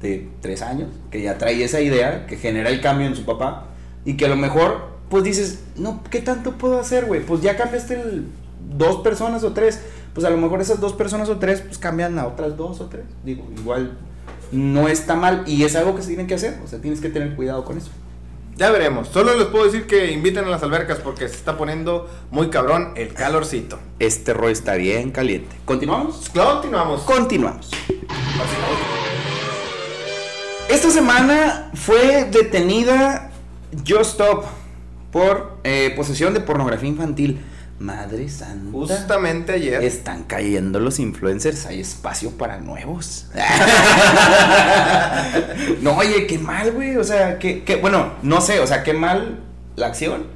de 0.00 0.28
tres 0.40 0.62
años, 0.62 0.88
que 1.10 1.22
ya 1.22 1.38
trae 1.38 1.62
esa 1.62 1.80
idea, 1.80 2.26
que 2.26 2.36
genera 2.36 2.70
el 2.70 2.80
cambio 2.80 3.06
en 3.06 3.16
su 3.16 3.24
papá, 3.24 3.68
y 4.04 4.16
que 4.16 4.26
a 4.26 4.28
lo 4.28 4.36
mejor, 4.36 4.90
pues 5.08 5.24
dices, 5.24 5.64
no, 5.76 6.02
¿qué 6.10 6.20
tanto 6.20 6.52
puedo 6.52 6.78
hacer, 6.78 7.06
güey? 7.06 7.24
Pues 7.24 7.42
ya 7.42 7.56
cambiaste 7.56 7.94
el, 7.94 8.26
dos 8.76 9.02
personas 9.02 9.44
o 9.44 9.52
tres, 9.52 9.80
pues 10.14 10.26
a 10.26 10.30
lo 10.30 10.36
mejor 10.36 10.60
esas 10.60 10.80
dos 10.80 10.92
personas 10.92 11.28
o 11.28 11.38
tres, 11.38 11.60
pues 11.60 11.78
cambian 11.78 12.18
a 12.18 12.26
otras 12.26 12.56
dos 12.56 12.80
o 12.80 12.86
tres. 12.86 13.04
Digo, 13.24 13.46
igual 13.56 13.96
no 14.52 14.88
está 14.88 15.16
mal 15.16 15.44
y 15.46 15.64
es 15.64 15.76
algo 15.76 15.94
que 15.94 16.02
se 16.02 16.08
tiene 16.08 16.26
que 16.26 16.34
hacer, 16.34 16.58
o 16.64 16.68
sea, 16.68 16.80
tienes 16.80 17.00
que 17.00 17.08
tener 17.08 17.34
cuidado 17.34 17.64
con 17.64 17.78
eso. 17.78 17.90
Ya 18.56 18.70
veremos. 18.70 19.08
Solo 19.08 19.36
les 19.36 19.48
puedo 19.48 19.66
decir 19.66 19.86
que 19.86 20.12
inviten 20.12 20.46
a 20.46 20.48
las 20.48 20.62
albercas 20.62 20.98
porque 21.00 21.28
se 21.28 21.34
está 21.34 21.58
poniendo 21.58 22.08
muy 22.30 22.48
cabrón 22.48 22.94
el 22.96 23.12
calorcito. 23.12 23.78
Este 23.98 24.32
rollo 24.32 24.52
está 24.52 24.76
bien 24.76 25.10
caliente. 25.10 25.54
¿Continuamos? 25.66 26.30
Continuamos. 26.32 27.02
Continuamos. 27.02 27.70
Esta 30.76 30.90
semana 30.90 31.70
fue 31.72 32.26
detenida 32.30 33.30
Just 33.88 34.10
Stop 34.10 34.44
por 35.10 35.56
eh, 35.64 35.94
posesión 35.96 36.34
de 36.34 36.40
pornografía 36.40 36.90
infantil. 36.90 37.42
Madre 37.78 38.28
santa. 38.28 38.72
Justamente 38.72 39.52
ayer. 39.52 39.82
Están 39.82 40.24
cayendo 40.24 40.78
los 40.78 40.98
influencers, 40.98 41.64
hay 41.64 41.80
espacio 41.80 42.32
para 42.32 42.58
nuevos. 42.58 43.26
no, 45.80 45.96
oye, 45.96 46.26
qué 46.26 46.38
mal, 46.38 46.72
güey. 46.72 46.98
O 46.98 47.04
sea, 47.04 47.38
que, 47.38 47.64
que, 47.64 47.76
bueno, 47.76 48.12
no 48.20 48.42
sé, 48.42 48.60
o 48.60 48.66
sea, 48.66 48.82
qué 48.82 48.92
mal 48.92 49.40
la 49.76 49.86
acción. 49.86 50.26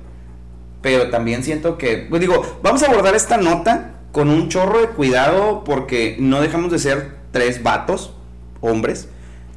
Pero 0.80 1.10
también 1.10 1.44
siento 1.44 1.76
que, 1.76 2.06
pues 2.08 2.18
digo, 2.18 2.60
vamos 2.62 2.82
a 2.82 2.86
abordar 2.86 3.14
esta 3.14 3.36
nota 3.36 3.90
con 4.10 4.30
un 4.30 4.48
chorro 4.48 4.80
de 4.80 4.88
cuidado 4.88 5.64
porque 5.64 6.16
no 6.18 6.40
dejamos 6.40 6.72
de 6.72 6.78
ser 6.78 7.18
tres 7.30 7.62
vatos, 7.62 8.14
hombres, 8.62 9.06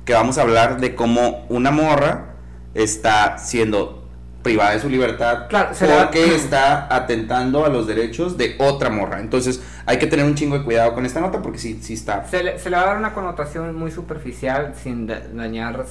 que 0.06 0.14
vamos 0.14 0.38
a 0.38 0.42
hablar 0.42 0.80
de 0.80 0.96
cómo 0.96 1.46
una 1.50 1.72
morra 1.72 2.34
está 2.74 3.38
siendo 3.38 4.02
privada 4.42 4.72
de 4.72 4.80
su 4.82 4.90
libertad 4.90 5.48
Claro, 5.48 5.70
porque 5.80 6.36
está 6.36 6.94
atentando 6.94 7.64
a 7.66 7.70
los 7.70 7.88
derechos 7.88 8.36
de 8.38 8.56
otra 8.60 8.90
morra. 8.90 9.22
Entonces 9.22 9.62
hay 9.86 9.98
que 10.00 10.08
tener 10.08 10.26
un 10.26 10.36
chingo 10.36 10.58
de 10.60 10.66
cuidado 10.66 10.94
con 10.94 11.06
esta 11.06 11.22
nota 11.22 11.42
porque 11.42 11.58
sí, 11.60 11.80
sí 11.82 11.94
está. 11.94 12.28
Se 12.28 12.44
le, 12.44 12.60
se 12.60 12.70
le 12.70 12.76
va 12.76 12.82
a 12.84 12.86
dar 12.88 12.98
una 12.98 13.14
connotación 13.14 13.74
muy 13.76 13.90
superficial 13.92 14.74
sin 14.82 15.08
da- 15.08 15.22
dañar. 15.34 15.86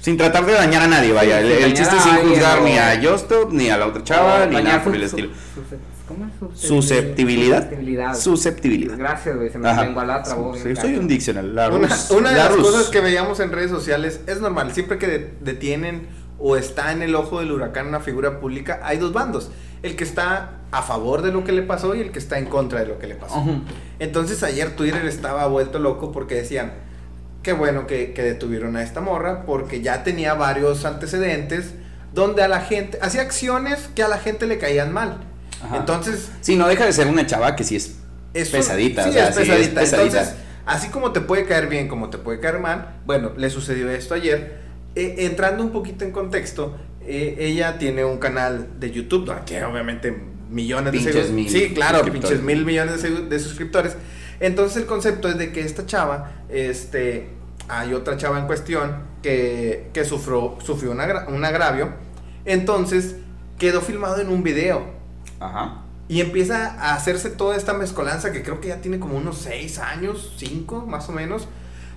Sin 0.00 0.16
tratar 0.16 0.46
de 0.46 0.52
dañar 0.54 0.82
a 0.82 0.86
nadie, 0.88 1.12
vaya. 1.12 1.40
El, 1.40 1.74
chiste 1.74 1.96
sin 2.00 2.16
juzgar 2.28 2.62
ni 2.62 2.76
a 2.78 3.00
Justo, 3.02 3.48
ni 3.52 3.68
a 3.68 3.76
la 3.76 3.86
otra 3.86 4.02
chava, 4.02 4.46
ni 4.46 4.60
nada 4.62 4.82
por 4.82 4.94
el 4.94 5.00
su- 5.02 5.06
estilo. 5.16 5.30
¿Cómo 6.08 6.24
es? 6.26 6.58
Susceptibilidad. 6.60 7.58
Susceptibilidad. 7.64 8.14
Susceptibilidad. 8.16 8.96
Gracias, 8.98 9.36
güey. 9.36 9.50
Se 9.50 9.58
me 9.58 9.68
Ajá. 9.68 9.84
lengua 9.84 10.04
la 10.04 10.22
trabó. 10.22 10.54
Sí, 10.56 10.64
bien 10.64 10.76
soy 10.76 10.96
un 10.96 11.06
diccionario. 11.06 11.52
La 11.52 11.68
Una, 11.68 11.86
Rus. 11.88 12.10
una 12.10 12.30
de 12.30 12.36
La 12.36 12.44
las 12.44 12.54
Rus. 12.54 12.62
cosas 12.66 12.86
que 12.88 13.00
veíamos 13.00 13.38
en 13.40 13.52
redes 13.52 13.70
sociales 13.70 14.20
es 14.26 14.40
normal. 14.40 14.72
Siempre 14.72 14.98
que 14.98 15.06
de- 15.06 15.34
detienen 15.40 16.06
o 16.38 16.56
está 16.56 16.92
en 16.92 17.02
el 17.02 17.14
ojo 17.14 17.40
del 17.40 17.52
huracán 17.52 17.86
una 17.88 18.00
figura 18.00 18.40
pública, 18.40 18.80
hay 18.82 18.98
dos 18.98 19.12
bandos. 19.12 19.50
El 19.82 19.96
que 19.96 20.04
está 20.04 20.52
a 20.70 20.82
favor 20.82 21.22
de 21.22 21.30
lo 21.32 21.44
que 21.44 21.52
le 21.52 21.62
pasó 21.62 21.94
y 21.94 22.00
el 22.00 22.10
que 22.10 22.18
está 22.18 22.38
en 22.38 22.46
contra 22.46 22.80
de 22.80 22.86
lo 22.86 22.98
que 22.98 23.06
le 23.06 23.14
pasó. 23.14 23.44
Entonces 23.98 24.42
ayer 24.42 24.74
Twitter 24.76 25.04
estaba 25.06 25.46
vuelto 25.46 25.78
loco 25.78 26.10
porque 26.12 26.34
decían, 26.36 26.72
qué 27.42 27.52
bueno 27.52 27.86
que, 27.86 28.12
que 28.12 28.22
detuvieron 28.22 28.76
a 28.76 28.82
esta 28.82 29.00
morra 29.00 29.44
porque 29.46 29.80
ya 29.80 30.02
tenía 30.04 30.34
varios 30.34 30.84
antecedentes 30.84 31.74
donde 32.12 32.42
a 32.42 32.48
la 32.48 32.60
gente, 32.60 32.98
hacía 33.02 33.22
acciones 33.22 33.88
que 33.94 34.02
a 34.02 34.08
la 34.08 34.18
gente 34.18 34.46
le 34.46 34.58
caían 34.58 34.92
mal. 34.92 35.18
Ajá. 35.62 35.76
Entonces, 35.78 36.30
Sí, 36.40 36.56
no 36.56 36.68
deja 36.68 36.84
de 36.86 36.92
ser 36.92 37.06
una 37.08 37.26
chava 37.26 37.56
que 37.56 37.64
sí 37.64 37.76
es 37.76 37.96
es 38.34 38.48
un- 38.48 38.52
pesadita. 38.60 39.02
sí, 39.04 39.10
o 39.10 39.12
sea, 39.12 39.28
es 39.28 39.34
sí 39.34 39.40
es 39.42 39.46
pesadita. 39.48 39.80
pesadita. 39.80 40.18
Entonces, 40.20 40.34
así 40.66 40.88
como 40.88 41.12
te 41.12 41.20
puede 41.20 41.44
caer 41.46 41.66
bien, 41.68 41.88
como 41.88 42.10
te 42.10 42.18
puede 42.18 42.40
caer 42.40 42.58
mal, 42.60 42.96
bueno, 43.06 43.32
le 43.36 43.50
sucedió 43.50 43.90
esto 43.90 44.14
ayer. 44.14 44.58
Eh, 44.94 45.14
entrando 45.26 45.62
un 45.64 45.70
poquito 45.70 46.04
en 46.04 46.12
contexto, 46.12 46.76
eh, 47.02 47.36
ella 47.38 47.78
tiene 47.78 48.04
un 48.04 48.18
canal 48.18 48.68
de 48.78 48.90
YouTube 48.90 49.24
donde 49.24 49.42
tiene 49.42 49.64
obviamente 49.64 50.14
millones 50.50 50.92
Pinches 50.92 51.14
de 51.14 51.24
seguidores. 51.24 51.52
Sí, 51.52 51.74
claro, 51.74 52.02
pinches 52.04 52.42
mil 52.42 52.64
millones 52.64 53.02
de, 53.02 53.38
suscriptores. 53.38 53.96
Entonces 54.40 54.76
el 54.78 54.86
concepto 54.86 55.28
es 55.28 55.36
de 55.38 55.52
que 55.52 55.60
esta 55.60 55.84
chava, 55.86 56.32
este, 56.48 57.28
hay 57.68 57.92
otra 57.94 58.16
chava 58.16 58.38
en 58.38 58.46
cuestión 58.46 58.96
que, 59.22 59.90
que 59.92 60.04
sufrió, 60.04 60.56
sufrió 60.64 60.90
un, 60.92 61.00
agra- 61.00 61.26
un 61.28 61.44
agravio. 61.44 61.90
Entonces 62.44 63.16
quedó 63.58 63.80
filmado 63.80 64.20
en 64.20 64.28
un 64.28 64.42
video. 64.42 64.97
Ajá. 65.40 65.82
Y 66.08 66.20
empieza 66.22 66.72
a 66.80 66.94
hacerse 66.94 67.28
toda 67.30 67.56
esta 67.56 67.74
mezcolanza 67.74 68.32
que 68.32 68.42
creo 68.42 68.60
que 68.60 68.68
ya 68.68 68.80
tiene 68.80 68.98
como 68.98 69.16
unos 69.16 69.38
6 69.38 69.78
años, 69.78 70.32
5 70.38 70.86
más 70.86 71.08
o 71.08 71.12
menos, 71.12 71.48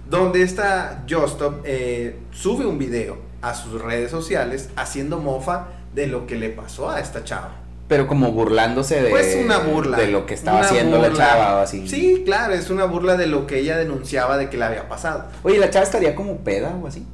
donde 0.09 0.41
esta 0.43 1.03
Justop 1.09 1.61
eh, 1.63 2.17
sube 2.31 2.65
un 2.65 2.77
video 2.77 3.17
a 3.41 3.53
sus 3.53 3.81
redes 3.81 4.11
sociales 4.11 4.69
haciendo 4.75 5.19
mofa 5.19 5.67
de 5.95 6.07
lo 6.07 6.27
que 6.27 6.35
le 6.35 6.49
pasó 6.49 6.89
a 6.89 6.99
esta 6.99 7.23
chava. 7.23 7.55
Pero 7.87 8.07
como 8.07 8.31
burlándose 8.31 9.01
de, 9.01 9.09
Pues 9.09 9.35
una 9.43 9.57
burla. 9.59 9.97
de 9.97 10.07
lo 10.07 10.25
que 10.25 10.33
estaba 10.33 10.61
haciendo 10.61 10.97
la 10.97 11.11
chava 11.13 11.57
o 11.57 11.59
así. 11.59 11.87
Sí, 11.87 12.23
claro, 12.25 12.53
es 12.53 12.69
una 12.69 12.85
burla 12.85 13.17
de 13.17 13.27
lo 13.27 13.47
que 13.47 13.59
ella 13.59 13.77
denunciaba 13.77 14.37
de 14.37 14.49
que 14.49 14.57
le 14.57 14.63
había 14.65 14.87
pasado. 14.87 15.25
Oye, 15.43 15.57
la 15.57 15.69
chava 15.69 15.83
estaría 15.85 16.15
como 16.15 16.37
peda 16.37 16.73
o 16.81 16.87
así. 16.87 17.05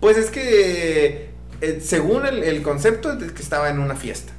Pues 0.00 0.18
es 0.18 0.30
que, 0.30 1.30
eh, 1.62 1.80
según 1.82 2.26
el, 2.26 2.42
el 2.42 2.62
concepto, 2.62 3.12
es 3.12 3.32
que 3.32 3.42
estaba 3.42 3.70
en 3.70 3.78
una 3.78 3.94
fiesta. 3.94 4.32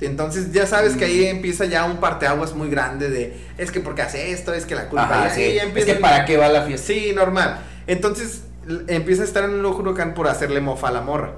Entonces 0.00 0.52
ya 0.52 0.66
sabes 0.66 0.94
que 0.96 1.04
Mm. 1.06 1.08
ahí 1.08 1.24
empieza 1.26 1.64
ya 1.66 1.84
un 1.84 1.98
parteaguas 1.98 2.54
muy 2.54 2.68
grande 2.68 3.08
de, 3.10 3.36
es 3.58 3.70
que 3.70 3.80
porque 3.80 4.02
hace 4.02 4.32
esto, 4.32 4.52
es 4.52 4.66
que 4.66 4.74
la 4.74 4.88
culpa 4.88 5.04
Ajá, 5.04 5.28
ya- 5.28 5.34
sí. 5.34 5.42
y 5.42 5.54
ya 5.54 5.62
Es 5.62 5.68
empieza 5.68 5.94
que 5.94 5.98
para 6.00 6.24
qué 6.24 6.36
va 6.36 6.48
la 6.48 6.62
fiesta. 6.62 6.86
Sí, 6.88 7.12
normal. 7.14 7.60
Entonces 7.86 8.42
empieza 8.88 9.22
a 9.22 9.24
estar 9.24 9.44
en 9.44 9.50
un 9.52 9.64
huracán 9.66 10.14
por 10.14 10.26
hacerle 10.28 10.60
mofa 10.60 10.88
a 10.88 10.92
la 10.92 11.00
morra. 11.00 11.32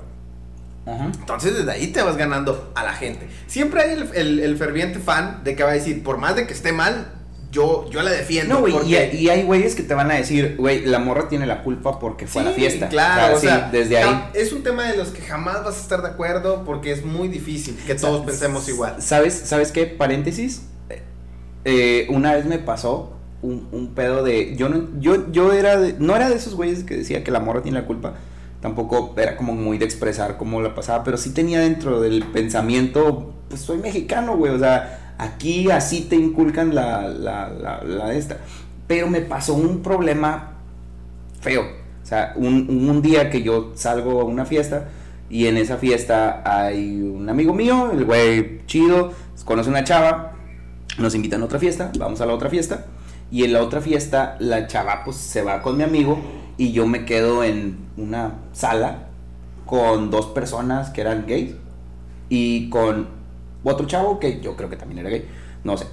Ajá. 0.86 1.06
Entonces 1.06 1.54
desde 1.56 1.70
ahí 1.70 1.88
te 1.88 2.00
vas 2.02 2.16
ganando 2.16 2.72
a 2.74 2.84
la 2.84 2.92
gente. 2.92 3.28
Siempre 3.46 3.82
hay 3.82 3.92
el, 3.94 4.10
el- 4.14 4.40
el 4.40 4.56
ferviente 4.56 5.00
fan 5.00 5.40
de 5.44 5.54
que 5.56 5.62
va 5.64 5.70
a 5.70 5.74
decir, 5.74 6.02
por 6.02 6.18
más 6.18 6.36
de 6.36 6.46
que 6.46 6.52
esté 6.52 6.72
mal, 6.72 7.12
yo, 7.56 7.88
yo 7.90 8.02
la 8.02 8.10
defiendo. 8.10 8.54
No, 8.54 8.60
güey, 8.60 8.72
y, 8.72 8.76
porque- 8.76 9.10
y 9.16 9.28
hay 9.30 9.42
güeyes 9.44 9.74
que 9.74 9.82
te 9.82 9.94
van 9.94 10.10
a 10.10 10.14
decir, 10.14 10.56
güey, 10.58 10.84
la 10.84 10.98
morra 10.98 11.28
tiene 11.28 11.46
la 11.46 11.62
culpa 11.62 11.98
porque 11.98 12.26
fue 12.26 12.42
a 12.42 12.44
la 12.46 12.50
fiesta. 12.52 12.88
Claro, 12.88 13.36
O 13.36 13.40
sea, 13.40 13.54
o 13.54 13.58
sea, 13.58 13.70
sí, 13.70 13.76
desde 13.78 13.98
ahí. 13.98 14.24
Es 14.34 14.52
un 14.52 14.62
tema 14.62 14.84
de 14.90 14.96
los 14.96 15.08
que 15.08 15.22
jamás 15.22 15.64
vas 15.64 15.78
a 15.78 15.80
estar 15.80 16.02
de 16.02 16.08
acuerdo 16.08 16.64
porque 16.64 16.92
es 16.92 17.04
muy 17.04 17.28
difícil 17.28 17.76
que 17.86 17.94
todos 17.94 18.24
pensemos 18.26 18.68
igual. 18.68 19.00
¿Sabes, 19.00 19.34
¿Sabes 19.44 19.72
qué? 19.72 19.86
Paréntesis. 19.86 20.62
Eh, 21.64 22.06
una 22.10 22.34
vez 22.34 22.44
me 22.46 22.58
pasó 22.58 23.12
un, 23.42 23.68
un 23.72 23.94
pedo 23.94 24.22
de. 24.22 24.54
Yo 24.56 24.68
no, 24.68 24.88
yo, 25.00 25.30
yo 25.32 25.52
era 25.52 25.76
de- 25.78 25.94
no 25.98 26.14
era 26.14 26.28
de 26.28 26.36
esos 26.36 26.54
güeyes 26.54 26.84
que 26.84 26.96
decía 26.96 27.24
que 27.24 27.30
la 27.30 27.40
morra 27.40 27.62
tiene 27.62 27.80
la 27.80 27.86
culpa. 27.86 28.14
Tampoco 28.60 29.14
era 29.16 29.36
como 29.36 29.52
muy 29.54 29.78
de 29.78 29.84
expresar 29.84 30.36
cómo 30.38 30.60
la 30.60 30.74
pasaba, 30.74 31.04
pero 31.04 31.16
sí 31.16 31.30
tenía 31.30 31.60
dentro 31.60 32.00
del 32.00 32.24
pensamiento, 32.24 33.34
pues 33.48 33.60
soy 33.60 33.78
mexicano, 33.78 34.36
güey. 34.36 34.52
O 34.52 34.58
sea, 34.58 35.05
aquí 35.18 35.70
así 35.70 36.02
te 36.02 36.16
inculcan 36.16 36.74
la, 36.74 37.08
la, 37.08 37.82
la, 37.84 38.14
esta. 38.14 38.38
Pero 38.86 39.08
me 39.08 39.20
pasó 39.20 39.54
un 39.54 39.82
problema 39.82 40.52
feo. 41.40 41.62
O 42.02 42.06
sea, 42.06 42.32
un, 42.36 42.68
un 42.68 43.02
día 43.02 43.30
que 43.30 43.42
yo 43.42 43.72
salgo 43.74 44.20
a 44.20 44.24
una 44.24 44.44
fiesta 44.44 44.88
y 45.28 45.46
en 45.46 45.56
esa 45.56 45.76
fiesta 45.76 46.42
hay 46.44 47.00
un 47.02 47.28
amigo 47.28 47.52
mío, 47.52 47.90
el 47.92 48.04
güey 48.04 48.64
chido, 48.66 49.12
conoce 49.44 49.70
una 49.70 49.82
chava, 49.82 50.34
nos 50.98 51.14
invitan 51.14 51.42
a 51.42 51.46
otra 51.46 51.58
fiesta, 51.58 51.90
vamos 51.98 52.20
a 52.20 52.26
la 52.26 52.34
otra 52.34 52.48
fiesta 52.48 52.86
y 53.30 53.42
en 53.44 53.52
la 53.52 53.62
otra 53.62 53.80
fiesta 53.80 54.36
la 54.38 54.66
chava 54.66 55.02
pues 55.04 55.16
se 55.16 55.42
va 55.42 55.62
con 55.62 55.76
mi 55.76 55.82
amigo 55.82 56.18
y 56.56 56.72
yo 56.72 56.86
me 56.86 57.04
quedo 57.04 57.42
en 57.42 57.76
una 57.96 58.34
sala 58.52 59.08
con 59.64 60.10
dos 60.10 60.26
personas 60.26 60.90
que 60.90 61.00
eran 61.00 61.26
gays 61.26 61.54
y 62.28 62.70
con 62.70 63.08
otro 63.72 63.86
chavo 63.86 64.18
que 64.18 64.40
yo 64.40 64.56
creo 64.56 64.70
que 64.70 64.76
también 64.76 65.00
era 65.00 65.10
gay, 65.10 65.26
no 65.64 65.76
sé. 65.76 65.86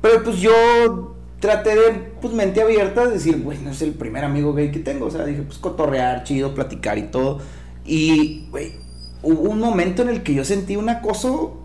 Pero 0.00 0.22
pues 0.22 0.38
yo 0.38 1.16
traté 1.40 1.74
de, 1.74 1.92
pues 2.20 2.32
mente 2.34 2.62
abierta, 2.62 3.06
de 3.06 3.12
decir, 3.12 3.42
güey, 3.42 3.58
no 3.58 3.70
es 3.70 3.82
el 3.82 3.92
primer 3.92 4.24
amigo 4.24 4.54
gay 4.54 4.70
que 4.70 4.80
tengo. 4.80 5.06
O 5.06 5.10
sea, 5.10 5.24
dije, 5.24 5.42
pues 5.42 5.58
cotorrear, 5.58 6.24
chido, 6.24 6.54
platicar 6.54 6.98
y 6.98 7.02
todo. 7.02 7.40
Y, 7.84 8.46
güey, 8.50 8.74
hubo 9.22 9.42
un 9.42 9.60
momento 9.60 10.02
en 10.02 10.08
el 10.08 10.22
que 10.22 10.34
yo 10.34 10.44
sentí 10.44 10.76
un 10.76 10.88
acoso 10.88 11.62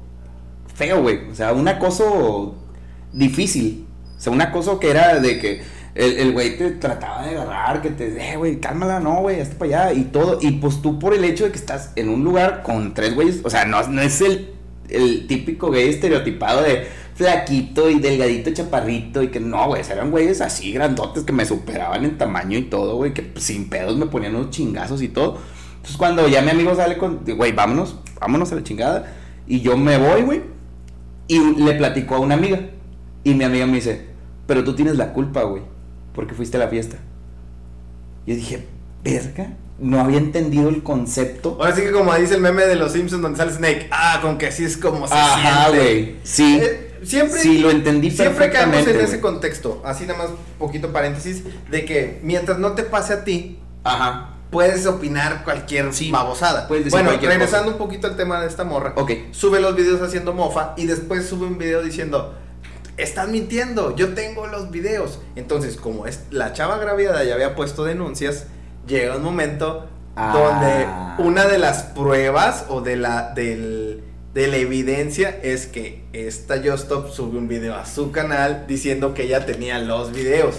feo, 0.74 1.02
güey. 1.02 1.30
O 1.30 1.36
sea, 1.36 1.54
un 1.54 1.68
acoso 1.68 2.56
difícil. 3.12 3.88
O 4.18 4.22
sea, 4.22 4.34
un 4.34 4.42
acoso 4.42 4.80
que 4.80 4.90
era 4.90 5.20
de 5.20 5.40
que 5.40 5.62
el, 5.96 6.32
güey 6.32 6.58
te 6.58 6.72
trataba 6.72 7.26
de 7.26 7.38
agarrar, 7.38 7.82
que 7.82 7.90
te, 7.90 8.32
eh, 8.32 8.38
güey, 8.38 8.60
cálmala, 8.60 9.00
no, 9.00 9.22
güey, 9.22 9.40
hasta 9.40 9.58
para 9.58 9.88
allá 9.88 10.00
y 10.00 10.06
todo. 10.06 10.40
Y 10.42 10.52
pues 10.52 10.82
tú 10.82 10.98
por 10.98 11.14
el 11.14 11.24
hecho 11.24 11.46
de 11.46 11.52
que 11.52 11.58
estás 11.58 11.92
en 11.96 12.10
un 12.10 12.24
lugar 12.24 12.64
con 12.64 12.94
tres 12.94 13.14
güeyes, 13.16 13.42
o 13.44 13.50
sea, 13.50 13.66
no, 13.66 13.86
no 13.88 14.02
es 14.02 14.22
el, 14.22 14.53
el 14.90 15.28
típico 15.28 15.72
gay 15.72 15.90
estereotipado 15.90 16.62
de 16.62 16.88
flaquito 17.16 17.90
y 17.90 18.00
delgadito, 18.00 18.52
chaparrito 18.52 19.22
y 19.22 19.28
que 19.30 19.40
no, 19.40 19.68
güey, 19.68 19.84
eran 19.90 20.12
güeyes 20.12 20.42
así 20.42 20.72
grandotes 20.72 21.24
que 21.24 21.34
me 21.34 21.46
superaban 21.46 22.04
en 22.06 22.18
tamaño 22.18 22.58
y 22.58 22.64
todo, 22.64 22.96
güey, 22.96 23.14
que 23.14 23.32
sin 23.38 23.70
pedos 23.70 23.98
me 23.98 24.08
ponían 24.08 24.36
unos 24.36 24.50
chingazos 24.50 25.02
y 25.02 25.10
todo. 25.10 25.38
Entonces 25.76 25.98
cuando 25.98 26.28
ya 26.28 26.42
mi 26.42 26.52
amigo 26.52 26.76
sale 26.76 26.98
con, 26.98 27.24
güey, 27.26 27.52
vámonos, 27.52 28.00
vámonos 28.20 28.52
a 28.52 28.56
la 28.56 28.64
chingada. 28.64 29.14
Y 29.46 29.62
yo 29.62 29.78
me 29.78 29.98
voy, 29.98 30.22
güey, 30.22 30.42
y 31.28 31.40
le 31.62 31.74
platico 31.74 32.16
a 32.16 32.20
una 32.20 32.36
amiga. 32.36 32.70
Y 33.24 33.34
mi 33.34 33.44
amiga 33.44 33.66
me 33.66 33.76
dice, 33.76 34.08
pero 34.48 34.64
tú 34.64 34.76
tienes 34.76 34.98
la 34.98 35.14
culpa, 35.14 35.44
güey, 35.44 35.64
porque 36.14 36.34
fuiste 36.34 36.58
a 36.58 36.62
la 36.62 36.68
fiesta. 36.68 36.98
Yo 38.26 38.36
dije, 38.36 38.66
verga, 39.04 39.58
no 39.80 40.00
había 40.00 40.18
entendido 40.18 40.70
el 40.70 40.84
concepto. 40.84 41.58
Ahora 41.60 41.76
sí 41.76 41.82
que 41.82 41.92
como 41.92 42.14
dice 42.16 42.36
el 42.36 42.42
meme 42.42 42.66
de 42.66 42.76
los 42.76 42.92
Simpsons 42.94 43.22
donde 43.22 43.38
sale 43.38 43.52
Snake, 43.52 43.88
ah, 43.92 44.20
con 44.22 44.38
que 44.38 44.48
así 44.48 44.64
es 44.64 44.78
como 44.78 45.08
se 45.08 45.14
Ajá, 45.14 45.70
güey. 45.70 46.16
Sí. 46.24 46.60
Eh, 46.62 47.00
siempre 47.04 47.40
Sí, 47.40 47.58
lo 47.60 47.70
entendí 47.72 48.12
Siempre 48.12 48.50
caemos 48.50 48.88
en 48.88 49.00
ese 49.00 49.20
contexto, 49.20 49.82
así 49.84 50.06
nada 50.06 50.20
más 50.20 50.30
poquito 50.60 50.92
paréntesis, 50.94 51.44
de 51.70 51.86
que 51.86 52.20
mientras 52.24 52.60
no 52.60 52.74
te 52.74 52.84
pase 52.84 53.14
a 53.14 53.24
ti, 53.24 53.60
Ajá. 53.84 54.36
puedes 54.52 54.86
opinar 54.86 55.44
cualquier 55.44 55.92
Sí, 55.94 56.12
babosada. 56.12 56.68
puedes 56.68 56.86
decir 56.86 56.96
bueno, 56.98 57.10
cualquier 57.10 57.32
regresando 57.34 57.72
un 57.72 57.78
poquito 57.78 58.08
al 58.08 58.16
tema 58.16 58.40
de 58.42 58.48
esta 58.48 58.64
morra, 58.64 58.94
Ok. 58.96 59.12
sube 59.32 59.60
los 59.60 59.76
videos 59.76 60.02
haciendo 60.02 60.34
mofa 60.34 60.74
y 60.78 60.86
después 60.86 61.26
sube 61.26 61.46
un 61.48 61.58
video 61.58 61.82
diciendo, 61.82 62.36
estás 62.96 63.28
mintiendo, 63.28 63.96
yo 63.96 64.14
tengo 64.14 64.46
los 64.48 64.70
videos. 64.70 65.20
Entonces, 65.36 65.76
como 65.78 66.06
es 66.06 66.22
la 66.30 66.54
chava 66.54 66.76
agraviada 66.76 67.24
ya 67.24 67.34
había 67.34 67.56
puesto 67.56 67.84
denuncias, 67.84 68.46
llega 68.88 69.16
un 69.18 69.24
momento 69.24 69.88
Ah. 70.16 71.12
donde 71.18 71.28
una 71.30 71.48
de 71.48 71.58
las 71.58 71.84
pruebas 71.84 72.66
o 72.70 72.82
de 72.82 72.98
la 72.98 73.34
del 73.34 74.04
de 74.36 74.48
la 74.48 74.58
evidencia 74.58 75.30
es 75.44 75.66
que 75.68 76.06
esta 76.14 76.56
Justop 76.64 77.10
sube 77.12 77.38
un 77.38 77.48
video 77.48 77.76
a 77.76 77.86
su 77.86 78.12
canal 78.12 78.66
diciendo 78.68 79.14
que 79.16 79.24
ella 79.24 79.46
tenía 79.46 79.78
los 79.80 80.12
videos. 80.12 80.56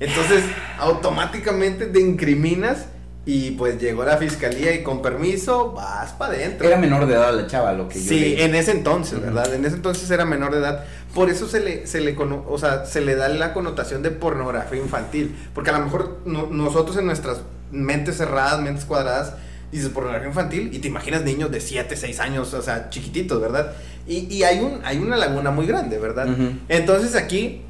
Entonces, 0.00 0.42
automáticamente 0.78 1.86
te 1.86 2.00
incriminas 2.00 2.86
y 3.26 3.52
pues 3.52 3.78
llegó 3.80 4.04
la 4.04 4.16
fiscalía 4.16 4.72
y 4.74 4.82
con 4.82 5.02
permiso 5.02 5.72
vas 5.72 6.12
para 6.12 6.34
adentro. 6.34 6.66
Era 6.66 6.76
menor 6.78 7.06
de 7.06 7.14
edad 7.14 7.34
la 7.34 7.46
chava, 7.46 7.72
lo 7.72 7.88
que 7.88 8.00
yo 8.00 8.08
Sí, 8.08 8.20
leí. 8.20 8.40
en 8.42 8.54
ese 8.54 8.70
entonces. 8.70 9.20
¿verdad? 9.20 9.52
En 9.54 9.64
ese 9.64 9.76
entonces 9.76 10.10
era 10.10 10.24
menor 10.24 10.52
de 10.52 10.58
edad. 10.60 10.84
Por 11.14 11.28
eso 11.28 11.46
se 11.48 11.60
le, 11.60 11.86
se 11.86 12.00
le, 12.00 12.16
o 12.18 12.58
sea, 12.58 12.84
se 12.86 13.00
le 13.00 13.16
da 13.16 13.28
la 13.28 13.52
connotación 13.52 14.02
de 14.02 14.10
pornografía 14.12 14.80
infantil. 14.80 15.36
Porque 15.54 15.70
a 15.70 15.78
lo 15.78 15.84
mejor 15.84 16.18
no- 16.24 16.46
nosotros 16.50 16.96
en 16.96 17.06
nuestras 17.06 17.42
mentes 17.70 18.16
cerradas, 18.16 18.60
mentes 18.60 18.84
cuadradas, 18.84 19.34
dices 19.70 19.88
pornografía 19.90 20.28
infantil 20.28 20.70
y 20.72 20.78
te 20.78 20.88
imaginas 20.88 21.22
niños 21.22 21.50
de 21.50 21.60
7, 21.60 21.94
6 21.96 22.20
años, 22.20 22.54
o 22.54 22.62
sea, 22.62 22.88
chiquititos, 22.90 23.40
¿verdad? 23.40 23.72
Y, 24.06 24.32
y 24.34 24.42
hay, 24.44 24.60
un, 24.60 24.80
hay 24.84 24.98
una 24.98 25.16
laguna 25.16 25.50
muy 25.50 25.66
grande, 25.66 25.98
¿verdad? 25.98 26.26
Entonces 26.68 27.14
aquí, 27.14 27.62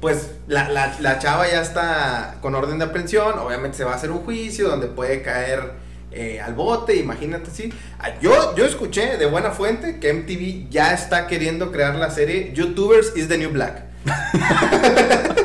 pues 0.00 0.30
la, 0.46 0.68
la, 0.70 0.96
la 1.00 1.18
chava 1.18 1.48
ya 1.50 1.60
está 1.60 2.36
con 2.40 2.54
orden 2.54 2.78
de 2.78 2.86
aprehensión, 2.86 3.38
obviamente 3.38 3.76
se 3.76 3.84
va 3.84 3.92
a 3.92 3.96
hacer 3.96 4.10
un 4.10 4.18
juicio 4.20 4.68
donde 4.68 4.86
puede 4.86 5.22
caer 5.22 5.72
eh, 6.10 6.40
al 6.40 6.54
bote, 6.54 6.96
imagínate 6.96 7.50
así. 7.50 7.72
Ah, 7.98 8.10
Yo, 8.20 8.54
yo 8.56 8.64
escuché 8.66 9.16
de 9.18 9.26
buena 9.26 9.50
fuente 9.50 9.98
que 9.98 10.12
MTV 10.12 10.70
ya 10.70 10.92
está 10.92 11.26
queriendo 11.26 11.70
crear 11.72 11.94
la 11.94 12.10
serie 12.10 12.52
YouTubers 12.54 13.16
is 13.16 13.28
the 13.28 13.38
New 13.38 13.50
Black. 13.50 13.84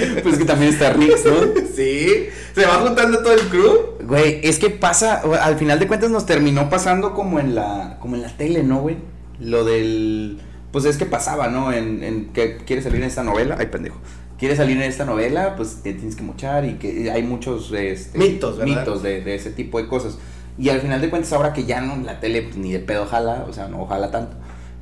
Pues 0.22 0.38
que 0.38 0.44
también 0.44 0.72
está 0.72 0.92
Rix, 0.92 1.24
¿no? 1.24 1.32
sí, 1.74 2.28
se 2.54 2.66
va 2.66 2.74
juntando 2.74 3.18
todo 3.18 3.32
el 3.32 3.40
crew. 3.48 3.72
Güey, 4.02 4.40
es 4.42 4.58
que 4.58 4.70
pasa, 4.70 5.22
al 5.42 5.56
final 5.56 5.78
de 5.78 5.86
cuentas 5.86 6.10
nos 6.10 6.26
terminó 6.26 6.68
pasando 6.70 7.14
como 7.14 7.40
en 7.40 7.54
la, 7.54 7.98
como 8.00 8.16
en 8.16 8.22
la 8.22 8.36
tele, 8.36 8.62
¿no, 8.62 8.80
güey? 8.80 8.96
Lo 9.38 9.64
del, 9.64 10.40
pues 10.72 10.84
es 10.84 10.96
que 10.96 11.06
pasaba, 11.06 11.48
¿no? 11.48 11.72
En, 11.72 12.02
en 12.02 12.32
que 12.32 12.58
quieres 12.58 12.84
salir 12.84 13.00
en 13.00 13.06
esta 13.06 13.22
novela, 13.22 13.56
ay 13.58 13.66
pendejo, 13.66 13.98
quieres 14.38 14.58
salir 14.58 14.76
en 14.76 14.84
esta 14.84 15.04
novela, 15.04 15.54
pues 15.54 15.82
te 15.82 15.92
tienes 15.92 16.16
que 16.16 16.22
mochar 16.22 16.64
y 16.64 16.74
que 16.74 17.10
hay 17.10 17.22
muchos 17.22 17.72
este, 17.72 18.18
Mitos, 18.18 18.58
¿verdad? 18.58 18.78
mitos 18.78 19.02
de, 19.02 19.20
de 19.20 19.34
ese 19.34 19.50
tipo 19.50 19.80
de 19.80 19.86
cosas. 19.86 20.18
Y 20.58 20.68
al 20.70 20.80
final 20.80 21.00
de 21.00 21.10
cuentas 21.10 21.32
ahora 21.32 21.52
que 21.52 21.64
ya 21.64 21.80
no 21.80 21.96
la 22.04 22.20
tele 22.20 22.42
pues, 22.42 22.56
ni 22.56 22.72
de 22.72 22.80
pedo 22.80 23.06
jala, 23.06 23.46
o 23.48 23.52
sea, 23.52 23.68
no 23.68 23.86
jala 23.86 24.10
tanto, 24.10 24.36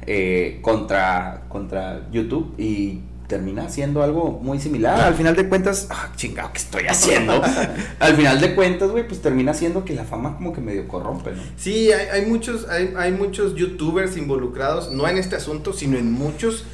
eh, 0.06 0.58
contra, 0.62 1.42
contra 1.48 2.08
YouTube 2.10 2.54
y 2.58 3.00
termina 3.28 3.68
siendo 3.68 4.02
algo 4.02 4.40
muy 4.42 4.58
similar. 4.58 5.00
Al 5.00 5.14
final 5.14 5.36
de 5.36 5.48
cuentas, 5.48 5.86
ah, 5.90 6.10
chingado, 6.16 6.50
¿qué 6.52 6.58
estoy 6.58 6.86
haciendo? 6.88 7.40
al 8.00 8.16
final 8.16 8.40
de 8.40 8.54
cuentas, 8.54 8.90
güey, 8.90 9.06
pues 9.06 9.20
termina 9.20 9.54
siendo 9.54 9.84
que 9.84 9.94
la 9.94 10.04
fama 10.04 10.34
como 10.36 10.52
que 10.52 10.60
medio 10.60 10.88
corrompe, 10.88 11.32
¿no? 11.32 11.42
Sí, 11.56 11.92
hay, 11.92 12.08
hay 12.08 12.26
muchos, 12.26 12.68
hay, 12.68 12.94
hay 12.96 13.12
muchos 13.12 13.54
youtubers 13.54 14.16
involucrados, 14.16 14.90
no 14.90 15.06
en 15.06 15.18
este 15.18 15.36
asunto, 15.36 15.74
sino 15.74 15.98
en 15.98 16.10
muchos 16.10 16.64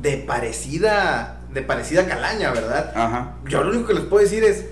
de 0.00 0.16
parecida, 0.16 1.42
de 1.52 1.60
parecida 1.60 2.06
calaña, 2.06 2.50
¿verdad? 2.52 2.92
Ajá. 2.96 3.36
Yo 3.46 3.62
lo 3.62 3.70
único 3.70 3.86
que 3.86 3.94
les 3.94 4.04
puedo 4.04 4.22
decir 4.22 4.42
es, 4.44 4.64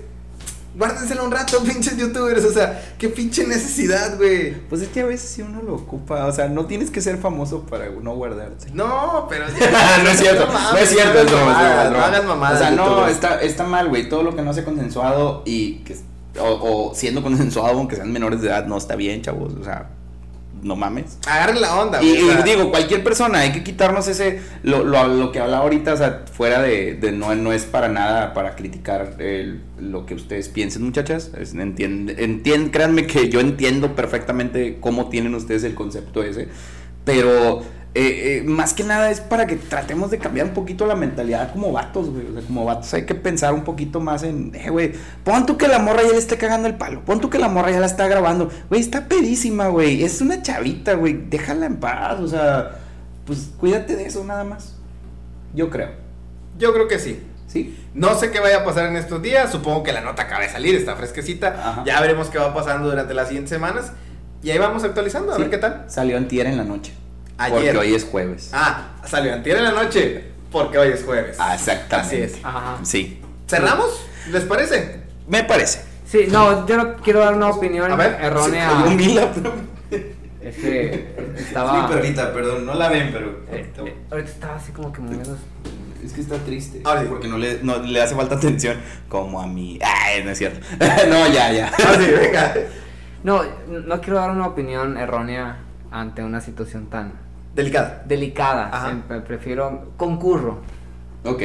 guárdenselo 0.75 1.25
un 1.25 1.31
rato, 1.31 1.59
pinches 1.63 1.97
youtubers, 1.97 2.45
o 2.45 2.51
sea, 2.51 2.81
qué 2.97 3.09
pinche 3.09 3.45
necesidad, 3.45 4.17
güey. 4.17 4.53
Pues 4.69 4.81
es 4.81 4.89
que 4.89 5.01
a 5.01 5.05
veces 5.05 5.29
sí 5.29 5.41
uno 5.41 5.61
lo 5.61 5.75
ocupa, 5.75 6.25
o 6.25 6.31
sea, 6.31 6.47
no 6.47 6.65
tienes 6.65 6.89
que 6.89 7.01
ser 7.01 7.17
famoso 7.17 7.63
para 7.65 7.89
no 7.89 8.15
guardarte. 8.15 8.71
No, 8.73 9.27
pero 9.29 9.45
no 10.03 10.09
es 10.09 10.19
cierto, 10.19 10.45
no, 10.47 10.53
mames, 10.53 10.83
es 10.83 10.89
cierto, 10.89 11.19
es 11.19 11.31
no 11.31 11.37
broma, 11.37 11.89
broma, 11.89 12.21
mamadas, 12.21 12.75
no 12.75 12.83
O 12.83 12.87
sea, 12.87 12.95
no, 12.95 13.07
está, 13.07 13.41
está 13.41 13.63
mal, 13.65 13.89
güey, 13.89 14.09
todo 14.09 14.23
lo 14.23 14.35
que 14.35 14.41
no 14.41 14.53
sea 14.53 14.63
consensuado 14.63 15.43
y 15.45 15.79
que, 15.79 15.95
o, 16.39 16.89
o 16.89 16.95
siendo 16.95 17.21
consensuado, 17.21 17.77
aunque 17.77 17.95
sean 17.95 18.11
menores 18.11 18.41
de 18.41 18.47
edad, 18.47 18.65
no 18.65 18.77
está 18.77 18.95
bien, 18.95 19.21
chavos, 19.21 19.53
o 19.59 19.63
sea, 19.63 19.89
no 20.61 20.75
mames. 20.75 21.17
Agarren 21.27 21.59
la 21.61 21.79
onda, 21.79 22.01
Y, 22.03 22.07
y 22.09 22.43
digo, 22.45 22.69
cualquier 22.69 23.03
persona, 23.03 23.39
hay 23.39 23.51
que 23.51 23.63
quitarnos 23.63 24.07
ese, 24.07 24.41
lo, 24.63 24.83
lo, 24.83 25.07
lo 25.07 25.31
que 25.31 25.39
habla 25.39 25.57
ahorita, 25.57 25.93
o 25.93 25.97
sea, 25.97 26.23
fuera 26.31 26.61
de, 26.61 26.93
de 26.95 27.11
no, 27.11 27.33
no 27.35 27.51
es 27.53 27.63
para 27.63 27.87
nada 27.87 28.33
para 28.33 28.55
criticar 28.55 29.15
el- 29.19 29.61
lo 29.79 30.05
que 30.05 30.13
ustedes 30.15 30.49
piensen, 30.49 30.83
muchachas. 30.83 31.31
Es- 31.37 31.55
entien- 31.55 32.71
créanme 32.71 33.07
que 33.07 33.29
yo 33.29 33.39
entiendo 33.39 33.95
perfectamente 33.95 34.77
cómo 34.79 35.09
tienen 35.09 35.33
ustedes 35.35 35.63
el 35.63 35.73
concepto 35.73 36.23
ese, 36.23 36.47
pero 37.05 37.63
eh, 37.93 38.39
eh, 38.39 38.43
más 38.45 38.73
que 38.73 38.83
nada 38.85 39.11
es 39.11 39.19
para 39.19 39.47
que 39.47 39.57
tratemos 39.57 40.11
de 40.11 40.17
cambiar 40.17 40.47
un 40.47 40.53
poquito 40.53 40.85
la 40.85 40.95
mentalidad 40.95 41.51
como 41.51 41.71
vatos, 41.73 42.09
güey. 42.09 42.25
O 42.27 42.33
sea, 42.33 42.41
como 42.43 42.63
vatos 42.65 42.93
hay 42.93 43.05
que 43.05 43.15
pensar 43.15 43.53
un 43.53 43.63
poquito 43.63 43.99
más 43.99 44.23
en, 44.23 44.53
eh, 44.55 44.69
güey, 44.69 44.93
pon 45.23 45.45
tú 45.45 45.57
que 45.57 45.67
la 45.67 45.79
morra 45.79 46.01
ya 46.03 46.11
le 46.13 46.17
esté 46.17 46.37
cagando 46.37 46.67
el 46.67 46.75
palo, 46.75 47.03
pon 47.03 47.19
tú 47.19 47.29
que 47.29 47.37
la 47.39 47.49
morra 47.49 47.71
ya 47.71 47.79
la 47.81 47.85
está 47.87 48.07
grabando, 48.07 48.49
güey, 48.69 48.79
está 48.79 49.07
pedísima, 49.07 49.67
güey, 49.67 50.03
es 50.03 50.21
una 50.21 50.41
chavita, 50.41 50.93
güey, 50.93 51.13
déjala 51.29 51.65
en 51.65 51.77
paz, 51.77 52.19
o 52.21 52.27
sea, 52.27 52.79
pues 53.25 53.49
cuídate 53.59 53.95
de 53.97 54.05
eso 54.05 54.23
nada 54.23 54.43
más. 54.45 54.75
Yo 55.53 55.69
creo, 55.69 55.89
yo 56.57 56.73
creo 56.73 56.87
que 56.87 56.97
sí. 56.99 57.21
¿sí? 57.47 57.77
No 57.93 58.15
sé 58.17 58.31
qué 58.31 58.39
vaya 58.39 58.59
a 58.59 58.63
pasar 58.63 58.85
en 58.85 58.95
estos 58.95 59.21
días. 59.21 59.51
Supongo 59.51 59.83
que 59.83 59.91
la 59.91 59.99
nota 59.99 60.21
acaba 60.23 60.41
de 60.41 60.47
salir, 60.49 60.73
está 60.75 60.95
fresquecita. 60.95 61.49
Ajá. 61.49 61.83
Ya 61.85 61.99
veremos 61.99 62.29
qué 62.29 62.37
va 62.37 62.53
pasando 62.53 62.87
durante 62.89 63.13
las 63.13 63.27
siguientes 63.27 63.49
semanas. 63.49 63.91
Y 64.41 64.51
ahí 64.51 64.57
vamos 64.57 64.85
actualizando, 64.85 65.33
a 65.33 65.35
Sí. 65.35 65.41
ver 65.41 65.51
qué 65.51 65.57
tal. 65.57 65.83
Salió 65.87 66.15
antier 66.15 66.47
en 66.47 66.55
la 66.55 66.63
noche. 66.63 66.93
Ayer. 67.43 67.73
Porque 67.73 67.77
hoy 67.77 67.95
es 67.95 68.05
jueves. 68.05 68.49
Ah, 68.53 68.91
salió 69.05 69.33
antier 69.33 69.57
en 69.57 69.63
la 69.65 69.71
noche, 69.71 70.25
porque 70.51 70.77
hoy 70.77 70.89
es 70.89 71.03
jueves. 71.03 71.37
Ah, 71.39 71.55
exactamente. 71.55 72.15
Así 72.23 72.23
es. 72.37 72.45
Ajá. 72.45 72.77
Sí. 72.83 73.21
¿Cerramos? 73.47 74.05
¿Les 74.31 74.43
parece? 74.43 75.01
Me 75.27 75.43
parece. 75.43 75.83
Sí, 76.05 76.27
no, 76.29 76.67
yo 76.67 76.77
no 76.77 76.95
quiero 76.97 77.19
dar 77.21 77.33
una 77.33 77.47
opinión 77.49 77.91
A 77.91 77.95
ver, 77.95 78.17
errónea. 78.21 78.83
Oye, 78.85 78.95
Mila, 78.95 79.31
pero- 79.33 79.53
Es 80.41 80.55
que 80.57 81.15
estaba. 81.37 81.87
perdón, 81.87 82.65
no 82.65 82.73
la 82.73 82.89
ven, 82.89 83.09
pero. 83.13 83.43
eh, 83.51 83.71
eh, 83.85 83.95
ahorita 84.09 84.29
estaba 84.29 84.55
así 84.55 84.71
como 84.71 84.91
que 84.91 84.99
moviendo. 85.01 85.37
Es 86.03 86.13
que 86.13 86.21
está 86.21 86.35
triste. 86.37 86.81
Ahora 86.83 87.01
sí. 87.01 87.07
Porque 87.09 87.27
no 87.27 87.37
le, 87.37 87.59
no, 87.61 87.77
le 87.77 88.01
hace 88.01 88.15
falta 88.15 88.35
atención. 88.35 88.77
Como 89.07 89.39
a 89.39 89.47
mí. 89.47 89.77
Ay, 89.83 90.23
no 90.23 90.31
es 90.31 90.37
cierto. 90.37 90.59
no, 91.09 91.27
ya, 91.31 91.51
ya. 91.53 91.71
Ah, 91.71 91.93
sí, 91.97 92.07
venga. 92.11 92.55
No, 93.23 93.43
no 93.67 94.01
quiero 94.01 94.17
dar 94.19 94.31
una 94.31 94.47
opinión 94.47 94.97
errónea 94.97 95.59
ante 95.91 96.23
una 96.23 96.41
situación 96.41 96.87
tan 96.87 97.13
Delicada. 97.55 98.03
delicada. 98.05 98.69
Ajá. 98.71 98.91
Em- 98.91 99.23
prefiero. 99.23 99.93
Concurro. 99.97 100.61
Ok, 101.23 101.41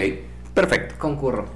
perfecto. 0.54 0.94
Concurro. 0.98 1.46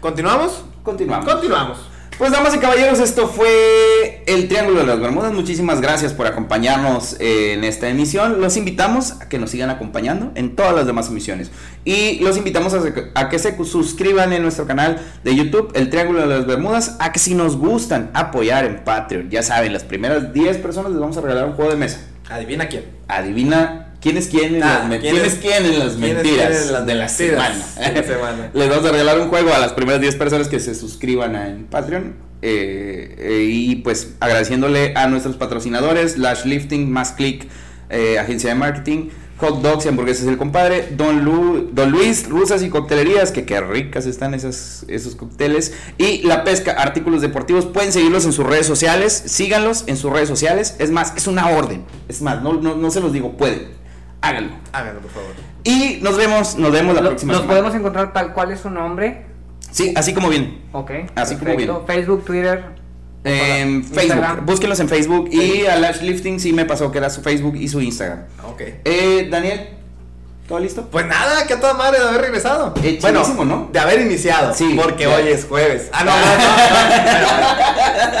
¿Continuamos? 0.00 0.64
Continuamos. 0.82 1.32
Continuamos. 1.32 1.90
Pues 2.18 2.32
damas 2.32 2.52
y 2.52 2.58
caballeros, 2.58 2.98
esto 2.98 3.28
fue 3.28 4.24
el 4.26 4.48
Triángulo 4.48 4.80
de 4.80 4.86
las 4.86 4.98
Bermudas. 4.98 5.32
Muchísimas 5.32 5.80
gracias 5.80 6.12
por 6.14 6.26
acompañarnos 6.26 7.14
eh, 7.20 7.52
en 7.52 7.62
esta 7.62 7.88
emisión. 7.88 8.40
Los 8.40 8.56
invitamos 8.56 9.20
a 9.20 9.28
que 9.28 9.38
nos 9.38 9.50
sigan 9.50 9.70
acompañando 9.70 10.32
en 10.34 10.56
todas 10.56 10.74
las 10.74 10.84
demás 10.84 11.06
emisiones. 11.10 11.52
Y 11.84 12.18
los 12.18 12.36
invitamos 12.36 12.74
a, 12.74 12.80
a 13.14 13.28
que 13.28 13.38
se 13.38 13.56
suscriban 13.64 14.32
en 14.32 14.42
nuestro 14.42 14.66
canal 14.66 15.00
de 15.22 15.36
YouTube, 15.36 15.70
el 15.76 15.90
Triángulo 15.90 16.22
de 16.22 16.26
las 16.26 16.44
Bermudas. 16.44 16.96
A 16.98 17.12
que 17.12 17.20
si 17.20 17.36
nos 17.36 17.56
gustan 17.56 18.10
apoyar 18.14 18.64
en 18.64 18.82
Patreon, 18.82 19.30
ya 19.30 19.44
saben, 19.44 19.72
las 19.72 19.84
primeras 19.84 20.32
10 20.32 20.56
personas 20.58 20.90
les 20.90 21.00
vamos 21.00 21.16
a 21.18 21.20
regalar 21.20 21.44
un 21.44 21.52
juego 21.52 21.70
de 21.70 21.76
mesa. 21.76 22.00
Adivina 22.28 22.66
quién. 22.66 22.84
Adivina 23.06 23.87
¿Quién 24.00 24.16
es 24.16 24.28
quién 24.28 24.54
en 24.56 24.62
Ah, 24.62 24.86
las, 24.88 25.00
¿quién 25.00 25.14
quién 25.14 25.24
es- 25.26 25.34
quién 25.34 25.66
en 25.66 25.78
las 25.80 25.94
quién 25.94 26.14
mentiras 26.14 26.48
quién 26.50 26.62
en 26.68 26.72
las 26.72 26.86
de 26.86 26.94
la 26.94 27.08
semana? 27.08 27.54
de 27.76 27.92
la 27.94 28.02
semana? 28.06 28.50
Les 28.54 28.68
vamos 28.68 28.84
a 28.86 28.92
regalar 28.92 29.18
un 29.20 29.28
juego 29.28 29.52
a 29.52 29.58
las 29.58 29.72
primeras 29.72 30.00
10 30.00 30.14
personas 30.16 30.48
que 30.48 30.60
se 30.60 30.74
suscriban 30.74 31.34
a- 31.36 31.48
en 31.48 31.64
Patreon. 31.64 32.14
eh, 32.40 33.16
eh, 33.18 33.46
y 33.50 33.74
pues 33.76 34.10
agradeciéndole 34.20 34.92
a 34.96 35.08
nuestros 35.08 35.36
patrocinadores, 35.36 36.18
Lash 36.18 36.44
Lifting, 36.44 36.88
Más 36.88 37.10
Click, 37.10 37.48
eh, 37.90 38.16
agencia 38.20 38.50
de 38.50 38.54
marketing, 38.54 39.08
Hot 39.38 39.60
Dogs 39.62 39.84
y 39.86 39.88
hamburguesas 39.88 40.26
del 40.26 40.36
compadre, 40.36 40.86
Don, 40.96 41.24
Lu- 41.24 41.70
Don 41.72 41.90
Luis, 41.90 42.28
Rusas 42.28 42.62
y 42.62 42.68
Coctelerías, 42.68 43.32
que 43.32 43.44
qué 43.44 43.60
ricas 43.60 44.06
están 44.06 44.34
esas, 44.34 44.84
esos 44.88 45.16
cócteles, 45.16 45.72
y 45.96 46.22
La 46.22 46.44
Pesca, 46.44 46.72
artículos 46.72 47.22
deportivos, 47.22 47.66
pueden 47.66 47.92
seguirlos 47.92 48.24
en 48.24 48.32
sus 48.32 48.46
redes 48.46 48.66
sociales, 48.68 49.20
síganlos 49.26 49.82
en 49.88 49.96
sus 49.96 50.12
redes 50.12 50.28
sociales, 50.28 50.76
es 50.78 50.90
más, 50.92 51.14
es 51.16 51.26
una 51.26 51.48
orden, 51.50 51.84
es 52.08 52.22
más, 52.22 52.40
no, 52.42 52.52
no, 52.52 52.76
no 52.76 52.90
se 52.92 53.00
los 53.00 53.12
digo, 53.12 53.36
pueden, 53.36 53.62
háganlo. 54.20 54.52
Háganlo, 54.72 55.00
por 55.00 55.10
favor. 55.10 55.30
Y 55.64 55.98
nos 56.02 56.16
vemos, 56.16 56.56
nos 56.56 56.72
vemos 56.72 56.94
la 56.94 57.00
Lo- 57.02 57.08
próxima 57.10 57.32
Nos 57.32 57.42
semana. 57.42 57.60
podemos 57.60 57.78
encontrar 57.78 58.12
tal 58.12 58.32
cual 58.32 58.52
es 58.52 58.60
su 58.60 58.70
nombre. 58.70 59.26
Sí, 59.70 59.92
así 59.96 60.14
como 60.14 60.28
viene. 60.28 60.58
Ok. 60.72 60.90
Así 61.14 61.34
como 61.36 61.46
perfecto. 61.50 61.84
Facebook, 61.86 62.24
Twitter. 62.24 62.64
En 63.24 63.82
Facebook, 63.84 64.02
Instagram. 64.02 64.46
búsquenlos 64.46 64.80
en 64.80 64.88
Facebook 64.88 65.28
y 65.32 65.66
a 65.66 65.76
Lash 65.76 66.00
Lifting 66.02 66.38
sí 66.40 66.52
me 66.52 66.64
pasó 66.64 66.90
que 66.92 66.98
era 66.98 67.10
su 67.10 67.20
Facebook 67.20 67.56
y 67.56 67.68
su 67.68 67.80
Instagram. 67.80 68.20
Ok. 68.46 68.62
Eh, 68.84 69.28
Daniel, 69.30 69.68
¿todo 70.48 70.58
listo? 70.60 70.88
Pues 70.90 71.06
nada, 71.06 71.46
que 71.46 71.54
a 71.54 71.60
toda 71.60 71.74
madre 71.74 72.00
de 72.00 72.08
haber 72.08 72.22
regresado. 72.22 72.72
Eh, 72.82 72.98
bueno, 73.02 73.22
¿no? 73.44 73.68
de 73.70 73.78
haber 73.78 74.00
iniciado. 74.00 74.54
Sí, 74.54 74.76
Porque 74.82 75.04
ya. 75.04 75.14
hoy 75.14 75.28
es 75.28 75.44
jueves. 75.44 75.88
Ah, 75.92 76.04
no, 76.04 76.10
no, 76.10 76.20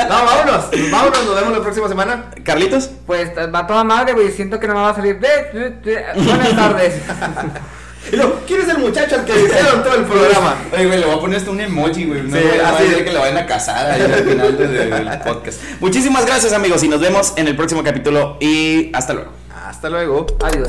no. 0.08 0.18
No, 0.20 0.24
vámonos. 0.26 0.64
Vámonos, 0.90 1.24
nos 1.24 1.34
vemos 1.34 1.52
la 1.56 1.62
próxima 1.62 1.88
semana. 1.88 2.30
Carlitos. 2.44 2.90
Pues 3.06 3.30
va 3.30 3.66
toda 3.66 3.82
madre, 3.84 4.12
güey. 4.12 4.30
Siento 4.30 4.60
que 4.60 4.68
no 4.68 4.74
me 4.74 4.80
va 4.80 4.90
a 4.90 4.94
salir. 4.94 5.18
de- 5.18 5.58
de- 5.58 5.70
de- 5.70 6.04
Buenas 6.22 6.54
tardes. 6.54 6.94
¿quién 8.46 8.60
es 8.62 8.68
el 8.68 8.78
muchacho 8.78 9.16
al 9.16 9.24
que 9.26 9.34
le 9.34 9.42
hicieron 9.44 9.82
todo 9.82 9.94
el 9.96 10.04
programa? 10.04 10.56
Oye, 10.72 10.86
güey, 10.86 10.98
le 11.00 11.06
voy 11.06 11.16
a 11.16 11.20
poner 11.20 11.38
hasta 11.38 11.50
un 11.50 11.60
emoji, 11.60 12.04
güey. 12.06 12.22
No 12.22 12.36
Sí, 12.36 12.42
voy 12.42 12.58
a 12.60 12.68
así 12.70 13.04
que 13.04 13.12
lo 13.12 13.20
vayan 13.20 13.38
a 13.38 13.46
casar 13.46 13.90
ahí 13.90 14.00
al 14.02 14.12
final 14.24 14.56
de- 14.56 14.68
de- 14.68 14.86
del 14.86 15.18
podcast. 15.20 15.60
Muchísimas 15.80 16.24
gracias, 16.24 16.52
amigos, 16.52 16.82
y 16.82 16.88
nos 16.88 17.00
vemos 17.00 17.32
en 17.36 17.48
el 17.48 17.56
próximo 17.56 17.82
capítulo. 17.82 18.36
Y 18.40 18.90
hasta 18.94 19.12
luego. 19.14 19.32
Hasta 19.66 19.90
luego. 19.90 20.26
Adiós. 20.42 20.68